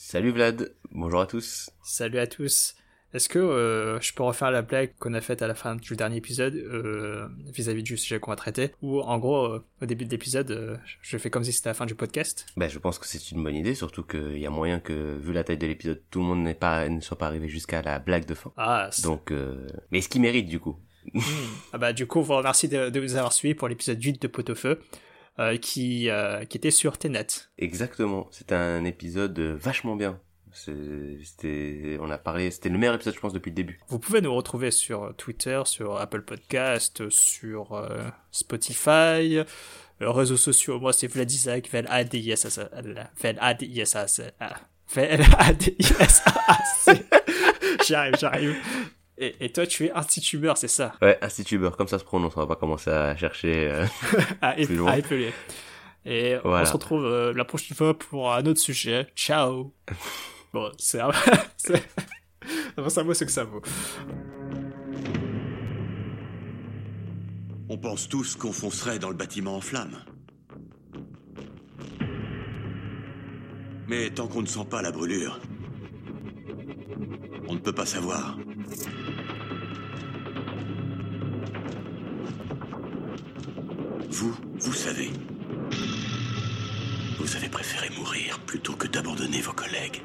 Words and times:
Salut 0.00 0.30
Vlad, 0.30 0.72
bonjour 0.92 1.20
à 1.20 1.26
tous. 1.26 1.70
Salut 1.82 2.20
à 2.20 2.28
tous. 2.28 2.76
Est-ce 3.12 3.28
que 3.28 3.40
euh, 3.40 4.00
je 4.00 4.14
peux 4.14 4.22
refaire 4.22 4.52
la 4.52 4.62
blague 4.62 4.92
qu'on 5.00 5.12
a 5.12 5.20
faite 5.20 5.42
à 5.42 5.48
la 5.48 5.56
fin 5.56 5.74
du 5.74 5.96
dernier 5.96 6.18
épisode 6.18 6.54
euh, 6.54 7.26
vis-à-vis 7.52 7.82
du 7.82 7.96
sujet 7.96 8.20
qu'on 8.20 8.30
va 8.30 8.36
traiter? 8.36 8.70
Ou 8.80 9.00
en 9.00 9.18
gros, 9.18 9.46
euh, 9.46 9.64
au 9.82 9.86
début 9.86 10.04
de 10.04 10.10
l'épisode, 10.10 10.80
je 11.02 11.18
fais 11.18 11.30
comme 11.30 11.42
si 11.42 11.52
c'était 11.52 11.70
la 11.70 11.74
fin 11.74 11.84
du 11.84 11.96
podcast? 11.96 12.46
Ben, 12.56 12.68
je 12.68 12.78
pense 12.78 13.00
que 13.00 13.08
c'est 13.08 13.32
une 13.32 13.42
bonne 13.42 13.56
idée, 13.56 13.74
surtout 13.74 14.04
qu'il 14.04 14.38
y 14.38 14.46
a 14.46 14.50
moyen 14.50 14.78
que, 14.78 15.16
vu 15.16 15.32
la 15.32 15.42
taille 15.42 15.58
de 15.58 15.66
l'épisode, 15.66 16.00
tout 16.12 16.20
le 16.20 16.26
monde 16.26 16.44
n'est 16.44 16.54
pas, 16.54 16.88
ne 16.88 17.00
soit 17.00 17.18
pas 17.18 17.26
arrivé 17.26 17.48
jusqu'à 17.48 17.82
la 17.82 17.98
blague 17.98 18.24
de 18.24 18.34
fin. 18.34 18.52
Ah, 18.56 18.90
Donc, 19.02 19.32
mais 19.90 20.00
ce 20.00 20.08
qui 20.08 20.20
mérite 20.20 20.46
du 20.46 20.60
coup 20.60 20.76
hmm. 21.12 21.20
Ah 21.72 21.78
bah 21.78 21.92
du 21.92 22.06
coup, 22.06 22.22
vous 22.22 22.36
remercie 22.36 22.68
de, 22.68 22.88
de 22.88 23.00
vous 23.00 23.16
avoir 23.16 23.32
suivi 23.32 23.56
pour 23.56 23.66
l'épisode 23.66 24.00
8 24.00 24.22
de 24.22 24.28
Pot-au-Feu. 24.28 24.78
Qui, 25.60 26.08
qui 26.48 26.56
était 26.56 26.70
sur 26.70 26.98
Tenet. 26.98 27.26
Exactement, 27.58 28.28
c'était 28.30 28.54
un 28.54 28.84
épisode 28.84 29.38
vachement 29.38 29.96
bien. 29.96 30.20
C'était, 30.52 31.98
on 32.00 32.10
a 32.10 32.18
parlé, 32.18 32.50
c'était 32.50 32.68
le 32.68 32.78
meilleur 32.78 32.94
épisode, 32.94 33.14
je 33.14 33.20
pense, 33.20 33.32
depuis 33.32 33.50
le 33.50 33.54
début. 33.54 33.80
Vous 33.88 33.98
pouvez 33.98 34.20
nous 34.20 34.34
retrouver 34.34 34.70
sur 34.70 35.14
Twitter, 35.16 35.60
sur 35.66 35.96
Apple 35.98 36.22
Podcast, 36.22 37.08
sur 37.10 37.74
euh, 37.74 38.08
Spotify, 38.30 39.38
euh, 39.38 39.44
réseaux 40.00 40.36
sociaux. 40.36 40.80
Moi, 40.80 40.92
c'est 40.92 41.06
Vlad 41.06 41.30
Isaac, 41.30 41.70
Vel 41.70 41.86
A 41.88 42.04
D 42.04 42.18
I 42.18 42.32
S 42.32 42.58
A 42.58 42.68
Vel 43.22 43.38
A 43.40 43.54
D 43.54 43.66
I 43.66 43.80
S 43.80 43.94
A 43.94 44.06
A 44.40 45.52
D 45.52 45.76
I 45.78 45.86
S 46.00 46.22
A 46.26 46.58
J'arrive, 47.86 48.16
j'arrive. 48.18 48.56
Et, 49.20 49.34
et, 49.40 49.52
toi, 49.52 49.66
tu 49.66 49.86
es 49.86 49.92
institubeur, 49.92 50.56
c'est 50.56 50.68
ça? 50.68 50.92
Ouais, 51.02 51.18
institubeur, 51.22 51.76
comme 51.76 51.88
ça 51.88 51.98
se 51.98 52.04
prononce. 52.04 52.36
On 52.36 52.40
va 52.40 52.46
pas 52.46 52.56
commencer 52.56 52.90
à 52.90 53.16
chercher 53.16 53.68
euh, 53.68 53.84
à, 54.40 54.52
plus 54.52 54.76
loin. 54.76 54.92
à 54.92 54.98
épeler. 54.98 55.32
Et 56.04 56.36
on 56.44 56.64
se 56.64 56.72
retrouve 56.72 57.04
euh, 57.04 57.32
la 57.34 57.44
prochaine 57.44 57.76
fois 57.76 57.98
pour 57.98 58.32
un 58.32 58.46
autre 58.46 58.60
sujet. 58.60 59.08
Ciao 59.16 59.74
Bon, 60.52 60.70
c'est 60.78 61.00
un... 61.00 61.10
ça 62.88 63.02
vaut 63.02 63.12
ce 63.12 63.24
que 63.24 63.30
ça 63.30 63.44
vaut. 63.44 63.60
On 67.68 67.76
pense 67.76 68.08
tous 68.08 68.36
qu'on 68.36 68.52
foncerait 68.52 68.98
dans 68.98 69.10
le 69.10 69.16
bâtiment 69.16 69.56
en 69.56 69.60
flammes. 69.60 69.98
Mais 73.88 74.08
tant 74.10 74.28
qu'on 74.28 74.42
ne 74.42 74.46
sent 74.46 74.64
pas 74.70 74.80
la 74.80 74.90
brûlure, 74.90 75.38
on 77.46 77.54
ne 77.54 77.58
peut 77.58 77.74
pas 77.74 77.86
savoir. 77.86 78.38
Vous, 84.10 84.34
vous 84.60 84.72
savez. 84.72 85.10
Vous 87.18 87.36
avez 87.36 87.48
préféré 87.50 87.90
mourir 87.94 88.38
plutôt 88.40 88.72
que 88.72 88.86
d'abandonner 88.86 89.42
vos 89.42 89.52
collègues. 89.52 90.00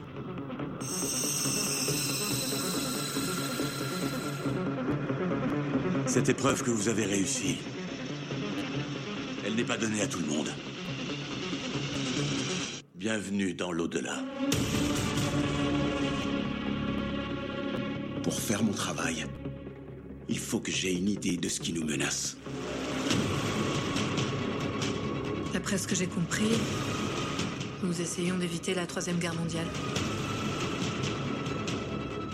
Cette 6.05 6.27
épreuve 6.27 6.63
que 6.63 6.71
vous 6.71 6.89
avez 6.89 7.05
réussie, 7.05 7.59
elle 9.45 9.55
n'est 9.55 9.63
pas 9.63 9.77
donnée 9.77 10.01
à 10.01 10.07
tout 10.07 10.19
le 10.19 10.27
monde. 10.27 10.49
Bienvenue 12.95 13.53
dans 13.53 13.71
l'au-delà. 13.71 14.21
Pour 18.21 18.39
faire 18.39 18.63
mon 18.63 18.73
travail, 18.73 19.25
il 20.27 20.39
faut 20.39 20.59
que 20.59 20.71
j'ai 20.71 20.93
une 20.93 21.09
idée 21.09 21.37
de 21.37 21.47
ce 21.47 21.61
qui 21.61 21.71
nous 21.71 21.85
menace. 21.85 22.37
D'après 25.63 25.77
ce 25.77 25.87
que 25.87 25.95
j'ai 25.95 26.07
compris, 26.07 26.51
nous 27.83 28.01
essayons 28.01 28.37
d'éviter 28.37 28.73
la 28.73 28.85
Troisième 28.85 29.17
Guerre 29.17 29.33
mondiale 29.33 29.65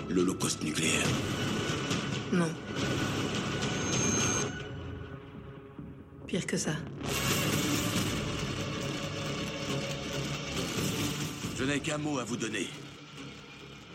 l'Holocauste 0.10 0.64
nucléaire 0.64 1.06
Non. 2.34 2.50
Pire 6.26 6.48
que 6.48 6.58
ça. 6.58 6.72
Je 11.56 11.64
n'ai 11.66 11.80
qu'un 11.82 12.00
mot 12.00 12.18
à 12.18 12.24
vous 12.24 12.36
donner. 12.36 12.66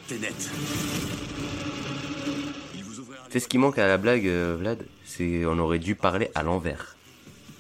Ténet. 0.06 0.28
C'est 3.31 3.41
ce 3.41 3.49
qui 3.49 3.59
manque 3.59 3.78
à 3.78 3.89
la 3.89 3.99
blague, 3.99 4.28
euh, 4.28 4.56
Vlad? 4.56 4.87
C'est 5.05 5.44
on 5.44 5.59
aurait 5.59 5.81
dû 5.81 5.97
parler 5.97 6.31
à 6.37 6.44
l'envers. 6.44 6.94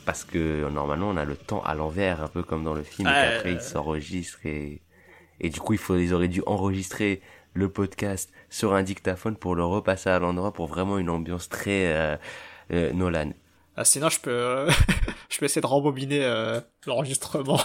Parce 0.04 0.24
que 0.24 0.68
normalement 0.68 1.08
on 1.08 1.16
a 1.16 1.24
le 1.24 1.36
temps 1.36 1.62
à 1.62 1.74
l'envers, 1.74 2.22
un 2.22 2.28
peu 2.28 2.42
comme 2.42 2.64
dans 2.64 2.74
le 2.74 2.82
film, 2.82 3.08
et 3.08 3.36
après 3.36 3.52
il 3.52 3.60
s'enregistre 3.60 4.38
et... 4.44 4.82
et 5.40 5.48
du 5.48 5.60
coup 5.60 5.72
il 5.72 5.78
faut, 5.78 5.96
ils 5.96 6.12
auraient 6.12 6.28
dû 6.28 6.42
enregistrer 6.46 7.22
le 7.54 7.68
podcast 7.68 8.30
sur 8.50 8.74
un 8.74 8.82
dictaphone 8.82 9.36
pour 9.36 9.54
le 9.54 9.64
repasser 9.64 10.10
à 10.10 10.18
l'endroit 10.18 10.52
pour 10.52 10.66
vraiment 10.66 10.98
une 10.98 11.08
ambiance 11.08 11.48
très 11.48 11.92
euh, 11.92 12.16
euh, 12.72 12.92
Nolan. 12.92 13.32
Ah, 13.76 13.84
sinon, 13.84 14.08
je 14.08 14.20
peux, 14.20 14.30
euh, 14.30 14.70
je 15.30 15.38
peux 15.38 15.46
essayer 15.46 15.62
de 15.62 15.66
rembobiner 15.66 16.20
l'enregistrement. 16.86 17.60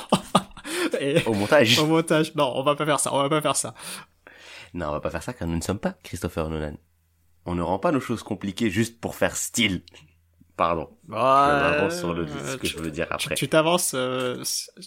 au 1.25 1.33
montage. 1.33 1.79
Au 1.79 1.85
montage. 1.85 2.33
Non, 2.35 2.51
on 2.55 2.63
va 2.63 2.75
pas 2.75 2.85
faire 2.85 2.99
ça. 2.99 3.13
On 3.13 3.21
va 3.21 3.29
pas 3.29 3.41
faire 3.41 3.55
ça. 3.55 3.73
Non, 4.73 4.87
on 4.87 4.91
va 4.91 4.99
pas 4.99 5.09
faire 5.09 5.23
ça 5.23 5.33
car 5.33 5.47
nous 5.47 5.55
ne 5.55 5.61
sommes 5.61 5.79
pas 5.79 5.95
Christopher 6.03 6.49
Nolan. 6.49 6.77
On 7.45 7.55
ne 7.55 7.61
rend 7.61 7.79
pas 7.79 7.91
nos 7.91 7.99
choses 7.99 8.23
compliquées 8.23 8.69
juste 8.69 8.99
pour 8.99 9.15
faire 9.15 9.35
style. 9.35 9.81
Pardon. 10.59 10.89
Ouais, 11.07 11.89
sur 11.89 12.13
le, 12.13 12.27
ce 12.27 12.57
que 12.57 12.67
je 12.67 12.77
veux 12.79 12.91
dire 12.91 13.07
après. 13.11 13.33
Tu 13.35 13.47
t'avances, 13.47 13.95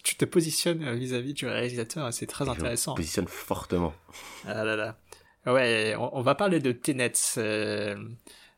tu 0.04 0.16
te 0.16 0.26
positionnes 0.26 0.92
vis-à-vis 0.92 1.32
du 1.32 1.46
réalisateur, 1.46 2.12
c'est 2.12 2.26
très 2.26 2.46
intéressant. 2.46 2.90
Je 2.90 2.96
me 2.96 2.96
positionne 2.96 3.26
fortement. 3.26 3.94
Ah 4.46 4.64
là 4.64 4.76
là. 4.76 4.98
Ouais, 5.46 5.96
on, 5.98 6.20
va 6.20 6.34
parler 6.34 6.60
de 6.60 6.72
Tenet. 6.72 7.14
Euh, 7.38 7.96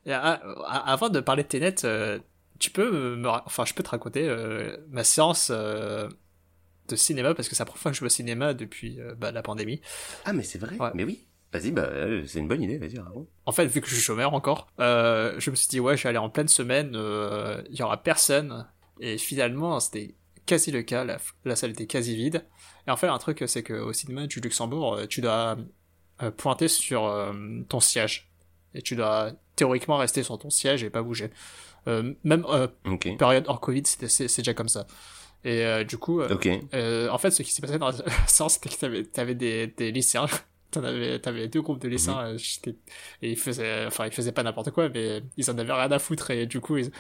avant 0.05 1.09
de 1.09 1.21
parler 1.21 1.45
de 1.45 1.49
Tenet, 1.49 1.85
euh, 1.85 2.19
tu 2.59 2.71
peux 2.71 3.15
me, 3.15 3.29
enfin, 3.29 3.65
je 3.65 3.75
peux 3.75 3.85
te 3.85 3.91
raconter 3.91 4.29
euh, 4.29 4.77
ma 4.91 5.05
séance 5.05 5.53
de 5.53 6.09
cinéma 6.97 7.33
parce 7.33 7.49
que 7.49 7.55
c'est 7.55 7.63
la 7.63 7.67
première 7.67 7.81
fois 7.81 7.91
que 7.93 7.97
je 7.97 8.01
vais 8.01 8.07
au 8.07 8.11
cinéma 8.11 8.55
depuis 8.55 8.99
bah, 9.19 9.31
la 9.31 9.43
pandémie. 9.43 9.81
Ah 10.25 10.33
mais 10.33 10.43
c'est 10.43 10.59
vrai. 10.59 10.77
Mais 10.95 11.05
oui. 11.05 11.29
Vas-y, 11.55 11.71
bah, 11.71 11.89
c'est 12.27 12.41
une 12.41 12.49
bonne 12.49 12.63
idée, 12.63 12.79
vas-y, 12.79 13.01
En 13.47 13.53
fait, 13.53 13.67
vu 13.67 13.81
que 13.81 13.87
je 13.87 13.95
suis 13.95 14.03
chômeur 14.03 14.35
encore, 14.35 14.67
je 14.79 15.51
me 15.51 15.55
suis 15.55 15.69
dit, 15.69 15.81
ouais, 15.81 15.97
je 15.97 16.03
vais 16.03 16.09
aller 16.11 16.19
en 16.19 16.29
pleine 16.29 16.49
semaine, 16.49 16.91
il 17.71 17.79
y 17.79 17.83
aura 17.83 18.03
personne. 18.03 18.67
Et 19.01 19.19
finalement, 19.19 19.81
c'était 19.81 20.15
quasi 20.47 20.71
le 20.71 20.83
cas, 20.83 21.05
la, 21.05 21.19
la, 21.45 21.57
salle 21.57 21.71
était 21.71 21.87
quasi 21.87 22.15
vide. 22.15 22.45
Et 22.87 22.91
en 22.91 22.97
fait, 22.97 23.09
un 23.09 23.19
truc, 23.19 23.43
c'est 23.47 23.63
qu'au 23.63 23.93
cinéma 23.93 24.27
du 24.27 24.41
Luxembourg, 24.41 25.01
tu 25.09 25.21
dois 25.21 25.57
euh, 26.23 26.31
pointer 26.31 26.69
sur 26.69 27.07
euh, 27.07 27.33
ton 27.69 27.81
siège. 27.81 28.31
Et 28.75 28.83
tu 28.83 28.95
dois 28.95 29.33
théoriquement 29.57 29.97
rester 29.97 30.23
sur 30.23 30.39
ton 30.39 30.51
siège 30.51 30.85
et 30.85 30.91
pas 30.91 31.03
bouger. 31.03 31.31
Euh, 31.89 32.15
même 32.23 32.47
période 33.19 33.45
hors 33.49 33.61
Covid, 33.61 33.83
c'est 33.85 34.37
déjà 34.37 34.55
comme 34.55 34.69
ça. 34.69 34.87
Et 35.45 35.85
du 35.85 35.99
coup, 35.99 36.23
en 36.23 37.19
fait, 37.19 37.31
ce 37.31 37.43
qui 37.43 37.53
s'est 37.53 37.61
passé 37.61 37.79
dans 37.79 37.91
la 37.91 37.97
séance, 38.27 38.55
c'était 38.55 38.69
que 38.69 38.77
t'avais 38.77 39.07
avais 39.17 39.35
des, 39.35 39.67
des 39.67 39.93
lycéens 39.93 40.27
t'avais 40.83 41.29
avais 41.29 41.49
deux 41.49 41.63
groupes 41.63 41.81
de 41.81 41.89
mhm. 41.89 41.99
euh, 42.09 42.39
et 43.23 43.31
ils 43.31 43.39
faisaient 43.39 43.87
enfin 43.87 44.07
ils 44.07 44.13
faisaient 44.13 44.33
pas 44.33 44.43
n'importe 44.43 44.71
quoi 44.71 44.89
mais 44.89 45.23
ils 45.37 45.51
en 45.51 45.59
avaient 45.59 45.73
rien 45.73 45.91
à 45.91 45.99
foutre 45.99 46.31
et 46.31 46.47
du 46.47 46.61
coup 46.61 46.77
ils 46.77 46.91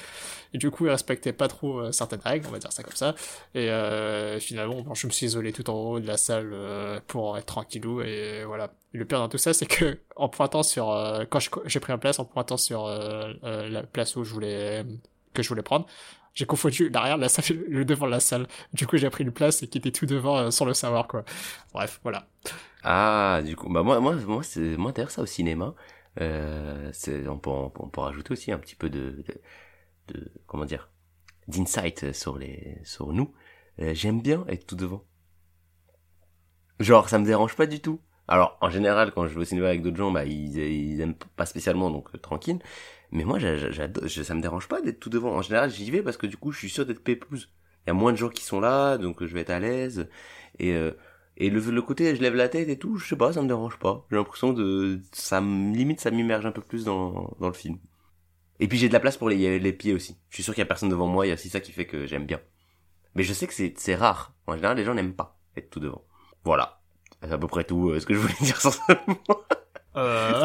et 0.53 0.59
du 0.59 0.71
coup 0.71 0.87
ils 0.87 0.91
respectaient 0.91 1.33
pas 1.33 1.49
trop 1.49 1.81
euh, 1.81 1.93
certaines 1.93 2.21
règles 2.21 2.47
on 2.49 2.53
va 2.53 2.59
dire 2.59 2.73
ça 2.73 2.83
comme 2.83 2.97
ça 2.97 3.15
et 3.55 3.71
euh, 3.71 4.39
finalement 4.41 4.83
bon, 4.83 4.95
je 4.95 5.07
me 5.07 5.12
suis 5.12 5.27
isolé 5.27 5.53
tout 5.53 5.69
en 5.71 5.75
haut 5.75 6.01
de 6.01 6.07
la 6.07 6.17
salle 6.17 6.51
euh, 6.53 7.01
pour 7.07 7.37
être 7.39 7.47
tranquillou 7.47 8.03
et 8.03 8.45
voilà 8.45 8.73
et 8.93 8.99
le 8.99 9.05
pire 9.05 9.19
dans 9.19 9.29
tout 9.29 9.39
ça 9.39 9.53
c'est 9.53 9.67
que 9.67 9.99
en 10.17 10.29
pointant 10.29 10.62
sur 10.62 10.87
quand 11.31 11.39
j'ai 11.67 11.81
pris 11.81 11.93
un 11.93 11.99
place 11.99 12.19
en 12.19 12.25
pointant 12.25 12.56
sur 12.56 12.87
la 12.87 13.83
place 13.83 14.17
où 14.17 14.25
je 14.25 14.33
voulais 14.33 14.85
que 15.33 15.43
je 15.43 15.49
voulais 15.49 15.62
prendre 15.62 15.87
j'ai 16.34 16.47
confondu 16.47 16.91
derrière 16.91 17.17
la 17.17 17.28
salle, 17.28 17.59
le 17.69 17.84
devant 17.84 18.06
de 18.06 18.11
la 18.11 18.21
salle. 18.21 18.47
Du 18.72 18.87
coup, 18.87 18.97
j'ai 18.97 19.09
pris 19.11 19.25
une 19.25 19.33
place 19.33 19.62
et 19.62 19.69
qui 19.69 19.78
était 19.78 19.93
tout 19.93 20.06
devant 20.06 20.50
sans 20.50 20.65
le 20.65 20.75
savoir, 20.75 21.06
quoi. 21.06 21.25
Bref, 21.72 22.00
voilà. 22.03 22.27
Ah, 22.83 23.41
du 23.45 23.56
coup, 23.56 23.72
bah 23.72 23.82
moi, 23.82 24.00
moi, 24.00 24.14
moi, 24.17 24.43
c'est 24.43 24.76
moi 24.76 24.93
d'ailleurs 24.93 25.11
ça 25.11 25.23
au 25.23 25.26
cinéma. 25.26 25.75
Euh, 26.20 26.93
on 27.29 27.38
peut, 27.38 27.50
on, 27.50 27.88
peut 27.88 28.00
rajouter 28.00 28.32
aussi 28.32 28.53
un 28.53 28.59
petit 28.59 28.76
peu 28.76 28.88
de, 28.91 29.25
de, 29.26 30.14
de 30.14 30.32
comment 30.47 30.64
dire, 30.64 30.91
d'insight 31.49 32.12
sur 32.12 32.38
les, 32.38 32.79
sur 32.85 33.12
nous. 33.12 33.32
Euh, 33.81 33.94
j'aime 33.94 34.20
bien 34.20 34.44
être 34.49 34.67
tout 34.67 34.76
devant. 34.76 35.05
Genre, 36.81 37.09
ça 37.09 37.19
me 37.19 37.25
dérange 37.25 37.56
pas 37.56 37.67
du 37.67 37.81
tout. 37.81 38.00
Alors, 38.26 38.56
en 38.61 38.70
général, 38.70 39.12
quand 39.12 39.26
je 39.26 39.35
vais 39.35 39.41
au 39.41 39.44
cinéma 39.44 39.69
avec 39.69 39.82
d'autres 39.82 39.97
gens, 39.97 40.11
bah, 40.11 40.25
ils, 40.25 40.56
ils 40.56 41.00
aiment 41.00 41.14
pas 41.37 41.47
spécialement, 41.47 41.91
donc 41.91 42.09
euh, 42.14 42.19
tranquille. 42.19 42.59
Mais 43.14 43.25
moi, 43.25 43.38
j'adore, 43.38 44.11
ça 44.11 44.34
me 44.34 44.43
dérange 44.43 44.69
pas 44.69 44.82
d'être 44.82 45.00
tout 45.00 45.08
devant. 45.08 45.31
En 45.31 45.43
général, 45.43 45.70
j'y 45.70 45.90
vais 45.90 46.02
parce 46.02 46.16
que 46.16 46.26
du 46.26 46.37
coup, 46.37 46.52
je 46.52 46.58
suis 46.58 46.69
sûr 46.69 46.84
d'être 46.84 47.02
pépouse. 47.02 47.49
Il 47.87 47.88
y 47.88 47.90
a 47.90 47.94
moins 47.94 48.12
de 48.12 48.19
gens 48.19 48.28
qui 48.28 48.44
sont 48.44 48.61
là, 48.61 48.99
donc 48.99 49.25
je 49.25 49.32
vais 49.32 49.40
être 49.40 49.50
à 49.50 49.61
l'aise. 49.61 50.08
Et 50.58 50.72
euh, 50.75 50.93
et 51.37 51.50
le, 51.50 51.61
le 51.61 51.82
côté 51.82 52.14
je 52.14 52.22
lève 52.22 52.34
la 52.34 52.49
tête 52.49 52.69
et 52.69 52.78
tout, 52.78 52.96
je 52.96 53.06
sais 53.08 53.16
pas, 53.16 53.32
ça 53.32 53.43
me 53.43 53.49
dérange 53.49 53.78
pas. 53.78 54.06
J'ai 54.11 54.16
l'impression 54.16 54.52
de 54.52 55.00
ça 55.12 55.40
limite 55.40 56.00
ça 56.00 56.11
m'immerge 56.11 56.46
un 56.46 56.52
peu 56.52 56.62
plus 56.62 56.84
dans 56.84 57.37
dans 57.40 57.49
le 57.49 57.55
film. 57.55 57.78
Et 58.61 58.69
puis 58.69 58.78
j'ai 58.78 58.88
de 58.88 58.93
la 58.93 59.00
place 59.00 59.16
pour 59.16 59.28
les 59.28 59.58
les 59.58 59.72
pieds 59.72 59.94
aussi. 59.94 60.16
Je 60.28 60.37
suis 60.37 60.43
sûr 60.44 60.55
qu'il 60.55 60.62
y 60.62 60.62
a 60.62 60.66
personne 60.66 60.88
devant 60.88 61.08
moi, 61.08 61.26
il 61.26 61.31
y 61.31 61.32
a 61.32 61.34
aussi 61.34 61.49
ça 61.50 61.61
qui 61.61 61.72
fait 61.72 61.87
que 61.87 62.06
j'aime 62.06 62.26
bien. 62.26 62.40
Mais 63.14 63.22
je 63.22 63.32
sais 63.32 63.46
que 63.46 63.55
c'est 63.55 63.94
rare. 63.94 64.34
En 64.46 64.55
général, 64.56 64.76
les 64.76 64.84
gens 64.84 64.94
n'aiment 64.94 65.14
pas 65.14 65.38
être 65.56 65.70
tout 65.70 65.81
devant. 65.81 66.05
Voilà. 66.44 66.81
C'est 67.22 67.32
à 67.32 67.38
peu 67.38 67.46
près 67.46 67.64
tout 67.64 67.90
euh, 67.90 68.00
ce 68.00 68.06
que 68.06 68.14
je 68.14 68.19
voulais 68.19 68.34
dire 68.40 68.61
sensiblement. 68.61 69.19
Euh... 69.96 70.44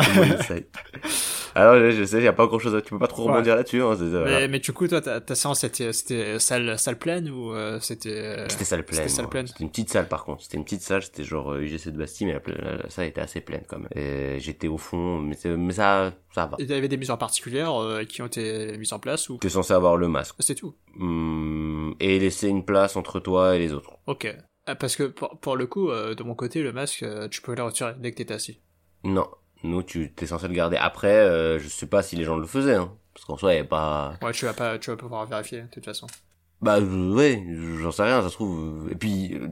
Alors, 1.55 1.91
je, 1.91 2.03
sais, 2.05 2.17
il 2.17 2.23
y 2.23 2.27
a 2.27 2.33
pas 2.33 2.45
grand 2.47 2.59
chose. 2.59 2.79
Tu 2.83 2.91
peux 2.91 2.99
pas 2.99 3.07
trop 3.07 3.25
Ouais. 3.25 3.31
rebondir 3.33 3.55
là-dessus. 3.55 3.81
Hein, 3.81 3.95
c'est- 3.97 4.03
mais, 4.05 4.47
mais 4.47 4.59
du 4.59 4.71
coup, 4.71 4.87
toi, 4.87 5.01
ta, 5.01 5.19
ta 5.19 5.35
séance, 5.35 5.61
c'était, 5.61 5.91
c'était 5.93 6.37
salle, 6.39 6.77
salle 6.77 6.97
pleine 6.99 7.29
ou 7.29 7.53
euh, 7.53 7.79
c'était... 7.79 8.45
C'était 8.49 8.63
salle 8.65 8.83
pleine. 8.85 8.97
C'était 8.97 9.09
salle 9.09 9.29
pleine? 9.29 9.47
C'était 9.47 9.63
une 9.63 9.69
petite 9.69 9.89
salle 9.89 10.07
par 10.07 10.23
contre. 10.25 10.43
C'était 10.43 10.57
une 10.57 10.63
petite 10.63 10.81
salle, 10.81 11.01
c'était 11.03 11.23
genre 11.23 11.53
euh, 11.53 11.61
UGC 11.61 11.87
de 11.91 11.97
Bastille, 11.97 12.27
mais 12.27 12.33
la, 12.33 12.41
la- 12.71 12.77
la 12.83 12.89
salle 12.89 13.05
était 13.07 13.21
assez 13.21 13.41
pleine 13.41 13.63
quand 13.67 13.79
même. 13.79 13.89
Et 13.95 14.39
J'étais 14.39 14.67
au 14.67 14.77
fond, 14.77 15.19
mais, 15.19 15.35
ça, 15.71 16.13
ça 16.33 16.45
va. 16.45 16.55
Il 16.59 16.69
y 16.69 16.73
avait 16.73 16.87
des 16.87 16.97
mesures 16.97 17.17
particulières 17.17 17.75
euh, 17.81 18.03
qui 18.03 18.21
ont 18.21 18.27
été 18.27 18.77
mises 18.77 18.93
en 18.93 18.99
place 18.99 19.29
ou? 19.29 19.37
Tu 19.41 19.47
es 19.47 19.49
censé 19.49 19.73
avoir 19.73 19.97
le 19.97 20.07
masque. 20.07 20.35
c'est 20.39 20.55
tout 20.55 20.75
Hum, 20.99 21.95
et 21.99 22.19
laisser 22.19 22.47
une 22.47 22.63
place 22.65 22.95
entre 22.95 23.19
toi 23.19 23.55
et 23.55 23.59
les 23.59 23.73
autres. 23.73 23.91
Ok. 24.07 24.33
Ah, 24.65 24.75
Parce 24.75 24.95
que 24.95 25.03
pour, 25.03 25.39
pour 25.39 25.55
le 25.55 25.65
coup, 25.65 25.89
euh, 25.89 26.13
de 26.13 26.21
mon 26.23 26.35
côté, 26.35 26.61
le 26.61 26.71
masque, 26.71 27.01
euh, 27.03 27.27
tu 27.27 27.41
peux 27.41 27.55
le 27.55 27.63
retirer 27.63 27.93
dès 27.97 28.11
que 28.11 28.21
t'es 28.21 28.31
assis. 28.31 28.59
Non. 29.03 29.27
Nous, 29.63 29.83
tu 29.83 30.13
t'es 30.13 30.25
censé 30.25 30.47
le 30.47 30.53
garder. 30.53 30.77
Après, 30.77 31.13
euh, 31.13 31.59
je 31.59 31.67
sais 31.67 31.87
pas 31.87 32.01
si 32.01 32.15
les 32.15 32.23
gens 32.23 32.37
le 32.37 32.47
faisaient, 32.47 32.75
hein. 32.75 32.95
Parce 33.13 33.25
qu'en 33.25 33.37
soi, 33.37 33.51
il 33.53 33.55
y 33.57 33.59
avait 33.59 33.67
pas... 33.67 34.17
Ouais, 34.21 34.31
tu 34.31 34.45
vas 34.45 34.53
pas, 34.53 34.79
tu 34.79 34.91
vas 34.91 34.95
pouvoir 34.97 35.25
vérifier 35.25 35.63
de 35.63 35.67
toute 35.67 35.83
façon. 35.83 36.07
Bah, 36.61 36.77
euh, 36.79 37.13
ouais, 37.15 37.45
j'en 37.81 37.91
sais 37.91 38.03
rien, 38.03 38.21
ça 38.21 38.29
se 38.29 38.33
trouve. 38.33 38.89
Et 38.91 38.95
puis, 38.95 39.33
euh, 39.35 39.47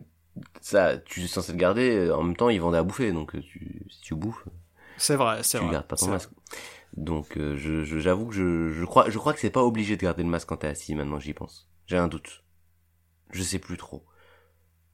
ça, 0.61 0.97
tu 0.97 1.23
es 1.23 1.27
censé 1.27 1.53
le 1.53 1.57
garder, 1.57 1.91
euh, 2.09 2.15
en 2.15 2.23
même 2.23 2.35
temps, 2.35 2.49
ils 2.49 2.61
vendaient 2.61 2.77
à 2.79 2.83
bouffer, 2.83 3.11
donc 3.13 3.35
euh, 3.35 3.41
tu, 3.41 3.85
si 3.89 4.01
tu 4.01 4.15
bouffes, 4.15 4.45
C'est 4.97 5.15
vrai, 5.15 5.43
c'est 5.43 5.57
tu 5.57 5.63
vrai. 5.63 5.71
gardes 5.73 5.87
pas 5.87 5.95
ton 5.95 6.07
masque. 6.07 6.31
Donc, 6.97 7.37
euh, 7.37 7.55
je, 7.57 7.83
je- 7.83 7.99
j'avoue 7.99 8.27
que 8.27 8.35
je, 8.35 8.71
je 8.71 8.85
crois, 8.85 9.09
je 9.09 9.17
crois 9.19 9.33
que 9.33 9.39
c'est 9.39 9.49
pas 9.51 9.63
obligé 9.63 9.97
de 9.97 10.01
garder 10.03 10.23
le 10.23 10.29
masque 10.29 10.49
quand 10.49 10.57
t'es 10.57 10.67
assis, 10.67 10.95
maintenant 10.95 11.19
j'y 11.19 11.33
pense. 11.33 11.69
J'ai 11.87 11.97
un 11.97 12.07
doute. 12.07 12.43
Je 13.31 13.43
sais 13.43 13.59
plus 13.59 13.77
trop. 13.77 14.05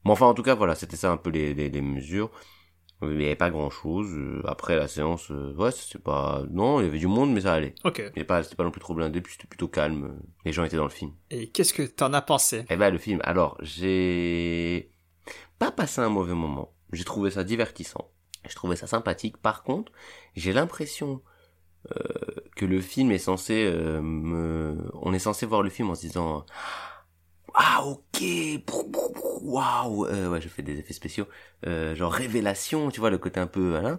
Mais 0.04 0.10
enfin, 0.12 0.26
en 0.26 0.34
tout 0.34 0.42
cas, 0.42 0.54
voilà, 0.54 0.74
c'était 0.74 0.96
ça 0.96 1.10
un 1.12 1.16
peu 1.16 1.30
les, 1.30 1.54
les, 1.54 1.70
les 1.70 1.82
mesures. 1.82 2.30
Euh, 3.04 3.14
Il 3.14 3.22
y 3.22 3.26
avait 3.26 3.34
pas 3.36 3.50
grand 3.50 3.70
chose. 3.70 4.08
Après 4.46 4.76
la 4.76 4.88
séance, 4.88 5.30
euh, 5.30 5.54
ouais, 5.54 5.70
c'est 5.70 6.02
pas, 6.02 6.42
non, 6.50 6.80
il 6.80 6.84
y 6.84 6.88
avait 6.88 6.98
du 6.98 7.06
monde, 7.06 7.32
mais 7.32 7.42
ça 7.42 7.54
allait. 7.54 7.74
Ok. 7.84 8.00
Avait 8.00 8.24
pas, 8.24 8.42
c'était 8.42 8.56
pas 8.56 8.64
non 8.64 8.70
plus 8.70 8.80
trop 8.80 8.94
blindé, 8.94 9.20
puis 9.20 9.32
c'était 9.32 9.46
plutôt 9.46 9.68
calme. 9.68 10.18
Les 10.44 10.52
gens 10.52 10.64
étaient 10.64 10.76
dans 10.76 10.84
le 10.84 10.90
film. 10.90 11.12
Et 11.30 11.50
qu'est-ce 11.50 11.72
que 11.72 11.82
t'en 11.82 12.12
as 12.12 12.22
pensé? 12.22 12.64
Eh 12.70 12.76
ben 12.76 12.90
le 12.90 12.98
film. 12.98 13.20
Alors 13.24 13.56
j'ai 13.60 14.90
pas 15.58 15.70
passé 15.70 16.00
un 16.00 16.08
mauvais 16.08 16.34
moment. 16.34 16.72
J'ai 16.92 17.04
trouvé 17.04 17.30
ça 17.30 17.44
divertissant. 17.44 18.10
Je 18.48 18.54
trouvais 18.54 18.76
ça 18.76 18.86
sympathique. 18.86 19.36
Par 19.38 19.62
contre, 19.62 19.90
j'ai 20.36 20.52
l'impression 20.52 21.22
euh, 21.96 22.02
que 22.56 22.66
le 22.66 22.80
film 22.80 23.10
est 23.10 23.18
censé 23.18 23.64
euh, 23.66 24.00
me. 24.02 24.76
On 25.02 25.12
est 25.14 25.18
censé 25.18 25.46
voir 25.46 25.62
le 25.62 25.70
film 25.70 25.90
en 25.90 25.94
se 25.94 26.02
disant. 26.02 26.44
Ah 27.54 27.84
ok, 27.86 28.22
waouh, 29.42 30.06
Euh, 30.06 30.28
ouais 30.30 30.40
je 30.40 30.48
fais 30.48 30.62
des 30.62 30.78
effets 30.78 30.92
spéciaux, 30.92 31.26
euh, 31.66 31.94
genre 31.94 32.12
révélation, 32.12 32.90
tu 32.90 33.00
vois 33.00 33.10
le 33.10 33.18
côté 33.18 33.38
un 33.40 33.46
peu 33.46 33.70
voilà. 33.70 33.98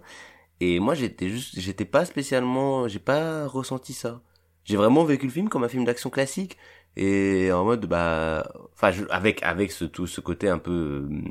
Et 0.60 0.80
moi 0.80 0.94
j'étais 0.94 1.28
juste, 1.30 1.58
j'étais 1.60 1.84
pas 1.86 2.04
spécialement, 2.06 2.88
j'ai 2.88 2.98
pas 3.00 3.46
ressenti 3.48 3.92
ça. 3.94 4.22
J'ai 4.64 4.76
vraiment 4.76 5.04
vécu 5.04 5.26
le 5.26 5.32
film 5.32 5.48
comme 5.50 5.64
un 5.64 5.68
film 5.68 5.84
d'action 5.84 6.10
classique. 6.10 6.58
Et 6.96 7.52
en 7.52 7.64
mode 7.64 7.86
bah 7.86 8.50
enfin 8.74 8.92
avec 9.10 9.42
avec 9.44 9.72
ce 9.72 9.84
tout 9.86 10.06
ce 10.08 10.20
côté 10.20 10.48
un 10.48 10.58
peu 10.58 11.08
euh, 11.10 11.22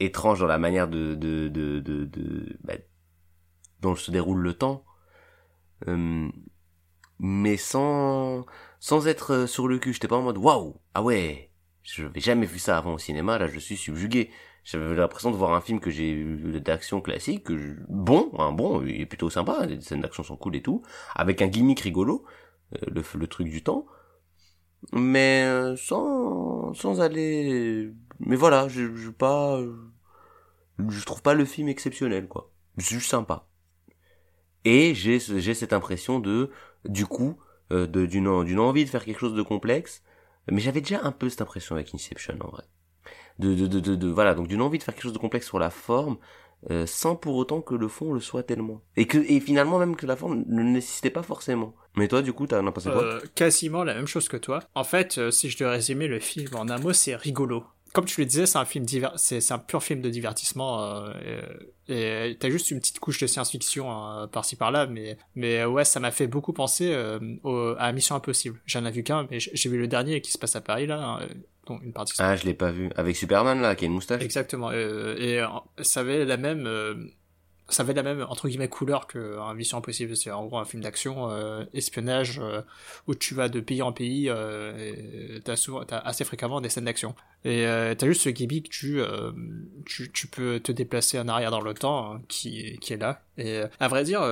étrange 0.00 0.40
dans 0.40 0.46
la 0.46 0.58
manière 0.58 0.88
de 0.88 1.14
de 1.16 1.48
de 1.48 1.80
de, 1.80 2.04
de- 2.06 2.56
bah, 2.64 2.74
dont 3.80 3.94
se 3.96 4.10
déroule 4.10 4.40
le 4.40 4.54
temps. 4.54 4.84
Euh, 5.88 6.28
mais 7.22 7.56
sans 7.56 8.44
sans 8.80 9.06
être 9.06 9.32
euh, 9.32 9.46
sur 9.46 9.68
le 9.68 9.78
cul. 9.78 9.94
J'étais 9.94 10.08
pas 10.08 10.16
en 10.16 10.22
mode 10.22 10.38
waouh 10.38 10.76
ah 10.94 11.02
ouais 11.02 11.50
je 11.84 12.02
n'avais 12.02 12.20
jamais 12.20 12.46
vu 12.46 12.58
ça 12.58 12.76
avant 12.76 12.94
au 12.94 12.98
cinéma. 12.98 13.38
Là 13.38 13.46
je 13.46 13.58
suis 13.58 13.76
subjugué. 13.76 14.30
J'avais 14.64 14.94
l'impression 14.94 15.30
de 15.30 15.36
voir 15.36 15.54
un 15.54 15.60
film 15.60 15.80
que 15.80 15.90
j'ai 15.90 16.24
d'action 16.60 17.00
classique 17.00 17.50
bon 17.88 18.30
un 18.38 18.52
bon 18.52 18.84
il 18.84 19.00
est 19.00 19.06
plutôt 19.06 19.30
sympa 19.30 19.66
les 19.66 19.80
scènes 19.80 20.00
d'action 20.00 20.22
sont 20.22 20.36
cool 20.36 20.54
et 20.54 20.62
tout 20.62 20.82
avec 21.16 21.42
un 21.42 21.48
gimmick 21.48 21.80
rigolo 21.80 22.24
euh, 22.74 22.78
le 22.92 23.02
le 23.18 23.26
truc 23.26 23.48
du 23.48 23.62
temps. 23.62 23.86
Mais 24.92 25.44
euh, 25.44 25.76
sans 25.76 26.74
sans 26.74 27.00
aller 27.00 27.92
mais 28.18 28.36
voilà 28.36 28.68
je 28.68 28.94
je 28.96 29.10
pas 29.10 29.60
je 30.88 31.04
trouve 31.04 31.22
pas 31.22 31.34
le 31.34 31.44
film 31.44 31.68
exceptionnel 31.68 32.26
quoi. 32.26 32.50
Juste 32.78 33.10
sympa. 33.10 33.46
Et 34.64 34.94
j'ai 34.94 35.18
j'ai 35.20 35.54
cette 35.54 35.72
impression 35.72 36.18
de 36.20 36.50
du 36.84 37.06
coup 37.06 37.36
euh, 37.72 37.86
d'une 37.86 38.28
envie 38.28 38.84
de 38.84 38.90
faire 38.90 39.04
quelque 39.04 39.20
chose 39.20 39.34
de 39.34 39.42
complexe. 39.42 40.02
Mais 40.50 40.60
j'avais 40.60 40.80
déjà 40.80 41.00
un 41.04 41.12
peu 41.12 41.28
cette 41.28 41.40
impression 41.40 41.74
avec 41.74 41.94
Inception 41.94 42.36
en 42.40 42.48
vrai. 42.48 42.64
De 43.38 43.54
de 43.54 43.66
de 43.66 43.94
de, 43.94 44.08
voilà 44.08 44.34
donc 44.34 44.48
d'une 44.48 44.60
envie 44.60 44.78
de 44.78 44.82
faire 44.82 44.94
quelque 44.94 45.04
chose 45.04 45.12
de 45.12 45.18
complexe 45.18 45.46
sur 45.46 45.58
la 45.58 45.70
forme 45.70 46.18
euh, 46.70 46.86
sans 46.86 47.16
pour 47.16 47.34
autant 47.36 47.60
que 47.60 47.74
le 47.74 47.88
fond 47.88 48.12
le 48.12 48.20
soit 48.20 48.44
tellement. 48.44 48.82
Et 48.96 49.06
que 49.06 49.18
et 49.18 49.40
finalement 49.40 49.78
même 49.78 49.96
que 49.96 50.06
la 50.06 50.14
forme 50.14 50.44
ne 50.46 50.62
nécessitait 50.62 51.10
pas 51.10 51.22
forcément. 51.22 51.74
Mais 51.96 52.06
toi 52.06 52.22
du 52.22 52.32
coup 52.32 52.46
t'as 52.46 52.62
pensé 52.70 52.90
quoi? 52.90 53.02
Euh, 53.02 53.20
quasiment 53.34 53.82
la 53.82 53.94
même 53.94 54.06
chose 54.06 54.28
que 54.28 54.36
toi. 54.36 54.60
En 54.74 54.84
fait, 54.84 55.18
euh, 55.18 55.30
si 55.30 55.50
je 55.50 55.58
devais 55.58 55.70
résumer 55.70 56.06
le 56.06 56.20
film 56.20 56.54
en 56.54 56.68
un 56.68 56.78
mot, 56.78 56.92
c'est 56.92 57.16
rigolo. 57.16 57.64
Comme 57.92 58.04
tu 58.06 58.20
le 58.20 58.26
disais, 58.26 58.46
c'est 58.46 58.58
un 58.58 58.64
film 58.64 58.84
diver... 58.86 59.08
c'est 59.16 59.52
un 59.52 59.58
pur 59.58 59.82
film 59.82 60.00
de 60.00 60.08
divertissement 60.08 60.82
euh, 60.82 61.12
et 61.88 62.30
et 62.30 62.36
t'as 62.38 62.48
juste 62.48 62.70
une 62.70 62.78
petite 62.80 63.00
couche 63.00 63.20
de 63.20 63.26
science-fiction 63.26 63.86
euh, 63.92 64.26
par-ci 64.26 64.56
par-là, 64.56 64.86
mais 64.86 65.18
mais 65.34 65.58
euh, 65.60 65.68
ouais, 65.68 65.84
ça 65.84 66.00
m'a 66.00 66.10
fait 66.10 66.26
beaucoup 66.26 66.52
penser 66.52 66.92
euh, 66.92 67.18
au- 67.42 67.74
à 67.78 67.92
Mission 67.92 68.14
Impossible. 68.14 68.60
J'en 68.66 68.84
ai 68.86 68.90
vu 68.90 69.02
qu'un, 69.02 69.26
mais 69.30 69.38
j'ai 69.40 69.68
vu 69.68 69.78
le 69.78 69.88
dernier 69.88 70.20
qui 70.22 70.30
se 70.30 70.38
passe 70.38 70.56
à 70.56 70.60
Paris 70.60 70.86
là, 70.86 71.00
hein, 71.20 71.28
dont 71.66 71.78
une 71.82 71.92
partie. 71.92 72.14
ah 72.18 72.34
je 72.36 72.44
l'ai 72.44 72.54
pas 72.54 72.70
vu 72.72 72.90
avec 72.96 73.14
Superman 73.16 73.60
là 73.60 73.74
qui 73.74 73.84
a 73.84 73.86
une 73.88 73.92
moustache 73.94 74.22
Exactement. 74.22 74.70
euh, 74.72 75.14
et 75.18 75.40
euh, 75.40 75.46
ça 75.82 76.00
avait 76.00 76.24
la 76.24 76.36
même, 76.38 76.66
euh, 76.66 76.94
ça 77.72 77.82
avait 77.82 77.94
la 77.94 78.02
même 78.02 78.24
entre 78.28 78.48
guillemets 78.48 78.68
couleur 78.68 79.06
que 79.06 79.38
un 79.38 79.54
Mission 79.54 79.78
Impossible. 79.78 80.16
C'est 80.16 80.30
en 80.30 80.46
gros 80.46 80.58
un 80.58 80.64
film 80.64 80.82
d'action, 80.82 81.30
euh, 81.30 81.64
espionnage, 81.72 82.38
euh, 82.38 82.62
où 83.06 83.14
tu 83.14 83.34
vas 83.34 83.48
de 83.48 83.60
pays 83.60 83.82
en 83.82 83.92
pays. 83.92 84.28
Euh, 84.28 85.38
t'as 85.44 85.56
souvent, 85.56 85.84
t'as 85.84 85.98
assez 85.98 86.24
fréquemment 86.24 86.60
des 86.60 86.68
scènes 86.68 86.84
d'action. 86.84 87.14
Et 87.44 87.66
euh, 87.66 87.94
t'as 87.94 88.06
juste 88.06 88.22
ce 88.22 88.28
gimmick, 88.28 88.68
tu, 88.68 89.00
tu, 89.86 90.26
peux 90.28 90.60
te 90.60 90.72
déplacer 90.72 91.18
en 91.18 91.28
arrière 91.28 91.50
dans 91.50 91.60
le 91.60 91.74
temps, 91.74 92.14
hein, 92.14 92.22
qui, 92.28 92.78
qui 92.80 92.92
est 92.92 92.98
là. 92.98 93.22
Et 93.38 93.62
à 93.80 93.88
vrai 93.88 94.04
dire, 94.04 94.22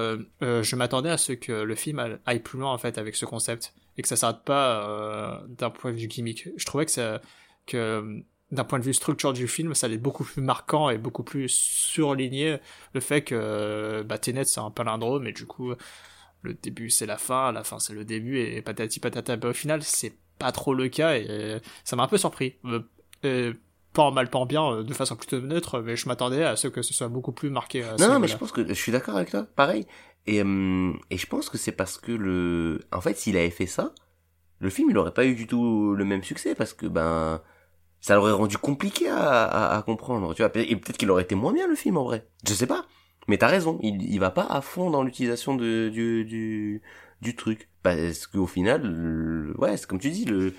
je 0.40 0.76
m'attendais 0.76 1.10
à 1.10 1.18
ce 1.18 1.32
que 1.32 1.52
le 1.52 1.74
film 1.74 2.18
aille 2.26 2.40
plus 2.40 2.58
loin 2.58 2.72
en 2.72 2.78
fait 2.78 2.98
avec 2.98 3.16
ce 3.16 3.24
concept 3.24 3.72
et 3.96 4.02
que 4.02 4.08
ça 4.08 4.16
s'arrête 4.16 4.44
pas 4.44 5.42
d'un 5.48 5.70
point 5.70 5.92
de 5.92 5.96
vue 5.96 6.06
gimmick. 6.06 6.48
Je 6.56 6.64
trouvais 6.66 6.84
que 6.84 6.92
ça, 6.92 7.20
que 7.66 8.22
d'un 8.50 8.64
point 8.64 8.78
de 8.78 8.84
vue 8.84 8.94
structure 8.94 9.32
du 9.32 9.46
film, 9.46 9.74
ça 9.74 9.86
allait 9.86 9.96
être 9.96 10.02
beaucoup 10.02 10.24
plus 10.24 10.42
marquant 10.42 10.90
et 10.90 10.98
beaucoup 10.98 11.22
plus 11.22 11.48
surligné 11.48 12.58
le 12.94 13.00
fait 13.00 13.22
que 13.22 14.02
bah, 14.02 14.18
Tenet 14.18 14.44
c'est 14.44 14.60
un 14.60 14.70
palindrome 14.70 15.26
et 15.26 15.32
du 15.32 15.46
coup 15.46 15.72
le 16.42 16.54
début 16.54 16.90
c'est 16.90 17.06
la 17.06 17.16
fin, 17.16 17.52
la 17.52 17.64
fin 17.64 17.78
c'est 17.78 17.92
le 17.92 18.04
début 18.04 18.38
et 18.40 18.60
patati 18.62 18.98
patata. 18.98 19.36
Bah, 19.36 19.50
au 19.50 19.52
final 19.52 19.82
c'est 19.82 20.14
pas 20.38 20.52
trop 20.52 20.74
le 20.74 20.88
cas 20.88 21.16
et 21.16 21.60
ça 21.84 21.94
m'a 21.96 22.02
un 22.02 22.08
peu 22.08 22.18
surpris. 22.18 22.56
Euh, 22.64 22.80
euh, 23.24 23.52
pas 23.92 24.02
en 24.02 24.12
mal, 24.12 24.30
pas 24.30 24.38
en 24.38 24.46
bien, 24.46 24.72
euh, 24.72 24.82
de 24.82 24.94
façon 24.94 25.16
plutôt 25.16 25.40
neutre, 25.40 25.80
mais 25.80 25.96
je 25.96 26.08
m'attendais 26.08 26.44
à 26.44 26.56
ce 26.56 26.68
que 26.68 26.82
ce 26.82 26.94
soit 26.94 27.08
beaucoup 27.08 27.32
plus 27.32 27.50
marqué. 27.50 27.82
à 27.82 27.96
Non, 27.96 28.08
non, 28.08 28.18
mais 28.20 28.28
je 28.28 28.36
pense 28.36 28.52
que 28.52 28.66
je 28.66 28.72
suis 28.72 28.92
d'accord 28.92 29.16
avec 29.16 29.30
toi, 29.30 29.46
pareil. 29.56 29.86
Et, 30.26 30.42
hum, 30.42 30.98
et 31.10 31.18
je 31.18 31.26
pense 31.26 31.48
que 31.48 31.58
c'est 31.58 31.72
parce 31.72 31.98
que 31.98 32.12
le, 32.12 32.80
en 32.92 33.00
fait, 33.00 33.16
s'il 33.16 33.36
avait 33.36 33.50
fait 33.50 33.66
ça, 33.66 33.92
le 34.60 34.70
film 34.70 34.90
il 34.90 34.98
aurait 34.98 35.14
pas 35.14 35.24
eu 35.24 35.34
du 35.34 35.46
tout 35.46 35.94
le 35.94 36.04
même 36.04 36.22
succès 36.22 36.54
parce 36.54 36.72
que 36.74 36.86
ben, 36.86 37.40
ça 38.00 38.14
l'aurait 38.16 38.32
rendu 38.32 38.56
compliqué 38.58 39.08
à, 39.08 39.44
à, 39.44 39.76
à 39.78 39.82
comprendre, 39.82 40.34
tu 40.34 40.42
vois. 40.42 40.50
Et 40.56 40.76
peut-être 40.76 40.96
qu'il 40.98 41.10
aurait 41.10 41.22
été 41.24 41.34
moins 41.34 41.52
bien 41.52 41.66
le 41.68 41.74
film 41.74 41.96
en 41.96 42.04
vrai. 42.04 42.26
Je 42.46 42.54
sais 42.54 42.66
pas. 42.66 42.86
Mais 43.28 43.38
t'as 43.38 43.48
raison, 43.48 43.78
il, 43.82 44.02
il 44.02 44.18
va 44.18 44.30
pas 44.30 44.46
à 44.48 44.60
fond 44.60 44.90
dans 44.90 45.02
l'utilisation 45.02 45.54
de 45.54 45.88
du 45.90 46.24
du 46.24 46.82
du 47.20 47.36
truc 47.36 47.68
parce 47.82 48.26
qu'au 48.26 48.46
final, 48.46 48.82
le- 48.82 49.54
ouais, 49.58 49.76
c'est 49.76 49.86
comme 49.86 49.98
tu 50.00 50.10
dis, 50.10 50.24
le, 50.24 50.54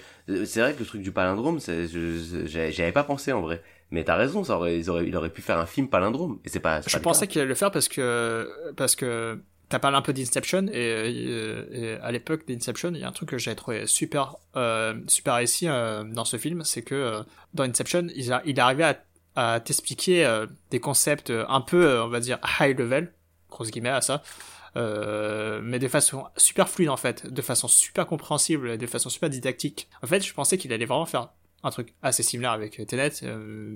c'est 0.45 0.61
vrai 0.61 0.73
que 0.73 0.79
le 0.79 0.85
truc 0.85 1.01
du 1.01 1.11
palindrome, 1.11 1.59
c'est, 1.59 1.87
je- 1.87 2.45
j'avais 2.45 2.91
pas 2.91 3.03
pensé 3.03 3.31
en 3.31 3.41
vrai. 3.41 3.63
Mais 3.89 4.03
t'as 4.03 4.15
raison, 4.15 4.43
ça 4.43 4.55
aurait, 4.55 4.77
ils 4.79 4.89
auraient, 4.89 5.05
il 5.07 5.15
aurait 5.17 5.31
pu 5.31 5.41
faire 5.41 5.57
un 5.59 5.65
film 5.65 5.89
palindrome. 5.89 6.39
Et 6.45 6.49
c'est 6.49 6.59
pas. 6.61 6.81
c'est 6.81 6.89
Je 6.91 6.97
pas 6.97 7.01
pensais 7.03 7.27
qu'il 7.27 7.41
allait 7.41 7.49
le 7.49 7.55
faire 7.55 7.71
parce 7.71 7.89
que 7.89 8.47
parce 8.77 8.95
que 8.95 9.41
t'as 9.71 9.79
parlé 9.79 9.97
un 9.97 10.01
peu 10.01 10.13
d'Inception 10.13 10.67
et, 10.67 10.73
euh, 10.75 11.65
et 11.71 11.93
à 12.01 12.11
l'époque 12.11 12.47
d'Inception, 12.47 12.91
il 12.93 12.99
y 12.99 13.03
a 13.03 13.07
un 13.07 13.11
truc 13.11 13.29
que 13.29 13.37
j'ai 13.37 13.55
trouvé 13.55 13.87
super 13.87 14.35
euh, 14.55 14.93
super 15.07 15.35
réussi 15.35 15.67
euh, 15.67 16.03
dans 16.03 16.25
ce 16.25 16.37
film, 16.37 16.63
c'est 16.63 16.83
que 16.83 16.93
euh, 16.95 17.23
dans 17.53 17.63
Inception, 17.63 18.07
il, 18.15 18.31
a, 18.31 18.41
il 18.45 18.59
arrivait 18.59 18.83
à, 19.35 19.53
à 19.53 19.59
t'expliquer 19.59 20.25
euh, 20.25 20.45
des 20.69 20.79
concepts 20.79 21.31
un 21.31 21.61
peu, 21.61 21.83
euh, 21.83 22.05
on 22.05 22.09
va 22.09 22.19
dire 22.19 22.37
high 22.59 22.77
level, 22.77 23.13
grosse 23.49 23.71
guillemets 23.71 23.89
à 23.89 24.01
ça. 24.01 24.21
Euh, 24.77 25.59
mais 25.61 25.79
de 25.79 25.89
façon 25.89 26.25
super 26.37 26.69
fluide 26.69 26.89
en 26.89 26.97
fait, 26.97 27.27
de 27.27 27.41
façon 27.41 27.67
super 27.67 28.05
compréhensible, 28.07 28.77
de 28.77 28.87
façon 28.87 29.09
super 29.09 29.29
didactique. 29.29 29.89
En 30.01 30.07
fait, 30.07 30.21
je 30.25 30.33
pensais 30.33 30.57
qu'il 30.57 30.71
allait 30.71 30.85
vraiment 30.85 31.05
faire 31.05 31.29
un 31.63 31.71
truc 31.71 31.93
assez 32.01 32.23
similaire 32.23 32.51
avec 32.51 32.85
Tenet. 32.87 33.11
Euh, 33.23 33.75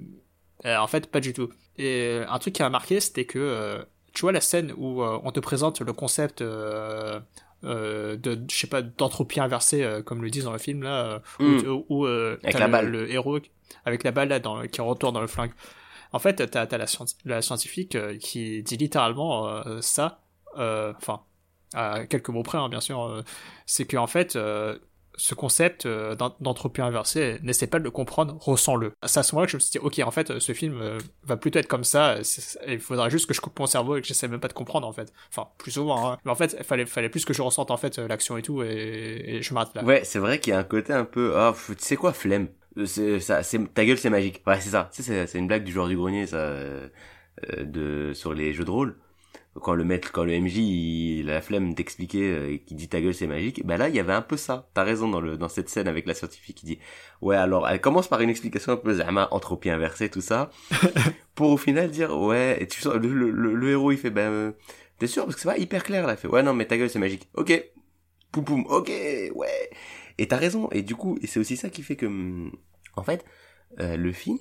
euh, 0.65 0.77
en 0.77 0.87
fait, 0.87 1.07
pas 1.11 1.19
du 1.19 1.33
tout. 1.33 1.49
Et 1.77 2.21
un 2.27 2.39
truc 2.39 2.55
qui 2.55 2.61
m'a 2.61 2.69
marqué, 2.69 2.99
c'était 3.01 3.25
que, 3.25 3.39
euh, 3.39 3.83
tu 4.15 4.21
vois, 4.21 4.31
la 4.31 4.41
scène 4.41 4.73
où 4.77 5.03
euh, 5.03 5.19
on 5.23 5.31
te 5.31 5.39
présente 5.39 5.81
le 5.81 5.93
concept 5.93 6.41
euh, 6.41 7.19
euh, 7.63 8.15
de, 8.17 8.41
je 8.49 8.57
sais 8.57 8.67
pas, 8.67 8.81
d'entropie 8.81 9.39
inversée, 9.39 9.83
euh, 9.83 10.01
comme 10.01 10.23
le 10.23 10.29
disent 10.31 10.45
dans 10.45 10.51
le 10.53 10.57
film, 10.57 10.81
là, 10.83 11.21
Mm. 11.39 11.59
où, 11.67 11.85
où, 11.89 12.05
Avec 12.07 12.41
t'as 12.53 12.59
la 12.59 12.65
le, 12.67 12.71
balle. 12.71 12.89
le 12.89 13.11
héros 13.11 13.39
avec 13.85 14.03
la 14.03 14.11
balle 14.11 14.29
là, 14.29 14.39
dans, 14.39 14.61
qui 14.67 14.81
retourne 14.81 15.13
dans 15.13 15.21
le 15.21 15.27
flingue. 15.27 15.51
En 16.13 16.19
fait, 16.19 16.49
t'as 16.49 16.61
as 16.63 16.77
la, 16.77 16.85
la 17.25 17.41
scientifique 17.41 17.97
qui 18.19 18.63
dit 18.63 18.77
littéralement 18.77 19.63
ça, 19.81 20.21
enfin, 20.55 21.21
à 21.73 22.05
quelques 22.07 22.29
mots 22.29 22.43
près, 22.43 22.57
hein, 22.57 22.69
bien 22.69 22.79
sûr, 22.79 23.23
c'est 23.65 23.85
qu'en 23.85 24.07
fait, 24.07 24.37
ce 25.17 25.35
concept 25.35 25.87
d'entropie 25.87 26.81
inversée, 26.81 27.39
n'essaie 27.43 27.67
pas 27.67 27.79
de 27.79 27.83
le 27.83 27.91
comprendre, 27.91 28.37
ressens-le. 28.39 28.93
C'est 29.05 29.19
à 29.19 29.23
ce 29.23 29.33
moment-là 29.33 29.45
que 29.47 29.51
je 29.51 29.57
me 29.57 29.61
suis 29.61 29.71
dit, 29.71 29.77
ok, 29.79 29.99
en 29.99 30.11
fait, 30.11 30.39
ce 30.39 30.53
film 30.53 30.81
va 31.23 31.37
plutôt 31.37 31.59
être 31.59 31.67
comme 31.67 31.83
ça, 31.83 32.17
il 32.67 32.79
faudra 32.79 33.09
juste 33.09 33.27
que 33.27 33.33
je 33.33 33.41
coupe 33.41 33.57
mon 33.59 33.65
cerveau 33.65 33.97
et 33.97 34.01
que 34.01 34.07
j'essaie 34.07 34.27
même 34.27 34.39
pas 34.39 34.47
de 34.47 34.53
comprendre, 34.53 34.87
en 34.87 34.93
fait. 34.93 35.13
Enfin, 35.29 35.49
plus 35.57 35.71
souvent, 35.71 36.11
hein. 36.11 36.17
Mais 36.25 36.31
en 36.31 36.35
fait, 36.35 36.55
il 36.57 36.65
fallait, 36.65 36.85
fallait 36.85 37.09
plus 37.09 37.25
que 37.25 37.33
je 37.33 37.41
ressente, 37.41 37.71
en 37.71 37.77
fait, 37.77 37.97
l'action 37.97 38.37
et 38.37 38.41
tout, 38.41 38.63
et, 38.63 39.39
je 39.41 39.53
m'arrête 39.53 39.73
là. 39.75 39.83
Ouais, 39.83 40.01
c'est 40.03 40.19
vrai 40.19 40.39
qu'il 40.39 40.51
y 40.51 40.55
a 40.55 40.59
un 40.59 40.63
côté 40.63 40.93
un 40.93 41.05
peu, 41.05 41.33
oh, 41.35 41.53
tu 41.67 41.75
sais 41.79 41.95
quoi, 41.95 42.13
flemme 42.13 42.47
ça 42.85 43.41
ta 43.73 43.85
gueule 43.85 43.97
c'est 43.97 44.09
magique 44.09 44.41
ouais 44.45 44.59
c'est 44.59 44.69
ça 44.69 44.89
c'est 44.91 45.27
c'est 45.27 45.37
une 45.37 45.47
blague 45.47 45.63
du 45.63 45.71
joueur 45.71 45.87
du 45.87 45.95
grenier 45.95 46.27
ça 46.27 46.37
euh, 46.37 46.89
de 47.59 48.11
sur 48.13 48.33
les 48.33 48.53
jeux 48.53 48.65
de 48.65 48.71
rôle 48.71 48.97
quand 49.61 49.73
le 49.73 49.83
maître 49.83 50.11
quand 50.11 50.23
le 50.23 50.39
MJ 50.39 50.57
il, 50.57 51.29
a 51.29 51.35
la 51.35 51.41
flemme 51.41 51.73
d'expliquer 51.73 52.29
euh, 52.29 52.57
qui 52.65 52.75
dit 52.75 52.89
ta 52.89 52.99
gueule 53.01 53.13
c'est 53.13 53.27
magique 53.27 53.65
bah 53.65 53.77
là 53.77 53.89
il 53.89 53.95
y 53.95 53.99
avait 53.99 54.13
un 54.13 54.21
peu 54.21 54.37
ça. 54.37 54.69
T'as 54.73 54.83
raison 54.83 55.07
dans 55.07 55.21
le 55.21 55.37
dans 55.37 55.49
cette 55.49 55.69
scène 55.69 55.87
avec 55.87 56.05
la 56.05 56.13
scientifique 56.13 56.57
qui 56.57 56.65
dit 56.65 56.79
ouais 57.21 57.35
alors 57.35 57.67
elle 57.67 57.81
commence 57.81 58.07
par 58.07 58.21
une 58.21 58.29
explication 58.29 58.73
un 58.73 58.77
peu 58.77 58.95
zama 58.95 59.27
entropie 59.31 59.69
inversée 59.69 60.09
tout 60.09 60.21
ça. 60.21 60.49
Pour 61.35 61.51
au 61.51 61.57
final 61.57 61.89
dire 61.89 62.17
ouais 62.17 62.57
et 62.61 62.67
tu 62.67 62.81
sens 62.81 62.95
le, 62.95 63.07
le, 63.07 63.31
le, 63.31 63.69
héros 63.69 63.91
il 63.91 63.97
fait 63.97 64.09
ben 64.11 64.31
euh, 64.31 64.51
t'es 64.99 65.07
sûr? 65.07 65.23
Parce 65.23 65.35
que 65.35 65.41
c'est 65.41 65.49
pas 65.49 65.57
hyper 65.57 65.83
clair 65.83 66.05
là. 66.05 66.13
Il 66.13 66.17
fait 66.17 66.27
ouais 66.27 66.43
non 66.43 66.53
mais 66.53 66.65
ta 66.65 66.77
gueule 66.77 66.89
c'est 66.89 66.99
magique. 66.99 67.29
Ok. 67.33 67.63
Poum 68.31 68.43
poum. 68.43 68.65
Ok 68.67 68.89
ouais. 69.33 69.69
Et 70.17 70.27
t'as 70.27 70.37
raison. 70.37 70.69
Et 70.71 70.81
du 70.81 70.95
coup, 70.95 71.17
et 71.21 71.27
c'est 71.27 71.39
aussi 71.39 71.57
ça 71.57 71.69
qui 71.69 71.83
fait 71.83 71.95
que, 71.95 72.05
hum, 72.05 72.51
en 72.95 73.03
fait, 73.03 73.25
euh, 73.79 73.97
le 73.97 74.11
film, 74.11 74.39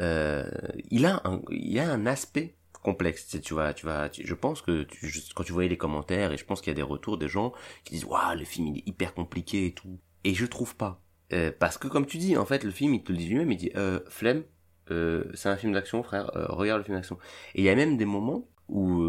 euh, 0.00 0.48
il 0.90 1.06
a 1.06 1.20
un, 1.24 1.42
il 1.50 1.78
a 1.78 1.90
un 1.90 2.06
aspect 2.06 2.54
complexe. 2.82 3.36
Tu 3.42 3.54
vois, 3.54 3.72
tu 3.74 3.86
vas, 3.86 4.10
je 4.12 4.34
pense 4.34 4.62
que 4.62 4.82
tu, 4.82 5.12
quand 5.34 5.44
tu 5.44 5.52
voyais 5.52 5.68
les 5.68 5.76
commentaires, 5.76 6.32
et 6.32 6.36
je 6.36 6.44
pense 6.44 6.60
qu'il 6.60 6.70
y 6.70 6.72
a 6.72 6.74
des 6.74 6.82
retours 6.82 7.18
des 7.18 7.28
gens 7.28 7.52
qui 7.84 7.94
disent, 7.94 8.04
waouh, 8.04 8.36
le 8.36 8.44
film 8.44 8.68
il 8.68 8.78
est 8.78 8.88
hyper 8.88 9.14
compliqué 9.14 9.66
et 9.66 9.72
tout. 9.72 9.98
Et 10.24 10.34
je 10.34 10.46
trouve 10.46 10.76
pas. 10.76 11.02
Euh, 11.32 11.52
parce 11.58 11.78
que 11.78 11.88
comme 11.88 12.06
tu 12.06 12.18
dis, 12.18 12.36
en 12.36 12.46
fait, 12.46 12.64
le 12.64 12.70
film, 12.70 12.94
il 12.94 13.02
te 13.02 13.12
le 13.12 13.18
dit 13.18 13.28
lui-même, 13.28 13.52
il 13.52 13.58
dit, 13.58 13.70
euh, 13.76 14.00
flemme, 14.08 14.44
euh, 14.90 15.24
c'est 15.34 15.48
un 15.48 15.56
film 15.56 15.72
d'action, 15.72 16.02
frère, 16.02 16.34
euh, 16.36 16.46
regarde 16.48 16.78
le 16.78 16.84
film 16.84 16.96
d'action. 16.96 17.18
Et 17.54 17.60
il 17.60 17.64
y 17.64 17.68
a 17.68 17.74
même 17.74 17.96
des 17.96 18.06
moments 18.06 18.48
où, 18.68 19.02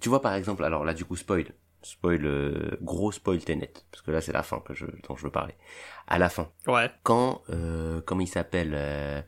tu 0.00 0.08
vois, 0.08 0.22
par 0.22 0.34
exemple, 0.34 0.64
alors 0.64 0.84
là, 0.84 0.94
du 0.94 1.04
coup, 1.04 1.16
spoil, 1.16 1.46
spoil 1.82 2.24
euh, 2.24 2.76
gros 2.82 3.12
spoil 3.12 3.42
Tenet 3.42 3.72
parce 3.90 4.02
que 4.02 4.10
là 4.10 4.20
c'est 4.20 4.32
la 4.32 4.42
fin 4.42 4.60
que 4.60 4.74
je 4.74 4.86
dont 5.08 5.16
je 5.16 5.24
veux 5.24 5.30
parler 5.30 5.54
à 6.06 6.18
la 6.18 6.28
fin 6.28 6.50
ouais 6.66 6.90
quand 7.02 7.42
euh, 7.50 8.00
comment 8.04 8.20
il 8.20 8.28
s'appelle 8.28 8.72
euh... 8.74 9.22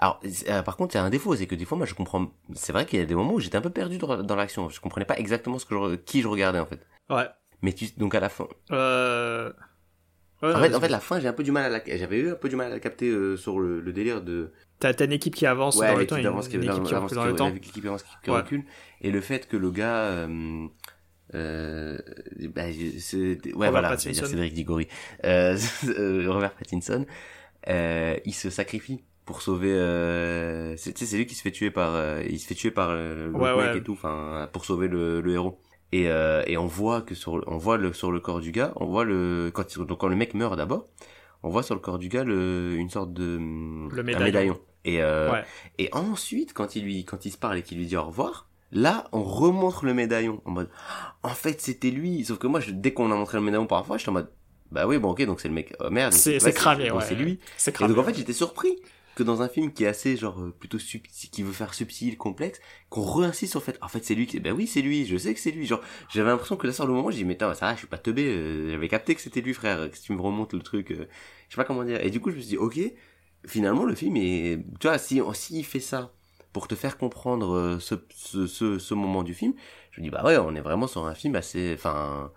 alors 0.00 0.20
euh, 0.48 0.62
par 0.62 0.76
contre 0.76 0.94
il 0.94 0.98
y 0.98 1.00
a 1.00 1.04
un 1.04 1.10
défaut 1.10 1.36
c'est 1.36 1.46
que 1.46 1.54
des 1.54 1.64
fois 1.64 1.78
moi 1.78 1.86
je 1.86 1.94
comprends 1.94 2.32
c'est 2.54 2.72
vrai 2.72 2.86
qu'il 2.86 2.98
y 2.98 3.02
a 3.02 3.04
des 3.04 3.14
moments 3.14 3.34
où 3.34 3.40
j'étais 3.40 3.56
un 3.56 3.60
peu 3.60 3.70
perdu 3.70 3.98
dans, 3.98 4.36
l'action. 4.36 4.68
Je 4.68 4.80
comprenais 4.80 5.06
pas 5.06 5.18
exactement 5.18 5.58
ce 5.58 5.66
que 5.66 5.74
je, 5.74 5.96
qui 5.96 6.22
je 6.22 6.28
regardais 6.28 6.58
en 6.58 6.66
fait. 6.66 6.80
Ouais. 7.10 7.28
Mais 7.62 7.72
tu 7.72 7.86
donc 7.96 8.14
à 8.14 8.20
la 8.20 8.28
fin. 8.28 8.48
Euh... 8.72 9.52
Ouais, 10.42 10.54
en, 10.54 10.58
fait, 10.58 10.74
en 10.74 10.80
fait, 10.80 10.88
la 10.88 11.00
fin, 11.00 11.20
j'ai 11.20 11.28
un 11.28 11.34
peu 11.34 11.42
du 11.42 11.52
mal 11.52 11.66
à 11.66 11.68
la, 11.68 11.98
j'avais 11.98 12.18
eu 12.18 12.30
un 12.30 12.34
peu 12.34 12.48
du 12.48 12.56
mal 12.56 12.68
à 12.68 12.70
la 12.70 12.80
capter 12.80 13.10
euh, 13.10 13.36
sur 13.36 13.60
le, 13.60 13.78
le, 13.78 13.92
délire 13.92 14.22
de. 14.22 14.52
T'as, 14.78 14.94
t'as 14.94 15.04
une 15.04 15.12
équipe 15.12 15.34
qui 15.34 15.44
avance 15.44 15.76
dans 15.76 15.94
le 15.94 16.06
temps, 16.06 16.16
une, 16.16 16.24
avance, 16.24 16.48
une, 16.50 16.64
équipe 16.64 16.82
qui 16.82 16.94
avance 16.94 17.12
dans 17.12 17.26
le 17.26 17.34
temps, 17.34 17.52
qui 17.52 17.86
avance, 17.86 18.02
qui 18.24 18.30
recule, 18.30 18.64
et 19.02 19.10
le 19.10 19.20
fait 19.20 19.46
que 19.46 19.58
le 19.58 19.70
gars, 19.70 20.26
euh, 21.34 21.98
bah, 22.54 22.64
ouais 22.64 23.38
Robert 23.54 23.70
voilà 23.70 23.98
c'est 23.98 24.14
Cédric 24.14 24.52
Diggory. 24.52 24.88
Euh, 25.24 25.56
euh, 25.86 26.26
Robert 26.28 26.52
Pattinson 26.52 27.06
euh, 27.68 28.16
il 28.24 28.34
se 28.34 28.50
sacrifie 28.50 29.04
pour 29.30 29.42
sauver 29.42 29.72
euh, 29.72 30.76
c'est 30.76 30.98
c'est 30.98 31.16
lui 31.16 31.24
qui 31.24 31.36
se 31.36 31.42
fait 31.42 31.52
tuer 31.52 31.70
par 31.70 31.94
euh, 31.94 32.20
il 32.28 32.40
se 32.40 32.48
fait 32.48 32.56
tuer 32.56 32.72
par 32.72 32.92
le 32.92 33.30
ouais, 33.32 33.56
mec 33.56 33.76
et 33.76 33.82
tout 33.82 33.92
enfin 33.92 34.48
pour 34.52 34.64
sauver 34.64 34.88
le, 34.88 35.20
le 35.20 35.32
héros 35.32 35.60
et 35.92 36.06
et 36.46 36.56
on 36.56 36.66
voit 36.66 37.00
que 37.00 37.14
sur 37.14 37.40
on 37.46 37.56
voit 37.56 37.76
le 37.76 37.92
sur 37.92 38.10
le 38.10 38.18
corps 38.18 38.40
du 38.40 38.50
gars 38.50 38.72
on 38.74 38.86
voit 38.86 39.04
le 39.04 39.52
quand 39.54 39.78
donc 39.78 39.98
quand 39.98 40.08
le 40.08 40.16
mec 40.16 40.34
meurt 40.34 40.56
d'abord 40.56 40.88
on 41.44 41.48
voit 41.48 41.62
sur 41.62 41.76
le 41.76 41.80
corps 41.80 42.00
du 42.00 42.08
gars 42.08 42.24
le, 42.24 42.74
une 42.74 42.90
sorte 42.90 43.12
de 43.12 43.36
le 43.36 44.02
médaillon, 44.02 44.24
médaillon. 44.24 44.60
et 44.84 45.00
et 45.78 45.88
ensuite 45.92 46.52
quand 46.52 46.74
il 46.74 46.82
lui 46.82 47.04
quand 47.04 47.24
il 47.24 47.30
se 47.30 47.38
parle 47.38 47.58
et 47.58 47.62
qu'il 47.62 47.78
lui 47.78 47.86
dit 47.86 47.96
au 47.96 48.04
revoir 48.04 48.48
Là, 48.72 49.08
on 49.10 49.24
remontre 49.24 49.84
le 49.84 49.94
médaillon 49.94 50.40
en 50.44 50.52
mode, 50.52 50.68
en 51.24 51.30
fait, 51.30 51.60
c'était 51.60 51.90
lui. 51.90 52.24
Sauf 52.24 52.38
que 52.38 52.46
moi, 52.46 52.60
dès 52.68 52.92
qu'on 52.92 53.10
a 53.10 53.16
montré 53.16 53.36
le 53.36 53.42
médaillon 53.42 53.66
parfois, 53.66 53.98
j'étais 53.98 54.10
en 54.10 54.12
mode, 54.12 54.30
bah 54.70 54.86
oui, 54.86 54.98
bon, 54.98 55.10
ok, 55.10 55.24
donc 55.26 55.40
c'est 55.40 55.48
le 55.48 55.54
mec. 55.54 55.74
Oh, 55.80 55.90
merde. 55.90 56.12
C'est 56.12 56.38
cramé, 56.52 56.90
ouais. 56.90 57.02
C'est 57.06 57.14
lui. 57.14 57.40
C'est 57.56 57.72
cramé. 57.72 57.92
Et 57.92 57.96
donc 57.96 58.04
en 58.04 58.06
fait, 58.06 58.16
j'étais 58.16 58.32
surpris 58.32 58.76
que 59.14 59.22
dans 59.22 59.42
un 59.42 59.48
film 59.48 59.72
qui 59.72 59.84
est 59.84 59.86
assez 59.88 60.16
genre 60.16 60.40
euh, 60.40 60.54
plutôt 60.58 60.78
subtil, 60.78 61.30
qui 61.30 61.42
veut 61.42 61.52
faire 61.52 61.74
subtil, 61.74 62.16
complexe, 62.16 62.60
qu'on 62.88 63.02
réinsiste 63.02 63.52
sur 63.52 63.60
le 63.60 63.64
fait. 63.64 63.78
En 63.82 63.88
fait, 63.88 64.04
c'est 64.04 64.14
lui. 64.14 64.26
Qui... 64.26 64.40
Ben 64.40 64.52
oui, 64.52 64.66
c'est 64.66 64.82
lui. 64.82 65.06
Je 65.06 65.16
sais 65.16 65.34
que 65.34 65.40
c'est 65.40 65.50
lui. 65.50 65.66
Genre, 65.66 65.80
j'avais 66.08 66.30
l'impression 66.30 66.56
que 66.56 66.66
là 66.66 66.72
sur 66.72 66.86
le 66.86 66.92
moment, 66.92 67.10
j'ai 67.10 67.18
dit 67.18 67.24
mais 67.24 67.36
ça 67.38 67.48
va, 67.48 67.74
je 67.74 67.78
suis 67.78 67.86
pas 67.86 67.98
teubé. 67.98 68.26
Euh, 68.26 68.70
j'avais 68.70 68.88
capté 68.88 69.14
que 69.14 69.20
c'était 69.20 69.40
lui, 69.40 69.54
frère. 69.54 69.90
Que 69.90 69.96
tu 69.96 70.12
me 70.12 70.20
remontes 70.20 70.52
le 70.52 70.60
truc, 70.60 70.92
euh, 70.92 71.08
je 71.48 71.54
sais 71.54 71.56
pas 71.56 71.64
comment 71.64 71.84
dire. 71.84 72.04
Et 72.04 72.10
du 72.10 72.20
coup, 72.20 72.30
je 72.30 72.36
me 72.36 72.40
suis 72.40 72.50
dit, 72.50 72.56
ok, 72.56 72.78
finalement, 73.46 73.84
le 73.84 73.94
film 73.94 74.16
est, 74.16 74.64
tu 74.78 74.86
vois, 74.86 74.98
si 74.98 75.20
s'il 75.34 75.64
fait 75.64 75.80
ça 75.80 76.12
pour 76.52 76.68
te 76.68 76.74
faire 76.74 76.98
comprendre 76.98 77.54
euh, 77.54 77.78
ce, 77.78 77.94
ce, 78.10 78.46
ce, 78.46 78.78
ce, 78.78 78.94
moment 78.94 79.22
du 79.22 79.34
film, 79.34 79.54
je 79.92 80.00
me 80.00 80.04
dis 80.04 80.10
bah 80.10 80.24
ouais, 80.24 80.36
on 80.38 80.54
est 80.54 80.60
vraiment 80.60 80.86
sur 80.86 81.06
un 81.06 81.14
film 81.14 81.36
assez, 81.36 81.74
enfin, 81.74 82.32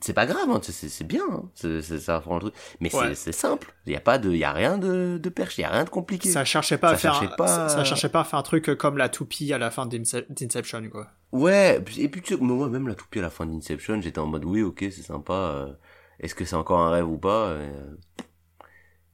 c'est 0.00 0.12
pas 0.12 0.26
grave, 0.26 0.50
hein, 0.50 0.60
c'est 0.62 1.06
bien, 1.06 1.22
hein, 1.30 1.48
ça 1.54 2.22
le 2.26 2.38
truc, 2.38 2.54
mais 2.80 2.90
c'est 3.14 3.32
simple, 3.32 3.74
il 3.86 3.92
y 3.92 3.96
a 3.96 4.00
pas 4.00 4.18
de, 4.18 4.30
y 4.32 4.44
a 4.44 4.52
rien 4.52 4.76
de, 4.76 5.18
de 5.22 5.28
perche, 5.30 5.58
il 5.58 5.62
y 5.62 5.64
a 5.64 5.70
rien 5.70 5.84
de 5.84 5.90
compliqué. 5.90 6.28
Ça 6.28 6.44
cherchait 6.44 6.78
pas 6.78 6.90
à 6.90 6.96
faire, 6.96 7.22
un, 7.22 7.26
pas... 7.28 7.68
Ça, 7.68 7.84
cherchait 7.84 8.10
pas 8.10 8.20
à 8.20 8.24
faire 8.24 8.38
un 8.38 8.42
truc 8.42 8.74
comme 8.76 8.98
la 8.98 9.08
toupie 9.08 9.52
à 9.52 9.58
la 9.58 9.70
fin 9.70 9.86
d'Inception 9.86 10.88
quoi. 10.90 11.08
Ouais, 11.32 11.82
et 11.96 12.08
puis 12.08 12.22
tu 12.22 12.34
sais, 12.34 12.40
moi 12.40 12.68
même 12.68 12.86
la 12.86 12.94
toupie 12.94 13.20
à 13.20 13.22
la 13.22 13.30
fin 13.30 13.46
d'Inception, 13.46 14.00
j'étais 14.00 14.18
en 14.18 14.26
mode 14.26 14.44
oui 14.44 14.62
ok 14.62 14.80
c'est 14.80 15.02
sympa, 15.02 15.32
euh, 15.32 15.72
est-ce 16.20 16.34
que 16.34 16.44
c'est 16.44 16.56
encore 16.56 16.80
un 16.80 16.90
rêve 16.90 17.08
ou 17.08 17.18
pas 17.18 17.46
euh, 17.48 17.96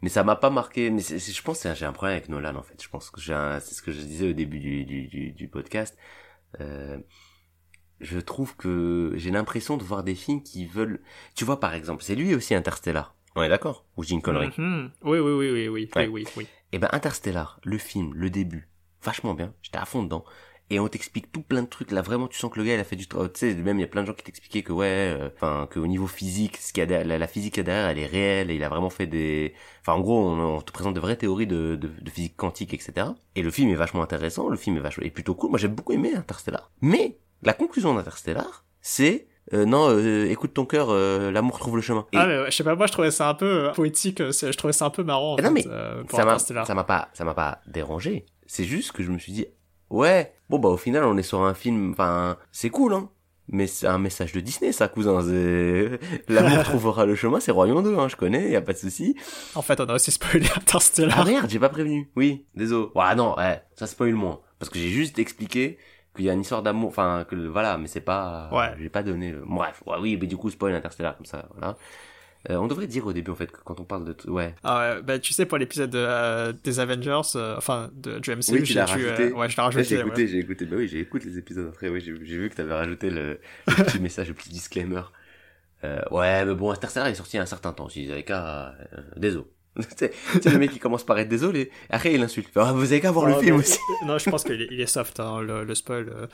mais 0.03 0.09
ça 0.09 0.25
m'a 0.25 0.37
pas 0.37 0.51
marqué. 0.51 0.91
Mais 0.91 1.03
je 1.03 1.43
pense 1.43 1.63
que 1.63 1.75
j'ai 1.75 1.85
un 1.85 1.93
problème 1.93 2.17
avec 2.17 2.29
Nolan 2.29 2.57
en 2.57 2.63
fait. 2.63 2.83
Je 2.83 2.89
pense 2.89 3.11
que 3.11 3.21
j'ai 3.21 3.35
c'est 3.61 3.75
ce 3.75 3.83
que 3.83 3.93
je 3.93 4.01
disais 4.01 4.31
au 4.31 4.33
début 4.33 4.59
du 4.59 4.85
du, 4.85 5.33
du, 5.33 5.49
podcast 5.49 5.97
euh, 6.61 6.99
je 8.01 8.19
trouve 8.19 8.57
que 8.57 9.13
j'ai 9.17 9.31
l'impression 9.31 9.77
de 9.77 9.85
voir 9.85 10.03
des 10.03 10.15
films 10.15 10.43
qui 10.43 10.67
veulent. 10.67 11.01
Tu 11.35 11.45
vois, 11.45 11.61
par 11.61 11.75
exemple, 11.75 12.03
c'est 12.03 12.15
lui 12.15 12.35
aussi 12.35 12.55
Interstellar. 12.55 13.15
On 13.37 13.43
est 13.43 13.49
d'accord? 13.49 13.85
Ou 13.97 14.03
j'ai 14.03 14.15
une. 14.15 14.21
Mhm. 14.21 14.91
Oui, 15.05 15.19
oui, 15.19 15.33
oui, 15.33 15.51
oui, 15.51 15.69
oui, 15.69 15.89
oui, 15.97 16.27
oui, 16.37 16.45
Et 16.45 16.47
eh 16.73 16.79
ben 16.79 16.89
Interstellar, 16.93 17.61
le 17.65 17.79
film, 17.79 18.13
le 18.15 18.31
début, 18.31 18.69
vachement 19.03 19.35
bien. 19.35 19.55
J'étais 19.63 19.79
à 19.79 19.85
fond 19.85 20.03
dedans. 20.03 20.25
Et 20.73 20.79
on 20.79 20.87
t'explique 20.87 21.33
tout 21.33 21.43
plein 21.43 21.63
de 21.63 21.69
trucs. 21.69 21.91
Là, 21.91 22.01
vraiment, 22.01 22.29
tu 22.29 22.39
sens 22.39 22.51
que 22.51 22.61
le 22.61 22.65
gars, 22.65 22.75
il 22.75 22.81
a 22.81 22.85
fait 22.85 22.95
du 22.95 23.09
travail. 23.09 23.31
Tu 23.33 23.41
sais, 23.41 23.55
même, 23.55 23.79
il 23.79 23.81
y 23.81 23.85
a 23.85 23.89
plein 23.89 24.03
de 24.03 24.07
gens 24.07 24.15
qui 24.15 24.23
t'expliquaient 24.23 24.63
que, 24.63 24.73
ouais, 24.73 25.17
euh, 25.19 25.29
enfin, 25.35 25.63
euh, 25.63 25.67
qu'au 25.67 25.87
niveau 25.89 26.07
physique, 26.07 26.57
ce 26.59 26.73
qu'il 26.73 26.81
y 26.81 26.85
a 26.85 26.87
derrière, 26.87 27.19
la, 27.19 27.27
physique 27.27 27.55
qu'il 27.55 27.61
y 27.61 27.67
a 27.67 27.73
derrière, 27.73 27.89
elle 27.89 27.99
est 27.99 28.07
réelle. 28.07 28.51
Et 28.53 28.55
il 28.55 28.63
a 28.63 28.69
vraiment 28.69 28.91
fait 28.91 29.09
des... 29.09 29.53
Enfin, 29.81 29.95
en 29.95 30.01
gros, 30.01 30.31
on, 30.31 30.61
te 30.61 30.71
présente 30.71 30.95
de 30.95 31.01
vraies 31.01 31.17
théories 31.17 31.49
de, 31.49 31.75
de, 31.75 31.89
de, 31.89 32.11
physique 32.11 32.37
quantique, 32.37 32.73
etc. 32.73 33.09
Et 33.35 33.43
le 33.43 33.51
film 33.51 33.69
est 33.71 33.75
vachement 33.75 34.03
intéressant. 34.03 34.49
Le 34.49 34.57
film 34.57 34.77
est 34.77 34.81
vachement... 34.81 35.05
est 35.05 35.11
plutôt 35.11 35.35
cool. 35.35 35.51
Moi, 35.51 35.59
j'ai 35.59 35.67
beaucoup 35.67 35.93
aimé 35.93 36.15
Interstellar. 36.15 36.71
Mais 36.81 37.19
la 37.43 37.53
conclusion 37.53 37.95
d'Interstellar 37.95 38.65
c'est 38.81 39.27
euh, 39.53 39.65
non, 39.65 39.89
euh, 39.91 40.31
écoute 40.31 40.55
ton 40.55 40.65
cœur, 40.65 40.95
l'amour 41.33 41.59
trouve 41.59 41.75
le 41.75 41.83
chemin. 41.83 42.07
Ah 42.15 42.27
mais 42.27 42.51
je 42.51 42.57
sais 42.57 42.63
pas, 42.63 42.77
moi 42.77 42.87
je 42.87 42.93
trouvais 42.93 43.11
ça 43.11 43.29
un 43.29 43.35
peu 43.35 43.71
poétique, 43.75 44.19
je 44.19 44.57
trouvais 44.57 44.73
ça 44.73 44.85
un 44.85 44.91
peu 44.91 45.03
marrant. 45.03 45.35
En 45.35 45.43
non 45.43 45.51
mais 45.51 45.63
ça 45.63 46.25
m'a, 46.25 46.39
ça 46.39 46.75
m'a 46.75 46.85
pas, 46.85 47.09
ça 47.15 47.25
m'a 47.25 47.35
pas 47.35 47.61
dérangé. 47.67 48.27
C'est 48.47 48.65
juste 48.65 48.93
que 48.93 49.03
je 49.03 49.11
me 49.11 49.19
suis 49.19 49.33
dit, 49.33 49.47
Ouais. 49.91 50.33
Bon 50.49 50.59
bah 50.59 50.69
au 50.69 50.77
final 50.77 51.05
on 51.05 51.17
est 51.17 51.23
sur 51.23 51.43
un 51.43 51.55
film, 51.55 51.91
enfin 51.93 52.37
c'est 52.53 52.71
cool 52.71 52.95
hein. 52.95 53.11
Mais 53.53 53.67
c'est 53.67 53.89
un 53.89 53.99
message 53.99 54.33
de 54.33 54.39
Disney, 54.39 54.71
ça, 54.71 54.87
cousin. 54.87 55.19
L'amour 56.29 56.63
trouvera 56.63 57.05
le 57.05 57.17
chemin, 57.17 57.41
c'est 57.41 57.51
Royaume 57.51 57.83
2, 57.83 57.99
hein, 57.99 58.07
je 58.07 58.15
connais, 58.15 58.49
y 58.49 58.55
a 58.55 58.61
pas 58.61 58.75
de 58.75 58.79
souci. 58.79 59.17
En 59.57 59.63
fait, 59.63 59.81
on 59.81 59.87
a 59.87 59.95
aussi 59.95 60.13
spoilé 60.13 60.47
Interstellar. 60.57 61.19
Ah 61.21 61.25
merde, 61.25 61.51
j'ai 61.51 61.59
pas 61.59 61.69
prévenu. 61.69 62.13
Oui, 62.15 62.47
désolé. 62.55 62.91
Ouais, 62.95 63.13
non, 63.17 63.37
ouais, 63.37 63.61
ça 63.75 63.89
spoil 63.89 64.15
moins. 64.15 64.39
Parce 64.61 64.71
que 64.71 64.79
j'ai 64.79 64.91
juste 64.91 65.19
expliqué 65.19 65.79
qu'il 66.15 66.25
y 66.25 66.31
a 66.31 66.33
une 66.33 66.41
histoire 66.41 66.63
d'amour, 66.63 66.89
enfin, 66.89 67.25
que 67.29 67.37
voilà, 67.37 67.79
mais 67.79 67.87
c'est 67.87 68.01
pas... 68.01 68.51
Ouais. 68.53 68.75
J'ai 68.79 68.89
pas 68.89 69.03
donné... 69.03 69.35
Bref, 69.47 69.83
ouais, 69.87 69.97
oui, 70.01 70.19
mais 70.21 70.27
du 70.27 70.37
coup, 70.37 70.51
spoil 70.51 70.75
Interstellar, 70.75 71.17
comme 71.17 71.27
ça, 71.27 71.49
voilà. 71.55 71.77
Euh, 72.49 72.57
on 72.57 72.69
devrait 72.69 72.87
dire 72.87 73.05
au 73.07 73.13
début 73.13 73.31
en 73.31 73.35
fait 73.35 73.53
quand 73.53 73.81
on 73.81 73.85
parle 73.85 74.07
de 74.07 74.31
ouais. 74.31 74.55
Ah 74.65 74.95
ouais, 74.95 75.03
bah 75.03 75.19
tu 75.19 75.35
sais 75.35 75.45
pour 75.45 75.59
l'épisode 75.59 75.95
euh, 75.95 76.55
des 76.65 76.81
Avengers, 76.81 77.21
euh, 77.37 77.55
enfin 77.59 77.91
de 77.93 78.19
du 78.19 78.31
MCU, 78.31 78.53
oui, 78.53 78.65
j'ai 78.65 78.81
rajouté. 78.81 79.33
ouais, 79.33 79.49
je 79.51 79.57
l'ai 79.57 79.63
rajouté. 79.63 79.85
J'ai 79.85 80.01
écouté, 80.01 80.27
j'ai 80.27 80.39
écouté. 80.39 80.65
Bah 80.65 80.77
oui, 80.79 80.89
j'ai 80.89 81.01
écouté 81.01 81.29
les 81.29 81.37
épisodes 81.37 81.69
après. 81.69 81.91
Oui, 81.91 82.01
j'ai 82.01 82.13
vu 82.15 82.49
que 82.49 82.55
t'avais 82.55 82.73
rajouté 82.73 83.11
le, 83.11 83.41
petit 83.67 84.01
message, 84.01 84.29
le 84.29 84.35
petit 84.35 84.49
disclaimer. 84.49 85.03
ouais, 85.83 86.47
mais 86.47 86.55
bon, 86.55 86.71
Interstellar 86.71 87.09
est 87.09 87.15
sorti 87.15 87.37
il 87.37 87.37
y 87.37 87.41
a 87.41 87.43
un 87.43 87.47
certain 87.47 87.75
temps. 87.75 87.91
S'ils 87.91 88.11
avaient 88.11 88.23
qu'à, 88.23 88.75
désolé. 89.19 89.45
sais, 89.97 90.13
le 90.51 90.59
mec 90.59 90.73
qui 90.73 90.79
commence 90.79 91.05
par 91.05 91.19
être 91.19 91.29
désolé. 91.29 91.71
Après, 91.91 92.13
il 92.13 92.23
insulte. 92.23 92.49
Ah, 92.57 92.73
vous 92.73 92.83
avez 92.93 93.01
qu'à 93.01 93.11
voir 93.13 93.27
le 93.27 93.35
Oh, 93.37 93.41
film 93.41 93.57
aussi. 93.57 93.79
Non, 94.07 94.19
je 94.19 94.29
pense 94.29 94.43
qu'il 94.45 94.61
est, 94.63 94.69
il 94.71 94.81
est 94.81 94.87
soft, 94.87 95.21
hein, 95.21 95.41
le, 95.41 95.65
le 95.65 95.75
spoil. 95.75 96.09
euh, 96.09 96.27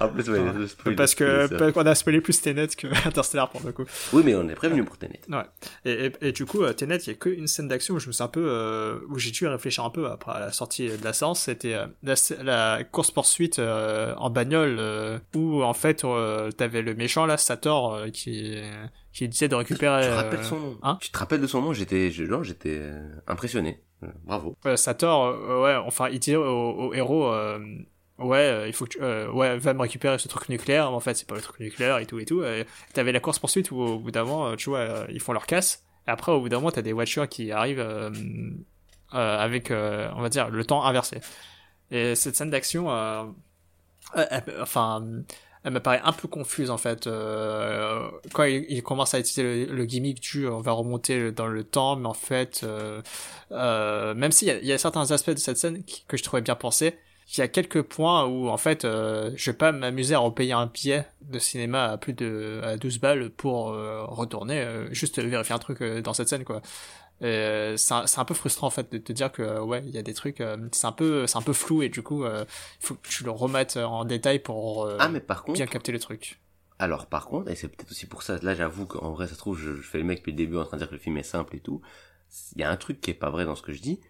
En 0.00 0.08
plus, 0.08 0.28
ouais, 0.30 0.40
Ah, 0.48 0.52
le 0.58 0.66
spoil, 0.66 0.96
parce 0.96 1.14
que 1.14 1.46
parce 1.48 1.72
qu'on 1.72 1.86
a 1.86 1.94
spoilé 1.94 2.20
plus 2.20 2.40
Tenet 2.40 2.68
que 2.68 2.86
Interstellar 3.06 3.50
pour 3.50 3.60
le 3.64 3.72
coup. 3.72 3.84
Oui, 4.12 4.22
mais 4.24 4.34
on 4.34 4.48
est 4.48 4.54
prévenu 4.54 4.84
pour 4.84 4.96
Tenet. 4.96 5.20
Ouais. 5.28 5.42
Et, 5.84 6.06
et, 6.06 6.12
et 6.28 6.32
du 6.32 6.46
coup, 6.46 6.62
euh, 6.62 6.72
Tenet, 6.72 6.96
il 6.98 7.06
y 7.08 7.10
a 7.10 7.14
qu'une 7.14 7.46
scène 7.46 7.68
d'action 7.68 7.94
où 7.94 7.98
je 7.98 8.06
me 8.08 8.12
suis 8.12 8.22
un 8.22 8.28
peu, 8.28 8.46
euh, 8.48 8.98
où 9.10 9.18
j'ai 9.18 9.30
dû 9.32 9.46
réfléchir 9.46 9.84
un 9.84 9.90
peu 9.90 10.06
après 10.06 10.38
la 10.40 10.52
sortie 10.52 10.88
de 10.88 11.04
la 11.04 11.12
séance. 11.12 11.40
C'était 11.42 11.74
euh, 11.74 11.86
la, 12.02 12.14
la 12.42 12.84
course 12.84 13.10
poursuite 13.10 13.58
en 13.58 14.30
bagnole 14.30 14.76
euh, 14.78 15.18
où 15.34 15.62
en 15.62 15.74
fait 15.74 16.04
euh, 16.04 16.50
t'avais 16.50 16.82
le 16.82 16.94
méchant 16.94 17.26
là, 17.26 17.36
Sator, 17.36 17.94
euh, 17.94 18.08
qui 18.08 18.56
qui 19.12 19.28
disait 19.28 19.48
de 19.48 19.54
récupérer. 19.54 20.02
Tu 20.02 20.08
te 20.08 20.12
euh, 20.12 20.16
rappelles 20.16 20.44
son 20.44 20.60
nom 20.60 20.78
hein 20.82 20.98
Tu 21.00 21.10
te 21.10 21.18
rappelles 21.18 21.40
de 21.40 21.46
son 21.46 21.60
nom 21.62 21.72
J'étais, 21.72 22.10
non, 22.28 22.42
j'étais 22.42 22.76
euh, 22.78 23.08
impressionné. 23.26 23.80
Euh, 24.04 24.08
Bravo. 24.24 24.56
euh, 24.66 24.76
Sator, 24.76 25.24
euh, 25.26 25.62
ouais, 25.62 25.74
enfin, 25.86 26.08
il 26.08 26.18
disait 26.20 26.36
au, 26.36 26.42
au 26.44 26.94
héros. 26.94 27.26
euh, 27.32 27.58
Ouais, 28.18 28.38
euh, 28.38 28.66
il 28.66 28.72
faut 28.72 28.84
que 28.84 28.90
tu, 28.90 28.98
euh, 29.00 29.30
ouais, 29.30 29.58
va 29.58 29.74
me 29.74 29.80
récupérer 29.82 30.18
ce 30.18 30.26
truc 30.26 30.48
nucléaire. 30.48 30.90
Mais 30.90 30.96
en 30.96 31.00
fait, 31.00 31.14
c'est 31.14 31.28
pas 31.28 31.36
le 31.36 31.40
truc 31.40 31.60
nucléaire 31.60 31.98
et 31.98 32.06
tout 32.06 32.18
et 32.18 32.24
tout. 32.24 32.42
T'avais 32.92 33.12
la 33.12 33.20
course 33.20 33.38
poursuite 33.38 33.70
où 33.70 33.80
au 33.80 33.98
bout 34.00 34.10
d'un 34.10 34.24
moment, 34.24 34.48
euh, 34.48 34.56
tu 34.56 34.70
vois, 34.70 34.80
euh, 34.80 35.06
ils 35.08 35.20
font 35.20 35.32
leur 35.32 35.46
casse. 35.46 35.84
Et 36.08 36.10
après, 36.10 36.32
au 36.32 36.40
bout 36.40 36.48
d'un 36.48 36.56
moment, 36.56 36.72
t'as 36.72 36.82
des 36.82 36.92
voitures 36.92 37.28
qui 37.28 37.52
arrivent 37.52 37.78
euh, 37.78 38.10
euh, 39.14 39.38
avec, 39.38 39.70
euh, 39.70 40.10
on 40.16 40.20
va 40.22 40.28
dire, 40.30 40.48
le 40.50 40.64
temps 40.64 40.84
inversé. 40.84 41.20
Et 41.92 42.16
cette 42.16 42.34
scène 42.34 42.50
d'action, 42.50 42.90
euh, 42.90 43.22
enfin, 44.60 45.04
elle 45.64 45.72
me 45.72 45.80
paraît 45.80 46.00
un 46.04 46.12
peu 46.12 46.28
confuse 46.28 46.70
en 46.70 46.78
fait. 46.78 47.06
Euh, 47.06 48.08
quand 48.32 48.44
il, 48.44 48.82
commence 48.82 49.14
à 49.14 49.18
utiliser 49.18 49.66
le, 49.66 49.84
gimmick 49.84 50.20
du 50.20 50.46
on 50.46 50.60
va 50.60 50.72
remonter 50.72 51.32
dans 51.32 51.46
le 51.46 51.64
temps, 51.64 51.96
mais 51.96 52.06
en 52.08 52.14
fait, 52.14 52.60
euh, 52.64 53.02
euh, 53.52 54.14
même 54.14 54.32
s'il 54.32 54.48
y, 54.48 54.66
y 54.66 54.72
a 54.72 54.78
certains 54.78 55.10
aspects 55.10 55.30
de 55.30 55.38
cette 55.38 55.58
scène 55.58 55.82
que 56.06 56.16
je 56.16 56.22
trouvais 56.22 56.42
bien 56.42 56.54
pensés, 56.54 56.94
il 57.36 57.40
y 57.40 57.42
a 57.42 57.48
quelques 57.48 57.82
points 57.82 58.24
où 58.24 58.48
en 58.48 58.56
fait 58.56 58.84
euh, 58.84 59.30
je 59.36 59.50
vais 59.50 59.56
pas 59.56 59.70
m'amuser 59.70 60.14
à 60.14 60.18
repayer 60.18 60.52
un 60.52 60.66
billet 60.66 61.06
de 61.22 61.38
cinéma 61.38 61.84
à 61.84 61.96
plus 61.98 62.14
de 62.14 62.60
à 62.64 62.76
12 62.78 63.00
balles 63.00 63.30
pour 63.30 63.70
euh, 63.70 64.02
retourner 64.04 64.66
juste 64.92 65.20
vérifier 65.20 65.54
un 65.54 65.58
truc 65.58 65.82
dans 65.82 66.14
cette 66.14 66.28
scène 66.28 66.44
quoi. 66.44 66.62
Euh, 67.22 67.76
c'est 67.76 67.94
un, 67.94 68.24
peu 68.24 68.34
frustrant 68.34 68.68
en 68.68 68.70
fait 68.70 68.92
de 68.92 68.98
te 68.98 69.12
dire 69.12 69.32
que 69.32 69.42
euh, 69.42 69.60
ouais 69.60 69.82
il 69.84 69.90
y 69.90 69.98
a 69.98 70.02
des 70.02 70.14
trucs 70.14 70.40
euh, 70.40 70.56
c'est 70.70 70.86
un 70.86 70.92
peu 70.92 71.26
c'est 71.26 71.36
un 71.36 71.42
peu 71.42 71.52
flou 71.52 71.82
et 71.82 71.88
du 71.88 72.00
coup 72.00 72.22
euh, 72.22 72.44
il 72.80 72.86
faut 72.86 72.94
que 72.94 73.08
tu 73.08 73.24
le 73.24 73.32
remettes 73.32 73.76
en 73.76 74.04
détail 74.04 74.38
pour 74.38 74.88
Ah, 75.00 75.08
mais 75.08 75.18
par 75.18 75.42
contre, 75.42 75.56
bien 75.56 75.66
capter 75.66 75.90
le 75.90 75.98
truc. 75.98 76.38
Alors 76.78 77.06
par 77.06 77.26
contre, 77.26 77.50
et 77.50 77.56
c'est 77.56 77.66
peut-être 77.66 77.90
aussi 77.90 78.06
pour 78.06 78.22
ça, 78.22 78.38
là 78.42 78.54
j'avoue 78.54 78.86
qu'en 78.86 79.10
vrai 79.10 79.26
ça 79.26 79.34
se 79.34 79.38
trouve, 79.38 79.58
je, 79.58 79.74
je 79.74 79.82
fais 79.82 79.98
le 79.98 80.04
mec 80.04 80.18
depuis 80.18 80.30
le 80.30 80.36
début 80.36 80.58
en 80.58 80.64
train 80.64 80.76
de 80.76 80.82
dire 80.82 80.88
que 80.88 80.94
le 80.94 81.00
film 81.00 81.16
est 81.16 81.24
simple 81.24 81.56
et 81.56 81.60
tout. 81.60 81.80
Il 82.54 82.60
y 82.60 82.64
a 82.64 82.70
un 82.70 82.76
truc 82.76 83.00
qui 83.00 83.10
est 83.10 83.14
pas 83.14 83.30
vrai 83.30 83.44
dans 83.44 83.56
ce 83.56 83.62
que 83.62 83.72
je 83.72 83.80
dis. 83.80 84.00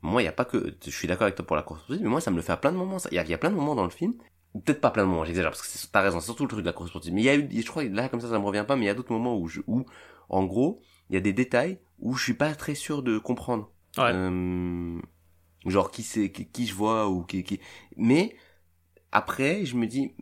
Moi, 0.00 0.22
il 0.22 0.24
y 0.26 0.28
a 0.28 0.32
pas 0.32 0.44
que, 0.44 0.74
je 0.84 0.90
suis 0.90 1.08
d'accord 1.08 1.24
avec 1.24 1.34
toi 1.34 1.44
pour 1.46 1.56
la 1.56 1.62
course 1.62 1.80
poursuite, 1.80 2.02
mais 2.02 2.08
moi 2.08 2.20
ça 2.22 2.30
me 2.30 2.36
le 2.36 2.42
fait 2.42 2.52
à 2.52 2.56
plein 2.56 2.72
de 2.72 2.76
moments. 2.76 2.96
Il 3.10 3.14
y 3.14 3.18
a, 3.18 3.24
y 3.26 3.34
a 3.34 3.38
plein 3.38 3.50
de 3.50 3.56
moments 3.56 3.74
dans 3.74 3.84
le 3.84 3.90
film, 3.90 4.14
peut-être 4.52 4.80
pas 4.80 4.90
plein 4.90 5.02
de 5.04 5.08
moments, 5.08 5.24
j'exagère 5.24 5.50
parce 5.50 5.62
que 5.62 5.66
c'est- 5.68 5.90
t'as 5.90 6.00
raison, 6.00 6.20
c'est 6.20 6.26
surtout 6.26 6.44
le 6.44 6.48
truc 6.48 6.60
de 6.60 6.66
la 6.66 6.72
course 6.72 6.90
poursuite. 6.90 7.12
Mais 7.12 7.22
il 7.22 7.24
y 7.24 7.28
a 7.28 7.34
eu, 7.34 7.48
je 7.50 7.66
crois, 7.66 7.84
là 7.84 8.08
comme 8.08 8.20
ça 8.20 8.28
ça 8.28 8.38
me 8.38 8.44
revient 8.44 8.64
pas, 8.66 8.76
mais 8.76 8.84
il 8.84 8.86
y 8.86 8.90
a 8.90 8.94
d'autres 8.94 9.12
moments 9.12 9.36
où 9.36 9.48
je, 9.48 9.60
où, 9.66 9.84
en 10.28 10.44
gros, 10.44 10.80
il 11.10 11.14
y 11.14 11.16
a 11.16 11.20
des 11.20 11.32
détails 11.32 11.78
où 12.04 12.14
je 12.14 12.22
suis 12.22 12.34
pas 12.34 12.54
très 12.54 12.76
sûr 12.76 13.02
de 13.02 13.18
comprendre. 13.18 13.72
Ouais. 13.98 14.12
Euh, 14.14 15.00
genre 15.66 15.90
qui 15.90 16.02
c'est, 16.04 16.30
qui, 16.30 16.46
qui 16.46 16.66
je 16.68 16.74
vois 16.74 17.08
ou 17.08 17.24
qui, 17.24 17.42
qui. 17.42 17.58
Mais 17.96 18.36
après, 19.10 19.64
je 19.64 19.76
me 19.76 19.86
dis, 19.86 20.12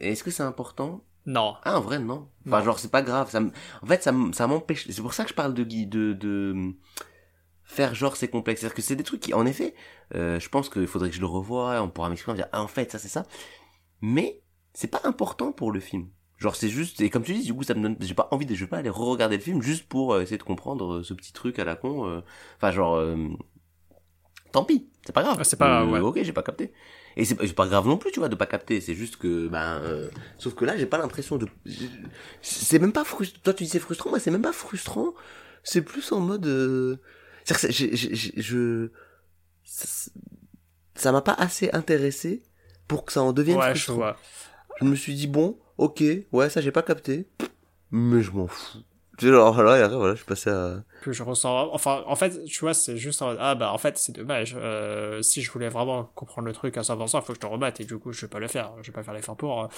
est-ce 0.00 0.24
que 0.24 0.30
c'est 0.30 0.42
important? 0.42 1.04
Non. 1.26 1.54
ah, 1.64 1.78
en 1.78 1.80
vrai, 1.80 1.98
non. 1.98 2.28
Enfin, 2.46 2.58
Non. 2.58 2.64
genre, 2.64 2.78
c'est 2.78 2.90
pas 2.90 3.00
grave. 3.02 3.30
Ça, 3.30 3.38
m- 3.38 3.50
en 3.82 3.86
fait, 3.86 4.02
ça, 4.02 4.12
m'empêche. 4.46 4.86
C'est 4.90 5.00
pour 5.02 5.14
ça 5.14 5.24
que 5.24 5.30
je 5.30 5.34
parle 5.34 5.54
de, 5.54 5.64
de, 5.64 6.12
de 6.12 6.74
faire 7.64 7.94
genre 7.94 8.16
c'est 8.16 8.28
complexe. 8.28 8.60
C'est-à-dire 8.60 8.74
que 8.76 8.82
c'est 8.82 8.96
des 8.96 9.04
trucs 9.04 9.20
qui, 9.20 9.32
en 9.34 9.46
effet, 9.46 9.74
euh, 10.14 10.38
je 10.38 10.48
pense 10.50 10.68
qu'il 10.68 10.86
faudrait 10.86 11.08
que 11.08 11.16
je 11.16 11.20
le 11.20 11.26
revoie, 11.26 11.80
on 11.82 11.88
pourra 11.88 12.10
m'expliquer, 12.10 12.32
on 12.32 12.34
va 12.34 12.42
dire, 12.42 12.50
ah, 12.52 12.62
en 12.62 12.68
fait, 12.68 12.92
ça, 12.92 12.98
c'est 12.98 13.08
ça. 13.08 13.24
Mais, 14.02 14.42
c'est 14.74 14.88
pas 14.90 15.00
important 15.04 15.50
pour 15.52 15.72
le 15.72 15.80
film. 15.80 16.08
Genre, 16.38 16.56
c'est 16.56 16.68
juste, 16.68 17.00
et 17.00 17.10
comme 17.10 17.22
tu 17.22 17.32
dis, 17.34 17.44
du 17.44 17.54
coup, 17.54 17.62
ça 17.62 17.74
me 17.74 17.82
donne, 17.82 17.96
j'ai 18.00 18.14
pas 18.14 18.28
envie 18.32 18.44
de, 18.46 18.54
je 18.54 18.64
vais 18.64 18.68
pas 18.68 18.78
aller 18.78 18.90
re-regarder 18.90 19.36
le 19.36 19.42
film 19.42 19.62
juste 19.62 19.84
pour 19.88 20.12
euh, 20.14 20.20
essayer 20.22 20.36
de 20.38 20.42
comprendre 20.42 20.94
euh, 20.96 21.02
ce 21.04 21.14
petit 21.14 21.32
truc 21.32 21.58
à 21.58 21.64
la 21.64 21.76
con. 21.76 22.08
euh. 22.08 22.20
Enfin, 22.56 22.72
genre, 22.72 22.96
euh, 22.96 23.16
tant 24.52 24.64
pis, 24.64 24.88
c'est 25.06 25.12
pas 25.12 25.22
grave. 25.22 25.36
Ah, 25.40 25.44
c'est 25.44 25.56
pas 25.56 25.82
Euh, 25.82 25.86
ouais. 25.86 26.00
Ok, 26.00 26.18
j'ai 26.22 26.32
pas 26.32 26.42
capté. 26.42 26.72
Et 27.16 27.24
c'est 27.24 27.36
c'est 27.46 27.52
pas 27.54 27.68
grave 27.68 27.86
non 27.86 27.96
plus, 27.96 28.10
tu 28.10 28.18
vois, 28.18 28.28
de 28.28 28.34
pas 28.34 28.46
capter. 28.46 28.80
C'est 28.80 28.94
juste 28.94 29.16
que, 29.16 29.46
ben, 29.46 29.78
euh, 29.82 30.10
sauf 30.38 30.54
que 30.54 30.64
là, 30.64 30.76
j'ai 30.76 30.86
pas 30.86 30.98
l'impression 30.98 31.36
de. 31.36 31.46
C'est 32.42 32.80
même 32.80 32.92
pas 32.92 33.04
frustrant. 33.04 33.40
Toi, 33.44 33.54
tu 33.54 33.62
dis 33.64 33.70
c'est 33.70 33.78
frustrant, 33.78 34.10
moi, 34.10 34.18
c'est 34.18 34.32
même 34.32 34.42
pas 34.42 34.52
frustrant. 34.52 35.14
C'est 35.62 35.82
plus 35.82 36.10
en 36.12 36.18
mode. 36.20 36.46
euh, 36.46 36.96
C'est-à-dire 37.44 37.68
que 37.68 37.72
c'est- 37.72 37.72
j'ai- 37.72 37.96
j'ai- 37.96 38.14
j'ai- 38.14 38.42
je. 38.42 38.90
Ça 39.64 40.10
ça 40.96 41.10
m'a 41.12 41.22
pas 41.22 41.32
assez 41.34 41.70
intéressé 41.72 42.42
pour 42.86 43.04
que 43.04 43.12
ça 43.12 43.22
en 43.22 43.32
devienne 43.32 43.58
Ouais, 43.58 43.66
je 43.74 43.80
frustrant. 43.80 43.94
vois. 43.94 44.16
Je 44.80 44.84
me 44.86 44.94
suis 44.96 45.14
dit 45.14 45.26
bon, 45.26 45.58
ok, 45.78 46.02
ouais, 46.32 46.48
ça 46.50 46.60
j'ai 46.60 46.72
pas 46.72 46.82
capté, 46.82 47.26
mais 47.90 48.22
je 48.22 48.30
m'en 48.32 48.46
fous. 48.46 48.78
Tu 49.16 49.26
sais, 49.26 49.30
alors 49.30 49.62
là, 49.62 49.78
et 49.78 49.82
après, 49.82 49.96
voilà, 49.96 50.14
je 50.14 50.18
suis 50.18 50.26
passé 50.26 50.50
à. 50.50 50.82
que 51.02 51.12
je 51.12 51.22
ressens 51.22 51.70
enfin 51.72 52.02
en 52.08 52.16
fait 52.16 52.42
tu 52.46 52.60
vois 52.60 52.74
c'est 52.74 52.96
juste 52.96 53.22
en 53.22 53.26
mode, 53.26 53.36
ah 53.40 53.54
bah 53.54 53.70
en 53.72 53.78
fait 53.78 53.96
c'est 53.96 54.10
dommage 54.10 54.56
euh, 54.58 55.22
si 55.22 55.40
je 55.40 55.52
voulais 55.52 55.68
vraiment 55.68 56.10
comprendre 56.16 56.48
le 56.48 56.52
truc 56.52 56.76
à 56.78 56.80
100% 56.80 57.18
il 57.18 57.22
faut 57.22 57.26
que 57.28 57.34
je 57.34 57.40
te 57.40 57.46
remette 57.46 57.78
et 57.80 57.84
du 57.84 57.96
coup 57.98 58.12
je 58.12 58.22
vais 58.22 58.28
pas 58.28 58.40
le 58.40 58.48
faire 58.48 58.72
je 58.82 58.88
vais 58.88 58.92
pas 58.92 59.04
faire 59.04 59.14
l'effort 59.14 59.36
pour 59.36 59.68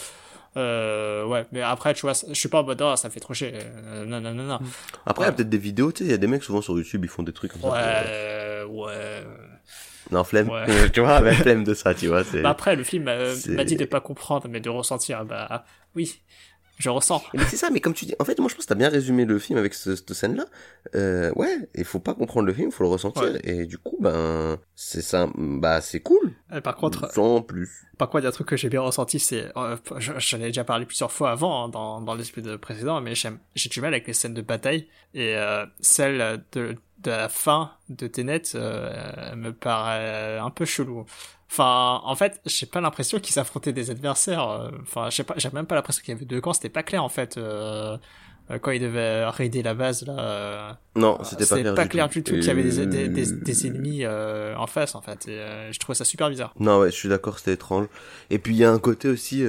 euh, 0.56 1.26
ouais 1.26 1.44
mais 1.52 1.61
après 1.61 1.92
tu 1.92 2.02
vois 2.02 2.12
je 2.14 2.32
suis 2.32 2.48
pas 2.48 2.62
en 2.62 2.64
mode 2.64 2.80
ah 2.80 2.96
ça 2.96 3.09
me 3.09 3.12
fait 3.12 3.20
trop 3.20 3.35
chier 3.35 3.52
euh, 3.54 4.06
non 4.06 4.20
non 4.22 4.32
non 4.32 4.44
non 4.44 4.59
Après, 5.04 5.24
il 5.24 5.26
y 5.26 5.28
a 5.28 5.30
Ouais. 5.30 5.37
peut-être 5.37 5.50
des 5.50 5.59
vidéos, 5.59 5.92
tu 5.92 5.98
sais, 5.98 6.04
il 6.04 6.11
y 6.12 6.14
a 6.14 6.18
des 6.18 6.28
mecs 6.28 6.42
souvent 6.44 6.62
sur 6.62 6.74
YouTube, 6.78 7.04
ils 7.04 7.09
font 7.09 7.22
des 7.22 7.32
trucs 7.35 7.52
comme 7.52 7.61
ça. 7.62 7.68
ouais 7.72 8.64
ouais 8.68 9.24
Non, 10.12 10.24
flemme. 10.24 10.48
Ouais. 10.48 10.90
tu 10.92 11.00
vois, 11.00 11.20
mais 11.20 11.32
flemme 11.35 11.64
de 11.64 11.74
ça, 11.74 11.92
tu 11.94 12.06
vois. 12.06 12.22
bah 12.42 12.50
après 12.50 12.76
le 12.76 12.85
film 12.85 13.09
euh, 13.09 13.35
m'a 13.48 13.64
dit 13.64 13.76
de 13.76 13.85
pas 13.85 14.00
comprendre 14.00 14.46
mais 14.48 14.61
de 14.61 14.70
ressentir 14.70 15.24
bah 15.24 15.64
oui 15.96 16.22
je 16.78 16.90
ressens 16.90 17.22
Mais 17.32 17.42
c'est 17.46 17.56
ça, 17.56 17.70
mais 17.70 17.80
comme 17.80 17.94
tu 17.94 18.04
dis, 18.04 18.14
en 18.18 18.24
fait, 18.26 18.38
moi 18.38 18.50
je 18.50 18.54
pense 18.54 18.66
que 18.66 18.68
t'as 18.68 18.74
bien 18.74 18.90
résumé 18.90 19.24
le 19.24 19.38
film 19.38 19.59
avec 19.59 19.72
ce- 19.72 19.96
cette 19.96 20.12
scène-là. 20.12 20.44
Euh, 20.94 21.32
ouais, 21.35 21.70
il 21.74 21.87
faut 21.87 22.00
pas 22.00 22.12
comprendre 22.12 22.46
le 22.46 22.52
film, 22.52 22.70
faut 22.70 22.85
le 22.85 22.90
ressentir. 22.90 23.22
Ouais. 23.22 23.40
Et 23.44 23.64
du 23.64 23.78
coup, 23.78 23.96
ben, 23.98 24.59
c'est 24.74 25.00
ça, 25.00 25.26
bah 25.38 25.80
c'est 25.80 26.00
cool. 26.00 26.35
Et 26.54 26.61
par 26.61 26.76
contre 26.76 27.11
Sans 27.14 27.40
plus. 27.40 27.70
Par 27.96 28.11
contre, 28.11 28.20
il 28.20 28.24
y 28.24 28.26
a 28.26 28.28
un 28.28 28.32
truc 28.32 28.48
que 28.48 28.59
j'ai 28.59 28.68
bien 28.68 28.82
ressenti, 28.82 29.18
c'est, 29.18 29.50
euh, 29.56 29.78
je- 29.96 30.12
j'en 30.18 30.37
ai 30.37 30.48
déjà 30.48 30.64
parlé 30.64 30.85
plusieurs 30.85 31.11
fois 31.12 31.30
avant 31.30 31.64
hein, 31.64 31.68
dans, 31.70 32.02
dans 32.02 32.14
l'épisode 32.14 32.59
précédent, 32.61 33.00
mais 33.00 33.14
j'ai 33.14 33.68
du 33.70 33.80
mal 33.80 33.94
avec 33.94 34.06
les 34.06 34.12
scènes 34.12 34.35
de 34.35 34.42
bataille 34.42 34.87
et 35.14 35.35
euh, 35.35 35.64
celle 35.80 36.44
de, 36.52 36.76
de 36.98 37.11
la 37.11 37.30
fin 37.30 37.70
de 37.88 38.06
Tenet 38.06 38.42
euh, 38.54 39.35
me 39.35 39.52
paraît 39.52 40.37
un 40.37 40.50
peu 40.50 40.66
chelou. 40.66 41.06
Enfin, 41.50 42.00
en 42.04 42.14
fait, 42.16 42.40
j'ai 42.44 42.66
pas 42.66 42.80
l'impression 42.80 43.18
qu'ils 43.20 43.32
s'affrontaient 43.35 43.72
des 43.72 43.90
adversaires. 43.90 44.48
euh, 44.48 44.70
Enfin, 44.82 45.09
j'ai 45.11 45.22
pas, 45.22 45.35
j'ai 45.37 45.50
même 45.50 45.66
pas 45.66 45.74
l'impression 45.76 46.02
qu'il 46.04 46.12
y 46.14 46.16
avait 46.16 46.26
deux 46.26 46.40
camps. 46.40 46.52
C'était 46.52 46.68
pas 46.68 46.82
clair 46.82 47.02
en 47.04 47.09
fait 47.09 47.37
euh, 47.37 47.96
euh, 48.50 48.59
quand 48.59 48.72
ils 48.72 48.80
devaient 48.80 49.24
raider 49.26 49.62
la 49.62 49.74
base 49.74 50.04
là. 50.06 50.78
Non, 50.96 51.18
c'était 51.24 51.46
pas 51.46 51.56
clair. 51.61 51.74
pas 51.74 51.87
clair 51.87 52.09
du 52.09 52.22
tout 52.22 52.32
qu'il 52.35 52.44
y 52.44 52.50
avait 52.50 52.62
des, 52.64 52.87
des, 52.87 53.09
des, 53.09 53.32
des 53.32 53.66
ennemis 53.66 54.04
euh, 54.04 54.56
en 54.56 54.66
face 54.66 54.94
en 54.94 55.02
fait. 55.02 55.28
Et 55.28 55.38
euh, 55.38 55.72
je 55.72 55.78
trouvais 55.78 55.94
ça 55.96 56.04
super 56.04 56.28
bizarre. 56.30 56.52
Non, 56.59 56.80
ouais, 56.80 56.90
je 56.90 56.96
suis 56.96 57.09
d'accord, 57.09 57.38
c'était 57.38 57.52
étrange. 57.54 57.87
Et 58.30 58.38
puis 58.38 58.54
il 58.54 58.59
y 58.59 58.64
a 58.64 58.70
un 58.70 58.78
côté 58.78 59.09
aussi, 59.09 59.44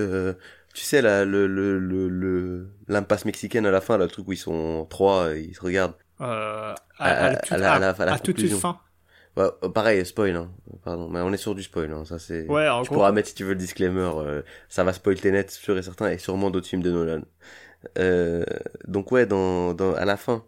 tu 0.73 0.83
sais, 0.83 1.01
là, 1.01 1.25
le, 1.25 1.47
le, 1.47 1.79
le, 1.79 2.69
l'impasse 2.87 3.25
mexicaine 3.25 3.65
à 3.65 3.71
la 3.71 3.81
fin, 3.81 3.97
là, 3.97 4.05
le 4.05 4.11
truc 4.11 4.27
où 4.27 4.33
ils 4.33 4.37
sont 4.37 4.85
trois, 4.89 5.35
et 5.35 5.41
ils 5.49 5.55
se 5.55 5.61
regardent. 5.61 5.95
Euh, 6.21 6.73
à, 6.99 7.05
À- 7.05 7.09
à, 7.09 7.31
la 7.31 7.39
à 7.39 7.57
la- 7.57 7.73
à 7.73 7.79
la- 7.79 7.89
à- 7.89 8.01
à 8.01 8.05
la 8.05 8.13
à 8.13 8.19
toute 8.19 8.39
fin. 8.49 8.79
Ouais, 9.37 9.43
euh, 9.63 9.69
pareil, 9.69 10.05
spoil, 10.05 10.35
hein. 10.35 10.51
Pardon, 10.83 11.07
mais 11.09 11.19
on 11.21 11.31
est 11.31 11.37
sur 11.37 11.53
du 11.55 11.63
spoil, 11.63 11.91
hein. 11.93 12.03
Ça 12.05 12.17
c'est. 12.19 12.47
Ouais, 12.47 12.67
en 12.67 12.81
tu 12.81 12.89
pourras 12.89 13.11
mettre 13.11 13.29
si 13.29 13.35
tu 13.35 13.43
veux 13.43 13.51
le 13.53 13.59
disclaimer. 13.59 14.09
euh, 14.17 14.41
ça 14.67 14.83
va 14.83 14.91
spoil 14.93 15.19
tes 15.21 15.31
nets, 15.31 15.51
sûr 15.51 15.77
et 15.77 15.83
certain, 15.83 16.09
et 16.09 16.17
sûrement 16.17 16.49
d'autres 16.49 16.67
films 16.67 16.81
de 16.83 16.91
Nolan. 16.91 17.21
Euh, 17.99 18.43
donc 18.87 19.11
ouais, 19.11 19.25
dans, 19.25 19.73
dans, 19.73 19.93
à 19.93 20.05
la 20.05 20.17
fin, 20.17 20.43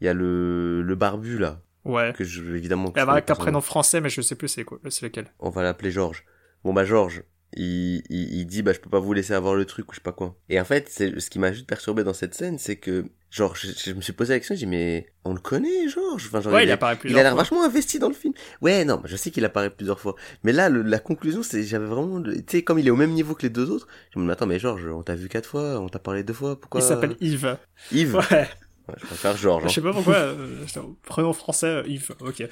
il 0.00 0.06
y 0.06 0.08
a 0.08 0.14
le, 0.14 0.82
le 0.82 0.94
barbu 0.96 1.38
là, 1.38 1.60
Ouais. 1.84 2.12
que 2.14 2.24
je 2.24 2.42
évidemment. 2.56 2.90
va 2.94 3.12
avec 3.12 3.26
connais 3.26 3.38
un 3.38 3.42
prénom 3.44 3.60
français, 3.60 4.00
mais 4.00 4.10
je 4.10 4.20
sais 4.20 4.34
plus 4.34 4.48
c'est 4.48 4.64
quoi, 4.64 4.78
c'est 4.90 5.06
lequel. 5.06 5.26
on 5.38 5.50
va 5.50 5.62
l'appeler 5.62 5.90
Georges. 5.92 6.24
Bon 6.64 6.72
bah 6.72 6.84
Georges, 6.84 7.22
il, 7.56 8.02
il, 8.10 8.34
il 8.40 8.46
dit 8.46 8.62
bah 8.62 8.72
je 8.72 8.78
peux 8.80 8.90
pas 8.90 9.00
vous 9.00 9.12
laisser 9.12 9.32
avoir 9.32 9.54
le 9.54 9.64
truc 9.64 9.88
ou 9.90 9.92
je 9.92 9.96
sais 9.98 10.02
pas 10.02 10.12
quoi. 10.12 10.36
Et 10.48 10.60
en 10.60 10.64
fait, 10.64 10.88
c'est 10.90 11.18
ce 11.20 11.30
qui 11.30 11.38
m'a 11.38 11.52
juste 11.52 11.66
perturbé 11.66 12.04
dans 12.04 12.12
cette 12.12 12.34
scène, 12.34 12.58
c'est 12.58 12.76
que 12.76 13.06
genre 13.30 13.54
je, 13.56 13.68
je 13.84 13.92
me 13.92 14.00
suis 14.00 14.12
posé 14.12 14.32
la 14.34 14.38
question, 14.40 14.54
j'ai 14.54 14.60
dit 14.60 14.70
mais 14.70 15.06
on 15.24 15.32
le 15.34 15.40
connaît 15.40 15.88
Georges, 15.88 16.26
enfin 16.28 16.40
genre 16.40 16.52
Ouais, 16.52 16.64
il 16.64 16.70
apparaît 16.70 16.94
il 16.94 16.98
plusieurs 16.98 17.20
a 17.20 17.22
l'air 17.24 17.36
vachement 17.36 17.64
investi 17.64 17.98
dans 17.98 18.08
le 18.08 18.14
film. 18.14 18.32
Ouais, 18.62 18.84
non, 18.84 19.00
je 19.04 19.16
sais 19.16 19.30
qu'il 19.30 19.44
apparaît 19.44 19.70
plusieurs 19.70 20.00
fois. 20.00 20.14
Mais 20.44 20.52
là, 20.52 20.68
le- 20.68 20.82
la 20.82 20.98
conclusion, 20.98 21.42
c'est, 21.42 21.62
j'avais 21.62 21.86
vraiment, 21.86 22.22
tu 22.22 22.32
sais, 22.48 22.62
comme 22.62 22.78
il 22.78 22.86
est 22.86 22.90
au 22.90 22.96
même 22.96 23.12
niveau 23.12 23.34
que 23.34 23.42
les 23.42 23.50
deux 23.50 23.70
autres, 23.70 23.86
je 24.14 24.18
me 24.18 24.24
dis, 24.24 24.30
attends, 24.30 24.46
mais 24.46 24.58
Georges, 24.58 24.86
on 24.86 25.02
t'a 25.02 25.14
vu 25.14 25.28
quatre 25.28 25.46
fois, 25.48 25.78
on 25.80 25.88
t'a 25.88 25.98
parlé 25.98 26.22
deux 26.22 26.32
fois, 26.32 26.58
pourquoi 26.60 26.80
Il 26.80 26.84
s'appelle 26.84 27.16
Yves. 27.20 27.58
Yves? 27.92 28.14
Ouais. 28.14 28.48
Ouais, 28.88 28.94
je 28.98 29.04
préfère 29.06 29.36
Georges. 29.36 29.64
Je 29.64 29.68
hein. 29.68 29.72
sais 29.72 29.82
pas 29.82 29.92
pourquoi. 29.92 30.14
euh, 30.14 30.64
prénom 31.04 31.34
français, 31.34 31.66
euh, 31.66 31.82
Yves. 31.86 32.12
Ok. 32.20 32.42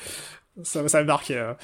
Ça, 0.63 0.87
ça 0.89 0.99
m'a 1.01 1.05
marqué. 1.05 1.37
euh. 1.39 1.55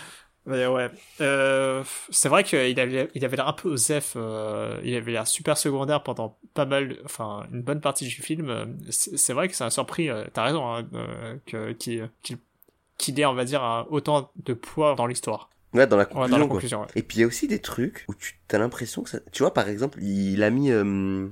Mais 0.45 0.67
ouais. 0.67 0.91
Euh, 1.21 1.85
c'est 2.11 2.29
vrai 2.29 2.43
qu'il 2.43 2.81
avait, 2.81 3.09
il 3.15 3.25
avait 3.25 3.37
l'air 3.37 3.47
un 3.47 3.53
peu 3.53 3.69
aux 3.73 3.77
F. 3.77 4.15
euh, 4.17 4.81
il 4.83 4.95
avait 4.97 5.13
l'air 5.13 5.27
super 5.27 5.57
secondaire 5.57 6.03
pendant 6.03 6.37
pas 6.53 6.65
mal, 6.65 6.97
enfin, 7.05 7.47
une 7.53 7.63
bonne 7.63 7.81
partie 7.81 8.05
du 8.07 8.11
film. 8.11 8.77
C'est 8.91 9.33
vrai 9.33 9.49
que 9.49 9.55
ça 9.55 9.65
m'a 9.67 9.71
surpris. 9.71 10.11
euh, 10.11 10.25
T'as 10.33 10.43
raison, 10.45 10.67
hein, 10.75 10.85
euh, 10.95 11.73
qu'il 11.75 13.21
ait, 13.21 13.25
on 13.27 13.35
va 13.35 13.45
dire, 13.45 13.87
autant 13.91 14.33
de 14.45 14.53
poids 14.55 14.95
dans 14.97 15.07
l'histoire. 15.07 15.49
Ouais, 15.75 15.87
dans 15.87 15.97
la 15.97 16.05
Ouais, 16.05 16.09
conclusion. 16.09 16.29
dans 16.29 16.39
la 16.39 16.45
quoi. 16.47 16.55
conclusion, 16.55 16.81
ouais. 16.83 16.87
Et 16.97 17.03
puis 17.03 17.19
il 17.19 17.21
y 17.21 17.25
a 17.25 17.27
aussi 17.27 17.47
des 17.49 17.61
trucs 17.61 18.05
où 18.09 18.15
tu 18.15 18.35
as 18.51 18.59
l'impression 18.59 19.03
que 19.03 19.11
ça... 19.11 19.21
Tu 19.33 19.43
vois, 19.43 19.55
par 19.55 19.69
exemple, 19.69 20.03
il 20.03 20.43
a 20.43 20.51
mis 20.51 20.71
euh, 20.71 21.29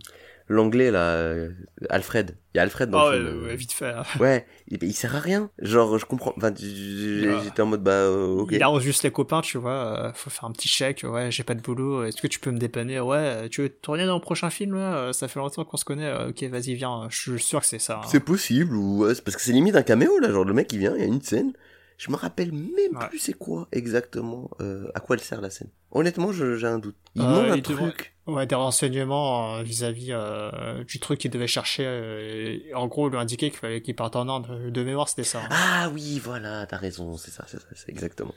l'anglais, 0.50 0.90
là, 0.90 1.12
euh, 1.14 1.50
Alfred. 1.88 2.36
Il 2.52 2.56
y 2.58 2.60
a 2.60 2.64
Alfred 2.64 2.90
dans 2.90 3.04
Oh, 3.04 3.10
le 3.12 3.18
ouais, 3.24 3.30
film. 3.30 3.44
ouais, 3.44 3.56
vite 3.56 3.72
fait. 3.72 3.90
hein. 3.92 4.02
Ouais, 4.18 4.44
il, 4.68 4.82
il 4.82 4.92
sert 4.92 5.14
à 5.14 5.20
rien. 5.20 5.50
Genre, 5.60 5.96
je 5.98 6.04
comprends. 6.04 6.34
Enfin, 6.36 6.52
Ah. 6.52 7.40
j'étais 7.44 7.62
en 7.62 7.66
mode, 7.66 7.82
bah, 7.82 7.92
euh, 7.92 8.26
ok. 8.40 8.48
Il 8.52 8.62
arrose 8.62 8.82
juste 8.82 9.02
les 9.04 9.10
copains, 9.12 9.40
tu 9.40 9.56
vois. 9.58 10.06
euh, 10.08 10.12
faut 10.12 10.28
faire 10.30 10.44
un 10.44 10.52
petit 10.52 10.68
chèque. 10.68 11.04
Ouais, 11.08 11.30
j'ai 11.30 11.44
pas 11.44 11.54
de 11.54 11.60
boulot. 11.60 12.04
Est-ce 12.04 12.20
que 12.20 12.26
tu 12.26 12.40
peux 12.40 12.50
me 12.50 12.58
dépanner? 12.58 12.98
Ouais, 13.00 13.48
tu 13.48 13.62
veux 13.62 13.68
tourner 13.68 14.04
dans 14.06 14.16
le 14.16 14.20
prochain 14.20 14.50
film 14.50 14.74
là? 14.74 15.12
Ça 15.12 15.28
fait 15.28 15.38
longtemps 15.38 15.64
qu'on 15.64 15.76
se 15.76 15.84
connaît. 15.84 16.12
Ok, 16.28 16.42
vas-y, 16.44 16.74
viens. 16.74 17.06
Je 17.10 17.16
suis 17.32 17.40
sûr 17.40 17.60
que 17.60 17.66
c'est 17.66 17.78
ça. 17.78 17.98
hein. 18.04 18.08
C'est 18.08 18.20
possible, 18.20 18.74
ou 18.74 19.04
ouais, 19.04 19.12
parce 19.24 19.36
que 19.36 19.42
c'est 19.42 19.52
limite 19.52 19.76
un 19.76 19.82
caméo, 19.82 20.18
là. 20.18 20.30
Genre, 20.32 20.44
le 20.44 20.52
mec, 20.52 20.72
il 20.72 20.80
vient, 20.80 20.94
il 20.96 21.00
y 21.00 21.04
a 21.04 21.06
une 21.06 21.22
scène. 21.22 21.52
Je 21.98 22.10
me 22.10 22.16
rappelle 22.16 22.50
même 22.52 22.96
Ouais. 22.98 23.08
plus 23.10 23.18
c'est 23.18 23.34
quoi 23.34 23.68
exactement, 23.72 24.50
euh, 24.62 24.88
à 24.94 25.00
quoi 25.00 25.16
elle 25.16 25.22
sert 25.22 25.42
la 25.42 25.50
scène. 25.50 25.68
Honnêtement, 25.90 26.32
j'ai 26.32 26.66
un 26.66 26.78
doute. 26.78 26.96
Il 27.14 27.20
Euh, 27.20 27.26
demande 27.26 27.50
un 27.50 27.56
il 27.56 27.62
truc. 27.62 28.14
Ouais, 28.30 28.46
des 28.46 28.54
renseignements 28.54 29.56
euh, 29.56 29.62
vis-à-vis 29.62 30.08
euh, 30.12 30.84
du 30.84 31.00
truc 31.00 31.18
qu'il 31.20 31.30
devait 31.30 31.46
chercher. 31.46 31.84
euh, 31.86 32.58
en 32.74 32.86
gros, 32.86 33.08
lui 33.08 33.18
indiquer 33.18 33.50
qu'il 33.50 33.58
fallait 33.58 33.82
qu'il 33.82 33.94
parte 33.96 34.16
en 34.16 34.28
Inde. 34.28 34.70
De 34.72 34.82
mémoire, 34.84 35.08
c'était 35.08 35.24
ça. 35.24 35.40
hein. 35.40 35.48
Ah 35.50 35.90
oui, 35.92 36.20
voilà, 36.22 36.66
t'as 36.66 36.76
raison, 36.76 37.16
c'est 37.16 37.30
ça, 37.30 37.44
c'est 37.46 37.58
ça, 37.60 37.66
c'est 37.74 37.88
exactement. 37.90 38.34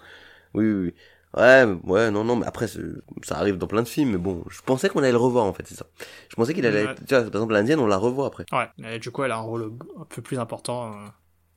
Oui, 0.54 0.66
oui, 0.66 0.74
oui. 0.88 0.94
Ouais, 1.36 1.64
ouais, 1.86 2.12
non, 2.12 2.24
non, 2.24 2.36
mais 2.36 2.46
après, 2.46 2.68
ça 2.68 2.80
arrive 3.32 3.58
dans 3.58 3.66
plein 3.66 3.82
de 3.82 3.88
films, 3.88 4.12
mais 4.12 4.18
bon, 4.20 4.44
je 4.50 4.62
pensais 4.62 4.88
qu'on 4.90 5.00
allait 5.00 5.12
le 5.12 5.18
revoir, 5.18 5.46
en 5.46 5.54
fait, 5.54 5.66
c'est 5.68 5.74
ça. 5.76 5.88
Je 6.30 6.36
pensais 6.36 6.54
qu'il 6.54 6.66
allait, 6.68 6.86
Ouais. 6.86 6.96
tu 7.08 7.16
vois, 7.16 7.22
par 7.24 7.28
exemple, 7.42 7.54
l'Indienne, 7.54 7.80
on 7.80 7.88
la 7.88 7.98
revoit 7.98 8.28
après. 8.28 8.46
Ouais. 8.52 8.70
Et 8.94 9.00
du 9.00 9.10
coup, 9.10 9.24
elle 9.24 9.32
a 9.32 9.38
un 9.38 9.42
rôle 9.42 9.74
un 10.00 10.06
peu 10.06 10.22
plus 10.22 10.38
important 10.38 10.94
euh, 10.94 11.08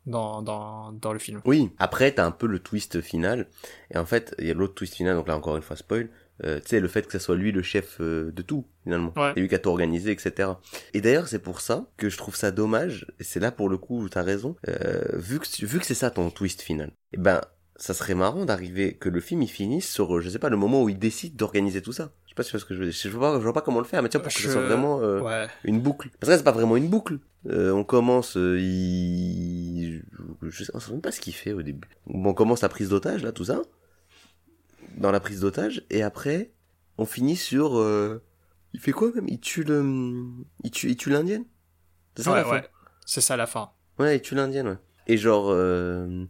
dans, 0.07 0.41
dans, 0.41 0.93
dans 0.93 1.13
le 1.13 1.19
film. 1.19 1.43
Oui. 1.45 1.71
Après, 1.79 2.11
t'as 2.13 2.25
un 2.25 2.31
peu 2.31 2.47
le 2.47 2.59
twist 2.59 3.03
final, 3.03 3.49
et 3.91 3.99
en 3.99 4.07
fait, 4.07 4.35
il 4.39 4.47
y 4.47 4.51
a 4.51 4.55
l'autre 4.55 4.75
twist 4.75 4.95
final, 4.95 5.15
donc 5.15 5.29
là, 5.29 5.37
encore 5.37 5.57
une 5.57 5.63
fois, 5.63 5.77
spoil, 5.77 6.09
euh, 6.45 6.61
tu 6.61 6.69
sais, 6.69 6.81
le 6.81 6.89
fait 6.89 7.07
que 7.07 7.13
ça 7.13 7.19
soit 7.19 7.37
lui 7.37 7.53
le 7.53 7.63
chef 7.63 7.97
euh, 8.01 8.31
de 8.33 8.43
tout, 8.43 8.67
finalement. 8.85 9.13
Ouais. 9.17 9.33
C'est 9.35 9.41
lui 9.41 9.49
qui 9.49 9.55
a 9.55 9.59
tout 9.59 9.71
organisé, 9.71 10.11
etc. 10.11 10.51
Et 10.95 11.01
d'ailleurs, 11.01 11.29
c'est 11.29 11.39
pour 11.39 11.61
ça 11.61 11.87
que 11.97 12.09
je 12.09 12.17
trouve 12.17 12.37
ça 12.37 12.51
dommage, 12.51 13.07
et 13.21 13.25
c'est 13.25 13.41
là 13.41 13.51
pour 13.51 13.69
le 13.69 13.79
coup 13.79 14.03
où 14.03 14.09
t'as 14.09 14.23
raison, 14.23 14.57
euh, 14.69 15.01
vu 15.15 15.39
que, 15.39 15.47
vu 15.65 15.79
que 15.79 15.87
c'est 15.87 15.95
ça 15.95 16.11
ton 16.11 16.31
twist 16.31 16.61
final, 16.63 16.91
eh 17.13 17.19
ben, 17.19 17.41
ça 17.77 17.95
serait 17.95 18.15
marrant 18.15 18.45
d'arriver, 18.45 18.95
que 18.95 19.09
le 19.09 19.21
film 19.21 19.43
il 19.43 19.49
finisse 19.49 19.91
sur, 19.91 20.17
euh, 20.17 20.21
je 20.21 20.31
sais 20.31 20.39
pas, 20.39 20.49
le 20.49 20.57
moment 20.57 20.83
où 20.83 20.89
il 20.89 20.99
décide 20.99 21.37
d'organiser 21.37 21.83
tout 21.83 21.93
ça. 21.93 22.13
Je 22.25 22.31
sais 22.31 22.35
pas 22.35 22.43
si 22.43 22.51
tu 22.51 22.57
vois 22.57 22.61
ce 22.61 22.65
que 22.67 22.75
je 22.75 22.81
veux 22.81 22.87
dire. 22.91 22.95
Je 22.95 23.09
vois 23.11 23.33
pas, 23.33 23.39
je 23.39 23.43
vois 23.43 23.53
pas 23.53 23.61
comment 23.63 23.79
le 23.81 23.87
faire, 23.87 24.03
mais 24.03 24.09
tiens, 24.11 24.21
pour 24.21 24.33
que 24.33 24.39
ça 24.41 24.51
soit 24.51 24.63
vraiment 24.67 25.01
euh, 25.03 25.21
Ouais. 25.21 25.47
une 25.65 25.81
boucle. 25.81 26.09
Parce 26.21 26.29
que 26.29 26.31
là, 26.33 26.37
c'est 26.39 26.45
pas 26.45 26.53
vraiment 26.53 26.77
une 26.77 26.89
boucle. 26.89 27.19
Euh, 27.49 27.71
on 27.73 27.85
commence, 27.85 28.37
euh, 28.37 28.59
il... 28.61 30.03
Je 30.43 30.65
sais, 30.65 30.71
on 30.75 30.81
sait 30.81 30.91
même 30.91 31.01
pas 31.01 31.13
ce 31.13 31.21
qu'il 31.21 31.33
fait 31.35 31.53
au 31.53 31.63
début. 31.63 31.89
Bon, 32.07 32.31
on 32.31 32.35
commence 32.35 32.63
la 32.63 32.69
prise 32.69 32.89
d'otage, 32.91 33.23
là, 33.23 33.33
tout 33.33 33.45
ça. 33.45 33.63
Dans 34.97 35.11
la 35.11 35.21
prise 35.21 35.41
d'otage, 35.41 35.85
et 35.91 36.03
après, 36.03 36.53
on 36.99 37.05
finit 37.07 37.37
sur... 37.37 37.79
euh, 37.79 38.23
Il 38.73 38.81
fait 38.81 38.93
quoi, 38.93 39.11
même? 39.15 39.27
Il 39.29 39.41
tue 39.41 39.63
le... 39.65 39.83
Il 40.65 40.71
tue, 40.71 40.89
il 40.91 40.97
tue 40.97 41.11
l'indienne 41.11 41.45
C'est 42.17 42.25
ça, 42.25 42.31
Ouais, 42.33 42.37
la 42.39 42.45
fin? 42.45 42.51
ouais. 42.53 42.69
C'est 43.05 43.21
ça 43.21 43.37
la 43.37 43.47
fin. 43.47 43.71
Ouais, 43.99 44.17
il 44.17 44.23
tue 44.23 44.35
l'indienne, 44.35 44.69
ouais. 44.69 44.79
Et 45.07 45.17
genre, 45.17 45.49
euh, 45.51 46.25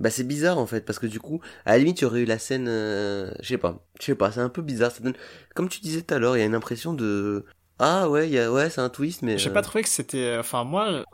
bah 0.00 0.10
c'est 0.10 0.24
bizarre 0.24 0.58
en 0.58 0.66
fait, 0.66 0.80
parce 0.84 0.98
que 0.98 1.06
du 1.06 1.20
coup, 1.20 1.40
à 1.66 1.72
la 1.72 1.78
limite, 1.78 2.00
il 2.00 2.04
y 2.04 2.06
aurait 2.06 2.20
eu 2.22 2.24
la 2.24 2.38
scène, 2.38 2.66
euh, 2.68 3.30
je 3.42 3.48
sais 3.48 3.58
pas, 3.58 3.86
je 4.00 4.06
sais 4.06 4.14
pas, 4.14 4.32
c'est 4.32 4.40
un 4.40 4.48
peu 4.48 4.62
bizarre. 4.62 4.90
Ça 4.90 5.02
donne, 5.02 5.14
comme 5.54 5.68
tu 5.68 5.80
disais 5.80 6.00
tout 6.02 6.14
à 6.14 6.18
l'heure, 6.18 6.36
il 6.36 6.40
y 6.40 6.42
a 6.42 6.46
une 6.46 6.54
impression 6.54 6.94
de, 6.94 7.44
ah 7.78 8.08
ouais, 8.08 8.28
y 8.30 8.38
a, 8.38 8.52
ouais, 8.52 8.70
c'est 8.70 8.80
un 8.80 8.88
twist, 8.88 9.22
mais. 9.22 9.36
J'ai 9.36 9.50
euh, 9.50 9.52
pas 9.52 9.62
trouvé 9.62 9.82
que 9.82 9.88
c'était. 9.88 10.36
Enfin, 10.38 10.62
moi. 10.64 11.04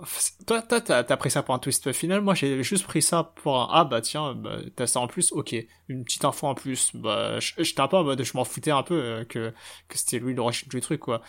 Toi, 0.46 0.60
toi, 0.62 0.80
t'as 0.80 1.02
t'as 1.04 1.16
pris 1.16 1.30
ça 1.30 1.42
pour 1.42 1.54
un 1.54 1.58
twist 1.58 1.90
final. 1.92 2.20
Moi, 2.20 2.34
j'ai 2.34 2.62
juste 2.62 2.84
pris 2.84 3.00
ça 3.00 3.32
pour 3.42 3.56
un. 3.58 3.68
Ah, 3.72 3.84
bah 3.84 4.00
tiens, 4.02 4.34
bah, 4.34 4.58
t'as 4.76 4.86
ça 4.86 5.00
en 5.00 5.06
plus. 5.06 5.32
Ok. 5.32 5.54
Une 5.88 6.04
petite 6.04 6.24
info 6.24 6.46
en 6.48 6.54
plus. 6.54 6.90
Bah, 6.94 7.40
je- 7.40 7.54
j'étais 7.58 7.80
un 7.80 7.88
peu 7.88 7.96
en 7.96 8.04
mode. 8.04 8.22
Je 8.22 8.32
m'en 8.36 8.44
foutais 8.44 8.70
un 8.72 8.82
peu 8.82 8.94
euh, 8.94 9.24
que, 9.24 9.52
que 9.88 9.98
c'était 9.98 10.18
lui 10.18 10.34
l'origine 10.34 10.68
du 10.68 10.80
truc, 10.82 11.00
quoi. 11.00 11.22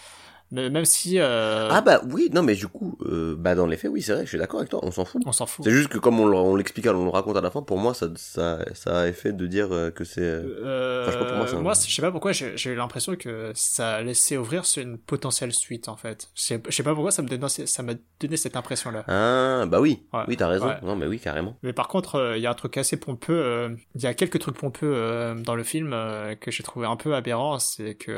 Mais 0.51 0.69
même 0.69 0.85
si. 0.85 1.17
Euh, 1.19 1.69
Ah 1.71 1.81
bah 1.81 2.01
oui, 2.11 2.29
non 2.33 2.43
mais 2.43 2.55
du 2.55 2.67
coup, 2.67 2.97
euh, 3.05 3.35
bah 3.37 3.55
dans 3.55 3.65
les 3.67 3.77
faits, 3.77 3.89
oui, 3.91 4.01
c'est 4.01 4.13
vrai, 4.13 4.23
je 4.23 4.29
suis 4.29 4.37
d'accord 4.37 4.59
avec 4.59 4.69
toi, 4.69 4.79
on 4.83 4.91
s'en 4.91 5.05
fout. 5.05 5.21
on 5.25 5.31
s'en 5.31 5.45
fout. 5.45 5.63
C'est 5.63 5.71
juste 5.71 5.87
que 5.89 5.97
comme 5.97 6.19
on, 6.19 6.27
le- 6.27 6.35
on 6.35 6.55
l'explique, 6.55 6.85
on 6.87 7.03
le 7.05 7.09
raconte 7.09 7.37
à 7.37 7.41
la 7.41 7.51
fin, 7.51 7.61
pour 7.61 7.77
moi, 7.77 7.93
ça, 7.93 8.07
ça, 8.17 8.59
ça 8.73 8.99
a 9.01 9.07
effet 9.07 9.31
de 9.31 9.47
dire 9.47 9.69
euh, 9.71 9.91
que 9.91 10.03
c'est. 10.03 10.21
euh, 10.21 10.41
Euh, 10.65 11.01
Enfin, 11.03 11.11
je 11.11 11.17
sais 11.17 11.19
pas, 11.23 11.25
pour 11.29 11.37
moi, 11.37 11.47
c'est 11.47 11.55
un- 11.55 11.61
moi, 11.61 11.73
je 11.73 11.93
sais 11.95 12.01
pas 12.01 12.11
pourquoi 12.11 12.31
j'ai 12.33 12.69
eu 12.69 12.75
l'impression 12.75 13.15
que 13.15 13.51
ça 13.55 14.01
laissait 14.01 14.35
ouvrir 14.37 14.65
sur 14.65 14.83
une 14.83 14.97
potentielle 14.97 15.53
suite 15.53 15.87
en 15.87 15.95
fait. 15.95 16.29
Je 16.35 16.41
sais 16.43 16.61
je 16.67 16.75
sais 16.75 16.83
pas 16.83 16.93
pourquoi 16.93 17.11
ça 17.11 17.21
me 17.21 17.27
donnait 17.29 17.47
ça 17.47 17.81
m'a 17.83 17.93
donné 18.19 18.35
cette 18.37 18.55
impression 18.57 18.91
là. 18.91 19.03
Ah 19.07 19.65
bah 19.67 19.79
oui, 19.79 20.03
Ouais. 20.13 20.23
oui, 20.27 20.35
t'as 20.37 20.47
raison. 20.47 20.67
Ouais. 20.67 20.75
Non 20.83 20.95
mais 20.95 21.07
oui, 21.07 21.19
carrément. 21.19 21.57
Mais 21.63 21.71
par 21.73 21.87
contre, 21.87 22.15
euh, 22.15 22.37
il 22.37 22.43
y 22.43 22.45
a 22.47 22.51
un 22.51 22.55
truc 22.55 22.75
assez 22.77 22.97
pompeux. 22.97 23.33
euh, 23.33 23.69
Il 23.95 24.01
y 24.01 24.05
a 24.07 24.13
quelques 24.13 24.39
trucs 24.39 24.57
pompeux 24.57 24.91
euh, 24.93 25.35
dans 25.35 25.55
le 25.55 25.63
film 25.63 25.91
que 26.41 26.51
j'ai 26.51 26.63
trouvé 26.63 26.85
un 26.87 26.95
peu 26.97 27.15
aberrant. 27.15 27.57
C'est 27.59 27.95
que 27.95 28.11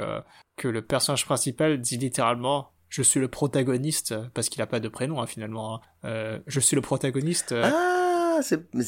que 0.55 0.67
le 0.67 0.81
personnage 0.81 1.25
principal 1.25 1.79
dit 1.81 1.97
littéralement 1.97 2.71
"Je 2.89 3.01
suis 3.01 3.19
le 3.19 3.27
protagoniste" 3.27 4.15
parce 4.33 4.49
qu'il 4.49 4.61
a 4.61 4.67
pas 4.67 4.79
de 4.79 4.87
prénom 4.87 5.21
hein, 5.21 5.27
finalement. 5.27 5.75
hein. 5.75 5.79
Euh, 6.05 6.39
je 6.47 6.59
suis 6.59 6.75
le 6.75 6.81
protagoniste. 6.81 7.51
euh, 7.53 7.63
Ah, 7.65 8.12
c'est, 8.41 8.71
tu 8.71 8.83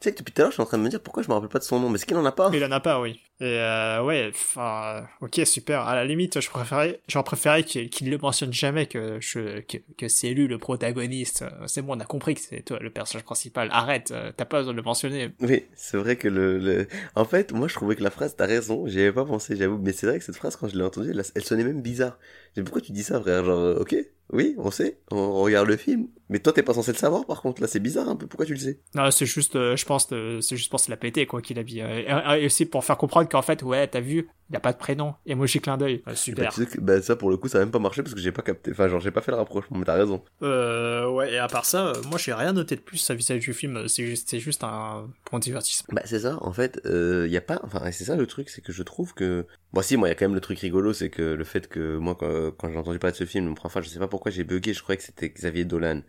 sais 0.00 0.12
que 0.12 0.18
depuis 0.18 0.32
tout 0.32 0.42
à 0.42 0.44
l'heure, 0.44 0.50
je 0.50 0.54
suis 0.54 0.62
en 0.62 0.66
train 0.66 0.78
de 0.78 0.82
me 0.82 0.88
dire 0.88 1.00
pourquoi 1.00 1.22
je 1.22 1.28
me 1.28 1.34
rappelle 1.34 1.48
pas 1.48 1.58
de 1.58 1.64
son 1.64 1.80
nom, 1.80 1.88
mais 1.88 1.96
est-ce 1.96 2.06
qu'il 2.06 2.16
en 2.16 2.24
a 2.24 2.32
pas 2.32 2.50
Il 2.52 2.64
en 2.64 2.70
a 2.72 2.80
pas, 2.80 3.00
oui. 3.00 3.20
Et 3.40 3.58
euh, 3.58 4.02
ouais, 4.02 4.30
enfin, 4.34 5.06
euh, 5.22 5.26
ok, 5.26 5.40
super. 5.46 5.80
À 5.80 5.94
la 5.94 6.04
limite, 6.04 6.40
je 6.40 6.50
préférais, 6.50 7.00
j'aurais 7.08 7.24
préféré 7.24 7.64
qu'il 7.64 7.88
qu'il 7.88 8.10
le 8.10 8.18
mentionne 8.18 8.52
jamais 8.52 8.86
que 8.86 9.18
je, 9.20 9.60
que, 9.60 9.78
que 9.96 10.08
c'est 10.08 10.30
lui 10.30 10.46
le 10.46 10.58
protagoniste. 10.58 11.44
C'est 11.66 11.80
bon, 11.80 11.96
on 11.96 12.00
a 12.00 12.04
compris 12.04 12.34
que 12.34 12.42
c'est 12.42 12.60
toi 12.62 12.78
le 12.80 12.90
personnage 12.90 13.24
principal. 13.24 13.68
Arrête, 13.72 14.10
euh, 14.10 14.30
t'as 14.36 14.44
pas 14.44 14.58
besoin 14.58 14.72
de 14.72 14.76
le 14.76 14.82
mentionner. 14.82 15.30
Oui, 15.40 15.64
c'est 15.74 15.96
vrai 15.96 16.16
que 16.16 16.28
le, 16.28 16.58
le... 16.58 16.86
En 17.14 17.24
fait, 17.24 17.52
moi, 17.52 17.66
je 17.66 17.74
trouvais 17.74 17.96
que 17.96 18.02
la 18.02 18.10
phrase, 18.10 18.36
t'as 18.36 18.46
raison, 18.46 18.86
j'y 18.86 19.00
avais 19.00 19.12
pas 19.12 19.24
pensé, 19.24 19.56
j'avoue, 19.56 19.78
mais 19.78 19.92
c'est 19.92 20.06
vrai 20.06 20.18
que 20.18 20.24
cette 20.24 20.36
phrase, 20.36 20.56
quand 20.56 20.68
je 20.68 20.76
l'ai 20.76 20.84
entendue, 20.84 21.10
elle, 21.10 21.22
elle 21.34 21.44
sonnait 21.44 21.64
même 21.64 21.80
bizarre. 21.80 22.18
J'ai 22.54 22.62
pourquoi 22.62 22.82
tu 22.82 22.92
dis 22.92 23.02
ça, 23.04 23.20
frère? 23.20 23.44
Genre, 23.44 23.80
ok, 23.80 23.96
oui, 24.32 24.54
on 24.58 24.70
sait, 24.70 24.98
on 25.10 25.42
regarde 25.42 25.68
le 25.68 25.76
film, 25.76 26.08
mais 26.28 26.38
toi, 26.38 26.52
t'es 26.52 26.62
pas 26.62 26.74
censé 26.74 26.92
le 26.92 26.96
savoir, 26.96 27.26
par 27.26 27.42
contre, 27.42 27.60
là, 27.60 27.66
c'est 27.66 27.80
bizarre 27.80 28.08
un 28.08 28.16
peu, 28.16 28.26
pourquoi 28.26 28.46
tu 28.46 28.54
le 28.54 28.60
sais? 28.60 28.80
Non, 28.94 29.10
c'est 29.10 29.26
juste, 29.26 29.56
euh, 29.56 29.76
je 29.76 29.84
pense, 29.84 30.08
euh, 30.12 30.40
c'est 30.40 30.56
juste 30.56 30.70
pour 30.70 30.80
se 30.80 30.90
la 30.90 30.96
péter, 30.96 31.26
quoi, 31.26 31.42
qu'il 31.42 31.58
a 31.58 31.64
dit. 31.64 31.80
Euh, 31.80 32.34
et, 32.36 32.42
et 32.42 32.46
aussi 32.46 32.66
pour 32.66 32.84
faire 32.84 32.96
comprendre 32.96 33.28
qu'en 33.28 33.42
fait, 33.42 33.62
ouais, 33.62 33.86
t'as 33.88 34.00
vu, 34.00 34.28
il 34.50 34.56
a 34.56 34.60
pas 34.60 34.72
de 34.72 34.78
prénom. 34.78 35.14
Emoji 35.26 35.60
clin 35.60 35.76
d'œil. 35.76 35.96
Euh, 35.96 36.00
bah, 36.06 36.16
super. 36.16 36.52
tu 36.52 36.64
sais 36.64 36.66
que, 36.66 36.80
bah, 36.80 37.00
ça, 37.00 37.16
pour 37.16 37.30
le 37.30 37.36
coup, 37.36 37.48
ça 37.48 37.58
a 37.58 37.60
même 37.60 37.70
pas 37.70 37.78
marché 37.78 38.02
parce 38.02 38.14
que 38.14 38.20
j'ai 38.20 38.32
pas 38.32 38.42
capté, 38.42 38.72
enfin, 38.72 38.88
genre, 38.88 39.00
j'ai 39.00 39.12
pas 39.12 39.20
fait 39.20 39.30
le 39.30 39.36
rapprochement, 39.36 39.78
mais 39.78 39.84
t'as 39.84 39.94
raison. 39.94 40.22
Euh, 40.42 41.08
ouais, 41.08 41.32
et 41.32 41.38
à 41.38 41.48
part 41.48 41.64
ça, 41.64 41.88
euh, 41.88 42.02
moi, 42.08 42.18
j'ai 42.18 42.32
rien 42.32 42.52
noté 42.52 42.76
de 42.76 42.80
plus 42.80 43.10
vis-à-vis 43.10 43.40
du 43.40 43.52
film. 43.52 43.88
C'est 43.88 44.06
juste, 44.06 44.28
c'est 44.28 44.40
juste 44.40 44.64
un 44.64 45.08
point 45.24 45.38
de 45.38 45.44
divertissement. 45.44 45.94
Bah, 45.94 46.02
c'est 46.04 46.20
ça, 46.20 46.38
en 46.42 46.52
fait, 46.52 46.80
euh, 46.86 47.26
y 47.28 47.36
a 47.36 47.40
pas, 47.40 47.60
enfin, 47.64 47.90
c'est 47.92 48.04
ça 48.04 48.16
le 48.16 48.26
truc, 48.26 48.50
c'est 48.50 48.60
que 48.60 48.72
je 48.72 48.82
trouve 48.82 49.14
que, 49.14 49.46
bon, 49.72 49.82
si, 49.82 49.96
moi, 49.96 50.08
y 50.08 50.12
a 50.12 50.14
quand 50.14 50.26
même 50.26 50.34
le 50.34 50.40
truc 50.40 50.58
rigolo, 50.58 50.92
c'est 50.92 51.10
que 51.10 51.22
le 51.22 51.44
fait 51.44 51.68
que, 51.68 51.96
moi, 51.96 52.16
quand, 52.18 52.52
quand 52.56 52.70
j'ai 52.70 52.78
entendu 52.78 52.98
parler 52.98 53.12
de 53.12 53.18
ce 53.18 53.24
film, 53.24 53.54
fois, 53.56 53.80
je 53.80 53.88
sais 53.88 53.98
pas 53.98 54.08
pourquoi 54.08 54.19
j'ai 54.28 54.44
bugué, 54.44 54.74
je 54.74 54.82
croyais 54.82 54.98
que 54.98 55.04
c'était 55.04 55.30
Xavier 55.30 55.64
Dolan. 55.64 56.02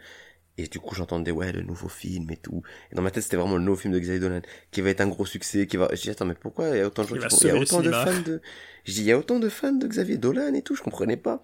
Et 0.57 0.67
du 0.67 0.79
coup, 0.79 0.93
j'entendais, 0.95 1.31
ouais, 1.31 1.53
le 1.53 1.61
nouveau 1.61 1.87
film 1.87 2.29
et 2.29 2.35
tout. 2.35 2.61
Et 2.91 2.95
dans 2.95 3.01
ma 3.01 3.09
tête, 3.09 3.23
c'était 3.23 3.37
vraiment 3.37 3.55
le 3.55 3.63
nouveau 3.63 3.77
film 3.77 3.93
de 3.93 3.99
Xavier 3.99 4.19
Dolan, 4.19 4.41
qui 4.71 4.81
va 4.81 4.89
être 4.89 4.99
un 4.99 5.07
gros 5.07 5.25
succès, 5.25 5.65
qui 5.65 5.77
va, 5.77 5.87
je 5.93 6.01
dis, 6.01 6.09
attends, 6.09 6.25
mais 6.25 6.35
pourquoi 6.35 6.67
il 6.69 6.77
y 6.77 6.81
a 6.81 6.87
autant 6.87 7.03
de 7.03 7.07
gens 7.07 7.15
Il 7.15 7.21
qui 7.21 7.29
font- 7.29 7.41
il 7.41 7.47
y 7.47 7.51
a 7.51 7.55
autant 7.61 7.79
de 7.81 7.91
fans 7.91 8.21
de, 8.25 8.41
je 8.83 8.91
dis, 8.91 8.99
il 8.99 9.05
y 9.05 9.11
a 9.13 9.17
autant 9.17 9.39
de 9.39 9.47
fans 9.47 9.71
de 9.71 9.87
Xavier 9.87 10.17
Dolan 10.17 10.53
et 10.53 10.61
tout, 10.61 10.75
je 10.75 10.81
comprenais 10.83 11.15
pas. 11.15 11.41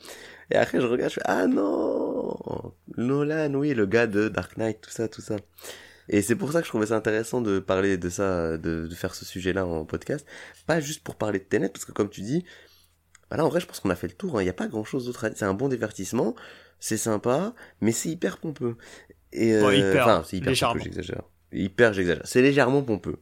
Et 0.52 0.56
après, 0.58 0.82
je 0.82 0.86
regarde, 0.86 1.10
je 1.12 1.16
fais, 1.16 1.22
ah 1.26 1.48
non! 1.48 2.74
Nolan, 2.98 3.54
oui, 3.54 3.74
le 3.74 3.86
gars 3.86 4.08
de 4.08 4.28
Dark 4.28 4.58
Knight, 4.58 4.82
tout 4.82 4.90
ça, 4.92 5.08
tout 5.08 5.22
ça. 5.22 5.38
Et 6.10 6.22
c'est 6.22 6.36
pour 6.36 6.52
ça 6.52 6.60
que 6.60 6.66
je 6.66 6.72
trouvais 6.72 6.88
ça 6.88 6.96
intéressant 6.96 7.42
de 7.42 7.60
parler 7.60 7.98
de 7.98 8.10
ça, 8.10 8.58
de, 8.58 8.88
de 8.88 8.96
faire 8.96 9.14
ce 9.16 9.26
sujet-là 9.26 9.66
en 9.66 9.86
podcast. 9.86 10.26
Pas 10.66 10.80
juste 10.80 11.04
pour 11.04 11.16
parler 11.16 11.40
de 11.40 11.44
Tenet, 11.46 11.70
parce 11.70 11.86
que 11.86 11.92
comme 11.92 12.10
tu 12.10 12.22
dis, 12.22 12.46
bah 13.30 13.38
là 13.38 13.46
en 13.46 13.50
vrai 13.50 13.60
je 13.60 13.66
pense 13.66 13.80
qu'on 13.80 13.90
a 13.90 13.96
fait 13.96 14.08
le 14.08 14.14
tour, 14.14 14.38
hein. 14.38 14.42
il 14.42 14.46
n'y 14.46 14.50
a 14.50 14.54
pas 14.54 14.68
grand-chose 14.68 15.06
d'autre 15.06 15.26
à. 15.26 15.36
C'est 15.36 15.46
un 15.46 15.54
bon 15.54 15.68
divertissement, 15.70 16.36
c'est 16.80 16.98
sympa, 16.98 17.54
mais 17.82 17.92
c'est 17.92 18.10
hyper 18.10 18.38
pompeux. 18.38 18.78
Et 19.34 19.54
euh, 19.54 19.62
Bon, 19.62 19.72
hyper, 19.72 20.04
enfin, 20.04 20.24
c'est 20.26 20.38
hyper 20.38 20.50
légèrement. 20.50 20.74
pompeux, 20.76 20.84
j'exagère. 20.86 21.22
Hyper, 21.52 21.94
j'exagère. 21.94 22.22
C'est 22.26 22.42
légèrement 22.42 22.84
pompeux. 22.84 23.18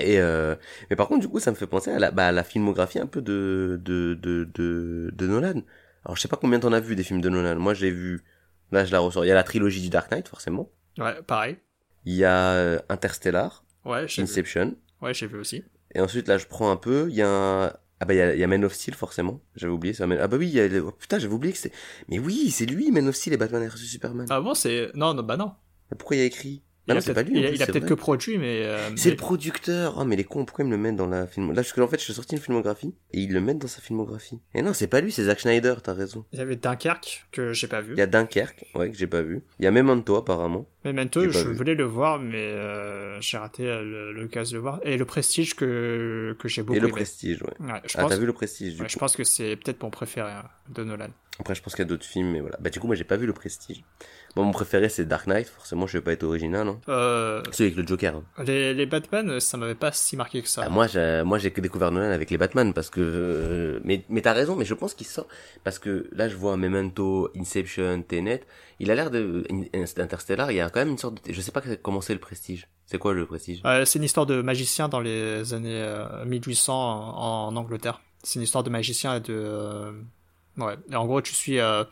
Et 0.00 0.18
euh, 0.18 0.56
mais 0.90 0.96
par 0.96 1.06
contre 1.06 1.20
du 1.20 1.28
coup 1.28 1.38
ça 1.38 1.50
me 1.52 1.56
fait 1.56 1.68
penser 1.68 1.90
à 1.92 1.98
la, 2.00 2.10
bah, 2.10 2.26
à 2.28 2.32
la 2.32 2.42
filmographie 2.42 2.98
un 2.98 3.06
peu 3.06 3.22
de 3.22 3.80
de 3.84 4.14
de 4.14 4.44
de, 4.54 5.10
de 5.14 5.26
Nolan. 5.26 5.62
Alors 6.04 6.16
je 6.16 6.20
sais 6.20 6.28
pas 6.28 6.36
combien 6.36 6.58
t'en 6.58 6.72
as 6.72 6.80
vu 6.80 6.96
des 6.96 7.04
films 7.04 7.20
de 7.20 7.28
Nolan. 7.28 7.56
Moi 7.60 7.74
j'ai 7.74 7.90
vu, 7.92 8.24
là 8.72 8.84
je 8.84 8.90
la 8.92 8.98
ressors. 8.98 9.24
Il 9.24 9.28
y 9.28 9.30
a 9.30 9.34
la 9.34 9.44
trilogie 9.44 9.80
du 9.80 9.90
Dark 9.90 10.10
Knight 10.10 10.26
forcément. 10.28 10.68
Ouais, 10.98 11.22
pareil. 11.22 11.58
Il 12.04 12.14
y 12.14 12.24
a 12.24 12.52
euh, 12.54 12.78
Interstellar, 12.88 13.64
Ouais, 13.84 14.06
j'ai 14.08 14.22
vu. 14.22 14.28
Inception. 14.28 14.74
Ouais, 15.00 15.14
j'ai 15.14 15.26
vu 15.26 15.38
aussi. 15.38 15.64
Et 15.94 16.00
ensuite, 16.00 16.28
là, 16.28 16.38
je 16.38 16.46
prends 16.46 16.70
un 16.70 16.76
peu. 16.76 17.06
Il 17.08 17.14
y 17.16 17.22
a 17.22 17.28
un... 17.28 17.72
Ah 18.00 18.06
bah, 18.06 18.14
il 18.14 18.16
y 18.16 18.20
a, 18.20 18.34
il 18.34 18.40
y 18.40 18.44
a 18.44 18.46
Man 18.46 18.64
of 18.64 18.74
Steel, 18.74 18.94
forcément. 18.94 19.40
J'avais 19.54 19.72
oublié 19.72 19.94
ça. 19.94 20.06
Ah 20.20 20.28
bah 20.28 20.36
oui, 20.36 20.48
y 20.48 20.60
a... 20.60 20.66
oh, 20.82 20.90
putain, 20.90 21.18
j'avais 21.18 21.32
oublié 21.32 21.52
que 21.52 21.58
c'était... 21.58 21.74
Mais 22.08 22.18
oui, 22.18 22.50
c'est 22.50 22.66
lui, 22.66 22.90
Man 22.90 23.06
of 23.08 23.14
Steel 23.14 23.34
et 23.34 23.36
Batman 23.36 23.66
vs 23.66 23.76
Superman. 23.76 24.26
Ah 24.30 24.40
bon, 24.40 24.54
c'est... 24.54 24.90
Non, 24.94 25.14
non, 25.14 25.22
bah 25.22 25.36
non. 25.36 25.52
Mais 25.90 25.96
pourquoi 25.96 26.16
il 26.16 26.20
y 26.20 26.22
a 26.22 26.26
écrit 26.26 26.62
Non, 26.86 26.96
a 26.96 27.00
c'est 27.00 27.14
pas 27.14 27.22
lui, 27.22 27.38
il 27.40 27.62
a- 27.62 27.66
peut-être 27.66 27.86
que 27.86 27.94
produit, 27.94 28.36
mais. 28.36 28.62
euh, 28.64 28.90
C'est 28.96 29.06
mais- 29.06 29.10
le 29.12 29.16
producteur. 29.16 29.94
Oh, 29.98 30.04
mais 30.04 30.16
les 30.16 30.24
cons, 30.24 30.44
pourquoi 30.44 30.64
ils 30.64 30.68
me 30.68 30.76
le 30.76 30.82
mettent 30.82 30.96
dans 30.96 31.06
la 31.06 31.26
film 31.26 31.48
Là, 31.48 31.54
parce 31.56 31.72
que 31.72 31.80
en 31.80 31.88
fait, 31.88 31.98
je 31.98 32.04
suis 32.04 32.12
sorti 32.12 32.34
une 32.34 32.42
filmographie 32.42 32.94
et 33.12 33.20
ils 33.20 33.32
le 33.32 33.40
mettent 33.40 33.58
dans 33.58 33.68
sa 33.68 33.80
filmographie. 33.80 34.38
Et 34.54 34.60
non, 34.60 34.74
c'est 34.74 34.86
pas 34.86 35.00
lui, 35.00 35.10
c'est 35.10 35.24
Zack 35.24 35.38
Schneider, 35.38 35.80
t'as 35.80 35.94
raison. 35.94 36.26
Il 36.32 36.38
y 36.38 36.42
avait 36.42 36.56
Dunkerque, 36.56 37.26
que 37.32 37.52
j'ai 37.54 37.68
pas 37.68 37.80
vu. 37.80 37.94
Il 37.94 37.98
y 37.98 38.02
a 38.02 38.06
Dunkerque, 38.06 38.66
ouais, 38.74 38.90
que 38.90 38.96
j'ai 38.98 39.06
pas 39.06 39.22
vu. 39.22 39.42
Il 39.60 39.64
y 39.64 39.68
a 39.68 39.70
Memento, 39.70 40.16
apparemment. 40.16 40.66
Memento, 40.84 41.26
je 41.30 41.38
vu. 41.48 41.54
voulais 41.54 41.74
le 41.74 41.84
voir, 41.84 42.18
mais 42.18 42.36
euh, 42.52 43.18
j'ai 43.22 43.38
raté 43.38 43.64
l'occasion 44.14 44.52
de 44.52 44.56
le 44.58 44.60
voir. 44.62 44.80
Et 44.84 44.98
le 44.98 45.06
Prestige 45.06 45.54
que, 45.54 46.36
que 46.38 46.48
j'ai 46.48 46.62
beaucoup 46.62 46.76
et 46.76 46.80
le 46.80 46.88
aimé. 46.88 46.92
Prestige, 46.96 47.40
ouais. 47.42 47.48
Ouais, 47.60 47.80
je, 47.86 47.94
Ah, 47.96 48.02
pense, 48.02 48.10
t'as 48.10 48.18
vu 48.18 48.26
le 48.26 48.34
Prestige, 48.34 48.74
du 48.74 48.80
ouais, 48.82 48.86
coup. 48.86 48.92
je 48.92 48.98
pense 48.98 49.16
que 49.16 49.24
c'est 49.24 49.56
peut-être 49.56 49.82
mon 49.82 49.88
préféré 49.88 50.30
hein, 50.32 50.44
de 50.68 50.84
Nolan. 50.84 51.08
Après, 51.40 51.54
je 51.54 51.62
pense 51.62 51.74
qu'il 51.74 51.82
y 51.82 51.86
a 51.86 51.88
d'autres 51.88 52.04
films, 52.04 52.30
mais 52.30 52.40
voilà. 52.40 52.58
Bah, 52.60 52.68
du 52.70 52.78
coup, 52.78 52.86
moi, 52.86 52.94
j'ai 52.94 53.04
pas 53.04 53.16
vu 53.16 53.26
le 53.26 53.32
Prestige. 53.32 53.82
Bon, 54.36 54.42
mon 54.44 54.50
préféré, 54.52 54.88
c'est 54.88 55.04
Dark 55.04 55.26
Knight. 55.28 55.46
Forcément, 55.48 55.86
je 55.86 55.98
vais 55.98 56.02
pas 56.02 56.12
être 56.12 56.24
original, 56.24 56.66
hein. 56.66 56.80
Euh, 56.88 57.40
Celui 57.52 57.70
avec 57.72 57.76
le 57.76 57.86
Joker. 57.86 58.16
hein. 58.16 58.44
les, 58.44 58.74
les 58.74 58.86
Batman, 58.86 59.38
ça 59.38 59.56
m'avait 59.56 59.76
pas 59.76 59.92
si 59.92 60.16
marqué 60.16 60.42
que 60.42 60.48
ça. 60.48 60.62
Ah, 60.66 60.68
moi, 60.68 60.86
j'ai, 60.88 61.22
moi, 61.24 61.38
j'ai 61.38 61.52
que 61.52 61.60
découvert 61.60 61.92
Nolan 61.92 62.10
avec 62.10 62.30
les 62.30 62.38
Batman 62.38 62.74
parce 62.74 62.90
que, 62.90 63.00
euh, 63.00 63.80
mais, 63.84 64.04
mais 64.08 64.22
t'as 64.22 64.32
raison, 64.32 64.56
mais 64.56 64.64
je 64.64 64.74
pense 64.74 64.94
qu'il 64.94 65.06
sort 65.06 65.28
parce 65.62 65.78
que 65.78 66.08
là, 66.12 66.28
je 66.28 66.34
vois 66.36 66.56
Memento, 66.56 67.30
Inception, 67.36 68.02
Tenet. 68.02 68.42
Il 68.80 68.90
a 68.90 68.96
l'air 68.96 69.10
de, 69.12 69.44
In- 69.50 70.02
Interstellar, 70.02 70.50
il 70.50 70.56
y 70.56 70.60
a 70.60 70.68
quand 70.68 70.80
même 70.80 70.88
une 70.90 70.98
sorte 70.98 71.24
de, 71.26 71.32
je 71.32 71.40
sais 71.40 71.52
pas 71.52 71.62
comment 71.82 72.00
c'est 72.00 72.14
le 72.14 72.18
Prestige. 72.20 72.66
C'est 72.86 72.98
quoi 72.98 73.14
le 73.14 73.24
Prestige? 73.26 73.62
Euh, 73.64 73.84
c'est 73.84 73.98
une 74.00 74.04
histoire 74.04 74.26
de 74.26 74.42
magicien 74.42 74.88
dans 74.88 75.00
les 75.00 75.54
années 75.54 75.80
euh, 75.80 76.24
1800 76.24 76.74
en, 76.74 77.46
en 77.48 77.56
Angleterre. 77.56 78.00
C'est 78.24 78.40
une 78.40 78.42
histoire 78.42 78.64
de 78.64 78.70
magicien 78.70 79.14
et 79.16 79.20
de... 79.20 79.32
euh, 79.32 79.92
ouais, 80.58 80.74
et 80.90 80.96
en 80.96 81.06
gros, 81.06 81.20
tu 81.22 81.32
suis 81.34 81.60
euh, 81.60 81.84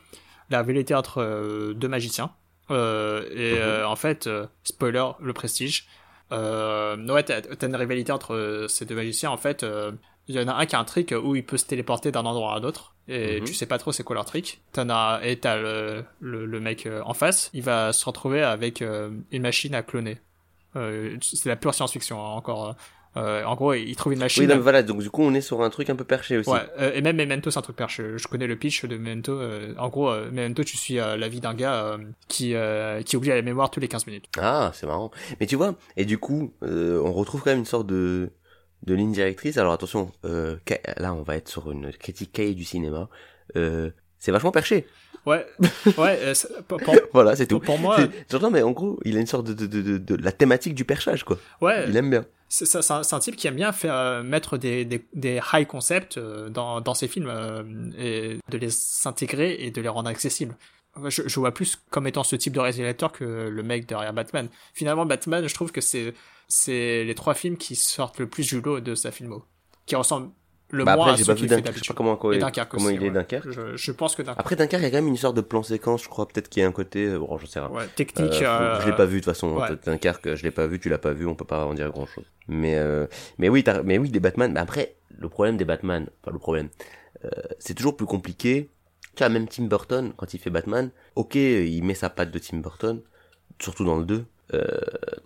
la 0.53 0.61
rivalité 0.61 0.95
entre 0.95 1.21
euh, 1.23 1.75
deux 1.75 1.89
magiciens. 1.89 2.31
Euh, 2.71 3.29
et 3.35 3.53
Mhm. 3.53 3.59
euh, 3.61 3.87
en 3.87 3.97
fait, 3.97 4.29
spoiler, 4.65 5.05
le 5.21 5.33
prestige. 5.33 5.87
Ouais, 6.31 7.23
t'as 7.25 7.67
une 7.67 7.77
rivalité 7.77 8.13
entre 8.13 8.67
ces 8.69 8.85
deux 8.87 8.95
magiciens. 8.95 9.31
En 9.31 9.37
fait, 9.37 9.67
il 10.29 10.35
y 10.35 10.41
en 10.41 10.49
a 10.49 10.55
un 10.55 10.67
qui 10.67 10.77
a 10.77 10.79
un 10.79 10.85
trick 10.85 11.13
où 11.23 11.35
il 11.37 11.45
peut 11.45 11.57
se 11.59 11.67
téléporter 11.67 12.11
d'un 12.13 12.25
endroit 12.25 12.55
à 12.55 12.59
un 12.59 12.63
autre. 12.65 12.95
Et 13.09 13.41
Mhm. 13.41 13.47
tu 13.47 13.55
sais 13.55 13.67
pas 13.67 13.79
trop 13.79 13.93
c'est 13.93 14.05
quoi 14.05 14.15
leur 14.15 14.25
trick. 14.25 14.63
T'en 14.73 14.89
as, 14.89 15.21
et 15.25 15.39
t'as 15.39 15.57
le, 15.57 16.05
le, 16.21 16.47
le 16.47 16.61
mec 16.61 16.89
en 17.05 17.15
face. 17.15 17.51
Il 17.53 17.63
va 17.63 17.93
se 17.93 18.05
retrouver 18.05 18.43
avec 18.43 18.81
une 18.81 19.43
machine 19.43 19.75
à 19.75 19.83
cloner. 19.83 20.19
Euh, 20.77 21.17
c'est 21.21 21.49
la 21.51 21.57
pure 21.57 21.75
science-fiction 21.75 22.19
hein, 22.25 22.31
encore. 22.31 22.77
Euh. 23.17 23.45
En 23.45 23.55
gros, 23.55 23.75
il 23.75 23.95
trouve 23.97 24.13
une 24.13 24.19
machine. 24.21 24.43
Oui, 24.43 24.49
donc 24.49 24.61
voilà, 24.61 24.83
donc 24.83 25.03
du 25.03 25.11
coup, 25.11 25.23
on 25.23 25.35
est 25.35 25.41
sur 25.41 25.63
un 25.63 25.71
truc 25.71 25.91
un 25.91 25.97
peu 25.97 26.05
perché 26.05 26.39
aussi. 26.39 26.51
Ouais, 26.51 26.61
euh, 26.79 26.93
et 26.95 27.03
même 27.03 27.17
Memento, 27.17 27.51
c'est 27.51 27.59
un 27.59 27.63
truc 27.63 27.77
perche. 27.77 28.01
Je, 28.17 28.27
connais 28.29 28.47
le 28.47 28.57
pitch 28.57 28.85
de 28.85 28.97
Memento. 28.97 29.33
euh, 29.33 29.75
en 29.79 29.89
gros, 29.89 30.11
Memento, 30.31 30.65
tu 30.65 30.77
suis 30.77 30.95
la 30.95 31.29
vie 31.29 31.41
d'un 31.41 31.55
gars 31.55 31.99
qui, 32.29 32.55
qui 33.05 33.17
oublie 33.17 33.29
la 33.29 33.43
mémoire 33.43 33.71
tous 33.71 33.81
les 33.81 33.89
15 33.89 34.07
minutes. 34.07 34.27
Ah, 34.39 34.71
c'est 34.75 34.87
marrant. 34.87 35.11
Mais 35.41 35.47
tu 35.47 35.57
vois, 35.57 35.75
et 35.97 36.05
du 36.05 36.19
coup, 36.19 36.55
on 36.63 37.13
retrouve 37.13 37.43
quand 37.43 37.51
même 37.51 37.61
une 37.61 37.65
sorte 37.65 37.87
de, 37.87 38.31
de 38.87 38.95
ligne 38.95 39.13
directrice. 39.13 39.59
Alors 39.59 39.73
attention, 39.73 40.11
là, 40.23 41.15
on 41.15 41.23
va 41.23 41.37
être 41.37 41.49
sur 41.49 41.71
une 41.71 41.93
critique 41.93 42.33
cahier 42.33 42.55
du 42.55 42.65
cinéma. 42.65 43.09
C'est 43.55 44.31
vachement 44.33 44.53
perché. 44.53 44.87
Ouais, 45.25 45.47
ouais, 45.99 46.19
euh, 46.23 46.35
pour, 46.67 46.79
pour- 46.81 46.95
Voilà, 47.13 47.37
c'est 47.37 47.47
tout. 47.47 47.61
pour 47.61 47.79
moi, 47.79 47.97
C'est- 47.99 48.11
J'entends, 48.31 48.51
mais 48.51 48.63
en 48.63 48.73
gros, 48.73 48.99
il 49.05 49.17
a 49.17 49.21
une 49.21 49.27
sorte 49.27 49.47
de, 49.47 49.53
de, 49.55 49.67
de, 49.67 49.83
de, 49.83 49.99
de- 49.99 50.17
la 50.23 50.33
thématique 50.33 50.75
du 50.75 50.85
perchage, 50.85 51.25
quoi. 51.25 51.39
ouais, 51.61 51.85
Il 51.89 51.97
aime 51.97 52.11
bien. 52.11 52.25
c'est 52.49 52.91
un, 52.91 53.03
un 53.11 53.19
type 53.21 53.37
qui 53.37 53.47
aime 53.47 53.55
bien 53.55 53.73
faire 53.73 53.95
euh, 53.95 54.23
mettre 54.23 54.59
des, 54.59 54.85
des, 54.85 55.07
des 55.15 55.41
high 55.53 55.67
concepts 55.67 56.19
euh, 56.19 56.49
dans, 56.49 56.81
dans 56.81 56.95
ses 56.95 57.07
films 57.09 57.29
euh, 57.29 57.63
et 57.97 58.39
de 58.51 58.59
les 58.59 58.71
s'intégrer 58.71 59.57
et 59.61 59.71
de 59.71 59.81
les 59.81 59.89
rendre 59.89 60.09
accessibles. 60.09 60.57
Je, 61.09 61.23
je 61.27 61.41
vois 61.41 61.55
plus 61.55 61.77
comme 61.91 62.07
étant 62.07 62.23
ce 62.25 62.37
type 62.37 62.53
de 62.53 62.61
réalisateur 62.61 63.13
que 63.13 63.25
le 63.49 63.63
mec 63.63 63.87
derrière 63.87 64.13
Batman. 64.13 64.49
Finalement, 64.75 65.07
Batman, 65.07 65.47
je 65.49 65.55
trouve 65.55 65.73
que 65.73 65.81
c'est 65.81 66.13
c'est 66.49 67.05
les 67.05 67.15
trois 67.15 67.33
films 67.33 67.57
qui 67.57 67.77
sortent 67.77 68.19
le 68.19 68.29
plus 68.29 68.47
du 68.47 68.61
lot 68.61 68.81
de 68.81 68.95
sa 68.95 69.11
filmo, 69.11 69.43
qui 69.87 69.97
ressemblent 69.97 70.29
le 70.73 70.85
Bah 70.85 70.95
après, 70.95 71.17
j'ai 71.17 71.25
pas 71.25 71.35
vu 71.35 71.47
Dunkerque. 71.47 71.75
Je 71.77 71.85
sais 71.85 71.89
pas 71.89 71.95
comment, 71.95 72.17
quoi, 72.17 72.35
Et 72.35 72.39
Dunkerque 72.39 72.71
comment 72.71 72.87
aussi, 72.87 72.95
il 72.97 73.03
est 73.03 73.07
ouais. 73.07 73.11
Dunkerque. 73.13 73.51
Je, 73.51 73.77
je 73.77 73.93
pense 73.93 74.17
que 74.17 74.23
Dunkerque. 74.23 74.41
Après, 74.41 74.57
Dunkerque, 74.57 74.83
il 74.83 74.85
y 74.85 74.89
a 74.89 74.91
quand 74.91 74.97
même 74.97 75.09
une 75.09 75.17
sorte 75.17 75.37
de 75.37 75.41
plan 75.43 75.63
séquence, 75.63 76.03
je 76.03 76.09
crois. 76.09 76.27
Peut-être 76.27 76.49
qu'il 76.49 76.63
y 76.63 76.65
a 76.65 76.69
un 76.69 76.73
côté, 76.73 77.05
euh, 77.07 77.19
bon, 77.19 77.39
j'en 77.39 77.47
sais 77.47 77.61
rien. 77.61 77.69
ouais, 77.69 77.87
technique. 77.95 78.43
Euh, 78.43 78.47
euh, 78.47 78.81
Je 78.81 78.87
l'ai 78.87 78.97
pas 78.97 79.05
vu 79.05 79.21
de 79.21 79.25
toute 79.25 79.33
façon. 79.33 79.57
ouais. 79.57 79.69
Dunkerque, 79.85 80.35
je 80.35 80.43
l'ai 80.43 80.51
pas 80.51 80.67
vu, 80.67 80.81
tu 80.81 80.89
l'as 80.89 80.99
pas 80.99 81.13
vu, 81.13 81.27
on 81.27 81.35
peut 81.35 81.45
pas 81.45 81.65
en 81.67 81.75
dire 81.75 81.91
grand 81.93 82.07
chose. 82.07 82.25
Mais 82.49 82.77
euh, 82.77 83.07
mais 83.39 83.49
oui, 83.49 83.63
mais 83.85 83.99
oui, 83.99 84.09
des 84.11 84.19
Batman. 84.21 84.51
Mais 84.53 84.61
après, 84.61 84.97
le 85.17 85.29
problème 85.29 85.57
des 85.57 85.65
Batman, 85.65 86.09
enfin 86.23 86.33
le 86.33 86.39
problème, 86.39 86.69
euh, 87.25 87.29
c'est 87.59 87.75
toujours 87.75 87.97
plus 87.97 88.07
compliqué. 88.07 88.71
Tu 89.15 89.19
vois, 89.23 89.29
même 89.29 89.47
Tim 89.47 89.65
Burton, 89.65 90.15
quand 90.17 90.33
il 90.33 90.39
fait 90.39 90.49
Batman, 90.51 90.91
ok, 91.17 91.35
il 91.35 91.83
met 91.83 91.95
sa 91.95 92.09
patte 92.09 92.31
de 92.31 92.39
Tim 92.39 92.57
Burton, 92.59 93.03
surtout 93.61 93.85
dans 93.85 93.99
le 93.99 94.05
2, 94.07 94.25
euh, 94.55 94.67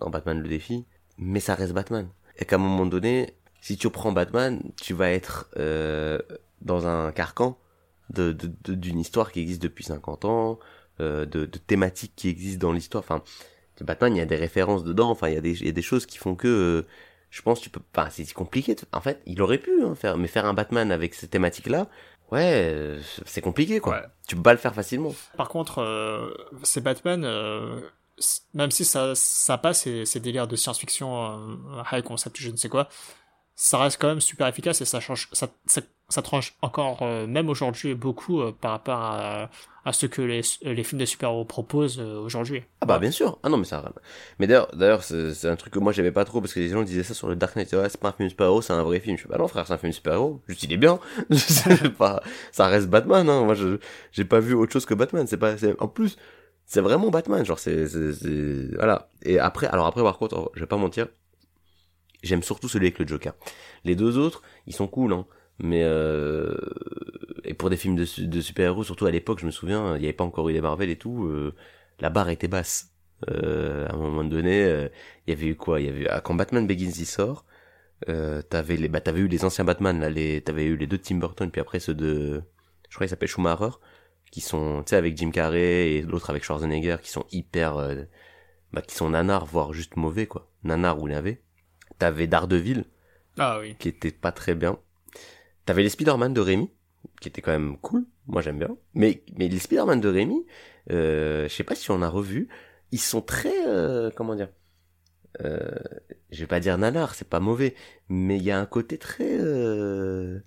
dans 0.01 0.09
Batman 0.09 0.41
le 0.41 0.49
défi, 0.49 0.85
mais 1.17 1.39
ça 1.39 1.55
reste 1.55 1.71
Batman. 1.71 2.09
Et 2.37 2.43
qu'à 2.45 2.57
un 2.57 2.59
moment 2.59 2.85
donné, 2.85 3.33
si 3.67 3.77
tu 3.77 3.89
prends 3.89 4.11
Batman, 4.13 4.61
tu 4.81 4.93
vas 4.93 5.11
être 5.11 5.49
euh, 5.57 6.19
dans 6.61 6.87
un 6.87 7.11
carcan 7.11 7.57
de 8.09 8.31
de- 8.31 8.51
de- 8.63 8.73
d'une 8.75 8.99
histoire 8.99 9.31
qui 9.31 9.41
existe 9.41 9.61
depuis 9.61 9.83
50 9.83 10.23
ans, 10.25 10.57
euh, 11.01 11.25
de, 11.25 11.45
de 11.45 11.57
thématiques 11.57 12.13
qui 12.15 12.29
existent 12.29 12.65
dans 12.67 12.73
l'histoire. 12.73 13.03
Enfin, 13.03 13.21
Batman, 13.81 14.15
il 14.15 14.19
y 14.19 14.21
a 14.21 14.25
des 14.25 14.37
références 14.37 14.83
dedans. 14.83 15.09
Enfin, 15.09 15.27
il 15.27 15.35
y 15.35 15.37
a 15.37 15.41
des, 15.41 15.59
il 15.59 15.65
y 15.65 15.69
a 15.69 15.73
des 15.73 15.81
choses 15.81 16.05
qui 16.05 16.17
font 16.17 16.35
que, 16.35 16.47
euh, 16.47 16.87
je 17.29 17.41
pense, 17.41 17.59
tu 17.59 17.69
peux. 17.69 17.81
Enfin, 17.93 18.09
c'est 18.09 18.31
compliqué. 18.33 18.75
En 18.93 19.01
fait, 19.01 19.21
il 19.25 19.41
aurait 19.41 19.57
pu 19.59 19.83
hein, 19.83 19.95
faire, 19.95 20.17
mais 20.17 20.27
faire 20.29 20.45
un 20.45 20.53
Batman 20.53 20.91
avec 20.91 21.13
ces 21.13 21.27
thématiques-là, 21.27 21.87
ouais, 22.31 22.97
c'est 23.25 23.41
compliqué, 23.41 23.79
quoi. 23.81 23.93
Ouais. 23.97 24.03
Tu 24.27 24.35
peux 24.37 24.41
pas 24.43 24.53
le 24.53 24.59
faire 24.59 24.73
facilement. 24.73 25.13
Par 25.35 25.49
contre, 25.49 25.79
euh, 25.79 26.33
ces 26.63 26.79
Batman, 26.81 27.23
euh, 27.25 27.81
même 28.53 28.71
si 28.71 28.85
ça, 28.85 29.13
ça 29.15 29.57
passe 29.57 29.81
ces, 29.81 30.05
ces 30.05 30.19
délires 30.21 30.47
de 30.47 30.55
science-fiction, 30.55 31.09
euh, 31.77 31.83
high 31.91 32.03
concept, 32.03 32.37
je 32.39 32.49
ne 32.49 32.55
sais 32.55 32.69
quoi, 32.69 32.87
ça 33.59 33.79
reste 33.79 33.99
quand 33.99 34.07
même 34.07 34.21
super 34.21 34.47
efficace 34.47 34.81
et 34.81 34.85
ça 34.85 34.99
change, 34.99 35.27
ça, 35.33 35.49
ça, 35.65 35.81
ça 36.09 36.21
tranche 36.21 36.55
encore, 36.61 36.99
euh, 37.01 37.25
même 37.25 37.49
aujourd'hui, 37.49 37.95
beaucoup 37.95 38.39
euh, 38.39 38.51
par 38.51 38.69
rapport 38.71 38.99
à, 38.99 39.49
à 39.83 39.93
ce 39.93 40.05
que 40.05 40.21
les, 40.21 40.41
les 40.61 40.83
films 40.83 41.01
de 41.01 41.05
super-héros 41.05 41.43
proposent 41.43 41.99
euh, 41.99 42.19
aujourd'hui. 42.19 42.61
Ah 42.81 42.85
bah 42.85 42.99
bien 42.99 43.09
sûr. 43.09 43.39
Ah 43.41 43.49
non 43.49 43.57
mais 43.57 43.65
ça. 43.65 43.83
Mais 44.37 44.45
d'ailleurs, 44.45 44.69
d'ailleurs 44.75 45.03
c'est 45.03 45.45
un 45.47 45.55
truc 45.55 45.73
que 45.73 45.79
moi 45.79 45.91
j'aimais 45.91 46.11
pas 46.11 46.23
trop 46.23 46.39
parce 46.39 46.53
que 46.53 46.59
les 46.59 46.69
gens 46.69 46.83
disaient 46.83 47.01
ça 47.03 47.15
sur 47.15 47.27
le 47.29 47.35
Dark 47.35 47.55
Knight. 47.55 47.69
C'est 47.69 47.99
pas 47.99 48.09
un 48.09 48.13
film 48.13 48.29
super-héros, 48.29 48.61
c'est 48.61 48.73
un 48.73 48.83
vrai 48.83 48.99
film. 48.99 49.17
Je 49.17 49.23
fais 49.23 49.29
bah 49.29 49.37
non 49.39 49.47
frère, 49.47 49.65
c'est 49.65 49.73
un 49.73 49.77
film 49.79 49.91
super-héros. 49.91 50.39
Juste 50.47 50.61
il 50.63 50.71
est 50.73 50.77
bien. 50.77 50.99
Pas, 51.97 52.21
ça 52.51 52.67
reste 52.67 52.87
Batman. 52.89 53.27
Hein. 53.27 53.43
Moi 53.43 53.55
j'ai 54.11 54.23
pas 54.25 54.39
vu 54.39 54.53
autre 54.53 54.71
chose 54.71 54.85
que 54.85 54.93
Batman. 54.93 55.25
C'est 55.27 55.37
pas. 55.37 55.55
En 55.79 55.87
plus, 55.87 56.17
c'est 56.65 56.81
vraiment 56.81 57.09
Batman. 57.09 57.43
Genre 57.43 57.57
c'est- 57.59 57.85
voilà. 58.75 59.09
Et 59.23 59.39
après, 59.39 59.65
alors 59.67 59.87
après 59.87 60.03
par 60.03 60.17
contre, 60.19 60.51
je 60.53 60.59
vais 60.59 60.67
pas 60.67 60.77
mentir. 60.77 61.07
J'aime 62.23 62.43
surtout 62.43 62.67
celui 62.67 62.87
avec 62.87 62.99
le 62.99 63.07
Joker. 63.07 63.33
Les 63.83 63.95
deux 63.95 64.17
autres, 64.17 64.41
ils 64.65 64.75
sont 64.75 64.87
cool, 64.87 65.13
hein. 65.13 65.25
Mais 65.59 65.81
euh... 65.83 66.55
et 67.43 67.53
pour 67.55 67.69
des 67.69 67.77
films 67.77 67.95
de, 67.95 68.05
de 68.25 68.41
super-héros, 68.41 68.83
surtout 68.83 69.07
à 69.07 69.11
l'époque, 69.11 69.39
je 69.39 69.45
me 69.45 69.51
souviens, 69.51 69.95
il 69.95 70.01
y 70.03 70.05
avait 70.05 70.13
pas 70.13 70.23
encore 70.23 70.49
eu 70.49 70.53
les 70.53 70.61
Marvel 70.61 70.89
et 70.89 70.97
tout. 70.97 71.25
euh, 71.25 71.55
la 71.99 72.09
barre 72.09 72.29
était 72.29 72.47
basse. 72.47 72.93
Euh, 73.29 73.87
à 73.87 73.93
un 73.93 73.97
moment 73.97 74.23
donné, 74.23 74.63
euh, 74.63 74.89
il 75.25 75.31
y 75.31 75.33
avait 75.33 75.47
eu 75.47 75.55
quoi? 75.55 75.79
Il 75.81 75.87
y 75.87 75.89
avait 75.89 76.01
eu, 76.01 76.07
ah, 76.07 76.21
quand 76.21 76.35
Batman 76.35 76.67
Begins 76.67 77.01
y 77.01 77.05
sort, 77.05 77.45
euh, 78.09 78.41
t'avais 78.43 78.77
les, 78.77 78.89
bah, 78.89 79.01
t'avais 79.01 79.21
eu 79.21 79.27
les 79.27 79.43
anciens 79.45 79.65
Batman 79.65 79.99
là, 79.99 80.09
les, 80.09 80.41
t'avais 80.41 80.65
eu 80.65 80.77
les 80.77 80.85
deux 80.87 80.97
de 80.97 81.03
Tim 81.03 81.15
Burton, 81.17 81.49
puis 81.49 81.61
après 81.61 81.79
ceux 81.79 81.95
de, 81.95 82.43
je 82.89 82.95
crois 82.95 83.05
qu'il 83.05 83.09
s'appelle 83.09 83.29
Schumacher, 83.29 83.79
qui 84.31 84.41
sont, 84.41 84.83
tu 84.83 84.91
sais, 84.91 84.95
avec 84.97 85.17
Jim 85.17 85.31
Carrey 85.31 85.93
et 85.93 86.01
l'autre 86.03 86.29
avec 86.29 86.43
Schwarzenegger, 86.43 86.97
qui 87.01 87.09
sont 87.09 87.25
hyper, 87.31 87.77
euh, 87.77 88.03
bah, 88.73 88.81
qui 88.83 88.95
sont 88.95 89.09
nanars, 89.09 89.45
voire 89.45 89.73
juste 89.73 89.95
mauvais 89.95 90.27
quoi, 90.27 90.51
nanars 90.63 91.01
ou 91.01 91.07
navet. 91.07 91.41
T'avais 91.99 92.27
Daredevil, 92.27 92.85
Ah 93.37 93.59
oui. 93.59 93.75
qui 93.79 93.87
était 93.89 94.11
pas 94.11 94.31
très 94.31 94.55
bien. 94.55 94.77
T'avais 95.65 95.83
les 95.83 95.89
Spider-Man 95.89 96.33
de 96.33 96.41
Rémi, 96.41 96.69
qui 97.21 97.27
étaient 97.27 97.41
quand 97.41 97.51
même 97.51 97.77
cool. 97.77 98.05
Moi, 98.27 98.41
j'aime 98.41 98.59
bien. 98.59 98.69
Mais, 98.93 99.23
mais 99.37 99.47
les 99.47 99.59
Spider-Man 99.59 99.99
de 100.01 100.09
Rémi, 100.09 100.45
euh, 100.91 101.47
je 101.49 101.53
sais 101.53 101.63
pas 101.63 101.75
si 101.75 101.89
on 101.91 102.01
a 102.01 102.09
revu. 102.09 102.47
Ils 102.91 102.99
sont 103.01 103.21
très, 103.21 103.67
euh, 103.67 104.09
comment 104.15 104.35
dire, 104.35 104.49
euh, 105.43 105.69
je 106.31 106.39
vais 106.39 106.47
pas 106.47 106.59
dire 106.59 106.77
nanar, 106.77 107.15
c'est 107.15 107.27
pas 107.27 107.39
mauvais, 107.39 107.75
mais 108.09 108.37
il 108.37 108.43
y 108.43 108.51
a 108.51 108.59
un 108.59 108.65
côté 108.65 108.97
très, 108.97 109.37
euh, 109.39 110.39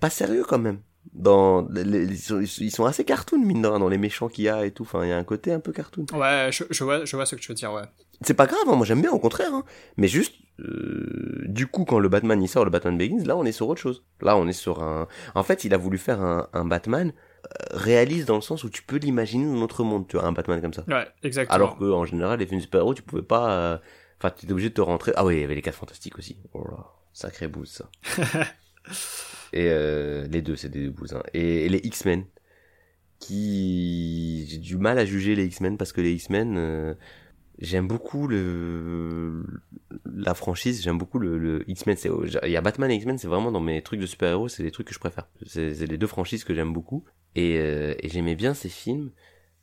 pas 0.00 0.10
sérieux 0.10 0.44
quand 0.46 0.58
même. 0.58 0.80
Dans, 1.14 1.66
les- 1.70 2.04
ils, 2.04 2.18
sont, 2.18 2.40
ils 2.40 2.70
sont 2.70 2.84
assez 2.84 3.04
cartoon, 3.04 3.38
mine 3.38 3.62
de 3.62 3.68
rien, 3.68 3.78
dans 3.78 3.88
les 3.88 3.98
méchants 3.98 4.28
qu'il 4.28 4.44
y 4.44 4.48
a 4.48 4.66
et 4.66 4.70
tout. 4.70 4.82
Enfin, 4.82 5.04
il 5.04 5.08
y 5.08 5.12
a 5.12 5.16
un 5.16 5.24
côté 5.24 5.52
un 5.52 5.60
peu 5.60 5.72
cartoon. 5.72 6.04
Ouais, 6.12 6.50
je, 6.52 6.64
je 6.70 6.84
vois, 6.84 7.04
je 7.04 7.16
vois 7.16 7.26
ce 7.26 7.34
que 7.36 7.40
tu 7.40 7.48
veux 7.48 7.54
dire, 7.54 7.72
ouais. 7.72 7.82
C'est 8.22 8.34
pas 8.34 8.46
grave, 8.46 8.60
hein, 8.66 8.76
moi 8.76 8.84
j'aime 8.84 9.00
bien, 9.00 9.12
au 9.12 9.18
contraire. 9.18 9.54
Hein. 9.54 9.64
Mais 9.96 10.06
juste, 10.08 10.34
euh, 10.60 11.42
du 11.46 11.66
coup, 11.66 11.84
quand 11.84 11.98
le 11.98 12.08
Batman 12.08 12.42
il 12.42 12.48
sort, 12.48 12.64
le 12.64 12.70
Batman 12.70 12.98
Begins, 12.98 13.24
là 13.24 13.36
on 13.36 13.44
est 13.44 13.52
sur 13.52 13.68
autre 13.68 13.80
chose. 13.80 14.04
Là 14.20 14.36
on 14.36 14.46
est 14.46 14.52
sur 14.52 14.82
un... 14.82 15.08
En 15.34 15.42
fait, 15.42 15.64
il 15.64 15.72
a 15.72 15.78
voulu 15.78 15.96
faire 15.96 16.20
un, 16.20 16.48
un 16.52 16.64
Batman 16.66 17.12
euh, 17.12 17.48
réaliste 17.70 18.28
dans 18.28 18.34
le 18.36 18.42
sens 18.42 18.62
où 18.64 18.68
tu 18.68 18.82
peux 18.82 18.96
l'imaginer 18.98 19.46
dans 19.46 19.58
notre 19.58 19.84
monde, 19.84 20.06
tu 20.06 20.16
vois, 20.18 20.26
un 20.26 20.32
Batman 20.32 20.60
comme 20.60 20.74
ça. 20.74 20.84
Ouais, 20.88 21.06
exactement. 21.22 21.54
Alors 21.54 21.78
que 21.78 21.84
en 21.84 22.04
général, 22.04 22.38
les 22.40 22.46
films 22.46 22.58
de 22.58 22.64
super-héros, 22.64 22.94
tu 22.94 23.02
pouvais 23.02 23.22
pas... 23.22 23.52
euh, 23.52 23.78
Enfin, 24.22 24.34
tu 24.36 24.44
étais 24.44 24.52
obligé 24.52 24.68
de 24.68 24.74
te 24.74 24.82
rentrer... 24.82 25.12
Ah 25.16 25.24
oui, 25.24 25.36
il 25.36 25.40
y 25.40 25.44
avait 25.44 25.54
les 25.54 25.62
4 25.62 25.74
fantastiques 25.74 26.18
aussi. 26.18 26.36
Oh 26.52 26.62
là, 26.70 26.84
sacré 27.14 27.48
bouse 27.48 27.70
ça. 27.70 27.90
et 29.54 29.66
euh, 29.70 30.26
les 30.30 30.42
deux, 30.42 30.56
c'est 30.56 30.68
des 30.68 30.90
bouses. 30.90 31.14
Hein. 31.14 31.22
Et, 31.32 31.64
et 31.64 31.68
les 31.70 31.78
X-Men, 31.78 32.26
qui... 33.18 34.46
J'ai 34.50 34.58
du 34.58 34.76
mal 34.76 34.98
à 34.98 35.06
juger 35.06 35.34
les 35.34 35.46
X-Men 35.46 35.78
parce 35.78 35.92
que 35.92 36.02
les 36.02 36.12
X-Men... 36.12 36.96
j'aime 37.60 37.86
beaucoup 37.86 38.26
le 38.26 39.44
la 40.12 40.34
franchise, 40.34 40.82
j'aime 40.82 40.98
beaucoup 40.98 41.18
le, 41.18 41.38
le 41.38 41.68
X-Men. 41.70 41.96
Il 42.44 42.50
y 42.50 42.56
a 42.56 42.60
Batman 42.60 42.90
et 42.90 42.96
X-Men, 42.96 43.18
c'est 43.18 43.28
vraiment 43.28 43.52
dans 43.52 43.60
mes 43.60 43.82
trucs 43.82 44.00
de 44.00 44.06
super-héros, 44.06 44.48
c'est 44.48 44.62
les 44.62 44.70
trucs 44.70 44.88
que 44.88 44.94
je 44.94 44.98
préfère. 44.98 45.28
C'est 45.46 45.86
les 45.86 45.98
deux 45.98 46.06
franchises 46.06 46.44
que 46.44 46.54
j'aime 46.54 46.72
beaucoup 46.72 47.04
et, 47.34 47.58
euh, 47.58 47.94
et 48.00 48.08
j'aimais 48.08 48.34
bien 48.34 48.54
ces 48.54 48.68
films. 48.68 49.10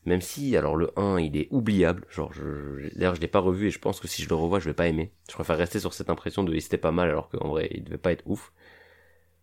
Même 0.05 0.21
si, 0.21 0.55
alors 0.55 0.77
le 0.77 0.97
1, 0.97 1.19
il 1.19 1.35
est 1.35 1.49
oubliable. 1.51 2.05
Genre, 2.09 2.31
je, 2.31 2.87
d'ailleurs, 2.95 3.15
je 3.15 3.21
l'ai 3.21 3.27
pas 3.27 3.39
revu 3.39 3.67
et 3.67 3.71
je 3.71 3.79
pense 3.79 3.99
que 3.99 4.07
si 4.07 4.23
je 4.23 4.29
le 4.29 4.35
revois, 4.35 4.59
je 4.59 4.65
vais 4.65 4.73
pas 4.73 4.87
aimer. 4.87 5.11
Je 5.29 5.33
préfère 5.33 5.57
rester 5.57 5.81
sur 5.81 5.93
cette 5.93 6.09
impression 6.09 6.43
de 6.43 6.57
c'était 6.59 6.77
pas 6.77 6.93
mal 6.93 7.09
alors 7.09 7.27
qu'en 7.27 7.49
vrai, 7.49 7.69
il 7.71 7.83
devait 7.83 7.97
pas 7.97 8.13
être 8.13 8.23
ouf. 8.25 8.53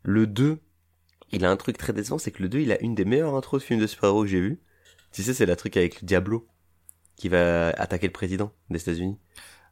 Le 0.02 0.26
2, 0.26 0.58
il 1.32 1.44
a 1.44 1.50
un 1.50 1.56
truc 1.56 1.76
très 1.76 1.92
décevant, 1.92 2.18
c'est 2.18 2.30
que 2.30 2.42
le 2.42 2.48
2, 2.48 2.60
il 2.60 2.72
a 2.72 2.80
une 2.80 2.94
des 2.94 3.04
meilleures 3.04 3.34
intros 3.34 3.60
de 3.60 3.66
films 3.66 3.80
de 3.80 3.86
super-héros 3.86 4.22
que 4.22 4.28
j'ai 4.28 4.40
vu. 4.40 4.60
Tu 5.12 5.22
sais, 5.22 5.34
c'est 5.34 5.46
la 5.46 5.56
truc 5.56 5.76
avec 5.76 6.04
Diablo 6.04 6.48
qui 7.16 7.28
va 7.28 7.68
attaquer 7.70 8.06
le 8.06 8.12
président 8.12 8.52
des 8.70 8.80
États-Unis? 8.80 9.18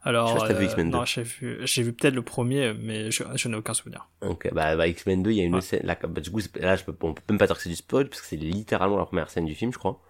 Alors, 0.04 0.26
Je 0.28 0.32
sais 0.32 0.38
pas 0.40 0.46
si 0.48 0.52
t'as 0.54 0.58
vu 0.58 0.80
euh, 0.80 0.84
non, 0.84 1.00
2. 1.00 1.06
j'ai 1.06 1.22
vu, 1.22 1.58
j'ai 1.62 1.82
vu 1.84 1.92
peut-être 1.92 2.14
le 2.14 2.22
premier, 2.22 2.74
mais 2.74 3.10
je, 3.12 3.22
je 3.36 3.48
n'ai 3.48 3.56
aucun 3.56 3.72
souvenir. 3.72 4.08
Donc, 4.20 4.48
bah, 4.52 4.74
bah, 4.76 4.88
X-Men 4.88 5.22
2, 5.22 5.30
il 5.30 5.36
y 5.36 5.40
a 5.40 5.44
une 5.44 5.54
Ouais. 5.54 5.60
scène, 5.60 5.82
là, 5.84 5.96
bah, 6.02 6.20
du 6.20 6.30
coup, 6.30 6.40
là, 6.56 6.74
je 6.74 6.82
peux, 6.84 6.94
on 7.02 7.14
peut 7.14 7.22
même 7.28 7.38
pas 7.38 7.46
dire 7.46 7.56
que 7.56 7.62
c'est 7.62 7.68
du 7.68 7.76
spoil, 7.76 8.08
parce 8.08 8.20
que 8.20 8.26
c'est 8.26 8.36
littéralement 8.36 8.96
la 8.98 9.06
première 9.06 9.30
scène 9.30 9.44
du 9.46 9.54
film, 9.54 9.72
je 9.72 9.78
crois. 9.78 10.00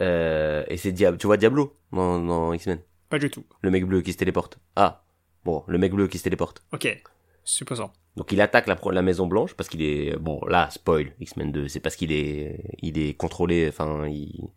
Euh, 0.00 0.64
et 0.68 0.76
c'est 0.76 0.92
Diablo, 0.92 1.16
tu 1.18 1.26
vois 1.26 1.36
Diablo 1.36 1.76
dans, 1.92 2.18
dans 2.20 2.52
X-Men? 2.52 2.80
Pas 3.08 3.18
du 3.18 3.30
tout. 3.30 3.44
Le 3.62 3.70
mec 3.70 3.84
bleu 3.86 4.02
qui 4.02 4.12
se 4.12 4.18
téléporte. 4.18 4.58
Ah. 4.76 5.04
Bon, 5.44 5.64
le 5.68 5.78
mec 5.78 5.92
bleu 5.92 6.08
qui 6.08 6.18
se 6.18 6.24
téléporte. 6.24 6.62
Ok, 6.72 7.02
supposons. 7.44 7.90
Donc 8.16 8.30
il 8.30 8.40
attaque 8.40 8.66
la 8.66 9.02
Maison 9.02 9.26
Blanche 9.26 9.54
parce 9.54 9.70
qu'il 9.70 9.80
est 9.82 10.16
bon 10.18 10.38
là 10.46 10.68
spoil 10.70 11.12
X-Men 11.18 11.50
2 11.50 11.68
c'est 11.68 11.80
parce 11.80 11.96
qu'il 11.96 12.12
est 12.12 12.62
il 12.82 12.98
est 12.98 13.14
contrôlé 13.14 13.66
enfin 13.70 14.06
il 14.06 14.50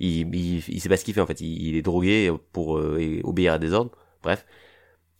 il 0.00 0.34
il, 0.34 0.62
il 0.68 0.80
sait 0.80 0.88
pas 0.88 0.96
ce 0.96 1.04
qu'il 1.04 1.14
fait 1.14 1.20
en 1.20 1.26
fait. 1.26 1.40
Il, 1.40 1.68
il 1.68 1.76
est 1.76 1.82
drogué 1.82 2.32
pour 2.52 2.78
euh, 2.78 2.98
et 2.98 3.20
obéir 3.24 3.54
à 3.54 3.58
des 3.58 3.72
ordres. 3.72 3.92
Bref. 4.22 4.46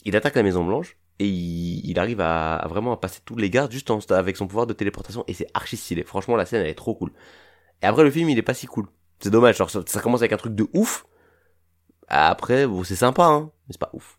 Il 0.05 0.17
attaque 0.17 0.37
la 0.37 0.43
Maison 0.43 0.65
Blanche 0.65 0.97
et 1.19 1.27
il, 1.27 1.89
il 1.89 1.99
arrive 1.99 2.21
à, 2.21 2.57
à 2.57 2.69
vraiment 2.69 2.93
à 2.93 2.97
passer 2.97 3.21
tous 3.25 3.37
les 3.37 3.51
gardes 3.51 3.73
juste 3.73 3.91
en, 3.91 3.99
avec 4.11 4.37
son 4.37 4.47
pouvoir 4.47 4.67
de 4.67 4.73
téléportation 4.73 5.25
et 5.27 5.35
c'est 5.35 5.49
archi 5.55 5.77
stylé. 5.77 6.05
Franchement 6.05 6.37
la 6.37 6.47
scène 6.47 6.63
elle 6.63 6.71
est 6.71 6.75
trop 6.75 6.95
cool. 6.95 7.13
Et 7.83 7.87
après 7.87 8.05
le 8.05 8.11
film 8.11 8.29
il 8.29 8.39
est 8.39 8.43
pas 8.43 8.55
si 8.55 8.67
cool. 8.67 8.87
C'est 9.21 9.31
dommage 9.31 9.57
genre 9.57 9.71
ça, 9.71 9.83
ça 9.87 10.01
commence 10.01 10.21
avec 10.21 10.33
un 10.33 10.37
truc 10.37 10.55
de 10.55 10.67
ouf. 10.75 11.07
Après 12.07 12.67
bon 12.67 12.85
c'est 12.85 12.97
sympa 12.97 13.25
hein 13.25 13.51
mais 13.67 13.73
c'est 13.73 13.81
pas 13.81 13.91
ouf. 13.93 14.19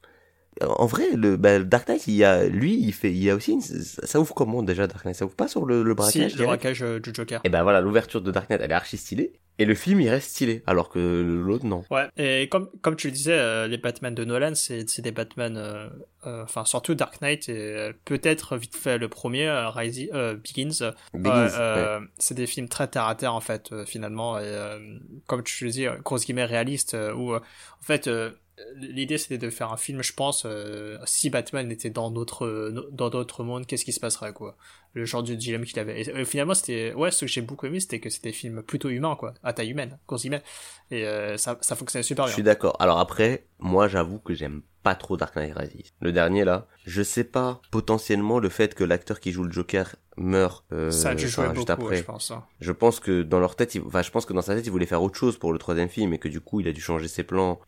En 0.61 0.87
vrai, 0.87 1.15
le, 1.15 1.37
bah, 1.37 1.57
le 1.57 1.63
Dark 1.63 1.87
Knight, 1.87 2.07
il 2.07 2.15
y 2.15 2.25
a, 2.25 2.45
lui, 2.45 2.77
il 2.77 2.91
fait, 2.91 3.11
il 3.11 3.23
y 3.23 3.29
a 3.29 3.35
aussi 3.35 3.53
une, 3.53 3.61
ça, 3.61 4.19
ouvre 4.19 4.33
comment 4.33 4.61
déjà 4.61 4.87
Dark 4.87 5.05
Knight? 5.05 5.15
Ça 5.15 5.23
ouvre 5.23 5.35
pas 5.35 5.47
sur 5.47 5.65
le, 5.65 5.83
le 5.83 5.93
braquage 5.93 6.31
si, 6.31 6.37
le 6.37 6.43
braquage 6.43 6.83
euh, 6.83 6.99
du 6.99 7.13
Joker. 7.13 7.39
Et 7.45 7.49
ben 7.49 7.63
voilà, 7.63 7.79
l'ouverture 7.79 8.21
de 8.21 8.29
Dark 8.29 8.49
Knight, 8.49 8.59
elle 8.61 8.71
est 8.71 8.73
archi 8.73 8.97
stylée. 8.97 9.39
Et 9.59 9.65
le 9.65 9.75
film, 9.75 9.99
il 9.99 10.09
reste 10.09 10.29
stylé, 10.31 10.63
alors 10.65 10.89
que 10.89 10.99
l'autre, 10.99 11.65
non. 11.65 11.83
Ouais, 11.91 12.07
et 12.17 12.47
comme, 12.49 12.69
comme 12.81 12.95
tu 12.95 13.07
le 13.07 13.13
disais, 13.13 13.33
euh, 13.37 13.67
les 13.67 13.77
Batman 13.77 14.15
de 14.15 14.23
Nolan, 14.23 14.55
c'est 14.55 14.89
c'est 14.89 15.01
des 15.01 15.11
Batman, 15.11 15.57
euh, 15.57 15.89
euh, 16.25 16.43
enfin 16.43 16.63
surtout 16.65 16.95
Dark 16.95 17.21
Knight 17.21 17.49
et 17.49 17.57
euh, 17.75 17.93
peut-être 18.05 18.55
vite 18.57 18.75
fait 18.75 18.97
le 18.97 19.09
premier, 19.09 19.47
euh, 19.47 19.69
Rising, 19.69 20.09
euh, 20.13 20.35
Begins. 20.35 20.81
euh, 20.81 20.91
Begins, 21.13 21.45
ouais, 21.45 21.51
euh, 21.59 21.99
C'est 22.17 22.35
des 22.35 22.47
films 22.47 22.69
très 22.69 22.87
terre 22.87 23.05
à 23.07 23.15
terre 23.15 23.35
en 23.35 23.41
fait, 23.41 23.71
euh, 23.71 23.85
finalement, 23.85 24.39
et 24.39 24.43
euh, 24.45 24.79
comme 25.27 25.43
tu 25.43 25.65
le 25.65 25.71
dis, 25.71 25.85
euh, 25.87 25.97
grosse 26.03 26.25
guillemets 26.25 26.45
réaliste, 26.45 26.93
euh, 26.93 27.13
où 27.13 27.33
euh, 27.33 27.39
en 27.39 27.83
fait 27.83 28.07
euh, 28.07 28.31
l'idée 28.75 29.17
c'était 29.17 29.37
de 29.37 29.49
faire 29.49 29.71
un 29.71 29.77
film, 29.77 30.01
je 30.01 30.13
pense, 30.13 30.43
euh, 30.45 30.97
si 31.05 31.29
Batman 31.29 31.71
était 31.71 31.89
dans 31.89 32.11
d'autres 32.11 32.45
euh, 32.45 32.89
dans 32.91 33.09
d'autres 33.09 33.43
mondes, 33.43 33.65
qu'est-ce 33.65 33.85
qui 33.85 33.93
se 33.93 33.99
passerait 33.99 34.33
quoi? 34.33 34.57
Le 34.93 35.05
genre 35.05 35.23
de 35.23 35.35
dilemme 35.35 35.65
qu'il 35.65 35.79
avait. 35.79 36.01
Et, 36.01 36.09
euh, 36.09 36.25
finalement, 36.25 36.53
c'était 36.53 36.93
ouais, 36.93 37.11
ce 37.11 37.21
que 37.21 37.27
j'ai 37.27 37.41
beaucoup 37.41 37.65
aimé, 37.67 37.79
c'était 37.79 37.99
que 37.99 38.09
c'était 38.09 38.29
des 38.29 38.33
films 38.33 38.63
plutôt 38.63 38.89
humains 38.89 39.15
quoi, 39.15 39.33
à 39.43 39.53
taille 39.53 39.69
humaine, 39.71 39.99
grosse 40.07 40.21
guillemets, 40.21 40.43
et 40.91 41.05
euh, 41.05 41.37
ça 41.37 41.57
ça 41.61 41.75
fonctionnait 41.75 42.03
super 42.03 42.25
Je 42.25 42.29
bien. 42.29 42.33
suis 42.35 42.43
d'accord. 42.43 42.75
Alors 42.79 42.99
après, 42.99 43.45
moi, 43.59 43.87
j'avoue 43.87 44.19
que 44.19 44.33
j'aime 44.33 44.61
pas 44.89 44.95
trop 44.95 45.17
Dark 45.17 45.35
Knight 45.35 45.53
Rises. 45.55 45.91
Le 46.01 46.11
dernier, 46.11 46.43
là, 46.45 46.67
je 46.85 47.03
sais 47.03 47.23
pas, 47.23 47.61
potentiellement, 47.69 48.39
le 48.39 48.49
fait 48.49 48.73
que 48.73 48.83
l'acteur 48.83 49.19
qui 49.19 49.31
joue 49.31 49.43
le 49.43 49.51
Joker 49.51 49.95
meurt, 50.17 50.65
euh, 50.73 50.89
ça 50.91 51.09
a 51.11 51.15
dû 51.15 51.27
jouer 51.27 51.45
enfin, 51.45 51.53
beaucoup, 51.53 51.55
juste 51.59 51.69
après. 51.69 51.95
je 51.97 52.03
pense. 52.03 52.31
hein. 52.31 52.43
Je 52.59 52.71
pense 52.71 52.99
que 52.99 53.21
dans 53.21 53.39
leur 53.39 53.55
tête, 53.55 53.75
il- 53.75 53.81
enfin, 53.83 54.01
je 54.01 54.09
pense 54.09 54.25
que 54.25 54.33
dans 54.33 54.41
sa 54.41 54.55
tête, 54.55 54.65
il 54.65 54.71
voulait 54.71 54.87
faire 54.87 55.03
autre 55.03 55.17
chose 55.17 55.37
pour 55.37 55.53
le 55.53 55.59
troisième 55.59 55.89
film 55.89 56.11
et 56.13 56.17
que 56.17 56.27
du 56.27 56.41
coup, 56.41 56.59
il 56.59 56.67
a 56.67 56.71
dû 56.71 56.81
changer 56.81 57.07
ses 57.07 57.23
plans. 57.23 57.59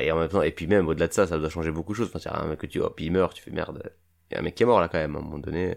Et, 0.00 0.12
en 0.12 0.18
même 0.18 0.28
temps, 0.28 0.42
et 0.42 0.52
puis 0.52 0.66
même 0.66 0.86
au-delà 0.88 1.08
de 1.08 1.12
ça, 1.14 1.26
ça 1.26 1.38
doit 1.38 1.48
changer 1.48 1.70
beaucoup 1.70 1.92
de 1.92 1.96
choses. 1.98 2.10
Enfin, 2.14 2.30
un 2.34 2.46
mec 2.48 2.58
que 2.58 2.66
tu, 2.66 2.80
hop, 2.80 3.00
il 3.00 3.12
meurt, 3.12 3.32
tu 3.34 3.42
fais 3.42 3.50
merde. 3.50 3.82
Il 4.30 4.34
y 4.34 4.36
a 4.36 4.40
un 4.40 4.42
mec 4.42 4.54
qui 4.54 4.62
est 4.62 4.66
mort 4.66 4.80
là 4.80 4.88
quand 4.88 4.98
même 4.98 5.16
à 5.16 5.18
un 5.18 5.22
moment 5.22 5.38
donné. 5.38 5.76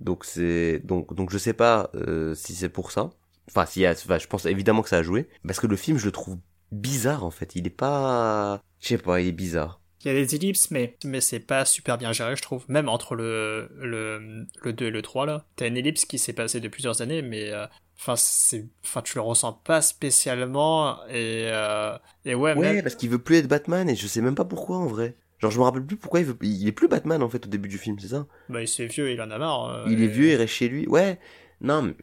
Donc 0.00 0.24
c'est, 0.24 0.80
donc, 0.84 1.14
donc 1.14 1.30
je 1.30 1.38
sais 1.38 1.54
pas 1.54 1.90
euh, 1.94 2.34
si 2.34 2.54
c'est 2.54 2.68
pour 2.68 2.90
ça. 2.90 3.10
Enfin, 3.48 3.62
a, 3.62 3.90
enfin, 3.92 4.18
je 4.18 4.26
pense 4.26 4.44
évidemment 4.46 4.82
que 4.82 4.88
ça 4.88 4.98
a 4.98 5.02
joué 5.02 5.28
parce 5.46 5.60
que 5.60 5.66
le 5.66 5.76
film, 5.76 5.96
je 5.98 6.04
le 6.06 6.12
trouve 6.12 6.38
bizarre 6.72 7.24
en 7.24 7.30
fait. 7.30 7.56
Il 7.56 7.66
est 7.66 7.70
pas, 7.70 8.60
je 8.80 8.88
sais 8.88 8.98
pas, 8.98 9.20
il 9.20 9.28
est 9.28 9.32
bizarre. 9.32 9.80
Il 10.04 10.08
y 10.08 10.10
a 10.10 10.14
des 10.14 10.34
ellipses, 10.34 10.70
mais, 10.70 10.96
mais 11.04 11.20
c'est 11.22 11.40
pas 11.40 11.64
super 11.64 11.96
bien 11.98 12.12
géré, 12.12 12.36
je 12.36 12.42
trouve. 12.42 12.64
Même 12.68 12.88
entre 12.88 13.14
le, 13.14 13.70
le, 13.80 14.46
le 14.62 14.72
2 14.72 14.86
et 14.86 14.90
le 14.90 15.00
3, 15.02 15.24
là. 15.26 15.46
T'as 15.56 15.66
une 15.68 15.76
ellipse 15.78 16.04
qui 16.04 16.18
s'est 16.18 16.32
passée 16.34 16.60
de 16.60 16.68
plusieurs 16.68 17.00
années, 17.00 17.22
mais, 17.22 17.50
euh, 17.52 17.66
enfin, 17.98 18.14
c'est, 18.16 18.66
enfin, 18.84 19.00
tu 19.02 19.14
le 19.16 19.22
ressens 19.22 19.52
pas 19.64 19.80
spécialement, 19.80 21.04
et, 21.08 21.48
euh, 21.52 21.96
et 22.24 22.34
ouais, 22.34 22.54
Ouais, 22.54 22.74
même- 22.74 22.82
parce 22.82 22.94
qu'il 22.96 23.10
veut 23.10 23.18
plus 23.18 23.36
être 23.36 23.48
Batman 23.48 23.88
et 23.88 23.96
je 23.96 24.06
sais 24.06 24.20
même 24.20 24.34
pas 24.34 24.44
pourquoi 24.44 24.76
en 24.76 24.86
vrai. 24.86 25.16
Genre, 25.40 25.50
je 25.50 25.58
me 25.58 25.64
rappelle 25.64 25.84
plus 25.84 25.96
pourquoi 25.96 26.20
il 26.20 26.26
veut, 26.26 26.36
il 26.42 26.66
est 26.68 26.72
plus 26.72 26.88
Batman 26.88 27.22
en 27.22 27.28
fait 27.28 27.46
au 27.46 27.48
début 27.48 27.68
du 27.68 27.78
film, 27.78 27.98
c'est 27.98 28.08
ça? 28.08 28.26
bah, 28.48 28.60
il 28.62 28.68
s'est 28.68 28.86
vieux, 28.86 29.10
il 29.10 29.20
en 29.20 29.30
a 29.30 29.38
marre. 29.38 29.70
euh, 29.70 29.84
Il 29.90 30.02
est 30.02 30.06
vieux, 30.06 30.28
il 30.28 30.36
reste 30.36 30.52
chez 30.54 30.68
lui. 30.68 30.86
Ouais, 30.86 31.18
non, 31.60 31.82
mais- 31.82 31.94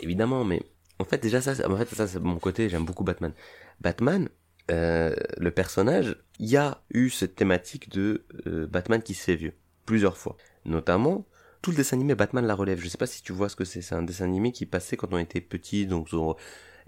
évidemment, 0.00 0.44
mais 0.44 0.62
en 0.98 1.04
fait 1.04 1.18
déjà 1.22 1.40
ça, 1.40 1.54
c'est- 1.54 1.64
en 1.64 1.76
fait 1.76 1.88
ça 1.94 2.06
c'est 2.06 2.20
mon 2.20 2.38
côté. 2.38 2.68
J'aime 2.68 2.84
beaucoup 2.84 3.04
Batman. 3.04 3.32
Batman, 3.80 4.28
euh, 4.70 5.14
le 5.38 5.50
personnage, 5.50 6.16
il 6.38 6.48
y 6.48 6.56
a 6.56 6.80
eu 6.92 7.10
cette 7.10 7.34
thématique 7.36 7.90
de 7.90 8.24
euh, 8.46 8.66
Batman 8.66 9.02
qui 9.02 9.14
se 9.14 9.24
fait 9.24 9.36
vieux 9.36 9.54
plusieurs 9.86 10.16
fois, 10.16 10.36
notamment 10.64 11.26
tout 11.62 11.70
le 11.72 11.76
dessin 11.76 11.96
animé 11.96 12.14
Batman 12.14 12.46
la 12.46 12.54
relève. 12.54 12.78
Je 12.80 12.88
sais 12.88 12.98
pas 12.98 13.06
si 13.06 13.22
tu 13.22 13.32
vois 13.32 13.48
ce 13.48 13.56
que 13.56 13.64
c'est. 13.64 13.82
C'est 13.82 13.94
un 13.96 14.02
dessin 14.02 14.24
animé 14.24 14.52
qui 14.52 14.64
passait 14.66 14.96
quand 14.96 15.12
on 15.12 15.18
était 15.18 15.40
petit, 15.40 15.86
donc 15.86 16.08
sur 16.08 16.36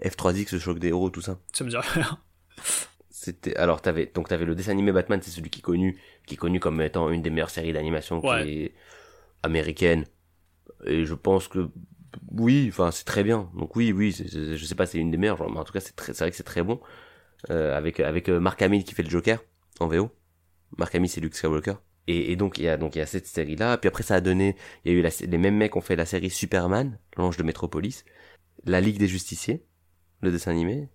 F3X, 0.03 0.53
le 0.53 0.59
choc 0.59 0.79
des 0.79 0.87
héros, 0.89 1.09
tout 1.09 1.21
ça. 1.21 1.37
Ça 1.51 1.63
me 1.65 1.69
dit 1.69 1.75
rien. 1.77 2.17
C'était 3.09 3.55
alors 3.57 3.81
t'avais 3.81 4.09
donc 4.13 4.29
t'avais 4.29 4.45
le 4.45 4.55
dessin 4.55 4.71
animé 4.71 4.91
Batman, 4.91 5.19
c'est 5.21 5.31
celui 5.31 5.49
qui 5.49 5.59
est 5.59 5.63
connu, 5.63 5.99
qui 6.25 6.35
est 6.35 6.37
connu 6.37 6.59
comme 6.59 6.81
étant 6.81 7.09
une 7.09 7.21
des 7.21 7.29
meilleures 7.29 7.49
séries 7.49 7.73
d'animation 7.73 8.19
Ouais. 8.25 8.43
qui 8.43 8.49
est 8.63 8.73
américaine. 9.43 10.05
Et 10.85 11.05
je 11.05 11.13
pense 11.13 11.47
que 11.47 11.69
oui, 12.31 12.67
enfin 12.69 12.91
c'est 12.91 13.03
très 13.03 13.23
bien. 13.23 13.49
Donc 13.55 13.75
oui, 13.75 13.91
oui, 13.91 14.11
je 14.11 14.65
sais 14.65 14.75
pas, 14.75 14.85
c'est 14.85 14.97
une 14.97 15.11
des 15.11 15.17
meilleures, 15.17 15.37
genre, 15.37 15.51
mais 15.51 15.59
en 15.59 15.63
tout 15.63 15.73
cas 15.73 15.81
c'est 15.81 15.95
très, 15.95 16.13
c'est 16.13 16.23
vrai 16.23 16.31
que 16.31 16.37
c'est 16.37 16.43
très 16.43 16.63
bon. 16.63 16.79
Euh, 17.49 17.75
avec 17.75 17.99
avec 17.99 18.29
euh, 18.29 18.39
Mark 18.39 18.61
Hamill 18.61 18.83
qui 18.83 18.93
fait 18.93 19.03
le 19.03 19.09
Joker 19.09 19.43
en 19.79 19.87
VO. 19.87 20.11
Mark 20.77 20.93
Hamill 20.93 21.09
c'est 21.09 21.21
Luke 21.21 21.35
Skywalker. 21.35 21.75
Et, 22.07 22.31
et 22.31 22.35
donc 22.35 22.57
il 22.57 22.63
y 22.65 22.67
a 22.67 22.77
donc 22.77 22.95
il 22.95 22.99
y 22.99 23.01
a 23.01 23.05
cette 23.05 23.27
série 23.27 23.55
là. 23.55 23.77
Puis 23.77 23.87
après 23.87 24.03
ça 24.03 24.15
a 24.15 24.21
donné, 24.21 24.55
il 24.85 24.91
y 24.91 24.95
a 24.95 24.99
eu 24.99 25.01
la, 25.01 25.09
les 25.21 25.37
mêmes 25.37 25.55
mecs 25.57 25.75
ont 25.75 25.81
fait 25.81 25.95
la 25.95 26.05
série 26.05 26.29
Superman, 26.29 26.99
l'ange 27.17 27.37
de 27.37 27.43
Métropolis, 27.43 28.05
la 28.65 28.79
Ligue 28.81 28.97
des 28.99 29.07
Justiciers, 29.07 29.65
le 30.21 30.31
dessin 30.31 30.51
animé. 30.51 30.87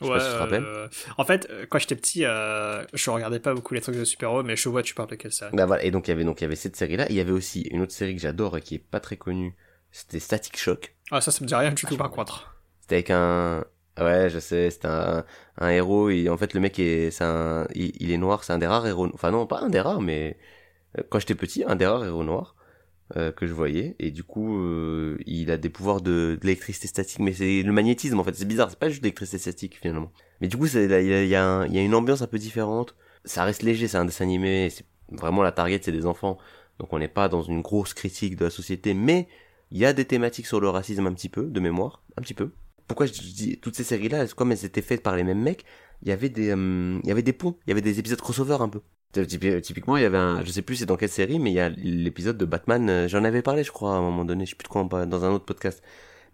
Je 0.00 0.04
sais 0.06 0.10
pas 0.12 0.20
si 0.20 0.26
tu 0.26 0.32
te 0.32 0.38
rappelles. 0.38 0.64
euh, 0.64 0.88
en 1.16 1.24
fait, 1.24 1.50
quand 1.70 1.78
j'étais 1.78 1.96
petit, 1.96 2.26
euh, 2.26 2.84
je 2.92 3.08
regardais 3.10 3.40
pas 3.40 3.54
beaucoup 3.54 3.72
les 3.72 3.80
trucs 3.80 3.96
de 3.96 4.04
super-héros, 4.04 4.42
mais 4.42 4.54
je 4.54 4.68
vois 4.68 4.82
tu 4.82 4.94
parles 4.94 5.08
de 5.08 5.14
quelle 5.14 5.32
série? 5.32 5.56
Bah 5.56 5.64
voilà, 5.64 5.82
et 5.84 5.90
donc 5.90 6.06
il 6.08 6.10
y 6.10 6.12
avait 6.12 6.24
donc 6.24 6.40
il 6.42 6.44
y 6.44 6.46
avait 6.46 6.56
cette 6.56 6.76
série 6.76 6.98
là, 6.98 7.06
il 7.08 7.16
y 7.16 7.20
avait 7.20 7.32
aussi 7.32 7.62
une 7.70 7.80
autre 7.80 7.92
série 7.92 8.14
que 8.14 8.20
j'adore 8.20 8.58
et 8.58 8.60
qui 8.60 8.74
est 8.74 8.78
pas 8.78 9.00
très 9.00 9.16
connue, 9.16 9.56
c'était 9.90 10.20
Static 10.20 10.58
Shock. 10.58 10.94
Ah, 11.10 11.22
ça, 11.22 11.30
ça 11.30 11.40
me 11.42 11.46
dit 11.48 11.54
rien 11.54 11.70
du 11.70 11.76
tout, 11.76 11.86
Vachement 11.86 11.96
par 11.96 12.10
contre. 12.10 12.60
C'était 12.82 12.96
avec 12.96 13.10
un 13.10 13.64
ouais, 13.98 14.30
je 14.30 14.38
sais, 14.38 14.70
c'était 14.70 14.88
un, 14.88 15.24
un 15.58 15.68
héros 15.70 16.10
et 16.10 16.28
en 16.28 16.36
fait 16.36 16.54
le 16.54 16.60
mec 16.60 16.78
est 16.78 17.10
c'est 17.10 17.24
un 17.24 17.66
il, 17.74 18.10
est 18.10 18.16
noir, 18.18 18.44
c'est 18.44 18.52
un 18.52 18.58
des 18.58 18.66
rares 18.66 18.86
héros 18.86 19.08
enfin 19.14 19.30
non, 19.30 19.46
pas 19.46 19.60
un 19.60 19.70
des 19.70 19.80
rares 19.80 20.00
mais 20.00 20.38
euh, 20.98 21.02
quand 21.10 21.18
j'étais 21.18 21.34
petit, 21.34 21.64
un 21.66 21.76
des 21.76 21.86
rares 21.86 22.04
héros 22.04 22.24
noirs 22.24 22.56
euh, 23.16 23.32
que 23.32 23.46
je 23.46 23.52
voyais 23.54 23.96
et 23.98 24.10
du 24.10 24.24
coup 24.24 24.58
euh, 24.58 25.18
il 25.26 25.50
a 25.50 25.56
des 25.56 25.70
pouvoirs 25.70 26.00
de, 26.00 26.36
de 26.40 26.46
l'électricité 26.46 26.88
statique 26.88 27.20
mais 27.20 27.32
c'est 27.32 27.62
le 27.62 27.72
magnétisme 27.72 28.18
en 28.18 28.24
fait, 28.24 28.34
c'est 28.34 28.46
bizarre, 28.46 28.70
c'est 28.70 28.78
pas 28.78 28.88
juste 28.88 29.02
l'électricité 29.02 29.38
statique 29.38 29.78
finalement. 29.80 30.12
Mais 30.40 30.48
du 30.48 30.56
coup, 30.56 30.66
c'est 30.66 30.84
il 30.84 30.90
y 30.90 31.14
a, 31.14 31.24
y, 31.24 31.34
a 31.34 31.66
y 31.66 31.78
a 31.78 31.82
une 31.82 31.94
ambiance 31.94 32.22
un 32.22 32.26
peu 32.26 32.38
différente. 32.38 32.94
Ça 33.24 33.44
reste 33.44 33.62
léger, 33.62 33.88
c'est 33.88 33.96
un 33.96 34.04
dessin 34.04 34.24
animé, 34.24 34.70
c'est 34.70 34.84
vraiment 35.10 35.42
la 35.42 35.52
target 35.52 35.80
c'est 35.82 35.92
des 35.92 36.06
enfants. 36.06 36.38
Donc 36.78 36.92
on 36.92 36.98
n'est 36.98 37.08
pas 37.08 37.28
dans 37.28 37.42
une 37.42 37.62
grosse 37.62 37.94
critique 37.94 38.36
de 38.36 38.44
la 38.44 38.50
société, 38.50 38.94
mais 38.94 39.28
il 39.70 39.78
y 39.78 39.86
a 39.86 39.92
des 39.92 40.04
thématiques 40.04 40.46
sur 40.46 40.60
le 40.60 40.68
racisme 40.68 41.06
un 41.06 41.12
petit 41.14 41.28
peu, 41.28 41.44
de 41.44 41.60
mémoire, 41.60 42.02
un 42.16 42.22
petit 42.22 42.34
peu. 42.34 42.52
Pourquoi 42.86 43.06
je 43.06 43.12
dis 43.12 43.58
toutes 43.60 43.74
ces 43.76 43.84
séries-là, 43.84 44.26
comme 44.28 44.52
elles 44.52 44.64
étaient 44.64 44.82
faites 44.82 45.02
par 45.02 45.16
les 45.16 45.24
mêmes 45.24 45.42
mecs, 45.42 45.64
il 46.02 46.08
y 46.08 46.12
avait 46.12 46.28
des, 46.28 46.50
euh, 46.50 46.98
il 47.02 47.08
y 47.08 47.10
avait 47.10 47.22
des 47.22 47.32
ponts, 47.32 47.56
il 47.66 47.70
y 47.70 47.72
avait 47.72 47.80
des 47.80 47.98
épisodes 47.98 48.20
crossover 48.20 48.58
un 48.60 48.68
peu. 48.68 48.80
Typi- 49.14 49.60
Typiquement, 49.62 49.96
il 49.96 50.02
y 50.02 50.06
avait 50.06 50.18
un, 50.18 50.44
je 50.44 50.50
sais 50.50 50.62
plus 50.62 50.76
c'est 50.76 50.86
dans 50.86 50.96
quelle 50.96 51.08
série, 51.08 51.38
mais 51.38 51.50
il 51.50 51.54
y 51.54 51.60
a 51.60 51.68
l'épisode 51.70 52.36
de 52.36 52.44
Batman, 52.44 52.88
euh, 52.90 53.08
j'en 53.08 53.24
avais 53.24 53.40
parlé 53.42 53.64
je 53.64 53.72
crois 53.72 53.94
à 53.94 53.96
un 53.96 54.02
moment 54.02 54.24
donné, 54.26 54.44
je 54.44 54.50
sais 54.50 54.56
plus 54.56 54.64
de 54.64 54.68
quoi 54.68 54.82
on 54.82 54.88
parle, 54.88 55.08
dans 55.08 55.24
un 55.24 55.30
autre 55.32 55.46
podcast. 55.46 55.82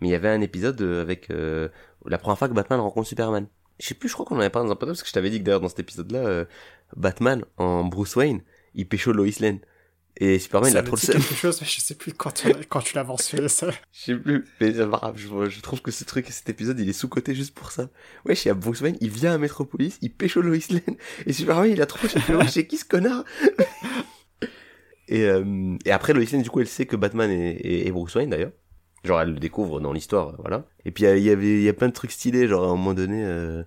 Mais 0.01 0.09
il 0.09 0.11
y 0.11 0.15
avait 0.15 0.29
un 0.29 0.41
épisode 0.41 0.81
euh, 0.83 1.01
avec 1.01 1.31
euh, 1.31 1.69
la 2.07 2.19
première 2.19 2.37
fois 2.39 2.49
que 2.49 2.55
Batman 2.55 2.81
rencontre 2.81 3.07
Superman. 3.07 3.47
Je 3.79 3.87
sais 3.87 3.95
plus, 3.95 4.09
je 4.09 4.15
crois 4.15 4.27
qu'on 4.27 4.37
en 4.37 4.41
avait 4.41 4.51
parlé 4.51 4.67
dans 4.69 4.73
un 4.73 4.77
podcast, 4.77 4.99
parce 5.01 5.03
que 5.05 5.09
je 5.09 5.15
t'avais 5.15 5.31
dit 5.31 5.39
que 5.39 5.45
d'ailleurs 5.45 5.61
dans 5.61 5.69
cet 5.69 5.79
épisode-là, 5.81 6.19
euh, 6.19 6.45
Batman, 6.97 7.45
en 7.57 7.85
Bruce 7.85 8.17
Wayne, 8.17 8.43
il 8.75 8.89
pécho 8.89 9.13
Lois 9.13 9.29
Lane. 9.41 9.61
Et 10.19 10.39
Superman, 10.39 10.71
il 10.71 10.77
a 10.77 10.83
trop 10.83 10.97
le 10.97 11.01
seum. 11.01 11.15
quelque 11.15 11.35
chose, 11.35 11.61
mais 11.61 11.67
je 11.67 11.81
sais 11.81 11.95
plus 11.95 12.13
quand 12.13 12.33
tu, 12.33 12.49
quand 12.69 12.81
tu 12.81 12.95
l'as 12.95 13.05
mentionné 13.05 13.49
ça. 13.49 13.71
Je 13.93 14.01
sais 14.01 14.15
plus, 14.15 14.45
mais 14.61 14.73
c'est 14.73 14.87
pas 14.87 14.99
grave, 14.99 15.17
je, 15.17 15.49
je 15.49 15.61
trouve 15.61 15.81
que 15.81 15.91
ce 15.91 16.05
truc, 16.05 16.27
cet 16.29 16.49
épisode, 16.49 16.79
il 16.79 16.89
est 16.89 16.93
sous-côté 16.93 17.35
juste 17.35 17.55
pour 17.55 17.73
ça. 17.73 17.89
Wesh, 18.27 18.45
il 18.45 18.49
y 18.49 18.51
a 18.51 18.55
Bruce 18.55 18.83
Wayne, 18.83 18.97
il 19.01 19.11
vient 19.11 19.33
à 19.33 19.39
Metropolis, 19.39 19.99
il 20.03 20.13
pêche 20.13 20.37
au 20.37 20.43
Lois 20.43 20.59
Lane, 20.71 20.97
et 21.27 21.33
Superman, 21.33 21.71
il 21.71 21.81
a 21.81 21.87
trop, 21.87 22.07
je 22.07 22.19
fais, 22.19 22.35
wesh, 22.35 22.51
c'est 22.51 22.67
qui 22.67 22.77
ce 22.77 22.85
connard? 22.85 23.25
et, 25.09 25.25
euh, 25.25 25.77
et 25.85 25.91
après, 25.91 26.13
Lois 26.13 26.25
Lane, 26.31 26.43
du 26.43 26.51
coup, 26.51 26.61
elle 26.61 26.69
sait 26.69 26.87
que 26.87 26.97
Batman 26.97 27.31
est, 27.31 27.57
est, 27.65 27.87
est 27.87 27.91
Bruce 27.91 28.15
Wayne, 28.15 28.31
d'ailleurs. 28.31 28.53
Genre, 29.05 29.21
elle 29.21 29.31
le 29.33 29.41
découvre 29.41 29.81
dans 29.81 29.93
l'histoire, 29.93 30.37
voilà. 30.39 30.67
Et 30.85 30.93
puis, 30.93 31.05
il 31.05 31.23
y 31.23 31.31
avait, 31.31 31.55
il 31.55 31.63
y 31.63 31.69
a 31.69 31.73
plein 31.73 31.89
de 31.89 31.93
trucs 31.93 32.13
stylés, 32.13 32.47
genre, 32.47 32.65
à 32.65 32.67
un 32.67 32.77
moment 32.77 32.95
donné, 32.95 33.25
euh, 33.25 33.65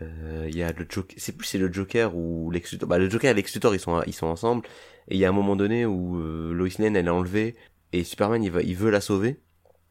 il 0.00 0.56
y 0.56 0.62
a 0.62 0.72
le 0.72 0.86
Joker, 0.88 1.16
c'est 1.18 1.36
plus 1.36 1.46
c'est 1.46 1.58
le 1.58 1.72
Joker 1.72 2.14
ou 2.16 2.50
Lex. 2.50 2.76
Bah, 2.76 2.98
le 2.98 3.08
Joker 3.08 3.30
et 3.30 3.34
Lex 3.34 3.54
ils 3.54 3.80
sont, 3.80 4.02
ils 4.06 4.12
sont 4.12 4.26
ensemble. 4.26 4.66
Et 5.08 5.14
il 5.14 5.18
y 5.18 5.24
a 5.24 5.28
un 5.28 5.32
moment 5.32 5.56
donné 5.56 5.86
où 5.86 6.20
euh, 6.20 6.52
Lois 6.52 6.68
Lane, 6.78 6.96
elle 6.96 7.06
est 7.06 7.10
enlevée, 7.10 7.56
et 7.92 8.04
Superman, 8.04 8.42
il 8.42 8.50
va, 8.50 8.62
il 8.62 8.76
veut 8.76 8.90
la 8.90 9.00
sauver. 9.00 9.40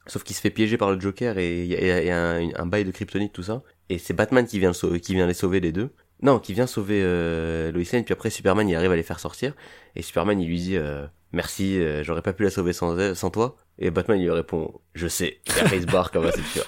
Sauf 0.06 0.24
qu'il 0.24 0.36
se 0.36 0.42
fait 0.42 0.52
piéger 0.52 0.78
par 0.78 0.92
le 0.92 1.00
Joker 1.00 1.38
et 1.38 1.64
il 1.64 1.68
y 1.68 1.76
y 1.76 2.10
a 2.10 2.18
un, 2.18 2.50
un 2.56 2.66
bail 2.66 2.86
de 2.86 2.92
kryptonite, 2.92 3.34
tout 3.34 3.44
ça. 3.44 3.62
Et 3.90 3.98
c'est 3.98 4.14
Batman 4.14 4.46
qui 4.46 4.60
vient, 4.60 4.72
qui 4.72 5.14
vient 5.14 5.28
les 5.28 5.34
sauver 5.34 5.60
les 5.60 5.72
deux. 5.72 5.90
Non, 6.22 6.40
qui 6.40 6.54
vient 6.54 6.66
sauver 6.66 7.02
euh, 7.04 7.72
Lois 7.72 7.84
Lane, 7.92 8.04
puis 8.04 8.14
après 8.14 8.30
Superman, 8.30 8.68
il 8.68 8.76
arrive 8.76 8.92
à 8.92 8.96
les 8.96 9.04
faire 9.04 9.20
sortir. 9.20 9.54
Et 9.96 10.02
Superman, 10.02 10.40
il 10.40 10.48
lui 10.48 10.60
dit 10.60 10.78
euh, 10.78 11.06
Merci, 11.32 11.80
euh, 11.80 12.04
j'aurais 12.04 12.22
pas 12.22 12.34
pu 12.34 12.44
la 12.44 12.50
sauver 12.50 12.74
sans, 12.74 13.14
sans 13.16 13.30
toi. 13.30 13.58
Et 13.80 13.92
Batman, 13.92 14.18
il 14.20 14.24
lui 14.24 14.32
répond 14.32 14.80
Je 14.94 15.08
sais. 15.08 15.42
Et 15.46 15.62
après, 15.62 15.78
il 15.78 15.82
se 15.82 15.88
barre 15.88 16.12
comme 16.12 16.26
ça, 16.26 16.32
tu 16.36 16.42
fais 16.42 16.62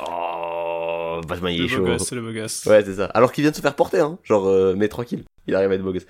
Oh, 1.19 1.25
Batman, 1.27 1.53
il 1.53 1.59
est 1.59 1.63
Le 1.63 1.97
chaud. 1.97 1.97
c'est 1.99 2.15
le 2.15 2.21
beau 2.21 2.31
gosse. 2.31 2.65
Ouais, 2.65 2.83
c'est 2.83 2.95
ça. 2.95 3.05
Alors 3.05 3.31
qu'il 3.31 3.41
vient 3.43 3.51
de 3.51 3.55
se 3.55 3.61
faire 3.61 3.75
porter, 3.75 3.99
hein. 3.99 4.17
Genre, 4.23 4.47
euh, 4.47 4.73
mais 4.77 4.87
tranquille. 4.87 5.23
Il 5.47 5.55
arrive 5.55 5.71
à 5.71 5.75
être 5.75 5.81
beau 5.83 5.91
gosse. 5.91 6.05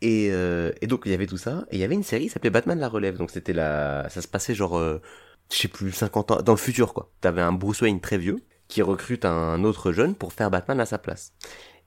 Et, 0.00 0.28
euh, 0.30 0.72
et 0.80 0.86
donc, 0.86 1.02
il 1.04 1.10
y 1.10 1.14
avait 1.14 1.26
tout 1.26 1.36
ça. 1.36 1.64
Et 1.70 1.76
il 1.76 1.80
y 1.80 1.84
avait 1.84 1.94
une 1.94 2.02
série 2.02 2.24
qui 2.24 2.30
s'appelait 2.30 2.50
Batman 2.50 2.78
la 2.78 2.88
relève. 2.88 3.16
Donc, 3.16 3.30
c'était 3.30 3.52
la, 3.52 4.08
ça 4.08 4.22
se 4.22 4.28
passait 4.28 4.54
genre, 4.54 4.78
euh, 4.78 5.00
je 5.52 5.56
sais 5.56 5.68
plus, 5.68 5.92
50 5.92 6.30
ans, 6.30 6.42
dans 6.42 6.52
le 6.52 6.58
futur, 6.58 6.94
quoi. 6.94 7.10
T'avais 7.20 7.42
un 7.42 7.52
Bruce 7.52 7.82
Wayne 7.82 8.00
très 8.00 8.18
vieux 8.18 8.38
qui 8.68 8.82
recrute 8.82 9.24
un 9.24 9.62
autre 9.64 9.92
jeune 9.92 10.14
pour 10.14 10.32
faire 10.32 10.50
Batman 10.50 10.80
à 10.80 10.86
sa 10.86 10.98
place. 10.98 11.32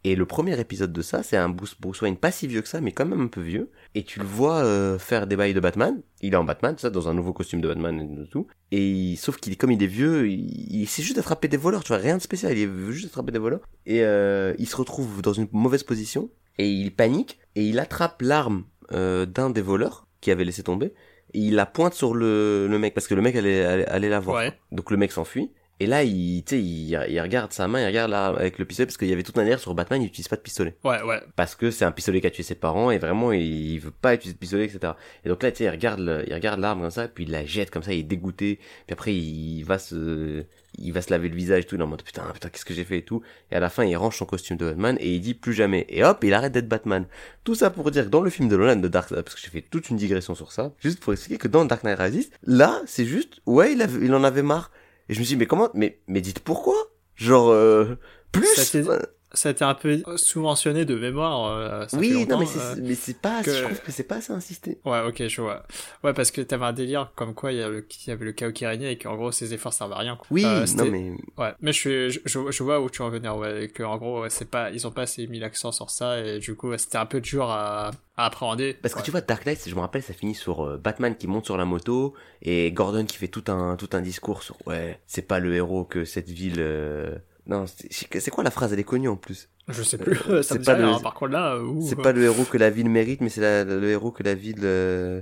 Et 0.05 0.15
le 0.15 0.25
premier 0.25 0.57
épisode 0.59 0.93
de 0.93 1.01
ça, 1.01 1.23
c'est 1.23 1.35
un 1.35 1.49
Bruce, 1.49 1.75
Bruce 1.79 2.01
Wayne 2.01 2.15
pas 2.15 2.31
si 2.31 2.47
vieux 2.47 2.61
que 2.61 2.69
ça, 2.69 2.79
mais 2.79 2.93
quand 2.93 3.05
même 3.05 3.19
un 3.21 3.27
peu 3.27 3.41
vieux. 3.41 3.69
Et 3.95 4.03
tu 4.03 4.19
le 4.19 4.25
vois 4.25 4.59
euh, 4.63 4.97
faire 4.97 5.27
des 5.27 5.35
bails 5.35 5.53
de 5.53 5.59
Batman. 5.59 6.01
Il 6.21 6.33
est 6.33 6.37
en 6.37 6.45
Batman, 6.45 6.75
ça, 6.77 6.89
dans 6.89 7.09
un 7.09 7.13
nouveau 7.13 7.33
costume 7.33 7.59
de 7.59 7.67
Batman 7.67 8.23
et 8.25 8.29
tout. 8.29 8.47
Et 8.71 8.87
il- 8.89 9.17
sauf 9.17 9.37
qu'il, 9.37 9.57
comme 9.57 9.71
il 9.71 9.83
est 9.83 9.87
vieux, 9.87 10.29
il, 10.29 10.81
il 10.81 10.87
sait 10.87 11.01
juste 11.03 11.17
d'attraper 11.17 11.49
des 11.49 11.57
voleurs, 11.57 11.83
tu 11.83 11.89
vois, 11.89 11.97
rien 11.97 12.15
de 12.15 12.21
spécial. 12.21 12.57
Il 12.57 12.67
veut 12.69 12.91
juste 12.93 13.07
attraper 13.07 13.33
des 13.33 13.39
voleurs. 13.39 13.59
Et 13.85 14.03
euh, 14.03 14.53
il 14.57 14.67
se 14.67 14.75
retrouve 14.77 15.21
dans 15.21 15.33
une 15.33 15.49
mauvaise 15.51 15.83
position. 15.83 16.29
Et 16.57 16.69
il 16.69 16.95
panique. 16.95 17.39
Et 17.55 17.65
il 17.65 17.77
attrape 17.79 18.21
l'arme 18.21 18.63
euh, 18.93 19.25
d'un 19.25 19.49
des 19.49 19.61
voleurs 19.61 20.07
qui 20.21 20.31
avait 20.31 20.45
laissé 20.45 20.63
tomber. 20.63 20.93
Et 21.33 21.39
il 21.39 21.55
la 21.55 21.65
pointe 21.65 21.93
sur 21.93 22.15
le, 22.15 22.67
le 22.69 22.79
mec, 22.79 22.93
parce 22.93 23.07
que 23.07 23.15
le 23.15 23.21
mec 23.21 23.35
allait, 23.35 23.63
allait, 23.65 23.85
allait 23.87 24.09
la 24.09 24.19
voir. 24.21 24.37
Ouais. 24.37 24.57
Donc 24.71 24.91
le 24.91 24.97
mec 24.97 25.11
s'enfuit. 25.11 25.51
Et 25.81 25.85
là, 25.87 26.03
il, 26.03 26.43
tu 26.43 26.55
sais, 26.55 26.61
il, 26.61 26.89
il 27.09 27.21
regarde 27.21 27.53
sa 27.53 27.67
main, 27.67 27.81
il 27.81 27.85
regarde 27.85 28.11
là 28.11 28.27
avec 28.27 28.59
le 28.59 28.65
pistolet, 28.65 28.85
parce 28.85 28.97
qu'il 28.97 29.07
y 29.07 29.13
avait 29.13 29.23
toute 29.23 29.37
manière 29.37 29.59
sur 29.59 29.73
Batman, 29.73 30.01
il 30.01 30.07
utilise 30.07 30.27
pas 30.27 30.35
de 30.35 30.41
pistolet. 30.41 30.75
Ouais, 30.83 31.01
ouais. 31.03 31.21
Parce 31.37 31.55
que 31.55 31.71
c'est 31.71 31.85
un 31.85 31.91
pistolet 31.91 32.19
qui 32.21 32.27
a 32.27 32.31
tué 32.31 32.43
ses 32.43 32.55
parents, 32.55 32.91
et 32.91 32.97
vraiment, 32.97 33.31
il, 33.31 33.41
il 33.73 33.79
veut 33.79 33.91
pas 33.91 34.13
utiliser 34.13 34.33
de 34.33 34.39
pistolet, 34.39 34.65
etc. 34.65 34.93
Et 35.23 35.29
donc 35.29 35.41
là, 35.41 35.51
tu 35.51 35.59
sais, 35.59 35.63
il 35.65 35.69
regarde, 35.69 35.99
le- 36.01 36.23
il 36.27 36.33
regarde 36.33 36.59
l'arme 36.59 36.81
comme 36.81 36.91
ça, 36.91 37.07
puis 37.07 37.23
il 37.23 37.31
la 37.31 37.45
jette 37.45 37.71
comme 37.71 37.83
ça, 37.83 37.93
il 37.93 37.99
est 37.99 38.03
dégoûté, 38.03 38.55
puis 38.87 38.93
après, 38.93 39.13
il 39.15 39.63
va 39.63 39.79
se, 39.79 40.43
il 40.77 40.91
va 40.91 41.01
se 41.01 41.09
laver 41.11 41.29
le 41.29 41.35
visage 41.35 41.63
et 41.63 41.65
tout, 41.65 41.75
il 41.75 41.79
est 41.81 41.83
en 41.83 41.87
mode, 41.87 42.03
putain, 42.03 42.23
putain, 42.33 42.49
qu'est-ce 42.49 42.65
que 42.65 42.73
j'ai 42.73 42.83
fait 42.83 42.97
et 42.97 43.03
tout. 43.03 43.21
Et 43.51 43.55
à 43.55 43.59
la 43.61 43.69
fin, 43.69 43.85
il 43.85 43.95
range 43.95 44.17
son 44.17 44.25
costume 44.25 44.57
de 44.57 44.65
Batman, 44.65 44.97
et 44.99 45.13
il 45.15 45.21
dit 45.21 45.33
plus 45.33 45.53
jamais. 45.53 45.85
Et 45.87 46.03
hop, 46.03 46.21
il 46.25 46.33
arrête 46.33 46.51
d'être 46.51 46.67
Batman. 46.67 47.05
Tout 47.45 47.55
ça 47.55 47.69
pour 47.69 47.89
dire 47.89 48.03
que 48.03 48.09
dans 48.09 48.21
le 48.21 48.29
film 48.29 48.49
de 48.49 48.57
Nolan 48.57 48.75
de 48.75 48.87
Dark 48.89 49.11
Knight, 49.11 49.23
parce 49.23 49.35
que 49.35 49.41
j'ai 49.41 49.49
fait 49.49 49.61
toute 49.69 49.89
une 49.89 49.95
digression 49.97 50.35
sur 50.35 50.51
ça, 50.51 50.73
juste 50.79 50.99
pour 50.99 51.13
expliquer 51.13 51.37
que 51.37 51.47
dans 51.47 51.63
Dark 51.63 51.85
Knight 51.85 51.97
Rises, 51.99 52.31
là, 52.43 52.81
c'est 52.85 53.05
juste, 53.05 53.39
ouais, 53.45 53.71
il, 53.71 53.81
avait- 53.81 54.05
il 54.05 54.13
en 54.13 54.25
avait 54.25 54.43
marre. 54.43 54.71
Et 55.09 55.13
je 55.13 55.19
me 55.19 55.25
suis 55.25 55.35
dit, 55.35 55.39
mais 55.39 55.47
comment, 55.47 55.69
mais, 55.73 55.99
mais 56.07 56.21
dites 56.21 56.39
pourquoi? 56.39 56.75
Genre, 57.15 57.49
euh, 57.49 57.97
plus? 58.31 58.47
Ça 58.55 58.99
Ça 59.33 59.49
a 59.49 59.51
été 59.51 59.63
un 59.63 59.75
peu 59.75 60.01
sous-mentionné 60.15 60.85
de 60.85 60.95
mémoire. 60.95 61.51
euh, 61.51 61.87
ça 61.87 61.97
oui, 61.97 62.25
non, 62.27 62.39
mais 62.39 62.45
euh, 62.45 62.75
c'est, 62.75 62.81
mais 62.81 62.95
c'est 62.95 63.19
pas, 63.19 63.43
que- 63.43 63.53
je 63.53 63.63
trouve 63.63 63.81
que 63.81 63.91
c'est 63.91 64.03
pas 64.03 64.15
assez 64.15 64.33
insisté. 64.33 64.79
Ouais, 64.85 65.01
ok, 65.07 65.27
je 65.27 65.41
vois. 65.41 65.63
Ouais, 66.03 66.13
parce 66.13 66.31
que 66.31 66.41
t'avais 66.41 66.65
un 66.65 66.73
délire 66.73 67.11
comme 67.15 67.35
quoi 67.35 67.51
il 67.51 67.59
y, 67.59 67.61
avait 67.61 68.25
le 68.25 68.31
chaos 68.31 68.51
qui 68.51 68.65
régnait 68.65 68.93
et 68.93 68.97
qu'en 68.97 69.15
gros 69.15 69.31
ses 69.31 69.53
efforts 69.53 69.73
servent 69.73 69.93
à 69.93 69.99
rien. 69.99 70.15
Quoi. 70.15 70.25
Oui, 70.31 70.43
Euh, 70.45 70.65
non, 70.75 70.85
mais, 70.89 71.11
Ouais, 71.37 71.53
mais 71.61 71.71
je, 71.73 71.77
suis, 71.77 72.09
je, 72.11 72.19
je, 72.25 72.63
vois 72.63 72.81
où 72.81 72.89
tu 72.89 73.03
veux 73.03 73.07
en 73.07 73.11
venir, 73.11 73.37
ouais, 73.37 73.65
et 73.65 73.67
que 73.67 73.83
en 73.83 73.97
gros, 73.97 74.21
ouais, 74.23 74.31
c'est 74.31 74.49
pas, 74.49 74.71
ils 74.71 74.87
ont 74.87 74.91
pas 74.91 75.03
assez 75.03 75.27
mis 75.27 75.37
l'accent 75.39 75.71
sur 75.71 75.91
ça, 75.91 76.19
et 76.19 76.39
du 76.39 76.55
coup, 76.55 76.69
ouais, 76.69 76.79
c'était 76.79 76.97
un 76.97 77.05
peu 77.05 77.21
dur 77.21 77.49
à, 77.51 77.91
à 78.17 78.25
appréhender. 78.25 78.73
Parce 78.81 78.95
que 78.95 79.01
tu 79.03 79.11
vois, 79.11 79.21
Dark 79.21 79.45
Knight, 79.45 79.61
je 79.67 79.75
me 79.75 79.79
rappelle, 79.81 80.01
ça 80.01 80.13
finit 80.13 80.33
sur 80.33 80.65
euh, 80.65 80.77
Batman 80.77 81.15
qui 81.15 81.27
monte 81.27 81.45
sur 81.45 81.55
la 81.57 81.65
moto 81.65 82.15
et 82.41 82.71
Gordon 82.71 83.05
qui 83.05 83.17
fait 83.17 83.27
tout 83.27 83.43
un 83.47 83.75
tout 83.75 83.89
un 83.93 84.01
discours 84.01 84.41
sur 84.41 84.55
ouais, 84.65 84.99
c'est 85.05 85.21
pas 85.27 85.39
le 85.39 85.53
héros 85.53 85.83
que 85.83 86.03
cette 86.03 86.29
ville. 86.29 87.21
Euh, 87.51 87.55
Non, 87.59 87.65
c'est 87.67 88.31
quoi 88.31 88.43
la 88.43 88.51
phrase 88.51 88.73
Elle 88.73 88.79
est 88.79 88.83
connue 88.83 89.07
en 89.09 89.15
plus? 89.15 89.49
Je 89.67 89.83
sais 89.83 89.97
plus, 89.97 90.17
Euh, 90.29 90.41
c'est 90.41 90.63
pas 90.63 90.77
le- 90.77 90.83
hein, 90.85 90.99
par 91.01 91.13
contre 91.13 91.31
là, 91.31 91.57
où, 91.59 91.85
C'est 91.87 91.95
pas 91.95 92.11
le 92.11 92.23
héros 92.23 92.43
que 92.43 92.57
la 92.57 92.69
ville 92.69 92.89
mérite, 92.89 93.21
mais 93.21 93.29
c'est 93.29 93.41
la- 93.41 93.63
le 93.63 93.89
héros 93.89 94.11
que 94.11 94.23
la 94.23 94.35
ville. 94.35 94.61
euh, 94.63 95.21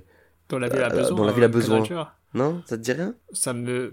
dont 0.49 0.59
la 0.59 0.69
ville 0.69 0.82
a 0.82 0.88
euh, 0.88 0.97
besoin. 0.97 1.17
dont 1.17 1.23
la 1.25 1.32
ville 1.34 1.43
a 1.43 1.47
euh, 1.47 1.49
besoin. 1.49 1.84
Non, 2.34 2.61
ça 2.65 2.78
te 2.78 2.82
dit 2.84 2.91
rien? 2.93 3.15
Ça 3.34 3.53
me, 3.53 3.91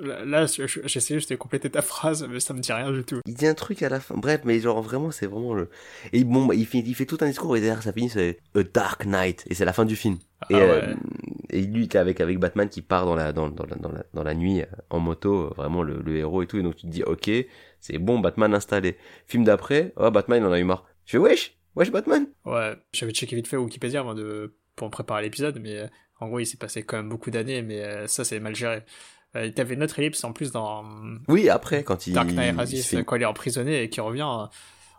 là, 0.00 0.24
là, 0.24 0.46
je- 0.46 0.66
je- 0.66 0.80
j'essaie 0.84 1.14
juste 1.14 1.30
de 1.30 1.36
compléter 1.36 1.68
ta 1.70 1.82
phrase, 1.82 2.26
mais 2.30 2.40
ça 2.40 2.54
me 2.54 2.60
dit 2.60 2.72
rien 2.72 2.90
du 2.90 3.04
tout. 3.04 3.20
Il 3.26 3.34
dit 3.34 3.46
un 3.46 3.54
truc 3.54 3.82
à 3.82 3.88
la 3.88 4.00
fin. 4.00 4.14
Bref, 4.16 4.40
mais 4.44 4.58
genre 4.60 4.80
vraiment, 4.82 5.10
c'est 5.10 5.26
vraiment 5.26 5.54
le. 5.54 5.68
Et 6.12 6.24
bon, 6.24 6.46
bah, 6.46 6.54
il 6.54 6.66
fait 6.66 6.78
il 6.78 6.94
fait 6.94 7.06
tout 7.06 7.18
un 7.20 7.26
discours 7.26 7.56
et 7.56 7.60
derrière 7.60 7.82
ça 7.82 7.92
finit 7.92 8.08
c'est 8.08 8.38
A 8.56 8.62
Dark 8.62 9.04
Knight 9.06 9.44
et 9.48 9.54
c'est 9.54 9.64
la 9.64 9.72
fin 9.72 9.84
du 9.84 9.96
film. 9.96 10.18
Ah 10.42 10.46
et, 10.50 10.54
ouais. 10.54 10.60
euh, 10.62 10.94
et 11.54 11.62
lui 11.62 11.88
t'es 11.88 11.98
avec 11.98 12.20
avec 12.20 12.38
Batman 12.38 12.68
qui 12.68 12.82
part 12.82 13.06
dans 13.06 13.14
la 13.14 13.32
dans, 13.32 13.48
dans, 13.48 13.64
la, 13.66 13.76
dans, 13.76 13.90
la, 13.92 14.04
dans 14.12 14.22
la 14.22 14.34
nuit 14.34 14.60
euh, 14.62 14.66
en 14.90 14.98
moto 15.00 15.46
euh, 15.46 15.54
vraiment 15.56 15.82
le, 15.82 16.00
le 16.02 16.16
héros 16.16 16.42
et 16.42 16.46
tout 16.46 16.58
et 16.58 16.62
donc 16.62 16.76
tu 16.76 16.82
te 16.86 16.90
dis 16.92 17.02
ok 17.02 17.30
c'est 17.80 17.98
bon 17.98 18.18
Batman 18.20 18.52
installé 18.54 18.96
film 19.26 19.44
d'après 19.44 19.92
oh 19.96 20.10
Batman 20.10 20.42
il 20.42 20.46
en 20.46 20.52
a 20.52 20.58
eu 20.58 20.64
marre 20.64 20.84
je 21.06 21.12
fais 21.12 21.18
wesh 21.18 21.56
wesh 21.76 21.90
Batman 21.90 22.26
Ouais, 22.44 22.74
j'avais 22.92 23.12
checké 23.12 23.34
vite 23.36 23.48
fait 23.48 23.56
Wikipédia 23.56 24.00
avant 24.00 24.14
de, 24.14 24.54
pour 24.76 24.90
préparer 24.90 25.22
l'épisode, 25.22 25.58
mais 25.60 25.78
euh, 25.78 25.86
en 26.20 26.28
gros, 26.28 26.38
il 26.38 26.46
s'est 26.46 26.56
passé 26.56 26.82
quand 26.84 26.96
même 26.96 27.08
beaucoup 27.08 27.30
d'années, 27.30 27.62
mais 27.62 28.06
ça, 28.06 28.22
c'est 28.24 28.38
mal 28.38 28.54
géré. 28.54 28.82
Euh, 29.34 29.50
T'avais 29.50 29.74
une 29.74 29.82
autre 29.82 29.98
ellipse 29.98 30.22
en 30.24 30.32
plus 30.32 30.52
dans 30.52 30.84
oui 31.28 31.48
après 31.48 31.82
quand 31.82 32.06
il, 32.06 32.12
Dark 32.14 32.30
Knight 32.30 32.56
Rises, 32.56 32.86
fait- 32.86 33.02
quand 33.04 33.16
il 33.16 33.22
est 33.22 33.26
emprisonné 33.26 33.82
et 33.82 33.88
qu'il 33.88 34.02
revient. 34.02 34.22
En 34.22 34.48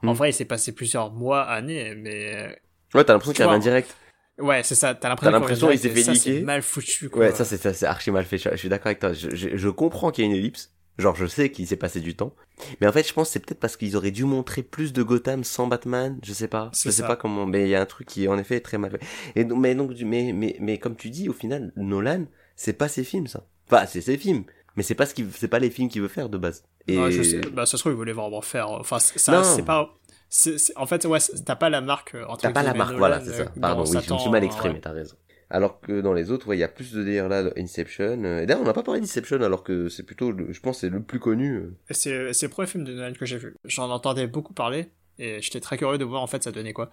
Hmm. 0.04 0.12
vrai, 0.12 0.30
il 0.32 0.34
s'est 0.34 0.46
passé 0.46 0.76
plusieurs 0.76 1.12
mois, 1.12 1.42
années, 1.44 1.96
mais 1.96 2.60
ouais 2.94 3.04
t'as 3.06 3.14
l'impression 3.14 3.34
qu'il 3.34 3.46
revient 3.46 3.60
direct 3.64 3.96
ouais, 4.40 4.64
c'est 4.64 4.76
ça. 4.76 4.96
T'as 4.96 5.10
l'impression, 5.10 5.32
T'as 5.32 5.40
l'impression 5.40 5.68
qu'il 5.68 5.76
il 5.76 5.80
s'est 5.80 5.90
fait 5.90 6.12
niquer. 6.12 6.42
mal 6.42 6.62
foutu. 6.62 7.10
Quoi. 7.10 7.26
ouais 7.26 7.36
ça 7.36 7.46
c'est 7.46 7.58
ça 7.58 7.74
c'est 7.74 7.86
archi 7.86 8.12
mal 8.12 8.26
fait 8.26 8.38
je, 8.38 8.56
suis 8.56 8.70
d'accord 8.70 8.88
avec 8.88 9.00
toi 9.00 9.14
je, 9.14 9.36
je, 9.36 9.56
je 9.56 9.70
comprends 9.70 10.12
qu'il 10.12 10.24
y 10.26 10.28
a 10.28 10.32
une 10.32 10.36
ellipse 10.36 10.72
genre 10.98 11.16
je 11.16 11.26
sais 11.26 11.52
qu'il 11.52 11.68
s'est 11.68 11.76
passé 11.76 12.00
du 12.00 12.16
temps 12.16 12.34
mais 12.80 12.88
en 12.88 12.92
fait 12.92 13.08
je 13.08 13.14
pense 13.14 13.28
que 13.28 13.34
c'est 13.34 13.40
peut-être 13.40 13.60
parce 13.60 13.76
qu'ils 13.76 13.98
auraient 13.98 14.12
dû 14.12 14.24
montrer 14.24 14.64
plus 14.64 14.94
de 14.94 15.04
Gotham 15.04 15.44
sans 15.44 15.68
Batman 15.68 16.18
je 16.24 16.32
sais 16.34 16.48
pas 16.48 16.72
je 16.74 16.80
sais 16.80 16.92
ça. 16.92 17.08
pas 17.08 17.16
comment 17.16 17.46
mais 17.46 17.64
il 17.64 17.70
y 17.70 17.76
a 17.76 17.82
un 17.82 17.86
truc 17.86 18.08
qui 18.08 18.28
en 18.28 18.38
effet 18.38 18.58
est 18.58 18.62
très 18.62 18.78
mal 18.78 18.92
fait 18.92 19.02
et 19.36 19.44
donc 19.44 19.60
mais 19.60 19.76
donc 19.76 19.92
mais 20.02 20.32
mais 20.34 20.56
mais 20.60 20.78
comme 20.78 20.96
tu 20.96 21.10
dis 21.10 21.28
au 21.28 21.34
final 21.34 21.74
Nolan 21.76 22.26
c'est 22.56 22.78
pas 22.78 22.88
ses 22.88 23.04
films 23.04 23.28
ça 23.28 23.46
enfin 23.70 23.86
c'est 23.88 24.02
ses 24.02 24.18
films 24.18 24.46
mais 24.78 24.84
c'est 24.84 24.96
pas 24.96 25.06
ce 25.06 25.14
qu'il 25.14 25.28
c'est 25.32 25.50
pas 25.50 25.60
les 25.60 25.70
films 25.70 25.90
qu'il 25.90 26.02
veut 26.02 26.08
faire 26.08 26.30
de 26.30 26.38
base 26.38 26.64
et 26.88 27.12
je 27.12 27.24
sais. 27.24 27.42
Bah, 27.52 27.66
ça 27.66 27.78
se 27.78 27.84
trouve, 27.84 27.94
il 27.94 27.96
voulait 27.96 28.14
vraiment 28.14 28.42
faire. 28.42 28.70
Enfin, 28.70 29.00
ça, 29.00 29.44
c'est 29.44 29.64
pas. 29.64 29.90
C'est- 30.38 30.58
c'est- 30.58 30.74
En 30.78 30.86
fait, 30.86 31.06
ouais, 31.06 31.20
t'as 31.46 31.56
pas 31.56 31.70
la 31.70 31.82
marque. 31.82 32.16
euh, 32.16 32.26
entre 32.28 32.42
T'as 32.42 32.52
pas 32.52 32.64
la 32.64 32.74
marque, 32.74 32.90
Nolan, 32.92 33.00
voilà, 33.00 33.22
c'est 33.22 33.30
euh, 33.42 33.46
ça. 33.46 33.52
Pardon, 33.60 33.84
dans 33.84 33.90
oui, 33.90 33.98
je 34.06 34.14
me 34.14 34.20
suis 34.20 34.30
mal 34.30 34.44
euh, 34.44 34.46
exprimé, 34.46 34.74
ouais. 34.76 34.82
t'as 34.82 34.92
raison. 34.92 35.16
Alors 35.50 35.80
que 35.80 36.02
dans 36.02 36.14
les 36.14 36.32
autres, 36.32 36.48
ouais, 36.48 36.58
il 36.58 36.60
y 36.60 36.64
a 36.64 36.68
plus 36.68 36.92
de 36.92 37.04
délire 37.04 37.30
là, 37.30 37.44
Inception. 37.56 38.24
euh, 38.24 38.42
Et 38.42 38.46
d'ailleurs, 38.48 38.62
on 38.64 38.66
n'a 38.66 38.74
pas 38.74 38.82
parlé 38.84 39.00
d'Inception, 39.00 39.40
alors 39.42 39.64
que 39.64 39.90
c'est 39.90 40.04
plutôt, 40.04 40.32
le- 40.32 40.52
je 40.52 40.60
pense, 40.60 40.80
c'est 40.80 40.90
le 40.90 41.02
plus 41.04 41.20
connu. 41.20 41.56
euh. 41.58 41.74
C'est 41.92 42.34
c'est 42.34 42.48
le 42.48 42.52
premier 42.52 42.68
film 42.68 42.84
de 42.84 42.94
Nolan 42.94 43.14
que 43.14 43.26
j'ai 43.26 43.38
vu. 43.38 43.56
J'en 43.64 43.90
entendais 43.92 44.26
beaucoup 44.28 44.54
parler 44.54 44.90
et 45.20 45.42
j'étais 45.42 45.60
très 45.62 45.78
curieux 45.78 45.98
de 46.00 46.04
voir 46.04 46.22
en 46.24 46.28
fait 46.28 46.44
ça 46.44 46.52
donnait 46.52 46.74
quoi. 46.74 46.90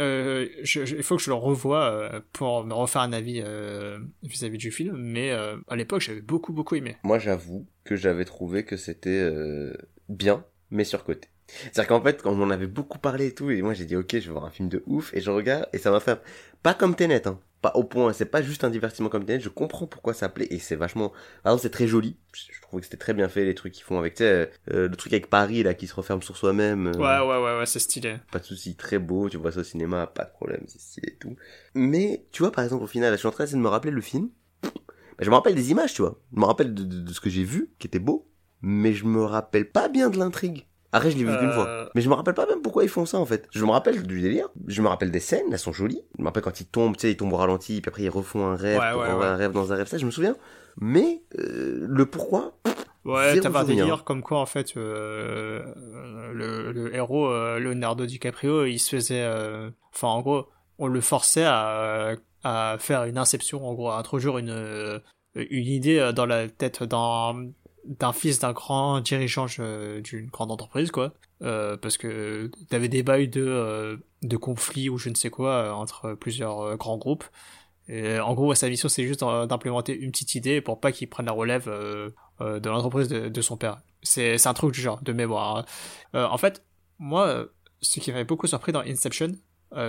Euh, 0.00 0.48
je- 0.62 0.84
je- 0.84 0.96
il 0.96 1.02
faut 1.04 1.16
que 1.16 1.22
je 1.22 1.30
le 1.30 1.34
revoie 1.36 1.84
euh, 1.84 2.20
pour 2.32 2.64
me 2.64 2.74
refaire 2.74 3.02
un 3.02 3.12
avis 3.12 3.40
euh, 3.44 3.98
vis-à-vis 4.24 4.58
du 4.58 4.72
film, 4.72 4.96
mais 4.96 5.30
euh, 5.30 5.56
à 5.68 5.76
l'époque 5.76 6.00
j'avais 6.00 6.20
beaucoup 6.20 6.52
beaucoup 6.52 6.74
aimé. 6.74 6.96
Moi, 7.04 7.20
j'avoue 7.20 7.64
que 7.84 7.94
j'avais 7.94 8.24
trouvé 8.24 8.64
que 8.64 8.76
c'était 8.76 9.10
euh, 9.22 9.72
bien, 10.08 10.44
mais 10.70 10.82
surcoté. 10.82 11.28
C'est-à-dire 11.46 11.86
qu'en 11.88 12.00
fait, 12.02 12.22
quand 12.22 12.32
on 12.32 12.42
en 12.42 12.50
avait 12.50 12.66
beaucoup 12.66 12.98
parlé 12.98 13.26
et 13.26 13.34
tout, 13.34 13.50
et 13.50 13.60
moi 13.62 13.74
j'ai 13.74 13.84
dit 13.84 13.96
ok, 13.96 14.10
je 14.12 14.18
vais 14.26 14.30
voir 14.32 14.44
un 14.44 14.50
film 14.50 14.68
de 14.68 14.82
ouf, 14.86 15.12
et 15.14 15.20
je 15.20 15.30
regarde, 15.30 15.68
et 15.72 15.78
ça 15.78 15.90
m'a 15.90 16.00
fait 16.00 16.20
pas 16.62 16.74
comme 16.74 16.94
Tenet, 16.96 17.26
hein. 17.28 17.38
Pas 17.62 17.72
au 17.76 17.84
point, 17.84 18.12
c'est 18.12 18.26
pas 18.26 18.42
juste 18.42 18.62
un 18.64 18.68
divertissement 18.70 19.08
comme 19.08 19.24
Tenet, 19.24 19.40
je 19.40 19.48
comprends 19.48 19.86
pourquoi 19.86 20.12
ça 20.14 20.28
plaît, 20.28 20.46
et 20.50 20.58
c'est 20.58 20.76
vachement, 20.76 21.10
par 21.42 21.52
exemple, 21.52 21.62
c'est 21.62 21.70
très 21.70 21.86
joli, 21.86 22.16
je 22.34 22.60
trouvais 22.60 22.80
que 22.80 22.86
c'était 22.86 22.98
très 22.98 23.14
bien 23.14 23.28
fait, 23.28 23.44
les 23.44 23.54
trucs 23.54 23.72
qu'ils 23.72 23.84
font 23.84 23.98
avec, 23.98 24.14
tu 24.14 24.22
sais, 24.22 24.50
euh, 24.72 24.88
le 24.88 24.96
truc 24.96 25.12
avec 25.14 25.28
Paris, 25.30 25.62
là, 25.62 25.72
qui 25.74 25.86
se 25.86 25.94
referme 25.94 26.20
sur 26.22 26.36
soi-même. 26.36 26.86
euh, 26.88 26.98
Ouais 26.98 27.26
ouais 27.26 27.42
ouais 27.44 27.58
ouais 27.58 27.66
c'est 27.66 27.78
stylé. 27.78 28.16
pas 28.32 28.38
de 28.38 28.44
souci, 28.44 28.74
très 28.76 28.98
beau, 28.98 29.28
tu 29.30 29.38
vois 29.38 29.50
ça 29.52 29.60
au 29.60 29.64
cinéma, 29.64 30.06
pas 30.06 30.24
de 30.24 30.30
problème, 30.30 30.62
c'est 30.66 30.80
stylé 30.80 31.12
et 31.12 31.16
tout. 31.16 31.36
Mais, 31.74 32.26
tu 32.32 32.42
vois, 32.42 32.52
par 32.52 32.64
exemple, 32.64 32.84
au 32.84 32.86
final, 32.86 33.12
je 33.12 33.18
suis 33.18 33.28
en 33.28 33.30
train 33.30 33.44
d'essayer 33.44 33.58
de 33.58 33.62
me 33.62 33.68
rappeler 33.68 33.92
le 33.92 34.00
film. 34.02 34.28
Bah, 34.62 34.70
je 35.20 35.30
me 35.30 35.34
rappelle 35.34 35.54
des 35.54 35.70
images, 35.70 35.94
tu 35.94 36.02
vois. 36.02 36.20
Je 36.34 36.40
me 36.40 36.44
rappelle 36.44 36.74
de, 36.74 36.82
de- 36.82 37.00
de 37.00 37.12
ce 37.12 37.20
que 37.20 37.30
j'ai 37.30 37.44
vu, 37.44 37.70
qui 37.78 37.86
était 37.86 37.98
beau. 38.00 38.28
Mais 38.60 38.92
je 38.92 39.04
me 39.04 39.22
rappelle 39.22 39.70
pas 39.70 39.88
bien 39.88 40.10
de 40.10 40.18
l'intrigue. 40.18 40.66
Après, 40.94 41.10
je 41.10 41.16
l'ai 41.18 41.24
vu 41.24 41.36
qu'une 41.36 41.48
Euh, 41.48 41.52
fois. 41.52 41.90
Mais 41.94 42.00
je 42.00 42.08
me 42.08 42.14
rappelle 42.14 42.34
pas 42.34 42.46
même 42.46 42.62
pourquoi 42.62 42.84
ils 42.84 42.88
font 42.88 43.04
ça, 43.04 43.18
en 43.18 43.26
fait. 43.26 43.46
Je 43.52 43.64
me 43.64 43.70
rappelle 43.70 44.02
du 44.06 44.20
délire. 44.20 44.48
Je 44.68 44.80
me 44.80 44.88
rappelle 44.88 45.10
des 45.10 45.20
scènes, 45.20 45.46
elles 45.52 45.58
sont 45.58 45.72
jolies. 45.72 46.02
Je 46.16 46.22
me 46.22 46.28
rappelle 46.28 46.42
quand 46.42 46.60
ils 46.60 46.66
tombent, 46.66 46.96
tu 46.96 47.02
sais, 47.02 47.10
ils 47.10 47.16
tombent 47.16 47.32
au 47.32 47.36
ralenti, 47.36 47.80
puis 47.82 47.88
après 47.90 48.02
ils 48.04 48.08
refont 48.10 48.46
un 48.46 48.56
rêve, 48.56 48.78
Ouais, 48.80 48.92
ouais, 48.92 49.12
ouais. 49.12 49.26
un 49.26 49.36
rêve 49.36 49.52
dans 49.52 49.72
un 49.72 49.76
rêve. 49.76 49.86
Ça, 49.88 49.98
je 49.98 50.06
me 50.06 50.10
souviens. 50.10 50.36
Mais, 50.80 51.22
euh, 51.38 51.84
le 51.88 52.06
pourquoi, 52.06 52.52
Ouais, 53.04 53.32
Zéro 53.34 53.42
t'avais 53.42 53.58
un 53.58 53.64
délire 53.64 54.04
comme 54.04 54.22
quoi 54.22 54.38
en 54.40 54.46
fait 54.46 54.78
euh, 54.78 55.62
le, 56.32 56.72
le 56.72 56.94
héros 56.94 57.26
euh, 57.28 57.58
Leonardo 57.58 58.06
DiCaprio, 58.06 58.64
il 58.64 58.78
se 58.78 58.96
faisait, 58.96 59.22
euh, 59.22 59.68
enfin 59.94 60.08
en 60.08 60.22
gros, 60.22 60.46
on 60.78 60.86
le 60.86 61.00
forçait 61.02 61.44
à, 61.44 62.14
à 62.44 62.76
faire 62.78 63.04
une 63.04 63.18
inception, 63.18 63.66
en 63.68 63.74
gros, 63.74 63.90
à 63.90 63.98
introduire 63.98 64.38
une 64.38 64.48
euh, 64.50 64.98
une 65.36 65.66
idée 65.66 65.98
euh, 65.98 66.12
dans 66.12 66.24
la 66.26 66.48
tête 66.48 66.82
d'un 66.82 67.50
d'un 67.86 68.12
fils 68.12 68.38
d'un 68.38 68.52
grand 68.52 69.00
dirigeant 69.00 69.46
euh, 69.58 70.00
d'une 70.00 70.26
grande 70.26 70.50
entreprise 70.50 70.90
quoi, 70.90 71.12
euh, 71.42 71.76
parce 71.76 71.96
que 71.98 72.50
t'avais 72.70 72.88
des 72.88 73.02
bails 73.02 73.28
de 73.28 73.44
euh, 73.44 73.96
de 74.22 74.36
conflits 74.36 74.88
ou 74.88 74.98
je 74.98 75.10
ne 75.10 75.14
sais 75.14 75.30
quoi 75.30 75.74
entre 75.74 76.14
plusieurs 76.14 76.76
grands 76.76 76.98
groupes. 76.98 77.24
En 77.90 78.32
gros, 78.32 78.54
sa 78.54 78.70
mission, 78.70 78.88
c'est 78.88 79.06
juste 79.06 79.20
d'implémenter 79.20 79.94
une 79.94 80.10
petite 80.10 80.34
idée 80.36 80.62
pour 80.62 80.80
pas 80.80 80.90
qu'il 80.90 81.06
prenne 81.06 81.26
la 81.26 81.32
relève 81.32 81.66
de 81.66 82.68
l'entreprise 82.70 83.08
de, 83.08 83.28
de 83.28 83.40
son 83.42 83.58
père. 83.58 83.82
C'est 84.02 84.46
un 84.46 84.54
truc 84.54 84.72
du 84.72 84.80
genre, 84.80 85.02
de 85.02 85.12
mémoire. 85.12 85.66
hein. 86.14 86.24
En 86.24 86.38
fait, 86.38 86.64
moi, 86.98 87.44
ce 87.82 88.00
qui 88.00 88.10
m'avait 88.10 88.24
beaucoup 88.24 88.46
surpris 88.46 88.72
dans 88.72 88.80
Inception, 88.80 89.32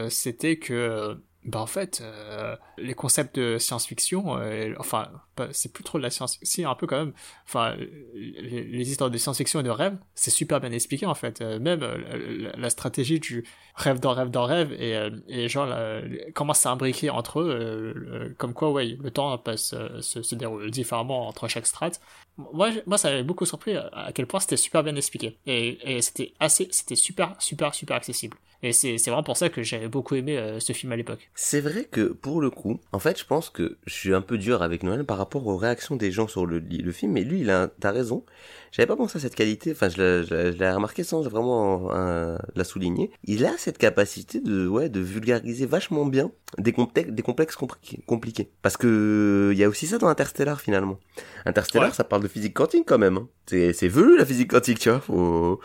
c'était 0.09 0.57
que, 0.57 1.17
bah 1.45 1.59
en 1.59 1.67
fait, 1.67 2.01
euh, 2.01 2.55
les 2.77 2.95
concepts 2.95 3.35
de 3.35 3.59
science-fiction, 3.59 4.37
euh, 4.39 4.73
enfin, 4.79 5.09
c'est 5.51 5.71
plus 5.71 5.83
trop 5.83 5.99
de 5.99 6.03
la 6.03 6.09
science-fiction, 6.09 6.67
un 6.67 6.73
peu 6.73 6.87
quand 6.87 6.97
même. 6.97 7.13
Enfin, 7.47 7.75
les, 8.15 8.89
histoires 8.89 9.11
de 9.11 9.17
science-fiction 9.17 9.59
et 9.59 9.63
de 9.63 9.69
rêve, 9.69 9.95
c'est 10.15 10.31
super 10.31 10.59
bien 10.59 10.71
expliqué 10.71 11.05
en 11.05 11.13
fait. 11.13 11.41
Euh, 11.41 11.59
même 11.59 11.83
euh, 11.83 12.51
la, 12.57 12.69
stratégie 12.71 13.19
du 13.19 13.45
rêve 13.75 13.99
dans 13.99 14.13
rêve 14.13 14.31
dans 14.31 14.45
rêve 14.45 14.73
et, 14.73 14.97
et 15.27 15.47
genre 15.47 15.67
la- 15.67 16.01
comment 16.33 16.55
c'est 16.55 16.69
imbriqué 16.69 17.11
entre 17.11 17.41
eux, 17.41 18.33
comme 18.39 18.53
quoi, 18.53 18.71
ouais, 18.71 18.97
le 18.99 19.11
temps 19.11 19.37
passe, 19.37 19.75
se, 20.01 20.23
se 20.23 20.35
déroule 20.35 20.71
différemment 20.71 21.27
entre 21.27 21.47
chaque 21.47 21.67
strate. 21.67 22.01
Moi, 22.38 22.71
moi, 22.86 22.97
ça 22.97 23.09
m'avait 23.09 23.23
beaucoup 23.23 23.45
surpris 23.45 23.75
à 23.75 23.88
à 23.93 24.11
quel 24.11 24.27
point 24.27 24.39
c'était 24.39 24.57
super 24.57 24.83
bien 24.83 24.95
expliqué 24.95 25.38
et, 25.45 26.01
c'était 26.01 26.33
assez, 26.39 26.67
c'était 26.71 26.95
super, 26.95 27.36
super, 27.39 27.73
super 27.73 27.95
accessible. 27.95 28.38
Et 28.63 28.71
c'est 28.71 28.97
c'est 28.97 29.11
vraiment 29.11 29.23
pour 29.23 29.38
ça 29.38 29.49
que 29.49 29.63
j'avais 29.63 29.88
beaucoup 29.88 30.15
aimé 30.15 30.38
euh, 30.38 30.59
ce 30.59 30.73
film 30.73 30.91
à 30.91 30.95
l'époque. 30.95 31.29
C'est 31.36 31.61
vrai 31.61 31.86
que 31.86 32.07
pour 32.07 32.41
le 32.41 32.49
coup, 32.49 32.79
en 32.91 32.99
fait, 32.99 33.19
je 33.19 33.25
pense 33.25 33.49
que 33.49 33.77
je 33.86 33.93
suis 33.93 34.13
un 34.13 34.21
peu 34.21 34.38
dur 34.38 34.61
avec 34.61 34.83
Noël 34.83 35.05
par 35.05 35.17
rapport 35.17 35.45
aux 35.47 35.57
réactions 35.57 35.95
des 35.95 36.11
gens 36.11 36.27
sur 36.27 36.45
le, 36.45 36.59
le 36.59 36.91
film, 36.91 37.11
mais 37.11 37.23
lui, 37.23 37.41
il 37.41 37.49
a, 37.49 37.67
t'as 37.67 37.91
raison. 37.91 38.25
J'avais 38.72 38.88
pas 38.88 38.95
pensé 38.97 39.18
à 39.18 39.22
cette 39.22 39.36
qualité, 39.36 39.72
enfin, 39.72 39.88
je 39.89 40.51
l'ai- 40.51 40.72
remarqué 40.72 41.03
sans 41.03 41.22
vraiment 41.22 41.93
euh, 41.93 42.38
la 42.55 42.63
souligner. 42.63 43.09
Il 43.24 43.45
a 43.45 43.57
cette 43.57 43.78
capacité 43.78 44.39
de, 44.41 44.68
ouais, 44.68 44.89
de 44.89 44.99
vulgariser 44.99 45.66
vachement 45.66 46.05
bien 46.05 46.32
des, 46.57 46.74
complexes, 46.74 47.11
des 47.11 47.22
complexes 47.24 47.55
compli- 47.55 48.03
compliqués. 48.05 48.51
Parce 48.61 48.76
que 48.78 49.49
il 49.53 49.57
y 49.57 49.63
a 49.63 49.70
aussi 49.70 49.88
ça 49.88 49.97
dans 49.97 50.07
Interstellar 50.07 50.59
finalement. 50.59 50.99
Interstellar, 51.45 51.89
Ouais. 51.89 51.93
ça 51.95 52.03
parle 52.03 52.24
de 52.24 52.28
physique 52.28 52.53
quantique 52.53 52.86
quand 52.86 52.97
même. 52.97 53.18
hein. 53.18 53.30
C'est, 53.45 53.72
c'est 53.74 53.88
velu 53.88 54.18
la 54.18 54.26
physique 54.26 54.51
quantique, 54.51 54.80
tu 54.80 54.89
vois. 54.89 54.99
Faut... 54.99 55.59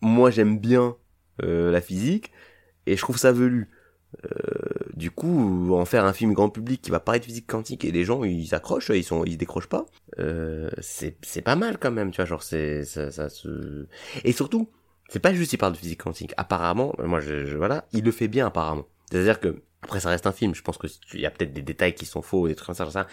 Moi, 0.00 0.30
j'aime 0.30 0.58
bien 0.58 0.96
euh, 1.42 1.70
la 1.70 1.80
physique 1.82 2.32
et 2.86 2.96
je 2.96 3.02
trouve 3.02 3.18
ça 3.18 3.32
velu. 3.32 3.68
Euh, 4.24 4.79
du 5.00 5.10
coup, 5.10 5.74
en 5.74 5.84
faire 5.84 6.04
un 6.04 6.12
film 6.12 6.32
grand 6.32 6.50
public 6.50 6.80
qui 6.82 6.90
va 6.92 7.00
parler 7.00 7.18
de 7.18 7.24
physique 7.24 7.48
quantique 7.48 7.84
et 7.84 7.90
les 7.90 8.04
gens 8.04 8.22
ils 8.22 8.46
s'accrochent, 8.46 8.90
ils 8.90 9.02
sont 9.02 9.24
ils 9.24 9.36
décrochent 9.36 9.68
pas, 9.68 9.86
euh, 10.20 10.70
c'est 10.80 11.16
c'est 11.22 11.42
pas 11.42 11.56
mal 11.56 11.78
quand 11.78 11.90
même, 11.90 12.10
tu 12.12 12.16
vois, 12.16 12.26
genre 12.26 12.42
c'est 12.44 12.84
ça, 12.84 13.10
ça 13.10 13.28
se 13.28 13.86
et 14.22 14.32
surtout 14.32 14.68
c'est 15.08 15.18
pas 15.18 15.34
juste 15.34 15.52
il 15.52 15.58
parle 15.58 15.72
de 15.72 15.78
physique 15.78 16.02
quantique. 16.02 16.34
Apparemment, 16.36 16.94
moi 16.98 17.20
je, 17.20 17.56
voilà, 17.56 17.86
il 17.92 18.04
le 18.04 18.12
fait 18.12 18.28
bien 18.28 18.46
apparemment. 18.46 18.86
C'est-à-dire 19.10 19.40
que 19.40 19.62
après 19.82 19.98
ça 19.98 20.10
reste 20.10 20.26
un 20.26 20.32
film, 20.32 20.54
je 20.54 20.62
pense 20.62 20.78
que 20.78 20.86
il 21.14 21.20
y 21.20 21.26
a 21.26 21.30
peut-être 21.30 21.52
des 21.52 21.62
détails 21.62 21.94
qui 21.94 22.06
sont 22.06 22.22
faux 22.22 22.46
des 22.46 22.54
trucs 22.54 22.66
comme 22.66 22.76
ça, 22.76 22.88
ça. 22.90 23.06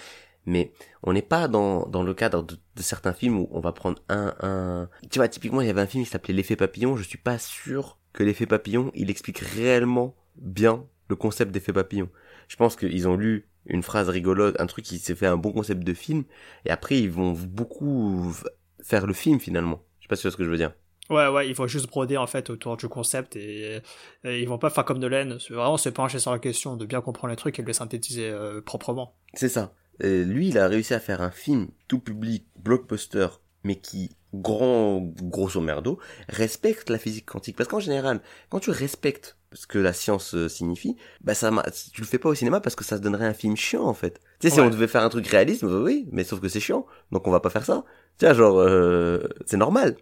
Mais 0.45 0.71
on 1.03 1.11
n'est 1.11 1.21
pas 1.21 1.49
dans, 1.49 1.87
dans 1.87 2.03
le 2.03 2.13
cadre 2.13 2.41
de, 2.41 2.55
de 2.55 2.81
certains 2.81 3.13
films 3.13 3.39
où 3.39 3.49
on 3.51 3.59
va 3.59 3.73
prendre 3.73 4.01
un, 4.07 4.33
un... 4.39 4.89
Tu 5.11 5.19
vois, 5.19 5.27
typiquement, 5.27 5.59
il 5.59 5.67
y 5.67 5.69
avait 5.69 5.81
un 5.81 5.87
film 5.87 6.05
qui 6.05 6.09
s'appelait 6.09 6.33
L'effet 6.33 6.55
papillon. 6.55 6.95
Je 6.95 7.03
suis 7.03 7.17
pas 7.17 7.37
sûr 7.37 7.97
que 8.13 8.23
l'effet 8.23 8.45
papillon, 8.45 8.89
il 8.95 9.09
explique 9.09 9.39
réellement 9.39 10.15
bien 10.37 10.85
le 11.07 11.15
concept 11.15 11.51
d'effet 11.51 11.73
papillon. 11.73 12.09
Je 12.47 12.55
pense 12.55 12.75
qu'ils 12.75 13.07
ont 13.07 13.15
lu 13.15 13.47
une 13.65 13.83
phrase 13.83 14.09
rigolote, 14.09 14.59
un 14.59 14.65
truc 14.65 14.85
qui 14.85 14.99
s'est 14.99 15.15
fait 15.15 15.27
un 15.27 15.37
bon 15.37 15.51
concept 15.51 15.83
de 15.83 15.93
film, 15.93 16.23
et 16.65 16.69
après 16.69 16.99
ils 16.99 17.11
vont 17.11 17.33
beaucoup 17.33 18.33
faire 18.81 19.05
le 19.05 19.13
film 19.13 19.39
finalement. 19.39 19.83
Je 19.99 20.05
sais 20.05 20.09
pas 20.09 20.15
si 20.15 20.21
tu 20.21 20.27
vois 20.27 20.31
ce 20.31 20.37
que 20.37 20.45
je 20.45 20.49
veux 20.49 20.57
dire. 20.57 20.73
Ouais, 21.09 21.27
ouais, 21.29 21.47
ils 21.47 21.55
vont 21.55 21.67
juste 21.67 21.87
broder 21.87 22.17
en 22.17 22.27
fait 22.27 22.49
autour 22.49 22.75
du 22.75 22.89
concept 22.89 23.37
et, 23.37 23.81
et 24.25 24.41
ils 24.41 24.47
vont 24.47 24.57
pas 24.57 24.69
faire 24.69 24.83
comme 24.83 24.99
Nolan, 24.99 25.37
vraiment 25.49 25.77
se 25.77 25.87
pencher 25.87 26.19
sur 26.19 26.31
la 26.31 26.39
question 26.39 26.75
de 26.75 26.85
bien 26.85 26.99
comprendre 26.99 27.31
les 27.31 27.37
trucs 27.37 27.57
et 27.59 27.61
de 27.61 27.67
le 27.67 27.73
synthétiser 27.73 28.29
euh, 28.29 28.61
proprement. 28.61 29.15
C'est 29.33 29.49
ça. 29.49 29.73
Euh, 30.03 30.25
lui, 30.25 30.49
il 30.49 30.57
a 30.57 30.67
réussi 30.67 30.93
à 30.93 30.99
faire 30.99 31.21
un 31.21 31.31
film 31.31 31.69
tout 31.87 31.99
public, 31.99 32.45
blockbuster, 32.57 33.27
mais 33.63 33.77
qui, 33.77 34.11
grand, 34.33 34.99
grosso 35.21 35.61
merdo, 35.61 35.97
respecte 36.27 36.89
la 36.89 36.99
physique 36.99 37.25
quantique. 37.25 37.55
Parce 37.55 37.69
qu'en 37.69 37.79
général, 37.79 38.21
quand 38.49 38.59
tu 38.59 38.71
respectes 38.71 39.36
ce 39.53 39.65
que 39.67 39.79
la 39.79 39.93
science 39.93 40.35
euh, 40.35 40.49
signifie, 40.49 40.95
bah 41.21 41.33
ça, 41.33 41.51
tu 41.93 42.01
le 42.01 42.07
fais 42.07 42.17
pas 42.19 42.29
au 42.29 42.35
cinéma 42.35 42.59
parce 42.59 42.75
que 42.75 42.83
ça 42.83 42.97
se 42.97 43.01
donnerait 43.01 43.25
un 43.25 43.33
film 43.33 43.55
chiant 43.55 43.83
en 43.85 43.93
fait. 43.93 44.19
Tu 44.39 44.47
sais, 44.49 44.53
si 44.55 44.59
Ouais. 44.59 44.67
on 44.67 44.69
devait 44.69 44.87
faire 44.87 45.03
un 45.03 45.09
truc 45.09 45.25
réaliste, 45.27 45.63
bah 45.63 45.79
oui, 45.81 46.07
mais 46.11 46.23
sauf 46.23 46.39
que 46.41 46.47
c'est 46.49 46.59
chiant, 46.59 46.85
donc 47.11 47.25
on 47.27 47.31
va 47.31 47.39
pas 47.39 47.49
faire 47.49 47.65
ça. 47.65 47.83
Tu 48.19 48.25
vois, 48.25 48.33
genre, 48.33 48.59
euh, 48.59 49.19
c'est 49.45 49.57
normal. 49.57 49.95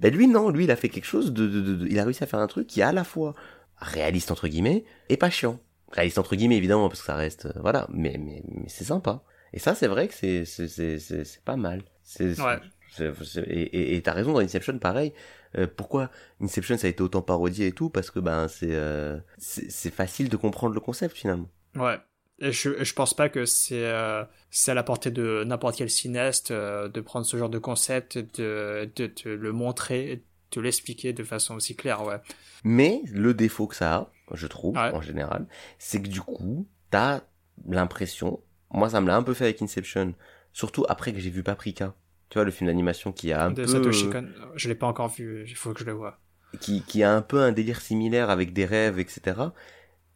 Ben 0.00 0.12
lui, 0.14 0.28
non, 0.28 0.50
lui, 0.50 0.64
il 0.64 0.70
a 0.70 0.76
fait 0.76 0.88
quelque 0.88 1.06
chose 1.06 1.32
de, 1.32 1.46
de, 1.46 1.60
de- 1.60 1.74
de- 1.74 1.86
il 1.88 1.98
a 1.98 2.04
réussi 2.04 2.22
à 2.22 2.26
faire 2.26 2.40
un 2.40 2.46
truc 2.46 2.66
qui 2.66 2.80
est 2.80 2.84
à 2.84 2.92
la 2.92 3.02
fois 3.04 3.34
réaliste 3.78 4.30
entre 4.30 4.46
guillemets 4.46 4.84
et 5.08 5.16
pas 5.16 5.30
chiant. 5.30 5.58
Réaliste 5.90 6.18
entre 6.18 6.36
guillemets 6.36 6.56
évidemment 6.56 6.88
parce 6.88 7.00
que 7.00 7.06
ça 7.06 7.16
reste, 7.16 7.46
euh, 7.46 7.52
voilà, 7.60 7.86
mais 7.92 8.16
mais, 8.18 8.42
mais 8.48 8.68
c'est 8.68 8.84
sympa. 8.84 9.22
Et 9.52 9.58
ça, 9.58 9.74
c'est 9.74 9.88
vrai 9.88 10.08
que 10.08 10.14
c'est 10.14 10.44
c'est 10.46 10.68
c'est 10.98 11.44
pas 11.44 11.56
mal. 11.56 11.82
C'est 12.04 12.40
Ouais. 12.40 12.58
et 13.00 14.00
t'as 14.04 14.12
raison 14.12 14.32
dans 14.32 14.38
Inception, 14.40 14.78
pareil. 14.78 15.12
Euh, 15.58 15.66
pourquoi 15.76 16.10
Inception 16.40 16.76
ça 16.78 16.86
a 16.86 16.90
été 16.90 17.02
autant 17.02 17.22
parodié 17.22 17.66
et 17.68 17.72
tout? 17.72 17.90
Parce 17.90 18.10
que 18.10 18.18
ben 18.20 18.48
c'est 18.48 18.74
euh, 18.74 19.18
c'est 19.38 19.92
facile 19.92 20.28
de 20.28 20.36
comprendre 20.36 20.74
le 20.74 20.80
concept 20.80 21.16
finalement. 21.16 21.48
Ouais. 21.76 21.98
Et 22.38 22.50
je, 22.50 22.82
je 22.82 22.94
pense 22.94 23.14
pas 23.14 23.28
que 23.28 23.44
c'est 23.44 23.84
euh, 23.86 24.24
c'est 24.50 24.70
à 24.70 24.74
la 24.74 24.82
portée 24.82 25.10
de 25.10 25.44
n'importe 25.46 25.76
quel 25.76 25.90
cinéaste 25.90 26.50
euh, 26.50 26.88
de 26.88 27.00
prendre 27.00 27.24
ce 27.26 27.36
genre 27.36 27.50
de 27.50 27.58
concept, 27.58 28.18
de, 28.18 28.90
de 28.96 29.06
te 29.06 29.28
le 29.28 29.52
montrer, 29.52 30.24
de 30.50 30.60
l'expliquer 30.60 31.12
de 31.12 31.22
façon 31.22 31.54
aussi 31.54 31.76
claire, 31.76 32.02
ouais. 32.04 32.16
Mais 32.64 33.02
le 33.12 33.32
défaut 33.34 33.66
que 33.68 33.76
ça 33.76 33.94
a, 33.94 34.10
je 34.34 34.46
trouve, 34.46 34.74
Ouais. 34.76 34.90
en 34.92 35.00
général, 35.02 35.46
c'est 35.78 36.02
que 36.02 36.08
du 36.08 36.20
coup, 36.20 36.66
t'as 36.90 37.20
l'impression, 37.68 38.40
moi 38.70 38.90
ça 38.90 39.00
me 39.00 39.06
l'a 39.06 39.16
un 39.16 39.22
peu 39.22 39.34
fait 39.34 39.44
avec 39.44 39.62
Inception, 39.62 40.14
surtout 40.52 40.84
après 40.88 41.12
que 41.12 41.20
j'ai 41.20 41.30
vu 41.30 41.42
Paprika. 41.42 41.94
Tu 42.32 42.38
vois, 42.38 42.46
le 42.46 42.50
film 42.50 42.68
d'animation 42.68 43.12
qui 43.12 43.30
a 43.30 43.44
un 43.44 43.50
de 43.50 43.56
peu, 43.62 43.66
Satoshi 43.66 44.08
Kon. 44.08 44.26
Je 44.54 44.66
l'ai 44.70 44.74
pas 44.74 44.86
encore 44.86 45.08
vu, 45.08 45.44
il 45.46 45.54
faut 45.54 45.74
que 45.74 45.80
je 45.80 45.84
le 45.84 45.92
vois. 45.92 46.18
qui, 46.60 46.82
qui 46.82 47.02
a 47.02 47.12
un 47.14 47.20
peu 47.20 47.42
un 47.42 47.52
délire 47.52 47.78
similaire 47.82 48.30
avec 48.30 48.54
des 48.54 48.64
rêves, 48.64 48.98
etc. 48.98 49.38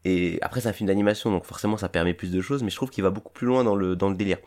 Et 0.07 0.39
après, 0.41 0.63
c'est 0.63 0.69
un 0.69 0.73
film 0.73 0.87
d'animation, 0.87 1.31
donc 1.31 1.45
forcément, 1.45 1.77
ça 1.77 1.91
permet 1.91 2.15
plus 2.15 2.31
de 2.33 2.41
choses, 2.41 2.63
mais 2.63 2.71
je 2.71 2.77
trouve 2.77 2.89
qu'il 2.89 3.05
va 3.05 3.11
beaucoup 3.11 3.35
plus 3.35 3.47
loin 3.47 3.65
dans 3.65 3.75
le, 3.77 3.97
dans 3.97 4.09
le 4.09 4.17
délire. 4.17 4.39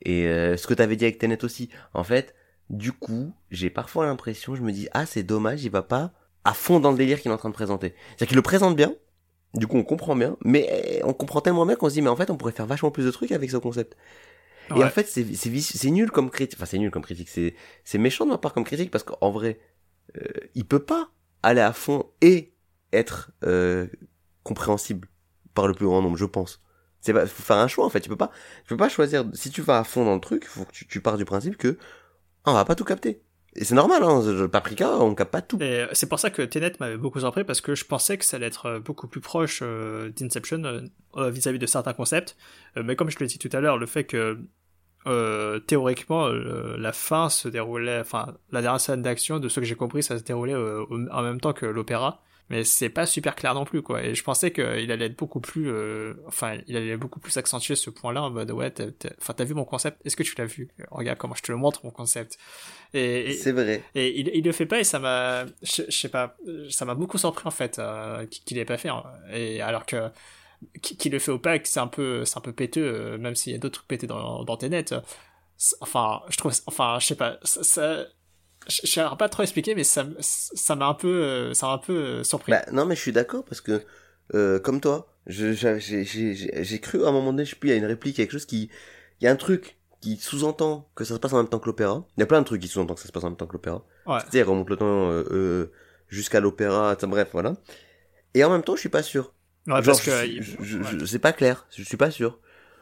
Et 0.00 0.26
euh, 0.26 0.56
ce 0.56 0.66
que 0.66 0.72
t'avais 0.72 0.96
dit 0.96 1.04
avec 1.04 1.18
Tenet 1.18 1.44
aussi, 1.44 1.68
en 1.92 2.02
fait, 2.02 2.34
du 2.70 2.92
coup, 2.92 3.34
j'ai 3.50 3.68
parfois 3.68 4.06
l'impression, 4.06 4.54
je 4.54 4.62
me 4.62 4.72
dis, 4.72 4.88
ah, 4.92 5.04
c'est 5.04 5.22
dommage, 5.22 5.64
il 5.64 5.70
va 5.70 5.82
pas 5.82 6.12
à 6.44 6.54
fond 6.54 6.80
dans 6.80 6.92
le 6.92 6.96
délire 6.96 7.20
qu'il 7.20 7.30
est 7.30 7.34
en 7.34 7.36
train 7.36 7.50
de 7.50 7.54
présenter. 7.54 7.94
C'est-à-dire 8.08 8.28
qu'il 8.28 8.36
le 8.36 8.42
présente 8.42 8.74
bien, 8.74 8.94
du 9.52 9.66
coup, 9.66 9.76
on 9.76 9.84
comprend 9.84 10.16
bien, 10.16 10.38
mais 10.44 11.02
on 11.04 11.12
comprend 11.12 11.42
tellement 11.42 11.66
bien 11.66 11.76
qu'on 11.76 11.90
se 11.90 11.94
dit, 11.94 12.00
mais 12.02 12.08
en 12.08 12.16
fait, 12.16 12.30
on 12.30 12.38
pourrait 12.38 12.52
faire 12.52 12.66
vachement 12.66 12.90
plus 12.90 13.04
de 13.04 13.10
trucs 13.10 13.32
avec 13.32 13.50
ce 13.50 13.58
concept. 13.58 13.96
Et 14.74 14.82
en 14.84 14.88
fait, 14.90 15.06
c'est 15.06 15.24
c'est 15.34 15.90
nul 15.90 16.10
comme 16.10 16.30
critique. 16.30 16.58
Enfin, 16.58 16.66
c'est 16.66 16.78
nul 16.78 16.90
comme 16.90 17.02
critique. 17.02 17.28
C'est 17.28 17.54
c'est 17.84 17.98
méchant 17.98 18.24
de 18.24 18.30
ma 18.30 18.38
part 18.38 18.52
comme 18.52 18.64
critique 18.64 18.90
parce 18.90 19.04
qu'en 19.04 19.30
vrai, 19.30 19.60
euh, 20.16 20.22
il 20.54 20.64
peut 20.64 20.82
pas 20.82 21.10
aller 21.42 21.60
à 21.60 21.72
fond 21.72 22.06
et 22.20 22.54
être 22.92 23.30
euh, 23.44 23.86
compréhensible 24.42 25.08
par 25.54 25.68
le 25.68 25.74
plus 25.74 25.86
grand 25.86 26.02
nombre, 26.02 26.16
je 26.16 26.24
pense. 26.24 26.62
C'est 27.00 27.12
pas 27.12 27.26
faut 27.26 27.42
faire 27.42 27.58
un 27.58 27.68
choix 27.68 27.84
en 27.84 27.90
fait. 27.90 28.00
Tu 28.00 28.08
peux 28.08 28.16
pas 28.16 28.30
tu 28.64 28.68
peux 28.68 28.76
pas 28.76 28.88
choisir. 28.88 29.24
Si 29.32 29.50
tu 29.50 29.62
vas 29.62 29.78
à 29.78 29.84
fond 29.84 30.04
dans 30.04 30.14
le 30.14 30.20
truc, 30.20 30.46
faut 30.46 30.64
que 30.64 30.72
tu, 30.72 30.86
tu 30.86 31.00
pars 31.00 31.16
du 31.16 31.24
principe 31.24 31.56
que 31.56 31.78
ah, 32.44 32.50
on 32.50 32.54
va 32.54 32.64
pas 32.64 32.74
tout 32.74 32.84
capter. 32.84 33.22
Et 33.58 33.64
c'est 33.64 33.74
normal. 33.74 34.02
Hein, 34.02 34.48
Paprika, 34.48 34.98
on 34.98 35.14
capte 35.14 35.32
pas 35.32 35.40
tout. 35.42 35.58
Et 35.62 35.86
c'est 35.92 36.08
pour 36.08 36.20
ça 36.20 36.30
que 36.30 36.42
Tenet 36.42 36.72
m'avait 36.78 36.98
beaucoup 36.98 37.20
surpris 37.20 37.42
parce 37.44 37.60
que 37.60 37.74
je 37.74 37.84
pensais 37.84 38.18
que 38.18 38.24
ça 38.24 38.36
allait 38.36 38.46
être 38.46 38.66
euh, 38.66 38.80
beaucoup 38.80 39.08
plus 39.08 39.20
proche 39.20 39.60
euh, 39.62 40.10
d'Inception 40.10 40.62
euh, 40.64 40.82
euh, 41.16 41.30
vis-à-vis 41.30 41.58
de 41.58 41.66
certains 41.66 41.94
concepts. 41.94 42.36
Euh, 42.76 42.82
mais 42.84 42.96
comme 42.96 43.10
je 43.10 43.16
te 43.16 43.24
l'ai 43.24 43.28
dit 43.28 43.38
tout 43.38 43.48
à 43.52 43.60
l'heure, 43.60 43.78
le 43.78 43.86
fait 43.86 44.04
que 44.04 44.38
euh, 45.06 45.60
théoriquement 45.60 46.26
euh, 46.26 46.76
la 46.78 46.92
fin 46.92 47.28
se 47.28 47.48
déroulait, 47.48 48.00
enfin 48.00 48.34
la 48.50 48.60
dernière 48.60 48.80
scène 48.80 49.02
d'action 49.02 49.38
de 49.38 49.48
ce 49.48 49.60
que 49.60 49.66
j'ai 49.66 49.76
compris, 49.76 50.02
ça 50.02 50.18
se 50.18 50.24
déroulait 50.24 50.54
euh, 50.54 50.84
en 51.12 51.22
même 51.22 51.40
temps 51.40 51.52
que 51.52 51.64
l'opéra. 51.64 52.22
mais 52.50 52.64
c'est 52.64 52.88
pas 52.88 53.06
super 53.06 53.36
clair 53.36 53.54
non 53.54 53.64
plus 53.64 53.82
quoi. 53.82 54.02
Et 54.02 54.16
je 54.16 54.24
pensais 54.24 54.50
qu'il 54.50 54.90
allait 54.90 55.06
être 55.06 55.16
beaucoup 55.16 55.40
plus, 55.40 55.70
enfin, 56.26 56.58
il 56.66 56.76
allait 56.76 56.96
beaucoup 56.96 57.20
plus 57.20 57.36
accentuer 57.36 57.76
ce 57.76 57.88
point-là 57.90 58.22
en 58.22 58.30
mode 58.30 58.50
ouais, 58.50 58.72
enfin, 59.20 59.32
t'as 59.32 59.44
vu 59.44 59.54
mon 59.54 59.64
concept? 59.64 60.04
Est-ce 60.04 60.16
que 60.16 60.24
tu 60.24 60.34
l'as 60.38 60.46
vu? 60.46 60.68
Regarde 60.90 61.18
comment 61.18 61.34
je 61.34 61.42
te 61.42 61.52
le 61.52 61.58
montre 61.58 61.80
mon 61.84 61.90
concept. 61.90 62.36
Et, 62.92 63.32
c'est 63.34 63.52
vrai. 63.52 63.84
Et 63.94 64.18
il, 64.18 64.30
il 64.34 64.44
le 64.44 64.52
fait 64.52 64.66
pas 64.66 64.80
et 64.80 64.84
ça 64.84 64.98
m'a, 64.98 65.46
je, 65.62 65.88
sais 65.88 66.08
pas, 66.08 66.36
ça 66.70 66.84
m'a 66.84 66.94
beaucoup 66.94 67.18
surpris 67.18 67.46
en 67.46 67.52
fait 67.52 67.80
qu'il 68.28 68.56
l'ait 68.56 68.64
pas 68.64 68.78
fait. 68.78 68.88
Hein. 68.88 69.04
Et 69.32 69.60
alors 69.60 69.86
que 69.86 70.10
qui, 70.82 71.08
le 71.08 71.18
fait 71.18 71.32
opaque, 71.32 71.66
c'est 71.66 71.80
un 71.80 71.86
peu, 71.86 72.24
c'est 72.24 72.38
un 72.38 72.40
peu 72.40 72.52
péteux, 72.52 72.84
euh, 72.84 73.18
même 73.18 73.34
s'il 73.34 73.52
y 73.52 73.56
a 73.56 73.58
d'autres 73.58 73.80
trucs 73.80 73.88
pétés 73.88 74.06
dans, 74.06 74.44
dans 74.44 74.56
tes 74.56 74.68
nets. 74.68 74.94
Enfin, 75.80 76.20
je 76.28 76.36
trouve, 76.36 76.52
enfin, 76.66 76.98
je 77.00 77.06
sais 77.06 77.14
pas, 77.14 77.38
ça, 77.42 78.06
je 78.68 78.80
ne 78.82 78.86
saurais 78.86 79.16
pas 79.16 79.28
trop 79.28 79.42
expliquer, 79.42 79.74
mais 79.74 79.84
ça, 79.84 80.06
ça 80.20 80.74
m'a 80.74 80.86
un 80.86 80.94
peu, 80.94 81.22
euh, 81.22 81.54
ça 81.54 81.66
m'a 81.66 81.72
un 81.74 81.78
peu 81.78 81.96
euh, 81.96 82.24
surpris. 82.24 82.52
Bah, 82.52 82.64
non, 82.72 82.84
mais 82.84 82.96
je 82.96 83.00
suis 83.00 83.12
d'accord 83.12 83.44
parce 83.44 83.60
que, 83.60 83.82
euh, 84.34 84.58
comme 84.58 84.80
toi, 84.80 85.14
j'ai 85.26 86.80
cru 86.80 87.04
à 87.04 87.08
un 87.08 87.12
moment 87.12 87.32
donné, 87.32 87.44
je 87.44 87.50
sais 87.50 87.56
plus, 87.56 87.68
il 87.68 87.72
y 87.72 87.74
a 87.74 87.78
une 87.78 87.86
réplique, 87.86 88.16
quelque 88.16 88.32
chose 88.32 88.46
qui, 88.46 88.70
il 89.20 89.24
y 89.24 89.28
a 89.28 89.30
un 89.30 89.36
truc 89.36 89.78
qui 90.00 90.16
sous-entend 90.16 90.90
que 90.94 91.04
ça 91.04 91.14
se 91.14 91.20
passe 91.20 91.32
en 91.32 91.38
même 91.38 91.48
temps 91.48 91.58
que 91.58 91.66
l'opéra. 91.66 92.04
Il 92.16 92.20
y 92.20 92.22
a 92.22 92.26
plein 92.26 92.40
de 92.40 92.46
trucs 92.46 92.60
qui 92.60 92.68
sous-entendent 92.68 92.96
que 92.96 93.02
ça 93.02 93.08
se 93.08 93.12
passe 93.12 93.24
en 93.24 93.30
même 93.30 93.36
temps 93.36 93.46
que 93.46 93.54
l'opéra. 93.54 93.84
Ouais. 94.06 94.18
C'est-à-dire, 94.20 94.48
remonte 94.48 94.68
le 94.68 94.76
temps 94.76 95.10
euh, 95.10 95.72
jusqu'à 96.08 96.40
l'opéra, 96.40 96.96
bref, 97.02 97.28
voilà. 97.32 97.54
Et 98.34 98.44
en 98.44 98.50
même 98.50 98.62
temps, 98.62 98.74
je 98.74 98.80
suis 98.80 98.88
pas 98.88 99.02
sûr. 99.02 99.32
Ouais, 99.66 99.82
Genre, 99.82 99.84
parce 99.84 100.00
que, 100.02 100.10
je, 100.10 100.52
je, 100.60 100.82
je, 100.82 101.04
c'est 101.04 101.18
pas 101.18 101.32
clair. 101.32 101.66
Je 101.76 101.82
suis 101.82 101.96
pas 101.96 102.10
sûr. 102.10 102.38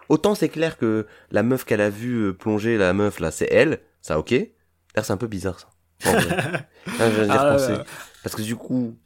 Autant 0.09 0.35
c'est 0.35 0.51
clair 0.51 0.76
que 0.76 1.07
la 1.30 1.43
meuf 1.43 1.64
qu'elle 1.64 1.80
a 1.80 1.91
vue 1.91 2.35
plonger, 2.35 2.76
la 2.76 2.93
meuf 2.93 3.20
là, 3.20 3.30
c'est 3.30 3.49
elle. 3.51 3.80
Ça, 4.03 4.18
ok. 4.18 4.30
D'ailleurs, 4.30 5.05
c'est 5.05 5.12
un 5.12 5.16
peu 5.16 5.26
bizarre 5.26 5.61
ça. 5.61 5.68
Ah, 7.01 7.11
je 7.11 7.22
ah, 7.30 7.85
Parce 8.22 8.37
que 8.37 8.43
du 8.43 8.57
coup, 8.57 8.99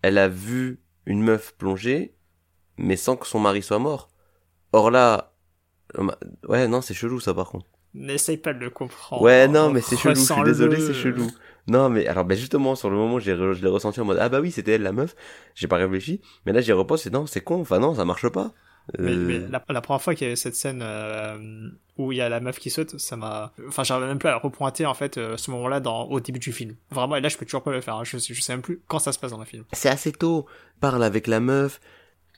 elle 0.00 0.16
a 0.16 0.28
vu 0.28 0.80
une 1.04 1.22
meuf 1.22 1.54
plonger, 1.56 2.14
mais 2.78 2.96
sans 2.96 3.16
que 3.16 3.26
son 3.26 3.38
mari 3.38 3.62
soit 3.62 3.78
mort. 3.78 4.08
Or 4.72 4.90
là, 4.90 5.34
ouais, 6.48 6.66
non, 6.68 6.80
c'est 6.80 6.94
chelou 6.94 7.20
ça 7.20 7.34
par 7.34 7.50
contre. 7.50 7.66
N'essaye 7.94 8.38
pas 8.38 8.52
de 8.54 8.60
le 8.60 8.70
comprendre. 8.70 9.22
Ouais, 9.22 9.48
non, 9.48 9.70
mais 9.70 9.80
c'est 9.80 9.96
chelou, 9.96 10.14
je 10.14 10.32
suis 10.32 10.42
désolé, 10.42 10.80
c'est 10.80 10.94
chelou. 10.94 11.30
Non, 11.68 11.88
mais 11.88 12.06
alors, 12.06 12.24
ben 12.24 12.36
justement, 12.36 12.74
sur 12.74 12.90
le 12.90 12.96
moment, 12.96 13.18
j'ai, 13.18 13.36
je 13.36 13.62
l'ai 13.62 13.68
ressenti 13.68 14.00
en 14.00 14.04
mode, 14.04 14.18
ah 14.20 14.28
bah 14.28 14.40
oui, 14.40 14.50
c'était 14.50 14.72
elle 14.72 14.82
la 14.82 14.92
meuf, 14.92 15.14
j'ai 15.54 15.68
pas 15.68 15.76
réfléchi, 15.76 16.20
mais 16.46 16.52
là 16.52 16.60
j'y 16.60 16.72
repose, 16.72 17.02
c'est 17.02 17.12
non, 17.12 17.26
c'est 17.26 17.42
con, 17.42 17.60
enfin 17.60 17.78
non, 17.78 17.94
ça 17.94 18.04
marche 18.04 18.28
pas. 18.28 18.52
Mais, 18.98 19.12
euh, 19.12 19.48
la, 19.50 19.62
la, 19.68 19.80
première 19.80 20.00
fois 20.00 20.14
qu'il 20.14 20.24
y 20.24 20.28
avait 20.28 20.36
cette 20.36 20.54
scène 20.54 20.80
euh, 20.82 21.68
où 21.98 22.10
il 22.12 22.18
y 22.18 22.20
a 22.22 22.28
la 22.28 22.40
meuf 22.40 22.58
qui 22.58 22.70
saute, 22.70 22.98
ça 22.98 23.16
m'a. 23.16 23.52
Enfin, 23.66 23.84
j'arrive 23.84 24.06
même 24.06 24.18
plus 24.18 24.30
à 24.30 24.36
repointer 24.36 24.86
en 24.86 24.94
fait 24.94 25.18
euh, 25.18 25.36
ce 25.36 25.50
moment-là 25.50 25.80
dans 25.80 26.04
au 26.04 26.20
début 26.20 26.38
du 26.38 26.52
film. 26.52 26.74
Vraiment, 26.90 27.16
et 27.16 27.20
là, 27.20 27.28
je 27.28 27.36
peux 27.36 27.44
toujours 27.44 27.62
pas 27.62 27.72
le 27.72 27.82
faire. 27.82 27.96
Hein. 27.96 28.04
Je, 28.04 28.16
je 28.16 28.40
sais 28.40 28.52
même 28.52 28.62
plus 28.62 28.80
quand 28.86 28.98
ça 28.98 29.12
se 29.12 29.18
passe 29.18 29.32
dans 29.32 29.38
le 29.38 29.44
film. 29.44 29.64
C'est 29.72 29.90
assez 29.90 30.12
tôt. 30.12 30.46
Parle 30.80 31.04
avec 31.04 31.26
la 31.26 31.40
meuf 31.40 31.80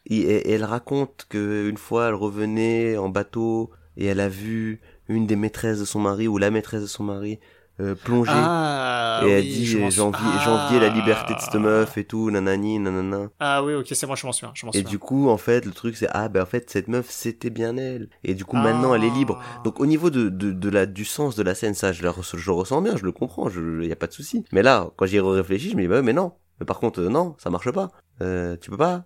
et, 0.07 0.51
elle 0.51 0.64
raconte 0.64 1.26
que 1.28 1.68
une 1.68 1.76
fois, 1.76 2.09
elle 2.09 2.14
revenait 2.14 2.97
en 2.97 3.11
bateau 3.11 3.70
et 3.97 4.07
elle 4.07 4.20
a 4.20 4.28
vu 4.28 4.81
une 5.09 5.26
des 5.26 5.37
maîtresses 5.37 5.78
de 5.78 5.85
son 5.85 6.01
mari 6.01 6.26
ou 6.26 6.39
la 6.39 6.51
maîtresse 6.51 6.83
de 6.83 6.87
son 6.87 7.05
mari 7.05 7.39
euh, 7.81 7.95
plongée. 7.95 8.31
Ah, 8.35 9.22
et 9.24 9.31
elle 9.31 9.45
dit 9.45 9.66
j'enviais 9.66 10.81
la 10.81 10.89
liberté 10.89 11.35
de 11.35 11.39
cette 11.41 11.55
meuf 11.55 11.97
et 11.99 12.05
tout 12.05 12.31
nanani 12.31 12.78
nanana. 12.78 13.28
Ah 13.41 13.62
oui 13.64 13.74
ok 13.74 13.87
c'est 13.93 14.07
moi 14.07 14.16
je 14.16 14.26
m'en 14.26 14.33
souviens, 14.33 14.53
je 14.55 14.66
et 14.78 14.83
du 14.83 14.99
coup 14.99 15.28
en 15.28 15.37
fait 15.37 15.64
le 15.64 15.72
truc 15.72 15.97
c'est 15.97 16.09
ah 16.11 16.28
ben 16.28 16.43
en 16.43 16.47
fait 16.47 16.70
cette 16.70 16.89
meuf 16.89 17.07
c'était 17.11 17.51
bien 17.51 17.76
elle. 17.76 18.09
Et 18.24 18.35
du 18.35 18.45
coup 18.45 18.57
maintenant 18.57 18.95
elle 18.95 19.05
est 19.05 19.11
libre. 19.11 19.41
Ah. 19.41 19.61
donc 19.64 19.81
au 19.81 19.87
niveau 19.87 20.11
de, 20.11 20.28
de, 20.28 20.53
de 20.53 20.68
la 20.68 20.87
du 20.87 21.05
sens 21.05 21.37
de 21.37 21.43
la 21.43 21.55
scène 21.55 21.74
ça 21.74 21.93
je 21.93 22.03
re- 22.03 22.37
je 22.37 22.47
le 22.47 22.53
ressens 22.53 22.83
bien 22.83 22.97
je 22.97 23.05
le 23.05 23.12
comprends 23.12 23.49
je 23.49 23.83
y 23.85 23.93
a 23.93 23.97
pas 23.97 24.07
de 24.07 24.12
souci. 24.12 24.45
Mais 24.53 24.62
là 24.62 24.91
quand 24.97 25.07
j'y 25.07 25.18
réfléchis 25.20 25.70
je 25.70 25.76
me 25.76 25.83
dis 25.83 25.89
bah 25.89 26.03
mais 26.03 26.12
non. 26.12 26.33
Mais 26.61 26.66
par 26.66 26.78
contre 26.78 27.01
euh, 27.01 27.09
non 27.09 27.35
ça 27.39 27.51
marche 27.51 27.70
pas. 27.70 27.89
Euh, 28.22 28.57
tu 28.61 28.70
peux 28.70 28.76
pas 28.76 29.05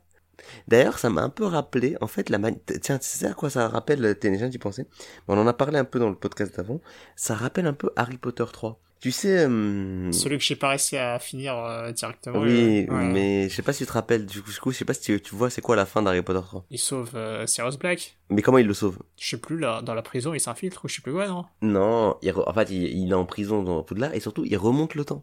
D'ailleurs, 0.69 0.99
ça 0.99 1.11
m'a 1.11 1.23
un 1.23 1.29
peu 1.31 1.45
rappelé, 1.45 1.97
en 2.01 2.07
fait, 2.07 2.29
la 2.31 2.39
mani... 2.39 2.59
Tiens, 2.83 2.99
tu 2.99 3.07
sais 3.07 3.27
à 3.27 3.35
quoi 3.35 3.51
ça 3.51 3.69
rappelle, 3.69 4.17
t'es 4.19 4.31
déjà 4.31 4.49
d'y 4.49 4.59
penser? 4.59 4.87
On 5.29 5.39
en 5.39 5.47
a 5.47 5.53
parlé 5.53 5.79
un 5.79 5.85
peu 5.85 5.99
dans 5.99 6.09
le 6.11 6.17
podcast 6.17 6.57
d'avant. 6.57 6.81
Ça 7.17 7.35
rappelle 7.35 7.67
un 7.67 7.73
peu 7.75 7.91
Harry 7.97 8.19
Potter 8.19 8.45
3. 8.53 8.81
Tu 9.01 9.11
sais... 9.13 9.45
hum, 9.45 10.11
Celui 10.15 10.39
que 10.39 10.45
j'ai 10.45 10.57
pas 10.57 10.71
réussi 10.71 10.97
à 10.97 11.19
finir 11.19 11.55
euh, 11.59 11.93
directement. 11.93 12.39
Oui, 12.41 12.87
euh, 12.89 12.95
ouais. 12.95 13.05
mais 13.05 13.49
je 13.51 13.55
sais 13.55 13.61
pas 13.61 13.75
si 13.75 13.81
tu 13.81 13.87
te 13.87 13.93
rappelles, 13.93 14.25
du 14.25 14.41
coup, 14.41 14.71
je 14.73 14.79
sais 14.79 14.87
pas 14.87 14.95
si 14.95 15.03
tu, 15.03 15.21
tu 15.21 15.35
vois 15.35 15.51
c'est 15.51 15.61
quoi 15.61 15.77
la 15.77 15.85
fin 15.85 16.01
d'Harry 16.01 16.23
Potter 16.23 16.41
3. 16.43 16.65
Il 16.71 16.79
sauve 16.79 17.11
euh, 17.15 17.47
Sirius 17.47 17.77
Black. 17.79 18.17
Mais 18.31 18.41
comment 18.41 18.57
il 18.57 18.67
le 18.67 18.73
sauve? 18.73 18.99
Je 19.21 19.29
sais 19.29 19.37
plus 19.37 19.59
là, 19.59 19.83
dans 19.83 19.93
la 19.93 20.01
prison, 20.01 20.33
il 20.33 20.41
s'infiltre 20.41 20.87
ou 20.87 20.89
je 20.89 20.95
sais 20.97 21.03
plus 21.03 21.13
quoi, 21.13 21.29
non? 21.29 21.45
Non, 21.61 22.17
il 22.23 22.31
re- 22.33 22.49
en 22.49 22.55
fait, 22.55 22.71
il, 22.71 22.83
il 22.97 23.11
est 23.11 23.15
en 23.15 23.27
prison 23.27 23.63
dans 23.63 23.83
Poudlard 23.83 24.15
et 24.15 24.21
surtout, 24.21 24.45
il 24.47 24.57
remonte 24.57 24.95
le 24.95 25.05
temps. 25.05 25.23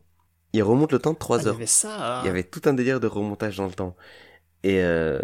Il 0.53 0.61
remonte 0.61 0.91
le 0.91 0.99
temps 0.99 1.13
de 1.13 1.17
3 1.17 1.37
Ah, 1.37 1.41
Il 1.41 1.45
y 1.45 1.47
heures. 1.47 1.55
avait 1.55 1.65
ça. 1.65 2.17
hein. 2.19 2.21
Il 2.23 2.27
y 2.27 2.29
avait 2.29 2.43
tout 2.43 2.61
un 2.65 2.73
délire 2.73 2.99
de 2.99 3.07
remontage 3.07 3.57
dans 3.57 3.65
le 3.65 3.71
temps. 3.73 3.95
Et, 4.63 4.83
euh, 4.83 5.19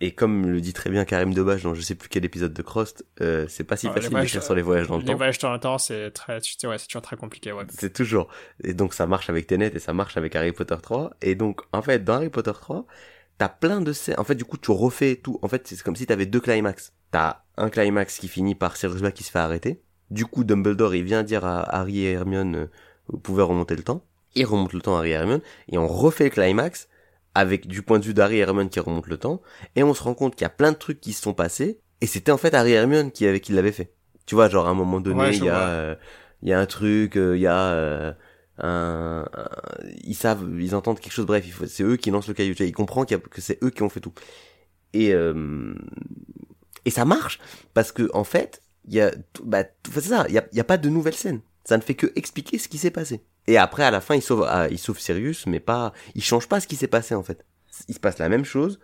et 0.00 0.12
comme 0.12 0.46
le 0.46 0.60
dit 0.62 0.72
très 0.72 0.88
bien 0.88 1.04
Karim 1.04 1.34
Debache 1.34 1.62
dans 1.62 1.74
je 1.74 1.82
sais 1.82 1.94
plus 1.94 2.08
quel 2.08 2.24
épisode 2.24 2.54
de 2.54 2.62
Crost, 2.62 3.04
euh, 3.20 3.46
c'est 3.48 3.64
pas 3.64 3.76
si 3.76 3.86
Ouais, 3.86 3.94
les 3.96 4.00
facile 4.00 4.18
d'écrire 4.18 4.42
sur 4.42 4.54
les 4.54 4.62
voyages 4.62 4.88
dans 4.88 4.96
le 4.96 5.02
Les 5.02 5.08
temps. 5.08 5.16
voyages 5.16 5.38
dans 5.38 5.52
le 5.52 5.60
temps, 5.60 5.76
c'est 5.76 6.10
très, 6.12 6.40
tu 6.40 6.54
sais, 6.58 6.66
ouais, 6.66 6.78
c'est 6.78 6.86
toujours 6.86 7.02
très 7.02 7.16
compliqué, 7.16 7.52
ouais. 7.52 7.64
C'est 7.68 7.92
toujours. 7.92 8.28
Et 8.64 8.72
donc 8.72 8.94
ça 8.94 9.06
marche 9.06 9.28
avec 9.28 9.46
Tenet 9.46 9.72
et 9.74 9.78
ça 9.78 9.92
marche 9.92 10.16
avec 10.16 10.34
Harry 10.36 10.52
Potter 10.52 10.76
3. 10.80 11.10
Et 11.20 11.34
donc 11.34 11.60
en 11.72 11.82
fait 11.82 12.02
dans 12.02 12.14
Harry 12.14 12.30
Potter 12.30 12.52
3, 12.54 12.86
t'as 13.36 13.48
plein 13.50 13.80
de 13.82 13.92
scènes. 13.92 14.14
En 14.18 14.24
fait 14.24 14.34
du 14.36 14.44
coup 14.46 14.56
tu 14.56 14.70
refais 14.70 15.16
tout. 15.16 15.38
En 15.42 15.48
fait 15.48 15.66
c'est 15.66 15.82
comme 15.82 15.96
si 15.96 16.06
t'avais 16.06 16.26
deux 16.26 16.40
climax. 16.40 16.94
T'as 17.10 17.42
un 17.58 17.68
climax 17.68 18.18
qui 18.18 18.28
finit 18.28 18.54
par 18.54 18.76
Sirius 18.76 19.00
Black 19.02 19.14
qui 19.14 19.24
se 19.24 19.30
fait 19.30 19.38
arrêter. 19.38 19.82
Du 20.10 20.24
coup 20.24 20.44
Dumbledore 20.44 20.94
il 20.94 21.02
vient 21.04 21.22
dire 21.22 21.44
à 21.44 21.60
Harry 21.60 22.06
et 22.06 22.12
Hermione 22.12 22.56
euh, 22.56 22.66
vous 23.08 23.18
pouvez 23.18 23.42
remonter 23.42 23.76
le 23.76 23.82
temps. 23.82 24.02
Il 24.34 24.46
remonte 24.46 24.72
le 24.72 24.80
temps 24.80 24.94
à 24.96 25.00
Harry 25.00 25.10
et 25.10 25.14
Hermione 25.14 25.40
et 25.70 25.76
on 25.76 25.86
refait 25.86 26.24
le 26.24 26.30
climax 26.30 26.88
avec 27.38 27.66
du 27.66 27.82
point 27.82 27.98
de 27.98 28.04
vue 28.04 28.14
d'Harry 28.14 28.36
et 28.36 28.40
Hermione 28.40 28.68
qui 28.68 28.80
remonte 28.80 29.06
le 29.06 29.16
temps 29.16 29.40
et 29.76 29.82
on 29.82 29.94
se 29.94 30.02
rend 30.02 30.14
compte 30.14 30.34
qu'il 30.34 30.44
y 30.44 30.46
a 30.46 30.50
plein 30.50 30.72
de 30.72 30.76
trucs 30.76 31.00
qui 31.00 31.12
se 31.12 31.22
sont 31.22 31.34
passés 31.34 31.80
et 32.00 32.06
c'était 32.06 32.32
en 32.32 32.38
fait 32.38 32.54
Harry 32.54 32.72
et 32.72 32.74
Hermione 32.74 33.10
qui 33.12 33.40
qui 33.40 33.52
l'avait 33.52 33.72
fait. 33.72 33.92
Tu 34.26 34.34
vois 34.34 34.48
genre 34.48 34.66
à 34.66 34.70
un 34.70 34.74
moment 34.74 35.00
donné 35.00 35.20
Ouais, 35.20 35.36
il 35.36 35.44
y 35.44 35.48
a 35.48 35.68
euh, 35.68 35.94
il 36.42 36.48
y 36.48 36.52
a 36.52 36.60
un 36.60 36.66
truc 36.66 37.16
euh, 37.16 37.36
il 37.36 37.40
y 37.42 37.46
a 37.46 37.58
euh, 37.72 38.12
un, 38.58 39.24
un- 39.32 39.48
ils 40.04 40.14
savent 40.14 40.44
ils 40.60 40.74
entendent 40.74 41.00
quelque 41.00 41.12
chose 41.12 41.26
bref 41.26 41.44
il 41.46 41.68
c'est 41.68 41.82
eux 41.84 41.96
qui 41.96 42.10
lancent 42.10 42.28
le 42.28 42.34
caillou 42.34 42.54
il 42.58 42.72
comprend 42.72 43.04
qu'il 43.04 43.16
y 43.16 43.20
a- 43.20 43.22
que 43.22 43.40
c'est 43.40 43.58
eux 43.62 43.70
qui 43.70 43.82
ont 43.82 43.88
fait 43.88 44.00
tout. 44.00 44.12
Et 44.92 45.12
et 46.84 46.90
ça 46.90 47.04
marche 47.04 47.38
parce 47.74 47.92
que 47.92 48.10
en 48.14 48.24
fait 48.24 48.62
il 48.86 48.94
y 48.94 49.00
a 49.00 49.12
bah 49.44 49.64
tout- 49.64 49.92
c'est 49.94 50.00
ça 50.02 50.24
il 50.28 50.34
y 50.34 50.38
a, 50.38 50.46
il 50.52 50.56
y 50.56 50.60
a 50.60 50.64
pas 50.64 50.78
de 50.78 50.88
nouvelle 50.88 51.14
scène 51.14 51.40
ça 51.64 51.76
ne 51.76 51.82
fait 51.82 51.94
que 51.94 52.06
expliquer 52.16 52.58
ce 52.58 52.68
qui 52.68 52.78
s'est 52.78 52.90
passé 52.90 53.20
et 53.48 53.56
après 53.58 53.82
à 53.82 53.90
la 53.90 54.00
fin 54.00 54.14
il 54.14 54.22
sauve 54.22 54.44
ah, 54.48 54.68
il 54.70 54.78
sauve 54.78 54.98
Sirius 55.00 55.46
mais 55.46 55.60
pas 55.60 55.92
il 56.14 56.22
change 56.22 56.46
pas 56.48 56.60
ce 56.60 56.66
qui 56.68 56.76
s'est 56.76 56.86
passé 56.98 57.14
en 57.14 57.22
fait. 57.24 57.44
Il 57.88 57.94
se 57.94 58.00
passe 58.00 58.18
la 58.18 58.28
même 58.28 58.44
chose. 58.44 58.78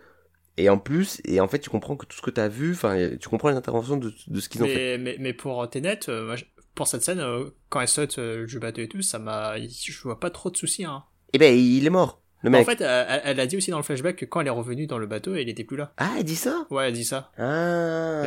Et 0.57 0.69
en 0.69 0.77
plus 0.77 1.21
et 1.25 1.39
en 1.41 1.47
fait 1.47 1.59
tu 1.59 1.69
comprends 1.69 1.97
que 1.97 2.05
tout 2.05 2.15
ce 2.17 2.21
que 2.21 2.31
tu 2.31 2.39
as 2.41 2.47
vu 2.47 2.71
enfin 2.71 2.93
tu 3.19 3.27
comprends 3.29 3.49
les 3.49 3.57
interventions 3.57 3.97
de, 3.97 4.13
de 4.27 4.39
ce 4.39 4.47
qu'ils 4.49 4.63
ont 4.63 4.67
fait. 4.67 4.97
Mais, 4.97 5.33
pour 5.33 5.69
Tenet, 5.69 5.99
euh, 6.07 6.25
moi, 6.27 6.35
je- 6.37 6.45
pour 6.75 6.87
cette 6.87 7.03
scène, 7.03 7.19
euh, 7.19 7.49
quand 7.69 7.81
elle 7.81 7.87
saute 7.87 8.17
euh, 8.19 8.45
du 8.45 8.59
bateau 8.59 8.81
et 8.81 8.87
tout, 8.89 9.01
ça 9.01 9.19
m'a, 9.19 9.57
je 9.59 10.01
vois 10.03 10.19
pas 10.19 10.29
trop 10.29 10.49
de 10.49 10.57
soucis, 10.57 10.85
hein. 10.85 11.03
et 11.33 11.37
ben 11.37 11.53
il 11.53 11.85
est 11.85 11.89
mort 11.89 12.21
le 12.49 12.57
En 12.57 12.63
fait, 12.63 12.81
elle, 12.81 13.39
a 13.39 13.45
dit 13.45 13.57
aussi 13.57 13.71
dans 13.71 13.77
le 13.77 13.83
flashback 13.83 14.15
que 14.15 14.25
quand 14.25 14.41
elle 14.41 14.47
est 14.47 14.51
revenue 14.51 14.87
dans 14.87 14.97
le 14.97 15.07
bateau, 15.07 15.35
il 15.35 15.49
était 15.49 15.63
plus 15.63 15.77
là. 15.77 15.91
ah 15.97 16.11
elle 16.17 16.23
dit 16.23 16.35
ça? 16.35 16.65
Ouais, 16.69 16.87
elle 16.87 16.93
dit 16.93 17.05
ça. 17.05 17.31
ah 17.37 18.23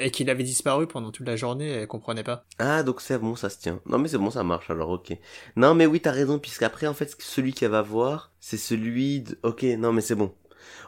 et 0.00 0.10
qu'il 0.10 0.30
avait 0.30 0.42
disparu 0.42 0.86
pendant 0.86 1.10
toute 1.10 1.26
la 1.26 1.36
journée, 1.36 1.68
elle 1.68 1.86
comprenait 1.86 2.22
pas. 2.22 2.44
Ah, 2.58 2.82
donc 2.82 3.00
c'est 3.00 3.18
bon, 3.18 3.36
ça 3.36 3.50
se 3.50 3.58
tient. 3.58 3.80
Non, 3.86 3.98
mais 3.98 4.08
c'est 4.08 4.18
bon, 4.18 4.30
ça 4.30 4.42
marche, 4.42 4.70
alors 4.70 4.90
ok. 4.90 5.16
Non, 5.56 5.74
mais 5.74 5.86
oui, 5.86 6.00
t'as 6.00 6.10
raison, 6.10 6.38
puisqu'après, 6.38 6.86
en 6.86 6.94
fait, 6.94 7.14
celui 7.18 7.52
qu'elle 7.52 7.70
va 7.70 7.82
voir, 7.82 8.32
c'est 8.40 8.56
celui 8.56 9.20
de... 9.20 9.38
Ok, 9.42 9.62
non, 9.62 9.92
mais 9.92 10.00
c'est 10.00 10.14
bon. 10.14 10.32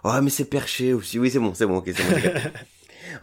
Oh, 0.05 0.13
mais 0.23 0.31
c'est 0.31 0.45
perché 0.45 0.93
aussi. 0.93 1.19
Oui, 1.19 1.31
c'est 1.31 1.39
bon, 1.39 1.55
c'est 1.55 1.67
bon, 1.67 1.77
ok, 1.77 1.91
c'est 1.95 2.03
bon. 2.03 2.51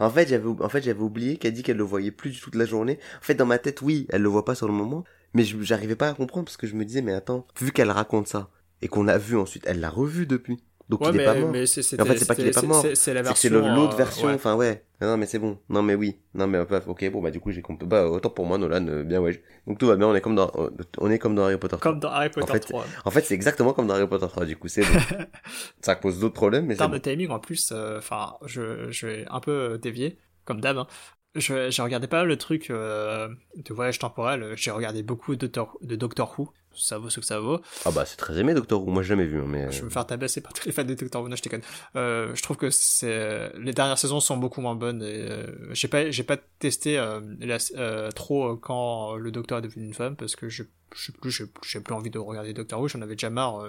en 0.00 0.10
fait, 0.10 0.28
j'avais, 0.28 0.48
en 0.48 0.68
fait, 0.68 0.82
j'avais 0.82 1.00
oublié 1.00 1.36
qu'elle 1.36 1.52
dit 1.52 1.62
qu'elle 1.62 1.76
le 1.76 1.84
voyait 1.84 2.10
plus 2.10 2.30
du 2.30 2.40
toute 2.40 2.54
la 2.54 2.64
journée. 2.64 2.98
En 3.20 3.24
fait, 3.24 3.34
dans 3.34 3.46
ma 3.46 3.58
tête, 3.58 3.82
oui, 3.82 4.06
elle 4.10 4.22
le 4.22 4.28
voit 4.28 4.44
pas 4.44 4.54
sur 4.54 4.66
le 4.66 4.74
moment, 4.74 5.04
mais 5.34 5.44
j'arrivais 5.44 5.96
pas 5.96 6.08
à 6.08 6.14
comprendre 6.14 6.46
parce 6.46 6.56
que 6.56 6.66
je 6.66 6.74
me 6.74 6.84
disais, 6.84 7.02
mais 7.02 7.12
attends, 7.12 7.46
vu 7.60 7.72
qu'elle 7.72 7.90
raconte 7.90 8.28
ça, 8.28 8.50
et 8.82 8.88
qu'on 8.88 9.04
l'a 9.04 9.18
vu 9.18 9.36
ensuite, 9.38 9.64
elle 9.66 9.80
l'a 9.80 9.90
revu 9.90 10.26
depuis. 10.26 10.62
Donc 10.88 11.00
Ouais, 11.00 11.08
il 11.10 11.14
est 11.14 11.18
mais, 11.18 11.24
pas 11.24 11.34
mort. 11.36 11.50
mais 11.52 11.64
c'est, 11.66 11.80
en 12.00 12.04
fait, 12.04 12.18
c'est 12.18 12.26
pas 12.26 12.34
qu'il 12.34 12.46
est 12.46 12.50
pas 12.50 12.60
mort. 12.62 12.82
C'est, 12.82 12.94
c'est 12.96 13.14
la 13.14 13.22
C'est 13.24 13.34
c'est 13.36 13.48
version. 13.48 13.68
le- 13.70 13.74
l'autre 13.74 13.94
euh, 13.94 13.96
version, 13.96 14.26
ouais. 14.28 14.34
enfin 14.34 14.56
ouais. 14.56 14.84
Non 15.00 15.16
mais 15.16 15.26
c'est 15.26 15.38
bon. 15.38 15.58
Non 15.70 15.80
mais 15.82 15.94
oui. 15.94 16.18
Non 16.34 16.46
mais 16.46 16.58
ok 16.58 17.10
bon 17.10 17.22
bah 17.22 17.30
du 17.30 17.40
coup 17.40 17.50
j'ai 17.50 17.62
compris. 17.62 17.86
Bah 17.86 18.06
autant 18.06 18.28
pour 18.30 18.44
moi 18.46 18.58
Nolan, 18.58 18.86
euh, 18.88 19.02
bien 19.04 19.20
ouais. 19.20 19.42
Donc 19.66 19.78
tout 19.78 19.86
va 19.86 19.96
bien, 19.96 20.08
on 20.08 20.14
est 20.14 20.20
comme 20.20 20.34
dans 20.34 20.50
on 20.98 21.10
est 21.10 21.18
comme 21.18 21.34
dans 21.34 21.44
Harry 21.44 21.56
Potter. 21.56 21.76
3. 21.76 21.80
Comme 21.80 22.00
dans 22.00 22.10
Harry 22.10 22.28
Potter 22.30 22.52
fait, 22.52 22.60
3. 22.60 22.84
En 23.04 23.10
fait 23.10 23.22
c'est 23.24 23.34
exactement 23.34 23.72
comme 23.72 23.86
dans 23.86 23.94
Harry 23.94 24.06
Potter 24.08 24.26
3 24.28 24.44
du 24.44 24.56
coup 24.56 24.68
c'est 24.68 24.82
bon. 24.82 24.98
Ça 25.80 25.96
pose 25.96 26.18
d'autres 26.20 26.34
problèmes 26.34 26.66
mais 26.66 26.74
En 26.74 26.76
c'est 26.76 26.78
termes 26.78 26.90
bon. 26.92 26.96
de 26.98 27.02
timing, 27.02 27.30
en 27.30 27.38
plus, 27.38 27.72
euh, 27.72 27.98
enfin, 27.98 28.34
je, 28.44 28.90
je 28.90 29.06
vais 29.06 29.24
un 29.30 29.40
peu 29.40 29.78
dévier, 29.80 30.18
comme 30.44 30.60
d'hab. 30.60 30.76
hein. 30.78 30.86
Je, 31.34 31.70
j'ai 31.70 31.82
regardé 31.82 32.06
pas 32.08 32.24
le 32.24 32.36
truc 32.36 32.68
euh, 32.70 33.28
de 33.56 33.72
voyage 33.72 33.98
temporel. 33.98 34.52
J'ai 34.56 34.70
regardé 34.70 35.02
beaucoup 35.02 35.34
de, 35.34 35.50
de 35.80 35.96
Doctor 35.96 36.34
Who. 36.38 36.50
Ça 36.74 36.98
vaut 36.98 37.10
ce 37.10 37.20
que 37.20 37.26
ça 37.26 37.38
vaut. 37.40 37.60
Ah 37.84 37.90
bah 37.90 38.04
c'est 38.06 38.16
très 38.16 38.38
aimé 38.38 38.54
Doctor 38.54 38.82
Who. 38.82 38.90
Moi 38.90 39.02
j'ai 39.02 39.10
jamais 39.10 39.26
vu 39.26 39.40
hein, 39.40 39.44
mais. 39.46 39.66
Je 39.70 39.76
vais 39.78 39.82
euh, 39.82 39.84
me 39.86 39.90
faire 39.90 40.06
tabasser 40.06 40.40
par 40.40 40.52
tous 40.52 40.64
les 40.66 40.72
fans 40.72 40.84
de 40.84 40.94
Doctor 40.94 41.22
Who. 41.22 41.28
Non, 41.28 41.36
je 41.36 41.42
déconne. 41.42 41.60
Euh, 41.96 42.34
je 42.34 42.42
trouve 42.42 42.56
que 42.56 42.70
c'est 42.70 43.52
les 43.58 43.72
dernières 43.72 43.98
saisons 43.98 44.20
sont 44.20 44.36
beaucoup 44.36 44.60
moins 44.60 44.74
bonnes. 44.74 45.02
Et, 45.02 45.26
euh, 45.30 45.46
j'ai 45.72 45.88
pas 45.88 46.10
j'ai 46.10 46.22
pas 46.22 46.36
testé 46.58 46.98
euh, 46.98 47.20
la- 47.40 48.12
trop 48.12 48.56
quand 48.56 49.16
le 49.16 49.30
Docteur 49.30 49.58
est 49.58 49.62
devenu 49.62 49.84
une 49.86 49.94
femme 49.94 50.16
parce 50.16 50.36
que 50.36 50.48
je 50.48 50.62
sais 50.94 51.12
plus 51.12 51.30
j'ai 51.30 51.80
plus 51.80 51.94
envie 51.94 52.10
de 52.10 52.18
regarder 52.18 52.52
Doctor 52.52 52.80
Who. 52.80 52.88
J'en 52.88 53.02
avais 53.02 53.14
déjà 53.14 53.30
marre 53.30 53.64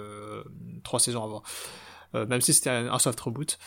trois 0.82 1.00
saisons 1.00 1.24
avant. 1.24 1.42
même 2.14 2.40
si 2.40 2.52
c'était 2.54 2.70
un, 2.70 2.92
un 2.92 2.98
soft 2.98 3.20
reboot. 3.20 3.58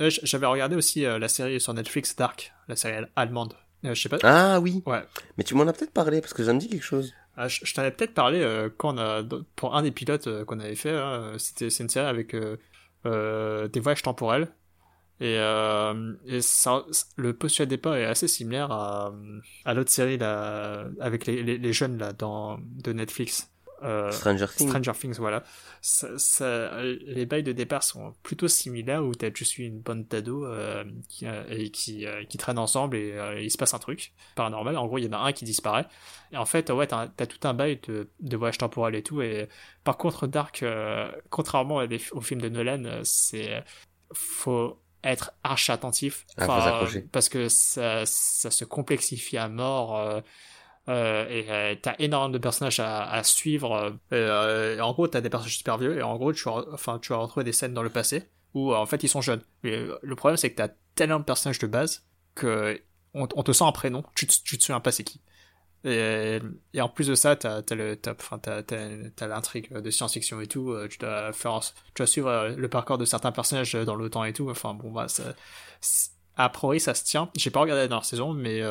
J'avais 0.00 0.46
regardé 0.46 0.74
aussi 0.76 1.02
la 1.02 1.28
série 1.28 1.60
sur 1.60 1.72
Netflix 1.74 2.16
Dark, 2.16 2.52
la 2.68 2.76
série 2.76 2.94
al- 2.96 3.10
allemande. 3.16 3.54
Je 3.84 3.94
sais 3.94 4.08
pas. 4.08 4.16
Ah 4.22 4.60
oui. 4.60 4.82
Ouais. 4.86 5.02
Mais 5.36 5.44
tu 5.44 5.54
m'en 5.54 5.66
as 5.68 5.72
peut-être 5.74 5.92
parlé 5.92 6.20
parce 6.22 6.32
que 6.32 6.42
ça 6.42 6.52
me 6.54 6.58
dit 6.58 6.68
quelque 6.68 6.82
chose. 6.84 7.12
Ah, 7.36 7.48
je 7.48 7.74
t'en 7.74 7.82
avais 7.82 7.90
peut-être 7.90 8.14
parlé 8.14 8.40
euh, 8.40 8.70
quand 8.76 8.94
on 8.94 8.98
a 8.98 9.22
pour 9.56 9.74
un 9.74 9.82
des 9.82 9.90
pilotes 9.90 10.28
euh, 10.28 10.44
qu'on 10.44 10.60
avait 10.60 10.76
fait. 10.76 10.92
hein, 10.92 11.34
C'était 11.38 11.68
c'est 11.70 11.82
une 11.82 11.88
série 11.88 12.06
avec 12.06 12.34
euh, 12.34 13.68
des 13.68 13.80
voyages 13.80 14.02
temporels 14.02 14.48
et, 15.20 15.36
et 16.26 16.40
ça, 16.40 16.84
le 17.16 17.32
postulat 17.34 17.66
de 17.66 17.70
départ 17.70 17.94
est 17.96 18.04
assez 18.04 18.26
similaire 18.26 18.72
à, 18.72 19.12
l'autre 19.74 19.90
série 19.90 20.18
là 20.18 20.86
avec 21.00 21.26
les, 21.26 21.42
les, 21.44 21.56
les 21.56 21.72
jeunes 21.72 21.98
là 21.98 22.12
dans 22.12 22.58
de 22.60 22.92
Netflix. 22.92 23.53
Euh, 23.84 24.10
Stranger 24.12 24.46
Things. 24.56 24.68
Stranger 24.68 24.92
Things, 24.98 25.16
voilà. 25.18 25.44
Ça, 25.82 26.08
ça- 26.16 26.82
les 26.82 27.26
bails 27.26 27.42
de 27.42 27.52
départ 27.52 27.82
sont 27.82 28.14
plutôt 28.22 28.48
similaires 28.48 29.04
où 29.04 29.14
t'as 29.14 29.30
juste 29.34 29.58
une 29.58 29.80
bande 29.80 30.06
d'ados 30.08 30.46
euh, 30.48 30.84
qui, 31.08 31.26
euh, 31.26 31.44
et 31.50 31.70
qui, 31.70 32.06
euh, 32.06 32.24
qui 32.24 32.38
traînent 32.38 32.58
ensemble 32.58 32.96
et 32.96 33.14
il 33.42 33.50
se 33.50 33.58
passe 33.58 33.74
un 33.74 33.78
truc 33.78 34.12
paranormal. 34.36 34.76
En 34.78 34.86
gros, 34.86 34.98
il 34.98 35.04
y 35.04 35.08
en 35.08 35.12
a 35.12 35.18
un 35.18 35.32
qui 35.32 35.44
disparaît. 35.44 35.86
Et 36.32 36.36
en 36.36 36.46
fait, 36.46 36.70
ouais, 36.70 36.86
t'as 36.86 37.08
as 37.18 37.26
tout 37.26 37.46
un 37.46 37.52
bail 37.54 37.78
de, 37.86 38.08
de 38.20 38.36
voyage 38.36 38.58
temporel 38.58 38.94
et 38.94 39.02
tout. 39.02 39.20
Et 39.22 39.48
par 39.84 39.96
contre, 39.98 40.26
Dark, 40.26 40.64
contrairement 41.30 41.78
à 41.80 41.86
des- 41.86 42.00
aux 42.12 42.20
films 42.22 42.40
de 42.40 42.48
Nolan, 42.48 43.00
c'est 43.04 43.62
faut 44.12 44.80
être 45.02 45.32
archi 45.42 45.70
attentif. 45.72 46.24
Ah, 46.38 46.80
parce 47.12 47.28
que 47.28 47.48
ça, 47.48 48.04
ça 48.06 48.50
se 48.50 48.64
complexifie 48.64 49.36
à 49.36 49.48
mort. 49.48 50.22
Euh, 50.88 51.26
et 51.28 51.46
euh, 51.48 51.74
t'as 51.80 51.94
énormément 51.98 52.32
de 52.32 52.38
personnages 52.38 52.80
à, 52.80 53.22
suivre. 53.24 53.72
euh, 53.72 53.90
et, 54.10 54.14
euh, 54.14 54.76
et 54.76 54.80
en 54.80 54.92
gros, 54.92 55.08
t'as 55.08 55.20
des 55.20 55.30
personnages 55.30 55.56
super 55.56 55.78
vieux 55.78 55.96
et 55.98 56.02
en 56.02 56.16
gros, 56.16 56.32
tu 56.32 56.44
vas, 56.44 56.64
enfin, 56.72 56.98
tu 56.98 57.12
vas 57.12 57.18
retrouver 57.18 57.44
des 57.44 57.52
scènes 57.52 57.74
dans 57.74 57.82
le 57.82 57.90
passé 57.90 58.28
où 58.54 58.74
en 58.74 58.86
fait 58.86 59.02
ils 59.02 59.08
sont 59.08 59.20
jeunes. 59.20 59.42
Euh, 59.64 59.98
le 60.02 60.16
problème, 60.16 60.36
c'est 60.36 60.50
que 60.50 60.56
t'as 60.56 60.68
tellement 60.94 61.18
de 61.18 61.24
personnages 61.24 61.58
de 61.58 61.66
base 61.66 62.04
que 62.34 62.80
on, 63.14 63.26
te 63.26 63.52
sent 63.52 63.64
un 63.64 63.72
prénom, 63.72 64.02
tu 64.16 64.26
te, 64.26 64.32
souviens 64.32 64.80
pas 64.80 64.90
c'est 64.90 65.04
qui. 65.04 65.20
Et, 65.84 66.40
et 66.72 66.80
en 66.80 66.88
plus 66.88 67.06
de 67.06 67.14
ça, 67.14 67.36
t'as 67.36 67.62
t'as, 67.62 68.12
enfin, 68.12 68.40
l'intrigue 69.20 69.72
de 69.72 69.90
science-fiction 69.90 70.40
et 70.40 70.46
tout. 70.46 70.74
Tu 70.90 70.98
dois 70.98 71.32
faire, 71.32 71.60
tu 71.60 71.92
dois 71.96 72.06
suivre 72.06 72.54
le 72.56 72.68
parcours 72.68 72.98
de 72.98 73.04
certains 73.04 73.32
personnages 73.32 73.74
dans 73.74 73.94
le 73.94 74.10
temps 74.10 74.24
et 74.24 74.32
tout. 74.32 74.50
Enfin 74.50 74.74
bon 74.74 74.90
bah 74.90 75.06
ça, 75.08 75.22
a 76.36 76.48
priori 76.48 76.80
ça 76.80 76.94
se 76.94 77.04
tient. 77.04 77.30
J'ai 77.36 77.50
pas 77.50 77.60
regardé 77.60 77.82
la 77.82 77.88
dernière 77.88 78.04
saison, 78.04 78.32
mais 78.32 78.62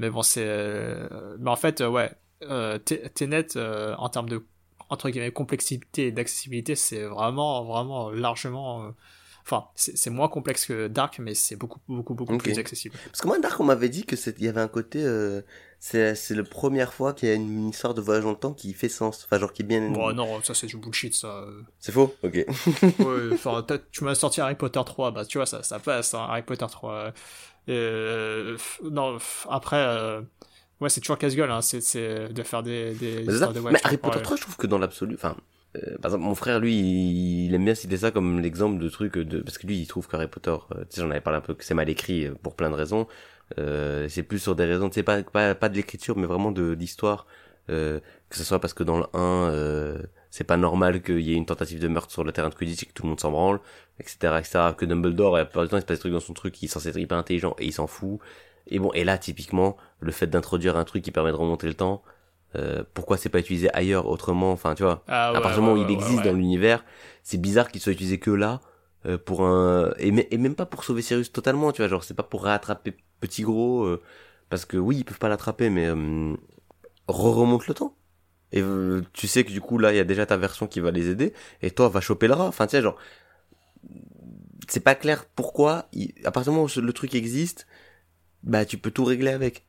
mais 0.00 0.08
bon 0.08 0.22
c'est, 0.22 0.46
euh, 0.46 1.36
mais 1.38 1.50
en 1.50 1.56
fait 1.56 1.82
euh, 1.82 1.88
ouais, 1.88 2.10
euh, 2.42 2.78
Tenet 2.78 3.48
en 3.56 4.08
termes 4.08 4.30
de 4.30 4.44
entre 4.88 5.10
guillemets 5.10 5.30
complexité 5.30 6.06
et 6.06 6.10
d'accessibilité, 6.10 6.74
c'est 6.74 7.04
vraiment 7.04 7.64
vraiment 7.64 8.10
largement, 8.10 8.92
enfin 9.42 9.66
c'est, 9.76 10.10
moins 10.10 10.28
complexe 10.28 10.64
que 10.64 10.88
Dark, 10.88 11.18
mais 11.20 11.34
c'est 11.34 11.54
beaucoup 11.54 11.80
beaucoup 11.86 12.14
beaucoup 12.14 12.38
plus 12.38 12.58
accessible. 12.58 12.96
Parce 13.04 13.20
que 13.20 13.26
moi, 13.28 13.38
Dark, 13.38 13.60
on 13.60 13.64
m'avait 13.64 13.90
dit 13.90 14.04
que 14.04 14.16
il 14.16 14.44
y 14.44 14.48
avait 14.48 14.60
un 14.62 14.68
côté, 14.68 15.04
euh, 15.04 15.42
c'est, 15.78 16.14
c'est 16.14 16.34
la 16.34 16.42
première 16.44 16.92
fois 16.92 17.12
qu'il 17.12 17.28
y 17.28 17.32
a 17.32 17.34
une 17.34 17.68
histoire 17.68 17.94
de 17.94 18.00
voyage 18.00 18.24
dans 18.24 18.30
le 18.30 18.36
temps 18.36 18.52
qui 18.54 18.72
fait 18.72 18.88
sens. 18.88 19.24
Enfin, 19.26 19.38
genre 19.38 19.52
qui 19.52 19.62
est 19.62 19.66
bien. 19.66 19.90
Bon 19.90 20.12
non, 20.12 20.42
ça 20.42 20.54
c'est 20.54 20.66
du 20.66 20.78
bullshit 20.78 21.14
ça. 21.14 21.44
C'est 21.78 21.92
faux? 21.92 22.16
Ok. 22.22 22.34
ouais, 22.34 22.46
enfin, 23.34 23.62
t'as- 23.62 23.78
tu 23.78 24.02
m'as 24.02 24.14
sorti 24.14 24.40
Harry 24.40 24.56
Potter 24.56 24.80
3, 24.84 25.10
bah 25.10 25.24
tu 25.24 25.38
vois, 25.38 25.46
ça, 25.46 25.62
ça 25.62 25.78
passe, 25.78 26.14
hein, 26.14 26.26
Harry 26.28 26.42
Potter 26.42 26.66
3. 26.68 27.12
Euh, 27.70 28.56
non, 28.82 29.18
après, 29.48 29.76
euh, 29.76 30.20
ouais, 30.80 30.88
c'est 30.88 31.00
toujours 31.00 31.18
casse-gueule, 31.18 31.50
hein, 31.50 31.62
c'est, 31.62 31.80
c'est 31.80 32.28
de 32.32 32.42
faire 32.42 32.62
des, 32.62 32.94
des 32.94 33.22
histoires 33.26 33.52
de 33.52 33.60
Mais 33.60 33.80
Harry 33.84 33.96
Potter 33.96 34.18
temporel. 34.18 34.22
3, 34.22 34.36
je 34.36 34.42
trouve 34.42 34.56
que 34.56 34.66
dans 34.66 34.78
l'absolu, 34.78 35.14
enfin, 35.14 35.36
euh, 35.76 35.98
par 35.98 36.10
exemple, 36.10 36.24
mon 36.24 36.34
frère, 36.34 36.58
lui, 36.60 36.76
il, 36.78 37.46
il 37.46 37.54
aime 37.54 37.64
bien 37.64 37.74
citer 37.74 37.96
ça 37.96 38.10
comme 38.10 38.40
l'exemple 38.40 38.78
de 38.82 38.88
truc 38.88 39.16
de, 39.18 39.40
parce 39.40 39.58
que 39.58 39.66
lui, 39.66 39.78
il 39.78 39.86
trouve 39.86 40.08
qu'Harry 40.08 40.26
Potter, 40.28 40.50
euh, 40.50 40.80
tu 40.80 40.96
sais, 40.96 41.00
j'en 41.02 41.10
avais 41.10 41.20
parlé 41.20 41.38
un 41.38 41.42
peu, 41.42 41.54
que 41.54 41.64
c'est 41.64 41.74
mal 41.74 41.88
écrit 41.88 42.26
euh, 42.26 42.34
pour 42.42 42.56
plein 42.56 42.70
de 42.70 42.74
raisons. 42.74 43.06
Euh, 43.58 44.08
c'est 44.08 44.22
plus 44.22 44.38
sur 44.38 44.54
des 44.56 44.64
raisons, 44.64 44.88
tu 44.88 44.94
sais, 44.94 45.02
pas, 45.02 45.22
pas, 45.22 45.54
pas 45.54 45.68
de 45.68 45.76
l'écriture, 45.76 46.16
mais 46.16 46.26
vraiment 46.26 46.52
de 46.52 46.72
l'histoire. 46.72 47.26
Euh, 47.68 48.00
que 48.28 48.36
ce 48.36 48.42
soit 48.44 48.58
parce 48.60 48.74
que 48.74 48.82
dans 48.82 48.98
le 48.98 49.04
1, 49.12 49.18
euh, 49.50 50.02
c'est 50.30 50.44
pas 50.44 50.56
normal 50.56 51.02
qu'il 51.02 51.20
y 51.20 51.32
ait 51.32 51.36
une 51.36 51.46
tentative 51.46 51.78
de 51.80 51.88
meurtre 51.88 52.10
sur 52.10 52.24
le 52.24 52.32
terrain 52.32 52.48
de 52.48 52.54
Quidditch 52.54 52.82
et 52.82 52.86
que 52.86 52.92
tout 52.92 53.04
le 53.04 53.10
monde 53.10 53.20
s'en 53.20 53.30
branle, 53.30 53.60
etc., 54.00 54.36
etc. 54.38 54.74
Que 54.76 54.84
Dumbledore, 54.86 55.36
la 55.36 55.44
plupart 55.44 55.64
du 55.64 55.68
temps, 55.70 55.76
il 55.76 55.82
se 55.82 55.86
passe 55.86 55.98
des 55.98 56.00
trucs 56.00 56.12
dans 56.12 56.20
son 56.20 56.34
truc, 56.34 56.60
il 56.62 56.66
est 56.66 56.68
censé 56.68 56.88
être 56.88 56.98
hyper 56.98 57.18
intelligent 57.18 57.54
et 57.58 57.66
il 57.66 57.72
s'en 57.72 57.86
fout. 57.86 58.18
Et 58.66 58.78
bon, 58.78 58.92
et 58.94 59.04
là, 59.04 59.18
typiquement, 59.18 59.76
le 60.00 60.12
fait 60.12 60.26
d'introduire 60.26 60.76
un 60.76 60.84
truc 60.84 61.02
qui 61.04 61.10
permet 61.10 61.30
de 61.32 61.36
remonter 61.36 61.66
le 61.66 61.74
temps, 61.74 62.02
euh, 62.56 62.82
pourquoi 62.94 63.16
c'est 63.16 63.28
pas 63.28 63.38
utilisé 63.38 63.70
ailleurs 63.74 64.06
autrement? 64.08 64.50
Enfin 64.52 64.74
tu 64.74 64.82
vois 64.82 65.04
Ah, 65.06 65.28
à 65.28 65.32
ouais, 65.34 65.40
partir 65.40 65.60
du 65.60 65.66
moment 65.66 65.80
ouais, 65.80 65.86
où 65.86 65.88
il 65.88 65.94
existe 65.94 66.18
ouais. 66.18 66.24
dans 66.24 66.32
l'univers 66.36 66.84
c'est 67.22 67.40
bizarre 67.40 67.70
qu'il 67.70 67.80
soit 67.80 67.92
utilisé 67.92 68.18
que 68.18 68.32
là 68.32 68.60
euh, 69.06 69.18
pour 69.18 69.42
un 69.46 69.92
et, 69.98 70.08
et 70.34 70.36
même 70.38 70.56
pas 70.56 70.66
pour 70.66 70.82
sauver 70.82 71.00
Sirius 71.02 71.30
totalement 71.30 71.70
tu 71.70 71.80
vois 71.80 71.88
genre 71.88 72.02
c'est 72.02 72.14
pas 72.14 72.24
pour 72.24 72.42
rattraper 72.44 72.96
petit 73.20 73.42
gros 73.42 73.84
euh, 73.84 74.02
parce 74.48 74.64
que 74.64 74.76
oui 74.76 74.96
ils 74.98 75.04
peuvent 75.04 75.20
pas 75.20 75.28
l'attraper 75.28 75.70
mais 75.70 75.86
euh, 75.86 76.34
remonte 77.06 77.66
le 77.68 77.74
temps 77.74 77.94
et 78.52 78.62
euh, 78.62 79.02
tu 79.12 79.28
sais 79.28 79.44
que 79.44 79.50
du 79.52 79.60
coup 79.60 79.78
là 79.78 79.92
il 79.92 79.96
y 79.96 80.00
a 80.00 80.04
déjà 80.04 80.26
ta 80.26 80.36
version 80.36 80.66
qui 80.66 80.80
va 80.80 80.90
les 80.90 81.08
aider 81.08 81.32
et 81.62 81.70
toi 81.70 81.88
va 81.88 82.00
choper 82.00 82.26
le 82.26 82.34
rat 82.34 82.46
enfin 82.46 82.66
tu 82.66 82.72
sais 82.72 82.82
genre 82.82 82.96
c'est 84.68 84.80
pas 84.84 84.94
clair 84.94 85.24
pourquoi 85.34 85.88
il- 85.92 86.12
à 86.24 86.30
partir 86.30 86.52
du 86.52 86.58
moment 86.58 86.68
où 86.74 86.80
le 86.80 86.92
truc 86.92 87.14
existe 87.14 87.66
bah 88.42 88.64
tu 88.64 88.78
peux 88.78 88.90
tout 88.90 89.04
régler 89.04 89.30
avec 89.30 89.66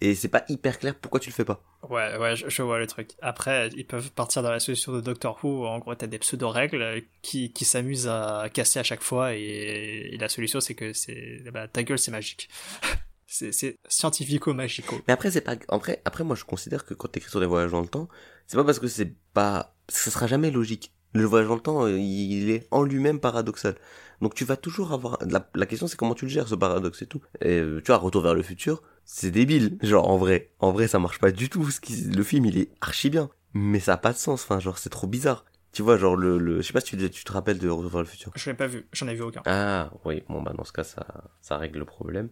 et 0.00 0.14
c'est 0.14 0.28
pas 0.28 0.44
hyper 0.48 0.78
clair 0.78 0.94
pourquoi 0.98 1.18
tu 1.20 1.30
le 1.30 1.34
fais 1.34 1.44
pas 1.44 1.62
Ouais, 1.88 2.16
ouais, 2.18 2.34
je, 2.34 2.48
je 2.48 2.62
vois 2.62 2.80
le 2.80 2.88
truc. 2.88 3.12
Après, 3.22 3.68
ils 3.76 3.86
peuvent 3.86 4.10
partir 4.10 4.42
dans 4.42 4.50
la 4.50 4.58
solution 4.58 4.90
de 4.92 5.00
Doctor 5.00 5.38
Who. 5.44 5.64
En 5.64 5.78
gros, 5.78 5.94
t'as 5.94 6.08
des 6.08 6.18
pseudo-règles 6.18 7.02
qui, 7.22 7.52
qui 7.52 7.64
s'amusent 7.64 8.08
à 8.08 8.48
casser 8.52 8.80
à 8.80 8.82
chaque 8.82 9.02
fois 9.02 9.34
et, 9.36 10.08
et 10.12 10.16
la 10.18 10.28
solution, 10.28 10.60
c'est 10.60 10.74
que 10.74 10.92
c'est, 10.92 11.44
bah, 11.52 11.68
ta 11.68 11.84
gueule, 11.84 11.98
c'est 12.00 12.10
magique. 12.10 12.48
c'est, 13.28 13.52
c'est 13.52 13.76
scientifico-magico. 13.88 14.96
Mais 15.06 15.12
après, 15.14 15.30
c'est 15.30 15.40
pas, 15.40 15.54
après, 15.68 16.02
après, 16.04 16.24
moi, 16.24 16.34
je 16.34 16.44
considère 16.44 16.84
que 16.84 16.94
quand 16.94 17.08
t'écris 17.08 17.30
sur 17.30 17.38
les 17.40 17.46
voyages 17.46 17.70
dans 17.70 17.80
le 17.80 17.86
temps, 17.88 18.08
c'est 18.48 18.56
pas 18.56 18.64
parce 18.64 18.80
que 18.80 18.88
c'est 18.88 19.14
pas, 19.32 19.76
ça 19.88 20.10
sera 20.10 20.26
jamais 20.26 20.50
logique. 20.50 20.92
Le 21.14 21.24
voyage 21.24 21.48
dans 21.48 21.54
le 21.54 21.60
temps, 21.60 21.84
euh, 21.84 21.98
il 21.98 22.50
est 22.50 22.68
en 22.70 22.82
lui-même 22.82 23.20
paradoxal. 23.20 23.76
Donc 24.20 24.34
tu 24.34 24.44
vas 24.44 24.56
toujours 24.56 24.92
avoir, 24.92 25.18
la, 25.26 25.48
la 25.54 25.66
question 25.66 25.86
c'est 25.86 25.96
comment 25.96 26.14
tu 26.14 26.24
le 26.24 26.30
gères, 26.30 26.48
ce 26.48 26.54
paradoxe 26.54 27.02
et 27.02 27.06
tout. 27.06 27.22
Et 27.40 27.58
euh, 27.58 27.80
tu 27.80 27.86
vois, 27.86 27.98
Retour 27.98 28.22
vers 28.22 28.34
le 28.34 28.42
futur, 28.42 28.82
c'est 29.04 29.30
débile. 29.30 29.78
Genre, 29.82 30.08
en 30.08 30.18
vrai, 30.18 30.50
en 30.58 30.72
vrai, 30.72 30.88
ça 30.88 30.98
marche 30.98 31.18
pas 31.18 31.30
du 31.30 31.48
tout. 31.48 31.70
Ce 31.70 31.80
qui, 31.80 31.94
le 32.04 32.22
film, 32.22 32.44
il 32.46 32.58
est 32.58 32.70
archi 32.80 33.10
bien. 33.10 33.30
Mais 33.54 33.80
ça 33.80 33.94
a 33.94 33.96
pas 33.96 34.12
de 34.12 34.18
sens. 34.18 34.42
Enfin, 34.42 34.60
genre, 34.60 34.78
c'est 34.78 34.90
trop 34.90 35.06
bizarre. 35.06 35.44
Tu 35.72 35.82
vois, 35.82 35.96
genre, 35.96 36.16
le, 36.16 36.38
le, 36.38 36.60
je 36.60 36.66
sais 36.66 36.72
pas 36.72 36.80
si 36.80 36.96
tu, 36.96 37.10
tu 37.10 37.24
te 37.24 37.32
rappelles 37.32 37.58
de 37.58 37.68
Retour 37.68 37.90
vers 37.90 38.00
le 38.00 38.06
futur. 38.06 38.32
Je 38.34 38.50
l'ai 38.50 38.56
pas 38.56 38.66
vu, 38.66 38.86
j'en 38.92 39.06
ai 39.06 39.14
vu 39.14 39.22
aucun. 39.22 39.42
Ah, 39.46 39.90
oui, 40.04 40.22
bon, 40.28 40.42
bah, 40.42 40.52
dans 40.56 40.64
ce 40.64 40.72
cas, 40.72 40.84
ça, 40.84 41.06
ça 41.40 41.56
règle 41.56 41.78
le 41.78 41.84
problème. 41.84 42.28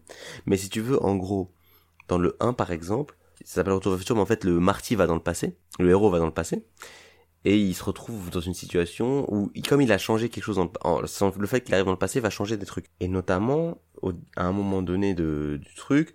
Mais 0.47 0.57
si 0.57 0.69
tu 0.69 0.81
veux, 0.81 1.03
en 1.03 1.17
gros, 1.17 1.53
dans 2.09 2.19
le 2.19 2.37
1, 2.41 2.53
par 2.53 2.73
exemple, 2.73 3.17
ça 3.45 3.55
s'appelle 3.57 3.75
Retour 3.75 3.93
vers 3.93 3.97
le 3.97 4.01
futur, 4.01 4.17
mais 4.17 4.23
en 4.23 4.27
fait, 4.27 4.45
le 4.45 4.59
Marty 4.59 4.97
va 4.97 5.07
dans 5.07 5.15
le 5.15 5.21
passé, 5.21 5.57
le 5.79 5.91
héros 5.91 6.11
va 6.11 6.19
dans 6.19 6.27
le 6.27 6.33
passé, 6.33 6.65
et 7.47 7.57
il 7.57 7.75
se 7.75 7.85
retrouve 7.85 8.29
dans 8.31 8.41
une 8.41 8.55
situation 8.55 9.25
où, 9.33 9.53
comme 9.69 9.81
il 9.81 9.93
a 9.93 9.99
changé 9.99 10.29
quelque 10.29 10.43
chose, 10.43 10.59
en, 10.59 11.01
le 11.01 11.47
fait 11.47 11.61
qu'il 11.61 11.75
arrive 11.75 11.87
dans 11.87 11.93
le 11.93 11.97
passé 11.97 12.19
va 12.19 12.29
changer 12.29 12.57
des 12.57 12.67
trucs. 12.67 12.87
Et 12.99 13.07
notamment, 13.07 13.81
à 14.35 14.47
un 14.47 14.51
moment 14.51 14.83
donné 14.83 15.15
de, 15.15 15.61
du 15.63 15.75
truc, 15.77 16.13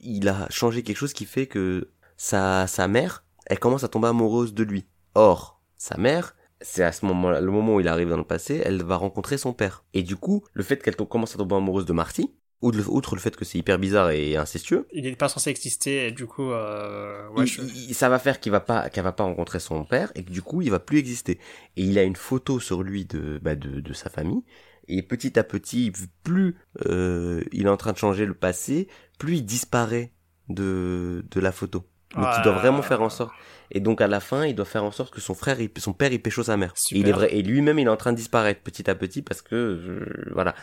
il 0.00 0.28
a 0.28 0.48
changé 0.50 0.82
quelque 0.82 0.96
chose 0.96 1.12
qui 1.12 1.24
fait 1.24 1.46
que 1.46 1.92
sa, 2.16 2.66
sa 2.66 2.88
mère, 2.88 3.24
elle 3.46 3.60
commence 3.60 3.84
à 3.84 3.88
tomber 3.88 4.08
amoureuse 4.08 4.54
de 4.54 4.64
lui. 4.64 4.84
Or, 5.14 5.62
sa 5.76 5.96
mère, 5.98 6.34
c'est 6.60 6.82
à 6.82 6.90
ce 6.90 7.06
moment-là, 7.06 7.40
le 7.40 7.52
moment 7.52 7.76
où 7.76 7.80
il 7.80 7.86
arrive 7.86 8.08
dans 8.08 8.16
le 8.16 8.24
passé, 8.24 8.60
elle 8.64 8.82
va 8.82 8.96
rencontrer 8.96 9.38
son 9.38 9.52
père. 9.52 9.84
Et 9.94 10.02
du 10.02 10.16
coup, 10.16 10.42
le 10.52 10.64
fait 10.64 10.82
qu'elle 10.82 10.96
commence 10.96 11.36
à 11.36 11.38
tomber 11.38 11.54
amoureuse 11.54 11.86
de 11.86 11.92
Marty, 11.92 12.34
outre 12.62 13.14
le, 13.16 13.20
fait 13.20 13.34
que 13.36 13.44
c'est 13.44 13.58
hyper 13.58 13.78
bizarre 13.78 14.10
et 14.10 14.36
incestueux, 14.36 14.86
Il 14.92 15.06
est 15.06 15.16
pas 15.16 15.28
censé 15.28 15.50
exister, 15.50 16.06
et 16.06 16.12
du 16.12 16.26
coup, 16.26 16.50
euh, 16.52 17.28
ouais, 17.30 17.44
il- 17.44 17.46
je- 17.46 17.60
il- 17.62 17.94
ça 17.94 18.08
va 18.08 18.18
faire 18.18 18.38
qu'il 18.40 18.52
va 18.52 18.60
pas 18.60 18.88
qu'elle 18.88 19.04
va 19.04 19.12
pas 19.12 19.24
rencontrer 19.24 19.58
son 19.60 19.84
père 19.84 20.12
et 20.14 20.22
que 20.24 20.30
du 20.30 20.42
coup 20.42 20.62
il 20.62 20.70
va 20.70 20.78
plus 20.78 20.98
exister. 20.98 21.38
Et 21.76 21.82
il 21.82 21.98
a 21.98 22.02
une 22.04 22.16
photo 22.16 22.60
sur 22.60 22.82
lui 22.82 23.04
de 23.04 23.38
bah, 23.42 23.54
de, 23.56 23.80
de 23.80 23.92
sa 23.92 24.08
famille. 24.10 24.42
Et 24.88 25.02
petit 25.02 25.38
à 25.38 25.44
petit 25.44 25.92
plus 26.24 26.56
euh, 26.86 27.42
il 27.52 27.66
est 27.66 27.68
en 27.70 27.76
train 27.76 27.92
de 27.92 27.98
changer 27.98 28.26
le 28.26 28.34
passé 28.34 28.88
plus 29.18 29.36
il 29.38 29.42
disparaît 29.44 30.12
de 30.48 31.24
de 31.30 31.40
la 31.40 31.52
photo. 31.52 31.84
Donc 32.14 32.26
il 32.38 32.42
doit 32.42 32.52
vraiment 32.52 32.82
faire 32.82 33.00
en 33.02 33.08
sorte. 33.08 33.32
Et 33.70 33.80
donc 33.80 34.00
à 34.00 34.06
la 34.06 34.20
fin 34.20 34.44
il 34.44 34.54
doit 34.54 34.66
faire 34.66 34.84
en 34.84 34.90
sorte 34.90 35.14
que 35.14 35.20
son 35.20 35.34
frère 35.34 35.60
il- 35.60 35.70
son 35.78 35.92
père 35.94 36.12
il 36.12 36.20
pécho 36.20 36.42
sa 36.42 36.56
mère. 36.56 36.74
Et 36.92 36.98
il 36.98 37.08
est 37.08 37.12
vrai 37.12 37.34
et 37.34 37.42
lui-même 37.42 37.78
il 37.78 37.86
est 37.86 37.90
en 37.90 37.96
train 37.96 38.12
de 38.12 38.18
disparaître 38.18 38.60
petit 38.60 38.88
à 38.90 38.94
petit 38.94 39.22
parce 39.22 39.40
que 39.42 39.54
euh, 39.54 40.30
voilà. 40.34 40.54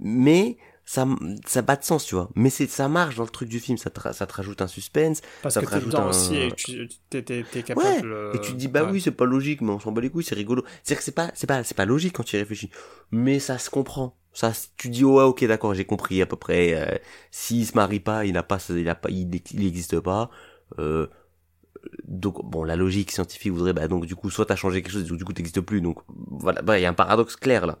Mais 0.00 0.58
ça 0.88 1.06
ça 1.46 1.60
bat 1.60 1.76
de 1.76 1.84
sens 1.84 2.06
tu 2.06 2.14
vois. 2.14 2.30
Mais 2.34 2.48
c'est 2.50 2.66
ça 2.66 2.88
marche 2.88 3.16
dans 3.16 3.24
le 3.24 3.28
truc 3.28 3.48
du 3.48 3.60
film 3.60 3.76
ça 3.76 3.90
te, 3.90 4.00
ça 4.12 4.26
te 4.26 4.32
rajoute 4.32 4.62
un 4.62 4.66
suspense 4.68 5.20
parce 5.42 5.54
ça 5.54 5.60
que 5.60 5.66
te 5.66 5.70
rajoute 5.70 5.92
dedans 5.92 6.06
un- 6.06 6.08
aussi 6.08 6.34
et 6.36 6.52
tu 6.54 6.88
t'es, 7.10 7.22
capable 7.62 7.84
Ouais, 7.84 8.00
et 8.34 8.40
tu 8.40 8.52
te 8.52 8.56
dis 8.56 8.68
bah 8.68 8.84
ouais. 8.84 8.92
oui 8.92 9.00
c'est 9.00 9.10
pas 9.10 9.26
logique 9.26 9.60
mais 9.60 9.70
on 9.70 9.80
s'en 9.80 9.92
bat 9.92 10.00
les 10.00 10.08
couilles 10.10 10.24
c'est 10.24 10.34
rigolo. 10.34 10.64
C'est 10.82 10.96
que 10.96 11.02
c'est 11.02 11.12
pas 11.14 11.30
c'est 11.34 11.46
pas 11.46 11.62
c'est 11.62 11.76
pas 11.76 11.84
logique 11.84 12.14
quand 12.14 12.22
tu 12.22 12.36
y 12.36 12.38
réfléchis. 12.38 12.70
Mais 13.10 13.38
ça 13.38 13.58
se 13.58 13.68
comprend. 13.70 14.16
Ça 14.32 14.52
tu 14.76 14.88
dis 14.88 15.04
ouais 15.04 15.24
ok 15.24 15.44
d'accord 15.44 15.74
j'ai 15.74 15.84
compris 15.84 16.22
à 16.22 16.26
peu 16.26 16.36
près 16.36 16.74
euh, 16.74 16.96
s'il 17.30 17.66
se 17.66 17.74
marie 17.74 18.00
pas 18.00 18.24
il 18.24 18.36
a 18.36 18.42
pas 18.42 18.58
il 18.70 18.88
a 18.88 18.94
pas 18.94 19.10
il, 19.10 19.28
il 19.52 19.66
existe 19.66 20.00
pas 20.00 20.30
euh, 20.78 21.06
donc 22.04 22.44
bon, 22.44 22.64
la 22.64 22.76
logique 22.76 23.10
scientifique 23.10 23.52
voudrait, 23.52 23.72
bah 23.72 23.88
donc 23.88 24.06
du 24.06 24.16
coup, 24.16 24.30
soit 24.30 24.46
t'as 24.46 24.56
changé 24.56 24.82
quelque 24.82 24.92
chose, 24.92 25.04
du 25.04 25.24
coup 25.24 25.32
t'existes 25.32 25.60
plus, 25.60 25.80
donc 25.80 25.98
voilà, 26.08 26.62
bah 26.62 26.78
il 26.78 26.82
y 26.82 26.86
a 26.86 26.90
un 26.90 26.94
paradoxe 26.94 27.36
clair 27.36 27.66
là, 27.66 27.78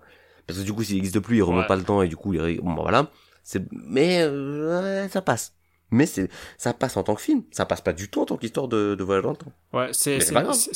parce 0.48 0.58
que 0.58 0.64
du 0.64 0.72
coup 0.72 0.82
s'il 0.82 0.96
existe 0.96 1.20
plus, 1.20 1.36
il 1.36 1.42
remonte 1.42 1.60
Ouais. 1.62 1.68
pas 1.68 1.76
le 1.76 1.84
temps 1.84 2.02
et 2.02 2.08
du 2.08 2.16
coup, 2.16 2.34
il, 2.34 2.60
bon 2.60 2.74
bah, 2.74 2.82
voilà, 2.82 3.10
c'est, 3.44 3.62
mais 3.70 4.22
euh, 4.22 5.08
ça 5.08 5.22
passe. 5.22 5.52
Mais 5.90 6.04
c'est, 6.04 6.28
ça 6.58 6.74
passe 6.74 6.96
en 6.98 7.02
tant 7.02 7.14
que 7.14 7.22
film, 7.22 7.44
ça 7.50 7.64
passe 7.64 7.80
pas 7.80 7.94
du 7.94 8.10
tout 8.10 8.20
en 8.20 8.26
tant 8.26 8.36
qu'histoire 8.36 8.68
de, 8.68 8.94
de 8.94 9.04
voyage 9.04 9.22
dans 9.24 9.30
le 9.30 9.36
temps. 9.36 9.52
Ouais, 9.72 9.88
c'est 9.92 10.18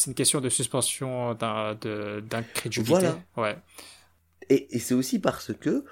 une 0.07 0.15
question 0.15 0.41
de 0.41 0.49
suspension 0.49 1.35
d'un- 1.35 1.75
de- 1.75 2.21
d'incrédulité. 2.21 2.93
Voilà. 2.93 3.19
Ouais. 3.37 3.59
Et, 4.49 4.75
et 4.75 4.79
c'est 4.79 4.95
aussi 4.95 5.19
parce 5.19 5.53
que, 5.53 5.85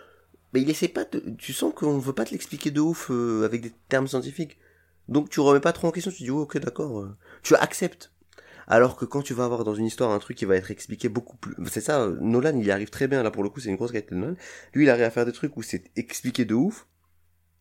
mais 0.55 0.63
il 0.63 0.71
essaie 0.71 0.89
pas 0.89 1.05
de, 1.05 1.23
tu 1.37 1.53
sens 1.53 1.75
qu'on 1.75 1.99
veut 1.99 2.15
pas 2.15 2.25
te 2.25 2.31
l'expliquer 2.31 2.71
de 2.71 2.81
ouf 2.81 3.09
euh, 3.11 3.45
avec 3.45 3.61
des 3.61 3.73
termes 3.91 4.09
scientifiques. 4.09 4.57
Donc 5.09 5.29
tu 5.29 5.41
remets 5.41 5.61
pas 5.61 5.73
trop 5.75 5.89
en 5.89 5.91
question, 5.91 6.11
tu 6.11 6.23
dis 6.23 6.31
oh, 6.31 6.41
ok 6.43 6.57
d'accord, 6.59 7.01
euh, 7.01 7.15
tu 7.43 7.55
acceptes. 7.57 8.13
Alors 8.71 8.95
que 8.95 9.05
quand 9.05 9.21
tu 9.21 9.35
vas 9.35 9.45
avoir 9.45 9.65
dans 9.65 9.75
une 9.75 9.87
histoire 9.87 10.13
un 10.13 10.21
truc 10.21 10.37
qui 10.37 10.45
va 10.45 10.55
être 10.55 10.71
expliqué 10.71 11.09
beaucoup 11.09 11.37
plus, 11.37 11.57
c'est 11.69 11.81
ça, 11.81 12.09
Nolan 12.21 12.57
il 12.57 12.65
y 12.65 12.71
arrive 12.71 12.89
très 12.89 13.09
bien 13.09 13.25
là 13.25 13.33
pour 13.33 13.43
le 13.43 13.51
coup, 13.51 13.59
c'est 13.59 13.69
une 13.69 13.75
grosse 13.75 13.91
qualité 13.91 14.15
de 14.15 14.21
Nolan. 14.21 14.37
Lui 14.75 14.85
il 14.85 14.91
arrive 14.91 15.03
à 15.03 15.11
faire 15.11 15.27
des 15.27 15.33
trucs 15.33 15.57
où 15.57 15.63
c'est 15.63 15.91
expliqué 15.97 16.45
de 16.45 16.55
ouf, 16.55 16.87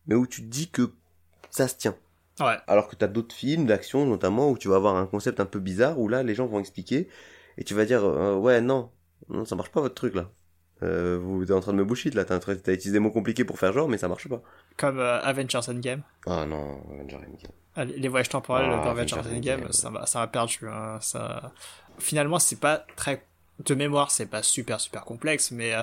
mais 0.06 0.14
où 0.14 0.24
tu 0.24 0.40
te 0.40 0.46
dis 0.46 0.70
que 0.70 0.92
ça 1.50 1.66
se 1.66 1.74
tient. 1.74 1.96
Ouais. 2.38 2.56
Alors 2.68 2.86
que 2.86 2.94
t'as 2.94 3.08
d'autres 3.08 3.34
films 3.34 3.66
d'action 3.66 4.06
notamment 4.06 4.52
où 4.52 4.56
tu 4.56 4.68
vas 4.68 4.76
avoir 4.76 4.94
un 4.94 5.06
concept 5.06 5.40
un 5.40 5.46
peu 5.46 5.58
bizarre 5.58 5.98
où 5.98 6.06
là 6.06 6.22
les 6.22 6.36
gens 6.36 6.46
vont 6.46 6.60
expliquer 6.60 7.08
et 7.58 7.64
tu 7.64 7.74
vas 7.74 7.84
dire 7.84 8.04
euh, 8.04 8.36
ouais 8.36 8.60
non 8.60 8.90
non 9.28 9.44
ça 9.44 9.56
marche 9.56 9.70
pas 9.70 9.80
votre 9.80 9.96
truc 9.96 10.14
là. 10.14 10.30
Euh, 10.82 11.18
vous 11.22 11.42
êtes 11.42 11.50
en 11.50 11.60
train 11.60 11.72
de 11.72 11.76
me 11.78 11.84
bullshit 11.84 12.14
là, 12.14 12.24
t'as 12.24 12.38
utilisé 12.56 12.92
des 12.92 12.98
mots 13.00 13.10
compliqués 13.10 13.44
pour 13.44 13.58
faire 13.58 13.72
genre 13.72 13.88
mais 13.88 13.98
ça 13.98 14.08
marche 14.08 14.28
pas. 14.28 14.40
Comme 14.76 14.98
euh, 14.98 15.20
Avengers 15.22 15.60
Endgame. 15.68 16.02
Ah 16.26 16.46
non, 16.46 16.80
Avengers 16.94 17.16
Endgame. 17.16 17.52
Ah, 17.76 17.84
Les 17.84 18.08
voyages 18.08 18.28
temporels 18.30 18.66
Ah, 18.70 18.76
dans 18.84 18.90
Avengers 18.90 19.14
Avengers 19.18 19.36
Endgame, 19.36 19.58
Endgame. 19.60 19.72
ça 19.72 19.90
m'a 19.90 20.06
ça 20.06 20.20
m'a 20.20 20.26
perdu. 20.26 20.58
hein, 20.68 20.98
ça... 21.00 21.52
Finalement, 21.98 22.38
c'est 22.38 22.58
pas 22.60 22.84
très. 22.96 23.24
De 23.64 23.74
mémoire, 23.74 24.10
c'est 24.10 24.24
pas 24.26 24.42
super 24.42 24.80
super 24.80 25.04
complexe, 25.04 25.50
mais. 25.50 25.74
euh, 25.74 25.82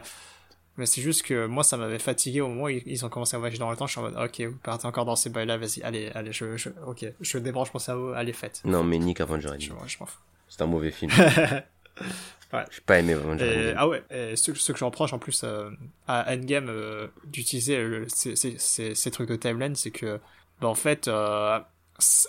Mais 0.78 0.86
c'est 0.88 1.02
juste 1.02 1.22
que 1.24 1.46
moi, 1.46 1.64
ça 1.64 1.78
m'avait 1.78 2.00
fatigué 2.00 2.42
au 2.42 2.48
moment 2.48 2.64
où 2.64 2.70
ils 2.70 3.06
ont 3.06 3.10
commencé 3.10 3.36
à 3.36 3.40
voyager 3.40 3.60
dans 3.60 3.70
le 3.70 3.78
temps. 3.78 3.86
Je 3.88 3.92
suis 3.92 4.00
en 4.00 4.04
mode, 4.04 4.16
ok, 4.18 4.42
vous 4.42 4.58
partez 4.64 4.88
encore 4.88 5.06
dans 5.06 5.16
ces 5.16 5.30
bails-là, 5.30 5.58
vas-y, 5.58 5.84
allez, 5.84 6.10
allez, 6.16 6.32
je, 6.34 6.58
je, 6.58 6.70
ok, 6.88 7.06
je 7.22 7.38
débranche 7.38 7.72
mon 7.74 7.80
cerveau, 7.80 8.14
allez, 8.14 8.34
faites. 8.34 8.62
Non 8.66 8.84
mais 8.84 8.98
Nick 8.98 9.22
Avengers 9.22 9.48
Je, 9.60 9.72
Endgame. 9.72 9.88
je 9.88 9.98
m'en 10.00 10.06
fous. 10.08 10.20
C'est 10.50 10.62
un 10.64 10.66
mauvais 10.68 10.90
film. 10.92 11.12
Ouais. 12.54 12.64
J'ai 12.72 12.82
pas 12.82 13.00
aimé 13.00 13.14
Et, 13.14 13.16
Endgame. 13.16 13.76
ah 13.78 13.88
ouais, 13.88 14.04
et 14.10 14.36
ce, 14.36 14.54
ce 14.54 14.72
que 14.72 14.78
j'en 14.78 14.86
reproche 14.88 15.12
en 15.14 15.20
plus 15.20 15.42
euh, 15.44 15.70
à 16.08 16.34
Endgame 16.34 16.70
euh, 16.70 17.08
d'utiliser 17.26 18.06
ces, 18.08 19.12
trucs 19.12 19.30
de 19.30 19.36
timeline, 19.36 19.76
c'est 19.76 19.92
que, 19.92 20.20
bah, 20.62 20.68
en 20.70 20.76
fait, 20.76 21.08
euh, 21.08 21.60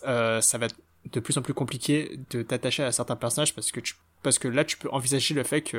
euh, 0.06 0.40
ça 0.40 0.58
va 0.58 0.66
être 0.66 0.76
de 1.12 1.20
plus 1.20 1.38
en 1.38 1.42
plus 1.42 1.54
compliqué 1.54 2.18
de 2.30 2.42
t'attacher 2.42 2.82
à 2.82 2.92
certains 2.92 3.16
personnages 3.16 3.54
parce 3.54 3.70
que 3.70 3.80
tu, 3.80 3.94
parce 4.22 4.38
que 4.38 4.48
là, 4.48 4.64
tu 4.64 4.76
peux 4.76 4.88
envisager 4.90 5.34
le 5.34 5.44
fait 5.44 5.62
qu'il 5.62 5.78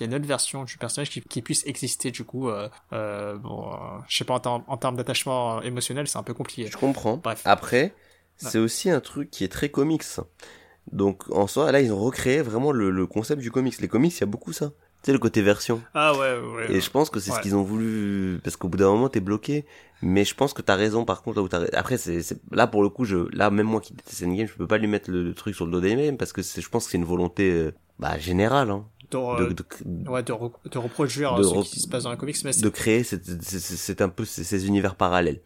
y 0.00 0.02
a 0.02 0.06
une 0.06 0.14
autre 0.14 0.26
version 0.26 0.64
du 0.64 0.78
personnage 0.78 1.10
qui, 1.10 1.20
qui 1.22 1.42
puisse 1.42 1.66
exister. 1.66 2.10
Du 2.12 2.24
coup, 2.24 2.48
euh, 2.48 2.68
euh, 2.92 3.36
bon, 3.36 3.72
euh, 3.72 3.76
je 4.08 4.16
sais 4.18 4.24
pas, 4.24 4.34
en, 4.34 4.40
termes- 4.40 4.64
en 4.68 4.76
termes 4.76 4.96
d'attachement 4.96 5.60
émotionnel, 5.62 6.06
c'est 6.06 6.18
un 6.18 6.22
peu 6.22 6.34
compliqué. 6.34 6.68
Je 6.70 6.76
comprends. 6.76 7.16
Bref. 7.16 7.42
Après, 7.44 7.92
c'est 8.36 8.58
aussi 8.58 8.88
un 8.88 9.00
truc 9.00 9.30
qui 9.30 9.44
est 9.44 9.48
très 9.48 9.68
comics. 9.68 10.04
Donc 10.92 11.24
en 11.30 11.46
soi, 11.46 11.70
là 11.72 11.80
ils 11.80 11.92
ont 11.92 11.98
recréé 12.00 12.42
vraiment 12.42 12.72
le, 12.72 12.90
le 12.90 13.06
concept 13.06 13.40
du 13.42 13.50
comics. 13.50 13.80
Les 13.80 13.88
comics, 13.88 14.14
il 14.16 14.20
y 14.20 14.24
a 14.24 14.26
beaucoup 14.26 14.52
ça. 14.52 14.70
Tu 15.02 15.06
sais 15.06 15.12
le 15.12 15.18
côté 15.18 15.40
version. 15.40 15.80
Ah 15.94 16.12
ouais, 16.12 16.38
ouais. 16.38 16.72
Et 16.72 16.80
je 16.82 16.90
pense 16.90 17.08
que 17.08 17.20
c'est 17.20 17.30
ce 17.30 17.40
qu'ils 17.40 17.56
ont 17.56 17.62
voulu 17.62 18.38
parce 18.44 18.56
qu'au 18.56 18.68
bout 18.68 18.76
d'un 18.76 18.90
moment 18.90 19.08
t'es 19.08 19.20
bloqué. 19.20 19.64
Mais 20.02 20.24
je 20.24 20.34
pense 20.34 20.52
que 20.52 20.62
t'as 20.62 20.74
raison 20.76 21.04
par 21.04 21.22
contre 21.22 21.36
là 21.38 21.42
où 21.42 21.48
t'as 21.48 21.64
après 21.74 21.96
c'est 21.98 22.20
là 22.52 22.66
pour 22.66 22.82
le 22.82 22.88
coup 22.88 23.04
je 23.04 23.16
là 23.36 23.50
même 23.50 23.66
moi 23.66 23.80
qui 23.80 23.92
déteste 23.94 24.22
Endgame 24.22 24.46
je 24.46 24.54
peux 24.54 24.66
pas 24.66 24.78
lui 24.78 24.86
mettre 24.88 25.10
le, 25.10 25.22
le 25.22 25.34
truc 25.34 25.54
sur 25.54 25.66
le 25.66 25.72
dos 25.72 25.80
d'Endgame 25.80 26.16
parce 26.16 26.32
que 26.32 26.40
c'est 26.42 26.60
je 26.62 26.68
pense 26.70 26.86
que 26.86 26.90
c'est 26.92 26.96
une 26.98 27.04
volonté 27.04 27.50
euh, 27.52 27.72
bah 27.98 28.18
générale 28.18 28.70
hein, 28.70 28.86
de, 29.10 29.44
de, 29.48 29.52
de, 29.84 30.08
ouais, 30.10 30.22
de, 30.22 30.32
re- 30.32 30.52
de 30.70 30.78
reproduire 30.78 31.34
de 31.36 31.42
ce 31.42 31.70
qui 31.70 31.80
se 31.80 31.88
passe 31.88 32.04
dans 32.04 32.10
les 32.12 32.16
comics, 32.16 32.36
mais 32.44 32.52
de 32.52 32.68
créer 32.70 33.04
c'est 33.04 33.22
c'est- 33.42 33.58
c'est 33.60 33.76
c'est 33.76 34.00
un 34.00 34.08
peu 34.08 34.24
ces, 34.24 34.42
ces 34.44 34.66
univers 34.66 34.96
parallèles 34.96 35.40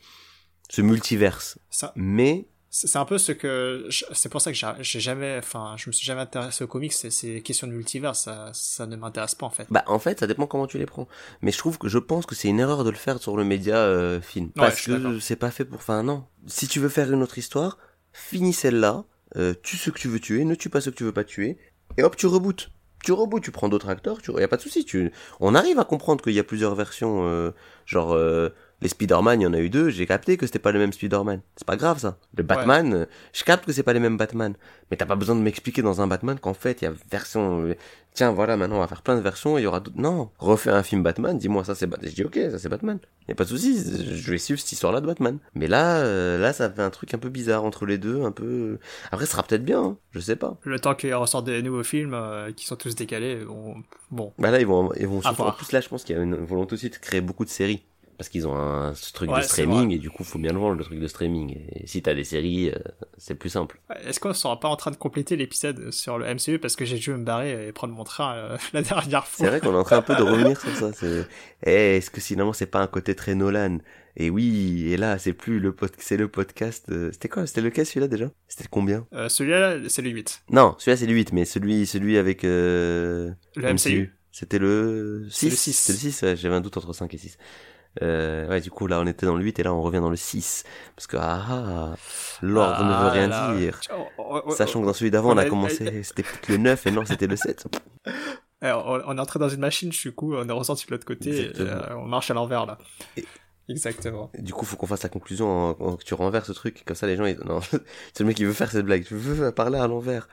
ce 0.71 0.83
multiverse 0.83 1.59
ça, 1.71 1.93
mais 1.97 2.47
C'est 2.77 2.99
un 2.99 3.05
peu 3.05 3.19
ce 3.19 3.31
que 3.31 3.89
c'est 4.13 4.29
pour 4.29 4.41
ça 4.41 4.51
que 4.51 4.59
j'ai 4.81 4.99
jamais 4.99 5.39
enfin 5.39 5.77
je 5.77 5.89
me 5.89 5.93
suis 5.93 6.05
jamais 6.05 6.23
intéressé 6.23 6.65
aux 6.65 6.67
comics 6.67 6.93
c'est 6.93 7.11
ces 7.11 7.41
questions 7.41 7.69
de 7.69 7.73
multivers 7.73 8.17
ça 8.17 8.51
ça 8.53 8.85
ne 8.87 8.97
m'intéresse 8.97 9.37
pas 9.37 9.47
en 9.47 9.51
fait. 9.51 9.69
Bah 9.71 9.85
en 9.87 10.01
fait 10.01 10.19
ça 10.19 10.27
dépend 10.27 10.49
comment 10.49 10.67
tu 10.67 10.77
les 10.77 10.85
prends. 10.85 11.07
Mais 11.41 11.53
je 11.53 11.59
trouve 11.59 11.79
que 11.79 11.87
je 11.87 11.99
pense 11.99 12.27
que 12.27 12.35
c'est 12.35 12.49
une 12.49 12.59
erreur 12.59 12.83
de 12.83 12.91
le 12.91 12.97
faire 12.97 13.21
sur 13.21 13.37
le 13.37 13.45
média 13.45 13.77
euh, 13.77 14.21
film 14.21 14.47
Ouais, 14.47 14.53
parce 14.57 14.83
que 14.83 15.21
c'est 15.21 15.37
pas 15.37 15.53
fait 15.53 15.65
pour. 15.65 15.79
Enfin 15.79 16.03
non. 16.03 16.25
Si 16.49 16.67
tu 16.67 16.81
veux 16.81 16.89
faire 16.89 17.13
une 17.13 17.23
autre 17.23 17.39
histoire, 17.39 17.79
finis 18.13 18.53
celle-là, 18.53 19.05
euh, 19.37 19.55
tue 19.63 19.77
ce 19.77 19.91
que 19.91 19.99
tu 20.01 20.09
veux 20.09 20.19
tuer, 20.19 20.45
ne 20.45 20.57
tue 20.57 20.69
pas 20.69 20.81
ce 20.81 20.91
que 20.91 20.97
tu 20.97 21.05
veux 21.05 21.13
pas 21.13 21.23
tuer, 21.23 21.59
et 21.97 22.03
hop 22.03 22.17
tu 22.17 22.27
rebootes. 22.27 22.71
Tu 23.05 23.13
rebootes, 23.13 23.45
tu 23.45 23.53
prends 23.53 23.69
d'autres 23.69 23.91
acteurs, 23.91 24.21
tu 24.21 24.33
y 24.33 24.43
a 24.43 24.49
pas 24.49 24.57
de 24.57 24.63
souci. 24.63 24.85
Tu, 24.85 25.13
on 25.39 25.55
arrive 25.55 25.79
à 25.79 25.85
comprendre 25.85 26.25
qu'il 26.25 26.33
y 26.33 26.41
a 26.41 26.45
plusieurs 26.45 26.75
versions, 26.75 27.29
euh, 27.29 27.53
genre 27.87 28.15
euh, 28.15 28.49
les 28.81 28.89
Spider-Man, 28.89 29.41
il 29.41 29.45
y 29.45 29.47
en 29.47 29.55
a 29.55 29.59
eu 29.59 29.71
deux. 29.71 29.89
J'ai 29.91 30.07
capté 30.07 30.37
que 30.37 30.47
c'était 30.47 30.59
pas 30.59 30.73
le 30.73 30.79
même 30.79 30.93
Spider-Man. 30.93 31.41
C'est 31.57 31.67
pas 31.67 31.77
grave 31.77 31.99
ça. 31.99 32.19
Le 32.37 32.43
Batman, 32.43 32.93
euh, 32.95 33.07
je 33.33 33.45
capte 33.45 33.65
que 33.65 33.73
c'est 33.73 33.83
pas 33.83 33.93
les 33.93 34.01
mêmes 34.01 34.17
Batman. 34.17 34.55
Mais 34.91 34.97
t'as 34.97 35.07
pas 35.07 35.17
besoin 35.17 35.37
de 35.37 35.41
m'expliquer 35.41 35.83
dans 35.83 36.01
un 36.01 36.07
Batman 36.07 36.39
qu'en 36.39 36.55
fait 36.55 36.83
il 36.83 36.85
y 36.85 36.89
a 36.89 36.93
version. 37.11 37.63
euh, 37.67 37.75
Tiens, 38.13 38.31
voilà, 38.31 38.57
maintenant 38.57 38.77
on 38.77 38.81
va 38.81 38.87
faire 38.87 39.03
plein 39.03 39.17
de 39.17 39.21
versions 39.23 39.59
et 39.59 39.63
il 39.63 39.65
y 39.65 39.67
aura 39.67 39.81
d'autres. 39.81 39.99
Non, 39.99 40.31
refais 40.39 40.71
un 40.71 40.85
film 40.85 41.03
Batman, 41.03 41.37
dis-moi 41.37 41.65
ça 41.65 41.75
c'est 41.75 41.89
Batman. 41.89 42.09
Je 42.11 42.15
dis 42.15 42.25
ok, 42.25 42.39
ça 42.53 42.59
c'est 42.61 42.69
Batman. 42.69 43.01
Y 43.29 43.33
a 43.33 43.35
pas 43.35 43.43
de 43.43 43.49
souci, 43.49 43.77
je 43.77 44.31
vais 44.31 44.39
suivre 44.39 44.61
cette 44.61 44.71
histoire-là 44.71 45.01
de 45.01 45.07
Batman. 45.07 45.39
Mais 45.57 45.67
là, 45.67 45.97
euh, 45.97 46.39
là 46.39 46.53
ça 46.53 46.71
fait 46.71 46.83
un 46.83 46.91
truc 46.91 47.13
un 47.13 47.19
peu 47.19 47.29
bizarre 47.29 47.65
entre 47.65 47.87
les 47.87 47.99
deux, 47.99 48.23
un 48.23 48.31
peu. 48.31 48.79
Après, 49.11 49.27
ce 49.27 49.33
sera 49.33 49.43
peut-être 49.43 49.65
bien, 49.65 49.83
hein, 49.83 49.97
je 50.13 50.21
sais 50.21 50.37
pas. 50.37 50.57
Le 50.63 50.79
temps 50.79 50.95
qu'ils 50.95 51.13
ressortent 51.15 51.47
des 51.47 51.61
nouveaux 51.63 51.83
films 51.83 52.15
euh, 52.15 52.53
qui 52.53 52.67
sont 52.67 52.77
tous 52.77 52.95
décalés 52.95 53.45
bon, 53.45 53.77
bon 54.13 54.33
Bah 54.39 54.53
là, 54.53 54.61
ils 54.61 54.67
vont, 54.67 54.93
ils 54.95 55.09
vont. 55.09 55.19
Voir. 55.19 55.57
plus 55.57 55.73
là, 55.73 55.81
je 55.81 55.89
pense 55.89 56.05
qu'il 56.05 56.15
y 56.15 56.19
a 56.19 56.23
une 56.23 56.37
volonté 56.37 56.75
aussi 56.75 56.91
de 56.91 56.97
créer 56.97 57.21
beaucoup 57.21 57.45
de 57.45 57.51
séries. 57.51 57.83
Parce 58.17 58.29
qu'ils 58.29 58.47
ont 58.47 58.55
un 58.57 58.95
ce 58.95 59.13
truc 59.13 59.31
Ouais, 59.31 59.39
de 59.39 59.43
c'est 59.43 59.49
streaming 59.49 59.91
et 59.93 59.99
du 59.99 60.09
coup 60.11 60.23
faut 60.25 60.39
bien 60.39 60.53
le 60.53 60.59
vendre 60.59 60.77
le 60.79 60.85
truc 60.85 61.01
de 61.01 61.07
streaming. 61.09 61.57
Et 61.75 61.87
si 61.87 62.01
t'as 62.03 62.15
des 62.15 62.23
séries, 62.25 62.71
euh, 62.71 62.79
c'est 63.19 63.35
plus 63.35 63.49
simple. 63.51 63.81
est-ce 64.07 64.21
qu'on 64.21 64.33
sera 64.33 64.61
pas 64.61 64.69
en 64.69 64.77
train 64.77 64.91
de 64.91 64.97
compléter 64.97 65.35
l'épisode 65.37 65.91
sur 65.91 66.19
le 66.19 66.33
MCU 66.33 66.59
parce 66.59 66.77
que 66.77 66.85
j'ai 66.85 66.99
dû 66.99 67.11
me 67.11 67.25
barrer 67.25 67.69
et 67.69 67.73
prendre 67.73 67.93
mon 67.95 68.05
train 68.05 68.35
euh, 68.35 68.57
la 68.73 68.83
dernière 68.83 69.27
C'est 69.27 69.39
fois. 69.39 69.49
vrai 69.49 69.61
qu'on 69.61 69.73
est 69.75 69.79
en 69.79 69.83
train 69.85 69.99
un 69.99 70.03
peu 70.03 70.15
de 70.15 70.23
revenir 70.33 70.61
sur 70.61 70.71
ça. 70.77 70.93
C'est, 70.93 71.27
Eh, 71.67 71.97
est-ce 71.97 72.11
que 72.11 72.21
finalement 72.21 72.53
c'est 72.53 72.67
pas 72.67 72.81
un 72.81 72.87
côté 72.87 73.15
très 73.15 73.35
Nolan? 73.35 73.79
Et 74.17 74.31
oui, 74.31 74.85
et 74.93 74.97
là 74.97 75.19
c'est 75.19 75.33
plus 75.33 75.59
le 75.59 75.73
pod... 75.75 75.91
c'est 75.99 76.17
le 76.17 76.29
podcast. 76.29 76.87
euh, 76.91 77.11
C'était 77.13 77.29
quoi? 77.29 77.47
C'était 77.49 77.63
lequel 77.63 77.85
celui-là 77.85 78.07
déjà? 78.07 78.31
C'était 78.47 78.69
combien? 78.71 79.07
Celui-là 79.29 79.79
c'est 79.89 80.03
le 80.03 80.11
8. 80.11 80.45
Non, 80.51 80.77
celui-là 80.79 80.97
c'est 80.99 81.07
le 81.07 81.15
8, 81.15 81.33
mais 81.33 81.45
celui 81.45 81.85
celui 81.87 82.17
avec. 82.17 82.45
Le 82.45 83.35
MCU. 83.57 84.15
C'était 84.31 84.59
le 84.59 85.27
6 85.31 85.39
C'est 85.39 85.51
le 85.51 85.57
6. 85.57 85.73
C'était 85.73 85.93
le 85.93 85.99
6, 86.13 86.23
ouais, 86.23 86.37
j'avais 86.37 86.55
un 86.57 86.61
doute 86.61 86.77
entre 86.77 86.93
5 86.93 87.13
et 87.15 87.19
6. 87.19 87.39
Euh, 88.03 88.49
ouais, 88.49 88.61
du 88.61 88.71
coup, 88.71 88.87
là, 88.87 89.01
on 89.01 89.07
était 89.07 89.25
dans 89.27 89.37
le 89.37 89.45
8 89.45 89.59
et 89.59 89.63
là, 89.63 89.73
on 89.73 89.83
revient 89.83 90.01
dans 90.01 90.11
le 90.11 90.17
6. 90.17 90.65
Parce 90.97 91.07
que, 91.07 91.17
ah, 91.17 91.45
ah, 91.49 91.95
l'ordre 92.43 92.85
ne 92.85 92.89
veut 92.91 92.95
Ah 92.97 93.11
rien 93.11 93.27
là, 93.29 93.55
dire. 93.57 93.81
oh, 93.97 94.07
oh, 94.19 94.41
oh, 94.47 94.51
Sachant 94.51 94.81
que 94.81 94.87
dans 94.87 94.93
celui 94.93 95.11
d'avant, 95.11 95.31
on 95.33 95.37
a 95.39 95.45
commencé, 95.45 96.03
c'était 96.03 96.23
peut-être 96.23 96.49
le 96.49 96.57
9 96.57 96.87
et 96.87 96.91
non, 96.91 97.05
c'était 97.05 97.27
le 97.27 97.37
7. 97.37 97.67
Alors, 98.61 99.03
on 99.07 99.17
est 99.17 99.21
entré 99.21 99.39
dans 99.39 99.49
une 99.49 99.61
machine, 99.61 99.91
du 99.91 100.13
coup, 100.13 100.35
on 100.35 100.49
est 100.49 100.53
ressorti 100.53 100.87
de 100.87 100.91
l'autre 100.93 101.05
côté, 101.07 101.51
et, 101.51 101.53
euh, 101.61 101.97
on 101.97 102.07
marche 102.07 102.31
à 102.31 102.35
l'envers 102.35 102.67
là. 102.67 102.79
Et- 103.17 103.25
Exactement. 103.69 104.31
Du 104.39 104.53
coup, 104.53 104.67
faut 104.67 104.77
qu'on 104.77 104.87
fasse 104.87 105.03
la 105.05 105.09
conclusion 105.09 105.49
en, 105.49 105.71
en- 105.71 105.97
que 105.97 106.05
tu 106.05 106.13
renverses 106.13 106.49
ce 106.49 106.53
truc. 106.53 106.83
Comme 106.85 106.97
ça, 106.97 107.07
les 107.07 107.17
gens, 107.17 107.25
ils, 107.25 107.39
non, 107.47 107.61
c'est 107.63 108.21
le 108.21 108.27
mec 108.27 108.37
qui 108.37 108.45
veut 108.45 108.53
faire 108.53 108.71
cette 108.71 108.85
blague. 108.85 109.07
Je 109.09 109.15
veux 109.15 109.53
parler 109.53 109.79
à 109.79 109.87
l'envers. 109.87 110.29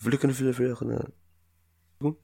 Vle. 0.00 0.18
Bon. 2.00 2.16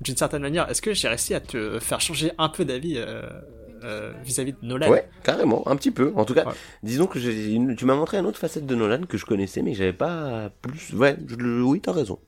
D'une 0.00 0.16
certaine 0.16 0.42
manière, 0.42 0.68
est-ce 0.70 0.80
que 0.80 0.94
j'ai 0.94 1.08
réussi 1.08 1.34
à 1.34 1.40
te 1.40 1.78
faire 1.78 2.00
changer 2.00 2.32
un 2.38 2.48
peu 2.48 2.64
d'avis 2.64 2.94
euh, 2.96 3.22
euh, 3.84 4.12
vis-à-vis 4.24 4.52
de 4.52 4.58
Nolan? 4.62 4.88
Ouais, 4.88 5.08
carrément, 5.24 5.66
un 5.68 5.76
petit 5.76 5.90
peu. 5.90 6.12
En 6.16 6.24
tout 6.24 6.34
cas, 6.34 6.46
Ouais. 6.46 6.54
disons 6.82 7.06
que 7.06 7.18
une- 7.18 7.76
tu 7.76 7.84
m'as 7.84 7.94
montré 7.94 8.16
une 8.18 8.26
autre 8.26 8.38
facette 8.38 8.66
de 8.66 8.74
Nolan 8.74 9.02
que 9.06 9.18
je 9.18 9.26
connaissais, 9.26 9.62
mais 9.62 9.72
que 9.72 9.78
j'avais 9.78 9.92
pas 9.92 10.50
plus. 10.62 10.92
Ouais, 10.94 11.16
je 11.26 11.34
oui, 11.62 11.80
t'as 11.80 11.92
raison. 11.92 12.18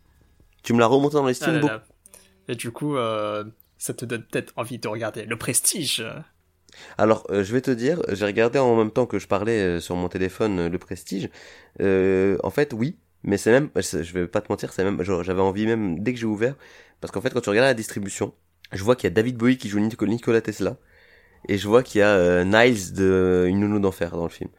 Tu 0.63 0.73
me 0.75 0.81
l'as 0.81 0.87
remonté 0.87 1.15
dans 1.15 1.25
Ah 1.25 1.29
l'estime 1.29 1.55
là 1.55 1.61
beaucoup. 1.61 1.75
Et 2.49 2.55
du 2.57 2.71
coup, 2.73 2.97
euh, 2.97 3.45
ça 3.79 3.95
te 3.95 4.05
donne 4.05 4.23
peut-être 4.25 4.53
envie 4.57 4.79
de 4.79 4.89
regarder 4.89 5.25
Le 5.25 5.37
Prestige. 5.37 6.05
Alors, 6.99 7.27
euh, 7.31 7.43
je 7.45 7.53
vais 7.53 7.61
te 7.61 7.71
dire, 7.71 8.01
j'ai 8.11 8.25
regardé 8.27 8.59
en 8.59 8.77
même 8.77 8.91
temps 8.91 9.07
que 9.07 9.19
je 9.19 9.27
parlais 9.27 9.61
euh, 9.61 9.81
sur 9.81 9.97
mon 9.97 10.09
téléphone 10.09 10.59
euh, 10.59 10.69
le 10.69 10.79
Prestige. 10.79 11.31
Euh, 11.81 12.37
en 12.43 12.51
fait, 12.51 12.73
oui, 12.73 12.97
mais 13.23 13.37
c'est 13.39 13.51
même, 13.53 13.71
je 13.77 14.13
vais 14.13 14.27
pas 14.27 14.41
te 14.41 14.51
mentir, 14.51 14.73
c'est 14.73 14.85
même, 14.85 15.03
j'avais 15.03 15.41
envie 15.41 15.67
même 15.67 16.01
dès 16.03 16.13
que 16.13 16.19
j'ai 16.19 16.27
ouvert, 16.27 16.57
parce 17.01 17.13
qu'en 17.13 17.21
fait, 17.21 17.31
quand 17.33 17.41
tu 17.41 17.51
regardes 17.51 17.67
la 17.69 17.75
distribution, 17.75 18.35
je 18.73 18.83
vois 18.85 18.97
qu'il 18.97 19.05
y 19.05 19.13
a 19.13 19.15
David 19.15 19.37
Bowie 19.37 19.59
qui 19.59 19.69
joue 19.69 19.79
Nico- 19.81 20.07
Nikola 20.07 20.41
Tesla, 20.41 20.77
et 21.49 21.59
je 21.59 21.67
vois 21.69 21.83
qu'il 21.83 22.01
y 22.01 22.03
a 22.03 22.11
euh, 22.15 22.45
Niles 22.45 22.93
de 22.95 23.47
Une 23.49 23.61
nounou 23.61 23.79
d'enfer 23.81 24.11
dans 24.11 24.25
le 24.25 24.29
film. 24.31 24.51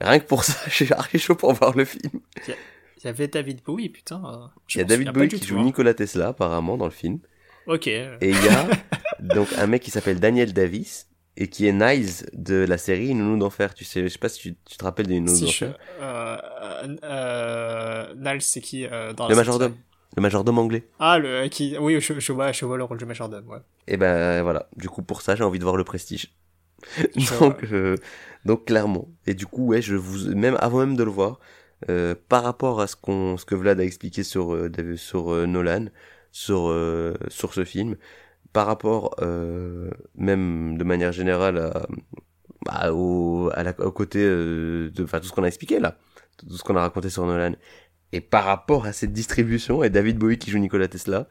Et 0.00 0.04
rien 0.04 0.18
que 0.18 0.26
pour 0.26 0.44
ça, 0.44 0.54
suis 0.70 0.90
archi 0.92 1.18
chaud 1.18 1.34
pour 1.34 1.52
voir 1.52 1.76
le 1.76 1.84
film. 1.84 2.20
Il 2.48 3.04
y 3.04 3.08
avait 3.08 3.28
David 3.28 3.62
Bowie, 3.62 3.88
putain. 3.90 4.22
euh, 4.24 4.46
Il 4.74 4.78
y 4.78 4.80
a 4.80 4.84
David 4.84 5.10
Bowie 5.12 5.28
qui 5.28 5.40
tout, 5.40 5.46
joue 5.48 5.58
hein. 5.58 5.64
Nikola 5.64 5.92
Tesla 5.92 6.28
apparemment 6.28 6.76
dans 6.76 6.84
le 6.86 6.90
film. 6.92 7.18
Ok. 7.66 7.86
Et 7.86 8.16
il 8.22 8.30
y 8.44 8.48
a 8.48 8.68
donc 9.20 9.48
un 9.58 9.66
mec 9.66 9.82
qui 9.82 9.90
s'appelle 9.90 10.18
Daniel 10.20 10.52
Davis 10.52 11.08
et 11.36 11.48
qui 11.48 11.66
est 11.66 11.72
Niles 11.72 12.10
de 12.34 12.64
la 12.68 12.78
série 12.78 13.14
nounou 13.14 13.38
d'enfer. 13.38 13.74
Tu 13.74 13.84
sais, 13.84 14.02
je 14.02 14.08
sais 14.08 14.18
pas 14.18 14.28
si 14.28 14.38
tu, 14.40 14.56
tu 14.64 14.76
te 14.76 14.84
rappelles 14.84 15.06
de 15.06 15.14
Une 15.14 15.24
nounou 15.24 15.36
Si 15.36 15.48
je... 15.50 15.64
d'enfer. 15.66 15.80
Euh, 16.00 16.36
euh, 16.62 16.96
euh, 17.04 18.14
Niles, 18.16 18.42
c'est 18.42 18.60
qui 18.60 18.86
euh, 18.86 19.12
dans 19.12 19.28
Le 19.28 19.36
majordome. 19.36 19.74
Le 20.14 20.20
majordome 20.22 20.58
anglais. 20.58 20.86
Ah, 20.98 21.18
le 21.18 21.48
qui. 21.48 21.76
Oui, 21.78 21.98
je, 22.00 22.20
je 22.20 22.32
vois, 22.32 22.52
je 22.52 22.64
vois 22.66 22.76
le 22.76 22.84
rôle 22.84 22.98
du 22.98 23.06
majordome. 23.06 23.48
Ouais. 23.48 23.58
Et 23.86 23.96
ben 23.96 24.42
voilà. 24.42 24.68
Du 24.76 24.88
coup 24.90 25.02
pour 25.02 25.22
ça 25.22 25.36
j'ai 25.36 25.44
envie 25.44 25.58
de 25.58 25.64
voir 25.64 25.76
le 25.76 25.84
Prestige. 25.84 26.34
Donc 27.40 27.64
donc 28.44 28.66
clairement. 28.66 29.08
Et 29.26 29.32
du 29.34 29.46
coup 29.46 29.68
ouais 29.68 29.80
je 29.80 29.94
vous 29.94 30.34
même 30.34 30.56
avant 30.60 30.80
même 30.80 30.96
de 30.96 31.04
le 31.04 31.10
voir. 31.10 31.38
par 32.28 32.42
rapport 32.42 32.82
à 32.82 32.86
ce 32.88 32.96
qu'on 32.96 33.38
ce 33.38 33.46
que 33.46 33.54
Vlad 33.54 33.80
a 33.80 33.84
expliqué 33.84 34.22
sur 34.22 34.68
sur 34.96 35.46
Nolan 35.46 35.86
sur 36.30 36.74
sur 37.28 37.54
ce 37.54 37.64
film 37.64 37.96
par 38.52 38.66
rapport 38.66 39.14
euh, 39.20 39.90
même 40.14 40.76
de 40.78 40.84
manière 40.84 41.12
générale 41.12 41.58
à, 41.58 41.86
bah, 42.64 42.92
au 42.92 43.50
à 43.54 43.62
la, 43.62 43.74
au 43.80 43.92
côté 43.92 44.20
euh, 44.22 44.90
de 44.90 45.04
enfin 45.04 45.20
tout 45.20 45.26
ce 45.26 45.32
qu'on 45.32 45.44
a 45.44 45.48
expliqué 45.48 45.80
là. 45.80 45.98
Tout 46.36 46.50
ce 46.50 46.62
qu'on 46.62 46.76
a 46.76 46.80
raconté 46.80 47.10
sur 47.10 47.26
Nolan. 47.26 47.54
Et 48.12 48.20
par 48.20 48.44
rapport 48.44 48.86
à 48.86 48.92
cette 48.92 49.12
distribution 49.12 49.82
et 49.82 49.90
David 49.90 50.18
Bowie 50.18 50.38
qui 50.38 50.50
joue 50.50 50.58
Nikola 50.58 50.88
Tesla 50.88 51.28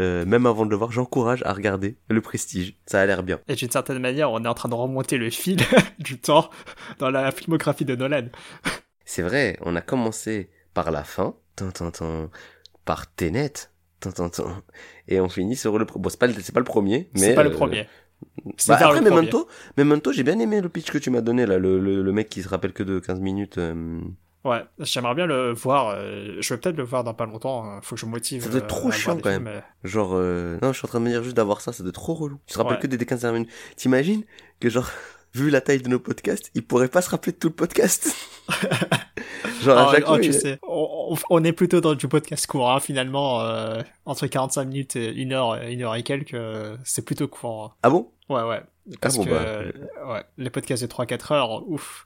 euh, 0.00 0.26
même 0.26 0.46
avant 0.46 0.66
de 0.66 0.70
le 0.70 0.76
voir 0.76 0.90
j'encourage 0.90 1.42
à 1.44 1.52
regarder 1.52 1.96
le 2.08 2.20
Prestige. 2.20 2.74
Ça 2.86 3.00
a 3.00 3.06
l'air 3.06 3.22
bien. 3.22 3.40
Et 3.48 3.54
d'une 3.54 3.70
certaine 3.70 3.98
manière, 3.98 4.30
on 4.32 4.44
est 4.44 4.48
en 4.48 4.54
train 4.54 4.68
de 4.68 4.74
remonter 4.74 5.16
le 5.16 5.30
fil 5.30 5.58
du 5.98 6.18
temps 6.18 6.50
dans 6.98 7.10
la 7.10 7.30
filmographie 7.30 7.84
de 7.84 7.94
Nolan. 7.94 8.26
C'est 9.04 9.22
vrai, 9.22 9.56
on 9.62 9.76
a 9.76 9.80
commencé 9.80 10.50
par 10.74 10.90
la 10.90 11.04
fin, 11.04 11.36
tan, 11.54 11.70
tan, 11.70 11.90
tan, 11.92 12.30
par 12.84 13.12
Tenet, 13.14 13.70
et 15.08 15.20
on 15.20 15.28
finit 15.28 15.56
sur 15.56 15.78
le... 15.78 15.84
Bon, 15.84 16.08
c'est 16.08 16.18
pas, 16.18 16.26
le- 16.26 16.34
c'est 16.40 16.52
pas 16.54 16.60
le 16.60 16.64
premier, 16.64 17.10
mais... 17.14 17.20
C'est 17.20 17.34
pas 17.34 17.42
le 17.44 17.50
euh, 17.50 17.54
premier. 17.54 17.88
C'est 18.56 18.68
Bah, 18.72 18.78
après, 18.80 19.00
le 19.00 19.06
premier. 19.06 19.16
Memento, 19.16 19.48
Memento, 19.76 20.12
j'ai 20.12 20.22
bien 20.22 20.38
aimé 20.38 20.60
le 20.60 20.68
pitch 20.68 20.90
que 20.90 20.98
tu 20.98 21.10
m'as 21.10 21.20
donné, 21.20 21.44
là, 21.46 21.58
le, 21.58 21.78
le, 21.78 22.02
le 22.02 22.12
mec 22.12 22.28
qui 22.28 22.42
se 22.42 22.48
rappelle 22.48 22.72
que 22.72 22.82
de 22.82 22.98
15 22.98 23.20
minutes. 23.20 23.58
euh, 23.58 24.00
Ouais, 24.44 24.64
j'aimerais 24.78 25.14
bien 25.16 25.26
le 25.26 25.52
voir. 25.52 25.88
euh, 25.96 26.36
je 26.40 26.54
vais 26.54 26.60
peut-être 26.60 26.76
le 26.76 26.84
voir 26.84 27.02
dans 27.02 27.14
pas 27.14 27.26
longtemps. 27.26 27.64
hein, 27.64 27.80
Faut 27.82 27.96
que 27.96 28.00
je 28.00 28.06
me 28.06 28.12
motive. 28.12 28.44
Ça 28.44 28.48
doit 28.48 28.58
être 28.60 28.68
trop 28.68 28.90
chiant, 28.92 29.16
quand 29.16 29.28
films, 29.30 29.42
même. 29.42 29.62
mais- 29.82 29.88
genre, 29.90 30.12
euh, 30.14 30.56
non, 30.62 30.72
je 30.72 30.78
suis 30.78 30.86
en 30.86 30.88
train 30.88 31.00
de 31.00 31.04
me 31.04 31.10
dire 31.10 31.24
juste 31.24 31.36
d'avoir 31.36 31.60
ça, 31.60 31.72
ça 31.72 31.82
doit 31.82 31.88
être 31.90 31.96
trop 31.96 32.14
relou. 32.14 32.38
Tu 32.46 32.54
te 32.54 32.58
rappelles 32.58 32.76
Ouais. 32.76 32.82
que 32.82 32.86
des, 32.86 32.96
des 32.96 33.06
15 33.06 33.24
minutes. 33.32 33.50
T'imagines 33.76 34.22
que, 34.60 34.70
genre, 34.70 34.88
vu 35.34 35.50
la 35.50 35.60
taille 35.60 35.82
de 35.82 35.88
nos 35.88 35.98
podcasts, 35.98 36.50
il 36.54 36.64
pourrait 36.64 36.88
pas 36.88 37.02
se 37.02 37.10
rappeler 37.10 37.32
de 37.32 37.38
tout 37.38 37.48
le 37.48 37.54
podcast. 37.54 38.14
genre, 39.62 39.94
Oh, 39.94 40.00
oh, 40.14 40.18
tu 40.18 40.32
sais, 40.32 40.58
on, 40.62 41.44
est 41.44 41.52
plutôt 41.52 41.80
dans 41.80 41.94
du 41.94 42.08
podcast 42.08 42.46
court, 42.46 42.70
hein, 42.70 42.80
finalement. 42.80 43.40
euh, 43.40 43.82
entre 44.04 44.26
45 44.26 44.64
minutes 44.64 44.96
et 44.96 45.12
une 45.12 45.32
heure, 45.32 45.54
une 45.62 45.82
heure 45.82 45.94
et 45.94 46.02
quelques, 46.02 46.34
euh, 46.34 46.76
c'est 46.84 47.04
plutôt 47.04 47.28
court. 47.28 47.64
hein. 47.64 47.74
Ah 47.82 47.90
bon? 47.90 48.10
Ouais, 48.28 48.42
ouais. 48.42 48.60
Parce 49.00 49.16
bon, 49.16 49.24
que 49.24 49.30
bah. 49.30 49.36
euh, 49.36 49.72
ouais, 50.12 50.24
les 50.38 50.50
podcasts 50.50 50.82
de 50.82 50.88
3-4 50.88 51.32
heures, 51.32 51.68
ouf. 51.68 52.04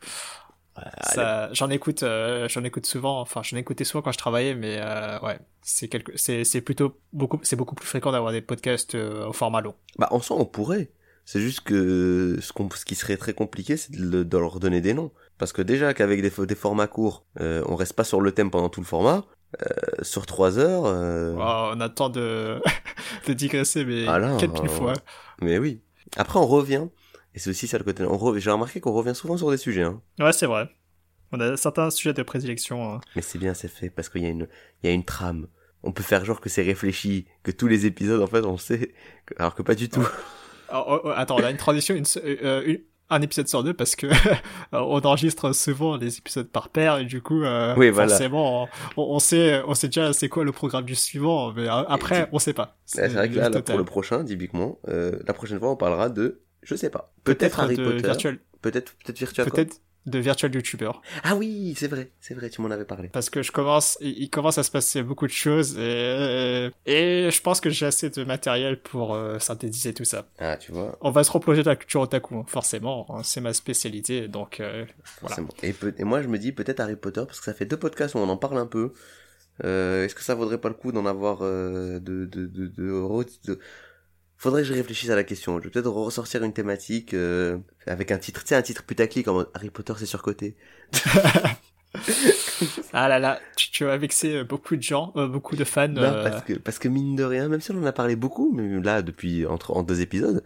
J'en 1.53 1.69
écoute, 1.71 2.03
euh, 2.03 2.49
j'en 2.49 2.65
écoute 2.65 2.87
souvent. 2.87 3.21
Enfin, 3.21 3.43
j'en 3.43 3.57
écoutais 3.57 3.85
souvent 3.85 4.03
quand 4.03 4.13
je 4.13 4.19
travaillais, 4.19 4.55
mais 4.55 4.79
euh, 4.79 5.19
ouais, 5.21 5.39
c'est 5.63 5.89
quelque, 5.89 6.13
c'est, 6.17 6.45
c'est 6.45 6.61
plutôt 6.61 6.97
beaucoup, 7.13 7.39
c'est 7.43 7.57
beaucoup 7.57 7.75
plus 7.75 7.87
fréquent 7.87 8.13
d'avoir 8.13 8.33
des 8.33 8.41
podcasts 8.41 8.95
euh, 8.95 9.27
au 9.27 9.33
format 9.33 9.61
long. 9.61 9.75
Bah, 9.99 10.09
en 10.11 10.21
soi, 10.21 10.37
on 10.39 10.45
pourrait. 10.47 10.91
C'est 11.33 11.41
juste 11.41 11.61
que 11.61 12.39
ce, 12.41 12.53
qu'on, 12.53 12.69
ce 12.71 12.85
qui 12.85 12.97
serait 12.97 13.17
très 13.17 13.35
compliqué, 13.35 13.77
c'est 13.77 13.93
de, 13.93 14.03
le- 14.03 14.25
de 14.25 14.37
leur 14.37 14.59
donner 14.59 14.81
des 14.81 14.95
noms. 14.95 15.13
Parce 15.39 15.53
que 15.53 15.63
déjà 15.63 15.95
qu'avec 15.95 16.23
des, 16.23 16.33
des 16.45 16.55
formats 16.57 16.89
courts, 16.89 17.25
euh, 17.41 17.63
on 17.69 17.77
reste 17.77 17.93
pas 17.93 18.03
sur 18.03 18.21
le 18.21 18.33
thème 18.33 18.51
pendant 18.51 18.69
tout 18.69 18.81
le 18.81 18.87
format. 18.87 19.25
Euh, 19.63 19.67
sur 20.03 20.27
trois 20.27 20.59
heures, 20.59 20.87
euh, 20.87 21.37
Oh, 21.39 21.71
on 21.77 21.81
attend 21.81 22.09
de, 22.09 22.61
de 23.29 23.33
digresser, 23.33 23.85
mais 23.85 24.07
Ah 24.09 24.19
là, 24.19 24.37
quelle 24.41 24.53
pile 24.53 24.69
fois. 24.69 24.95
mais 25.41 25.59
oui. 25.59 25.81
Après, 26.17 26.41
on 26.41 26.47
revient. 26.49 26.89
Et 27.37 27.39
c'est 27.39 27.51
aussi 27.51 27.69
ça 27.69 27.79
le 27.79 27.85
côté. 27.85 28.03
J'ai 28.41 28.51
remarqué 28.51 28.81
qu'on 28.81 28.93
revient 28.93 29.15
souvent 29.15 29.37
sur 29.37 29.53
des 29.53 29.57
sujets. 29.57 29.85
Hein. 29.85 30.03
Ouais, 30.19 30.33
c'est 30.33 30.47
vrai. 30.47 30.69
On 31.31 31.39
a 31.39 31.57
certains 31.57 31.91
sujets 31.91 32.13
de 32.13 32.25
prédilection. 32.25 32.95
hein. 32.95 33.01
Mais 33.15 33.23
c'est 33.23 33.39
bien, 33.39 33.55
c'est 33.55 33.69
fait 33.69 33.89
parce 33.89 34.09
qu'il 34.09 34.23
y 34.25 34.27
a 34.27 34.31
une, 34.31 34.49
il 34.83 34.89
y 34.89 34.91
a 34.91 34.93
une 34.93 35.05
trame. 35.05 35.47
On 35.85 35.93
peut 35.93 36.03
faire 36.03 36.25
genre 36.25 36.41
que 36.41 36.49
c'est 36.49 36.63
réfléchi, 36.63 37.27
que 37.45 37.53
tous 37.53 37.69
les 37.69 37.87
épisodes, 37.87 38.21
en 38.21 38.27
fait, 38.27 38.45
on 38.45 38.59
sait, 38.59 38.93
alors 39.37 39.55
que 39.55 39.63
pas 39.63 39.77
du 39.77 39.89
tout. 39.89 40.05
Alors, 40.71 40.87
oh, 40.89 41.01
oh, 41.05 41.13
attends, 41.15 41.37
on 41.39 41.45
a 41.45 41.51
une 41.51 41.57
transition, 41.57 41.95
une, 41.95 42.05
euh, 42.25 42.63
une- 42.67 42.81
un 43.13 43.23
épisode 43.23 43.49
sur 43.49 43.65
deux 43.65 43.75
parce 43.75 43.97
que 43.97 44.07
on 44.73 45.01
enregistre 45.01 45.53
souvent 45.53 45.97
les 45.97 46.19
épisodes 46.19 46.47
par 46.49 46.69
paire 46.69 46.99
et 46.99 47.05
du 47.05 47.21
coup, 47.21 47.43
euh, 47.43 47.75
Oui, 47.77 47.91
voilà. 47.91 48.09
forcément, 48.09 48.69
on, 48.97 49.03
on 49.03 49.19
sait, 49.19 49.63
on 49.67 49.75
sait 49.75 49.89
déjà 49.89 50.13
c'est 50.13 50.29
quoi 50.29 50.45
le 50.45 50.53
programme 50.53 50.85
du 50.85 50.95
suivant, 50.95 51.53
mais 51.53 51.69
euh, 51.69 51.83
après, 51.89 52.29
on 52.31 52.39
sait 52.39 52.53
pas. 52.53 52.77
Ouais, 52.97 53.09
c'est 53.09 53.15
vrai 53.15 53.29
que 53.29 53.35
là, 53.35 53.51
pour 53.51 53.79
le 53.79 53.85
prochain, 53.85 54.25
typiquement, 54.25 54.79
euh, 54.89 55.19
la 55.27 55.35
prochaine 55.35 55.59
fois, 55.59 55.71
on 55.73 55.77
parlera 55.77 56.09
de, 56.09 56.41
je 56.63 56.75
sais 56.77 56.89
pas, 56.91 57.13
peut-être 57.25 57.39
peut-être 57.41 57.61
Harry 57.61 57.77
de 57.77 57.85
Potter, 57.85 58.33
peut-être, 58.63 58.95
peut-être 59.05 59.19
Virtual 59.19 59.47
Cop. 59.47 59.55
peut-être 59.57 59.81
de 60.07 60.19
virtual 60.19 60.55
YouTuber. 60.55 60.91
Ah 61.23 61.37
oui, 61.37 61.75
c'est 61.77 61.89
vrai, 61.89 62.11
c'est 62.21 62.35
vrai, 62.35 62.49
tu 62.51 62.63
m'en 62.63 62.71
avais 62.71 62.85
parlé. 62.85 63.09
Parce 63.09 63.29
que 63.31 63.43
je 63.43 63.53
commence, 63.53 63.99
il 64.01 64.31
commence 64.31 64.59
à 64.59 64.63
se 64.63 64.71
passer 64.71 65.03
beaucoup 65.03 65.27
de 65.27 65.33
choses 65.33 65.79
et, 65.79 66.71
et 66.87 67.31
je 67.31 67.41
pense 67.43 67.61
que 67.61 67.71
j'ai 67.71 67.87
assez 67.87 68.11
de 68.11 68.25
matériel 68.25 68.81
pour 68.81 69.15
euh, 69.15 69.39
synthétiser 69.39 69.93
tout 69.95 70.05
ça. 70.05 70.27
Ah, 70.39 70.57
tu 70.57 70.73
vois, 70.73 70.97
On 71.03 71.11
va 71.11 71.23
se 71.23 71.31
replonger 71.31 71.63
dans 71.63 71.71
la 71.71 71.77
culture 71.77 72.01
otaku, 72.01 72.37
hein, 72.37 72.45
forcément, 72.47 73.07
hein, 73.11 73.23
c'est 73.23 73.41
ma 73.41 73.53
spécialité, 73.53 74.27
donc 74.29 74.61
euh, 74.61 74.87
voilà. 75.21 75.37
Et, 75.63 75.75
et 75.99 76.05
moi, 76.05 76.23
je 76.23 76.29
me 76.29 76.39
dis 76.39 76.53
peut-être 76.53 76.81
Harry 76.81 76.97
Potter, 76.97 77.23
parce 77.27 77.39
que 77.39 77.45
ça 77.45 77.55
fait 77.55 77.67
deux 77.67 77.77
podcasts 77.77 78.15
où 78.15 78.19
on 78.19 78.29
en 78.29 78.37
parle 78.37 78.59
un 78.59 78.67
peu. 78.67 78.93
Euh, 79.65 80.05
est-ce 80.07 80.15
que 80.15 80.23
ça 80.23 80.35
vaudrait 80.35 80.59
pas 80.59 80.69
le 80.69 80.75
coup 80.75 80.91
d'en 80.93 81.05
avoir, 81.05 81.41
euh, 81.43 81.99
de, 82.01 82.25
de, 82.25 82.47
de, 82.47 82.67
de, 82.69 83.27
de- 83.45 83.59
Faudrait 84.41 84.63
que 84.63 84.69
je 84.69 84.73
réfléchisse 84.73 85.11
à 85.11 85.17
la 85.17 85.23
question. 85.23 85.59
Je 85.59 85.65
vais 85.65 85.71
peut-être 85.71 85.91
ressortir 85.91 86.43
une 86.43 86.55
thématique, 86.55 87.13
euh, 87.13 87.59
avec 87.87 88.11
un 88.11 88.17
titre, 88.17 88.41
tu 88.41 88.49
sais, 88.49 88.55
un 88.55 88.63
titre 88.63 88.85
putaclic 88.85 89.29
en 89.29 89.35
mode 89.35 89.51
Harry 89.53 89.69
Potter 89.69 89.93
c'est 89.99 90.07
surcoté. 90.07 90.57
Ah 92.93 93.09
là 93.09 93.19
là, 93.19 93.41
tu, 93.57 93.71
tu 93.71 93.85
vas 93.85 93.97
vexer 93.97 94.37
euh, 94.37 94.45
beaucoup 94.45 94.77
de 94.77 94.83
gens, 94.83 95.13
euh, 95.17 95.27
beaucoup 95.27 95.57
de 95.57 95.65
fans. 95.65 95.89
Non, 95.89 96.03
euh, 96.03 96.23
parce 96.29 96.43
que, 96.45 96.53
parce 96.55 96.79
que 96.79 96.89
mine 96.89 97.17
de 97.17 97.25
rien, 97.25 97.49
même 97.49 97.61
si 97.61 97.71
on 97.73 97.83
en 97.83 97.87
a 97.87 97.93
parlé 97.93 98.17
beaucoup, 98.17 98.53
mais 98.55 98.81
là, 98.81 99.03
depuis, 99.03 99.47
entre, 99.47 99.73
en 99.77 99.83
deux 99.83 100.01
épisodes, 100.01 100.45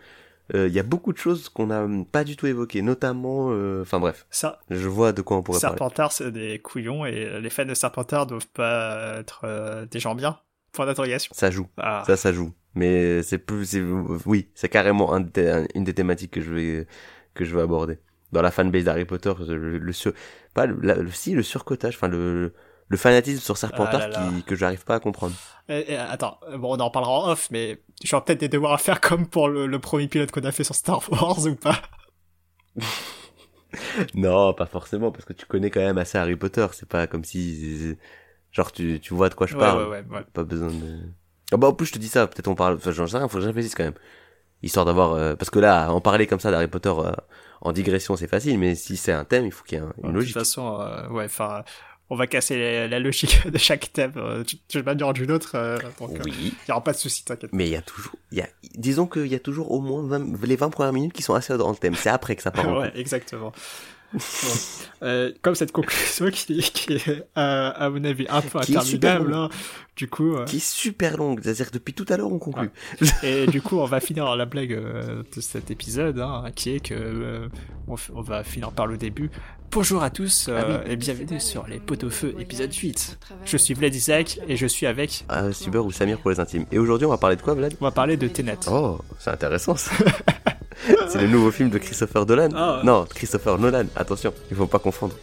euh, 0.54 0.68
il 0.68 0.74
y 0.74 0.78
a 0.78 0.82
beaucoup 0.82 1.12
de 1.12 1.18
choses 1.18 1.48
qu'on 1.48 1.66
n'a 1.66 1.86
pas 2.10 2.24
du 2.24 2.36
tout 2.36 2.46
évoquées, 2.46 2.82
notamment, 2.82 3.48
enfin 3.80 4.00
bref, 4.00 4.26
ça, 4.30 4.60
je 4.70 4.88
vois 4.88 5.12
de 5.12 5.22
quoi 5.22 5.36
on 5.36 5.42
pourrait 5.42 5.60
parler. 5.60 5.76
Serpentard, 5.76 6.12
c'est 6.12 6.30
des 6.30 6.60
couillons 6.60 7.04
et 7.04 7.40
les 7.40 7.50
fans 7.50 7.64
de 7.64 7.74
Serpentard 7.74 8.26
doivent 8.26 8.48
pas 8.48 9.18
être 9.18 9.86
des 9.90 10.00
gens 10.00 10.14
bien. 10.14 10.38
Point 10.72 10.86
d'interrogation. 10.86 11.32
Ça 11.34 11.50
joue, 11.50 11.68
Ah, 11.76 12.04
ça, 12.06 12.16
ça 12.16 12.32
joue. 12.32 12.52
Mais 12.74 13.22
c'est 13.22 13.38
plus, 13.38 13.76
oui, 14.26 14.50
c'est 14.54 14.68
carrément 14.68 15.12
un 15.14 15.20
des- 15.20 15.48
un- 15.50 15.66
une 15.74 15.84
des 15.84 15.94
thématiques 15.94 16.32
que 16.32 16.40
je 16.40 16.52
vais, 16.52 16.86
que 17.34 17.44
je 17.44 17.54
vais 17.54 17.62
aborder. 17.62 17.98
Dans 18.32 18.42
la 18.42 18.50
fanbase 18.50 18.84
d'Harry 18.84 19.04
Potter, 19.04 19.32
le, 19.46 19.78
le 19.78 19.92
sur, 19.92 20.12
pas 20.54 20.66
le, 20.66 20.78
la- 20.82 20.96
le- 20.96 21.10
si, 21.10 21.34
le 21.34 21.42
surcotage, 21.42 21.94
enfin, 21.96 22.08
le, 22.08 22.52
le 22.88 22.96
fanatisme 22.96 23.40
sur 23.40 23.56
Serpentard 23.56 24.00
Ah 24.02 24.08
là 24.08 24.08
là. 24.08 24.32
qui, 24.38 24.44
que 24.44 24.56
j'arrive 24.56 24.84
pas 24.84 24.96
à 24.96 25.00
comprendre. 25.00 25.36
Et- 25.68 25.92
et, 25.92 25.96
attends, 25.96 26.38
bon, 26.58 26.76
on 26.76 26.80
en 26.80 26.90
parlera 26.90 27.12
en 27.12 27.28
off, 27.30 27.48
mais 27.50 27.82
j'aurai 28.02 28.24
peut-être 28.24 28.40
des 28.40 28.48
devoirs 28.48 28.72
à 28.74 28.78
faire 28.78 29.00
comme 29.00 29.26
pour 29.26 29.48
le, 29.48 29.66
le 29.66 29.78
premier 29.78 30.08
pilote 30.08 30.30
qu'on 30.30 30.44
a 30.44 30.52
fait 30.52 30.64
sur 30.64 30.74
Star 30.74 31.00
Wars 31.10 31.44
ou 31.46 31.54
pas? 31.54 31.80
Non, 34.14 34.54
pas 34.54 34.66
forcément, 34.66 35.10
parce 35.12 35.24
que 35.24 35.32
tu 35.32 35.46
connais 35.46 35.70
quand 35.70 35.80
même 35.80 35.98
assez 35.98 36.18
Harry 36.18 36.36
Potter. 36.36 36.66
C'est 36.72 36.88
pas 36.88 37.06
comme 37.06 37.24
si, 37.24 37.96
genre, 38.52 38.72
tu, 38.72 39.00
tu 39.00 39.14
vois 39.14 39.28
de 39.28 39.34
quoi 39.34 39.46
je 39.46 39.54
Ouais, 39.54 39.58
parle. 39.58 39.84
ouais, 39.88 39.88
ouais, 39.88 40.04
ouais. 40.10 40.24
Pas 40.32 40.44
besoin 40.44 40.70
de. 40.72 41.00
Ah 41.54 41.56
bah 41.56 41.68
en 41.68 41.72
plus 41.72 41.86
je 41.86 41.92
te 41.92 41.98
dis 41.98 42.08
ça, 42.08 42.26
peut-être 42.26 42.48
on 42.48 42.54
parle. 42.54 42.74
Enfin, 42.76 42.90
j'en 42.92 43.06
sais 43.06 43.16
rien, 43.18 43.28
faut 43.28 43.36
que 43.38 43.42
je 43.42 43.48
réfléchisse 43.48 43.74
quand 43.74 43.84
même. 43.84 43.94
Histoire 44.62 44.86
d'avoir, 44.86 45.12
euh, 45.12 45.34
parce 45.36 45.50
que 45.50 45.58
là, 45.58 45.90
en 45.92 46.00
parler 46.00 46.26
comme 46.26 46.40
ça 46.40 46.50
d'Harry 46.50 46.68
Potter 46.68 46.88
euh, 46.96 47.12
en 47.60 47.72
digression, 47.72 48.16
c'est 48.16 48.28
facile, 48.28 48.58
mais 48.58 48.74
si 48.74 48.96
c'est 48.96 49.12
un 49.12 49.24
thème, 49.24 49.44
il 49.46 49.52
faut 49.52 49.62
qu'il 49.64 49.78
y 49.78 49.80
ait 49.80 49.84
un- 49.84 49.92
une 50.02 50.10
de 50.10 50.14
logique. 50.14 50.32
toute 50.32 50.40
façon, 50.42 50.80
euh, 50.80 51.08
ouais, 51.10 51.24
enfin, 51.26 51.64
on 52.10 52.16
va 52.16 52.26
casser 52.26 52.58
la, 52.58 52.88
la 52.88 52.98
logique 52.98 53.46
de 53.50 53.58
chaque 53.58 53.92
thème. 53.92 54.12
Tu, 54.46 54.56
tu 54.68 54.80
vas 54.80 54.94
dire 54.94 55.12
d'une 55.12 55.30
autre, 55.32 55.52
donc 56.00 56.10
il 56.14 56.22
Oui, 56.24 56.54
y 56.68 56.70
aura 56.72 56.82
pas 56.82 56.92
de 56.92 56.96
souci, 56.98 57.24
t'inquiète. 57.24 57.50
mais 57.52 57.66
il 57.66 57.72
y 57.72 57.76
a 57.76 57.82
toujours, 57.82 58.14
y 58.32 58.40
a, 58.40 58.48
disons 58.74 59.06
qu'il 59.06 59.26
y 59.26 59.34
a 59.34 59.38
toujours 59.38 59.70
au 59.70 59.80
moins 59.80 60.02
20 60.06 60.42
les 60.46 60.56
20 60.56 60.70
premières 60.70 60.92
minutes 60.94 61.12
qui 61.12 61.22
sont 61.22 61.34
assez 61.34 61.56
dans 61.58 61.70
le 61.70 61.76
thème. 61.76 61.94
C'est 61.94 62.10
après 62.10 62.34
que 62.36 62.42
ça 62.42 62.50
part. 62.50 62.66
en 62.68 62.78
ouais, 62.80 62.92
exactement. 62.94 63.52
Euh, 65.02 65.32
comme 65.42 65.54
cette 65.54 65.72
conclusion 65.72 66.30
qui, 66.32 66.58
qui 66.58 66.94
est, 66.94 67.08
euh, 67.08 67.24
à 67.74 67.90
mon 67.90 68.02
avis, 68.04 68.26
un 68.28 68.40
peu 68.40 68.60
Qui 68.60 68.72
super 68.72 69.16
interminable, 69.16 69.34
hein. 69.34 69.48
du 69.96 70.08
coup, 70.08 70.34
euh, 70.36 70.44
Qui 70.44 70.56
est 70.56 70.64
super 70.64 71.16
longue. 71.16 71.40
C'est-à-dire 71.42 71.68
depuis 71.72 71.92
tout 71.92 72.06
à 72.08 72.16
l'heure, 72.16 72.32
on 72.32 72.38
conclut. 72.38 72.70
et 73.22 73.46
du 73.46 73.60
coup, 73.60 73.78
on 73.78 73.86
va 73.86 74.00
finir 74.00 74.34
la 74.36 74.46
blague 74.46 74.72
euh, 74.72 75.22
de 75.34 75.40
cet 75.40 75.70
épisode, 75.70 76.20
hein, 76.20 76.44
qui 76.54 76.70
est 76.70 76.80
que 76.80 77.48
on, 77.86 78.22
va 78.22 78.44
finir 78.44 78.70
par 78.72 78.86
le 78.86 78.96
début. 78.96 79.30
Bonjour 79.70 80.02
à 80.02 80.10
tous 80.10 80.48
Ah 80.48 80.82
et 80.86 80.94
bienvenue 80.94 81.40
sur 81.40 81.66
les 81.66 81.80
Pot 81.80 82.04
au 82.04 82.10
Feu 82.10 82.34
épisode 82.38 82.72
8. 82.72 83.18
Je 83.44 83.56
suis 83.56 83.74
Vlad 83.74 83.94
Isaac 83.94 84.38
et 84.46 84.56
je 84.56 84.66
suis 84.66 84.86
avec. 84.86 85.24
Ah, 85.28 85.52
Cyber 85.52 85.84
ou 85.84 85.90
Samir 85.90 86.18
pour 86.18 86.30
les 86.30 86.38
intimes. 86.38 86.64
Et 86.70 86.78
aujourd'hui, 86.78 87.06
on 87.06 87.10
va 87.10 87.18
parler 87.18 87.36
de 87.36 87.42
quoi, 87.42 87.54
Vlad? 87.54 87.74
On 87.80 87.84
va 87.84 87.90
parler 87.90 88.16
de 88.16 88.28
Tenet. 88.28 88.58
Oh, 88.70 89.00
c'est 89.18 89.30
intéressant 89.30 89.74
ça. 89.76 89.90
c'est 91.14 91.20
le 91.20 91.28
nouveau 91.28 91.52
film 91.52 91.70
de 91.70 91.78
Christopher 91.78 92.26
Dolan. 92.26 92.48
Ah 92.56 92.78
ouais. 92.78 92.84
Non, 92.84 93.06
Christopher 93.08 93.56
Nolan. 93.56 93.84
Attention, 93.94 94.34
il 94.50 94.56
faut 94.56 94.66
pas 94.66 94.80
confondre. 94.80 95.14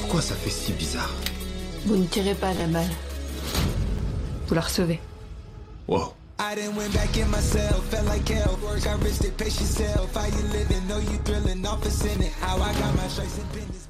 Pourquoi 0.00 0.22
ça 0.22 0.34
fait 0.34 0.48
si 0.48 0.72
bizarre 0.72 1.10
Vous 1.84 1.96
ne 1.96 2.06
tirez 2.06 2.34
pas 2.34 2.54
la 2.54 2.66
balle. 2.66 2.88
Vous 4.48 4.54
la 4.54 4.62
recevez. 4.62 4.98
Wow. 5.86 6.14
I 6.38 6.54
done 6.54 6.74
went 6.74 6.94
back 6.94 7.14
in 7.18 7.30
myself, 7.30 7.84
felt 7.90 8.06
like 8.06 8.26
hell. 8.26 8.56
Got 8.82 9.04
rich, 9.04 9.18
they 9.18 9.30
pace 9.32 9.60
yourself. 9.60 10.14
How 10.14 10.24
you 10.24 10.42
living? 10.50 10.88
Know 10.88 10.98
you 10.98 11.18
thrilling, 11.26 11.66
off 11.66 11.84
a 11.84 11.90
How 12.40 12.56
I 12.56 12.72
got 12.72 12.96
my 12.96 13.06
stripes 13.08 13.36
and 13.36 13.52
benders 13.52 13.86
back 13.86 13.89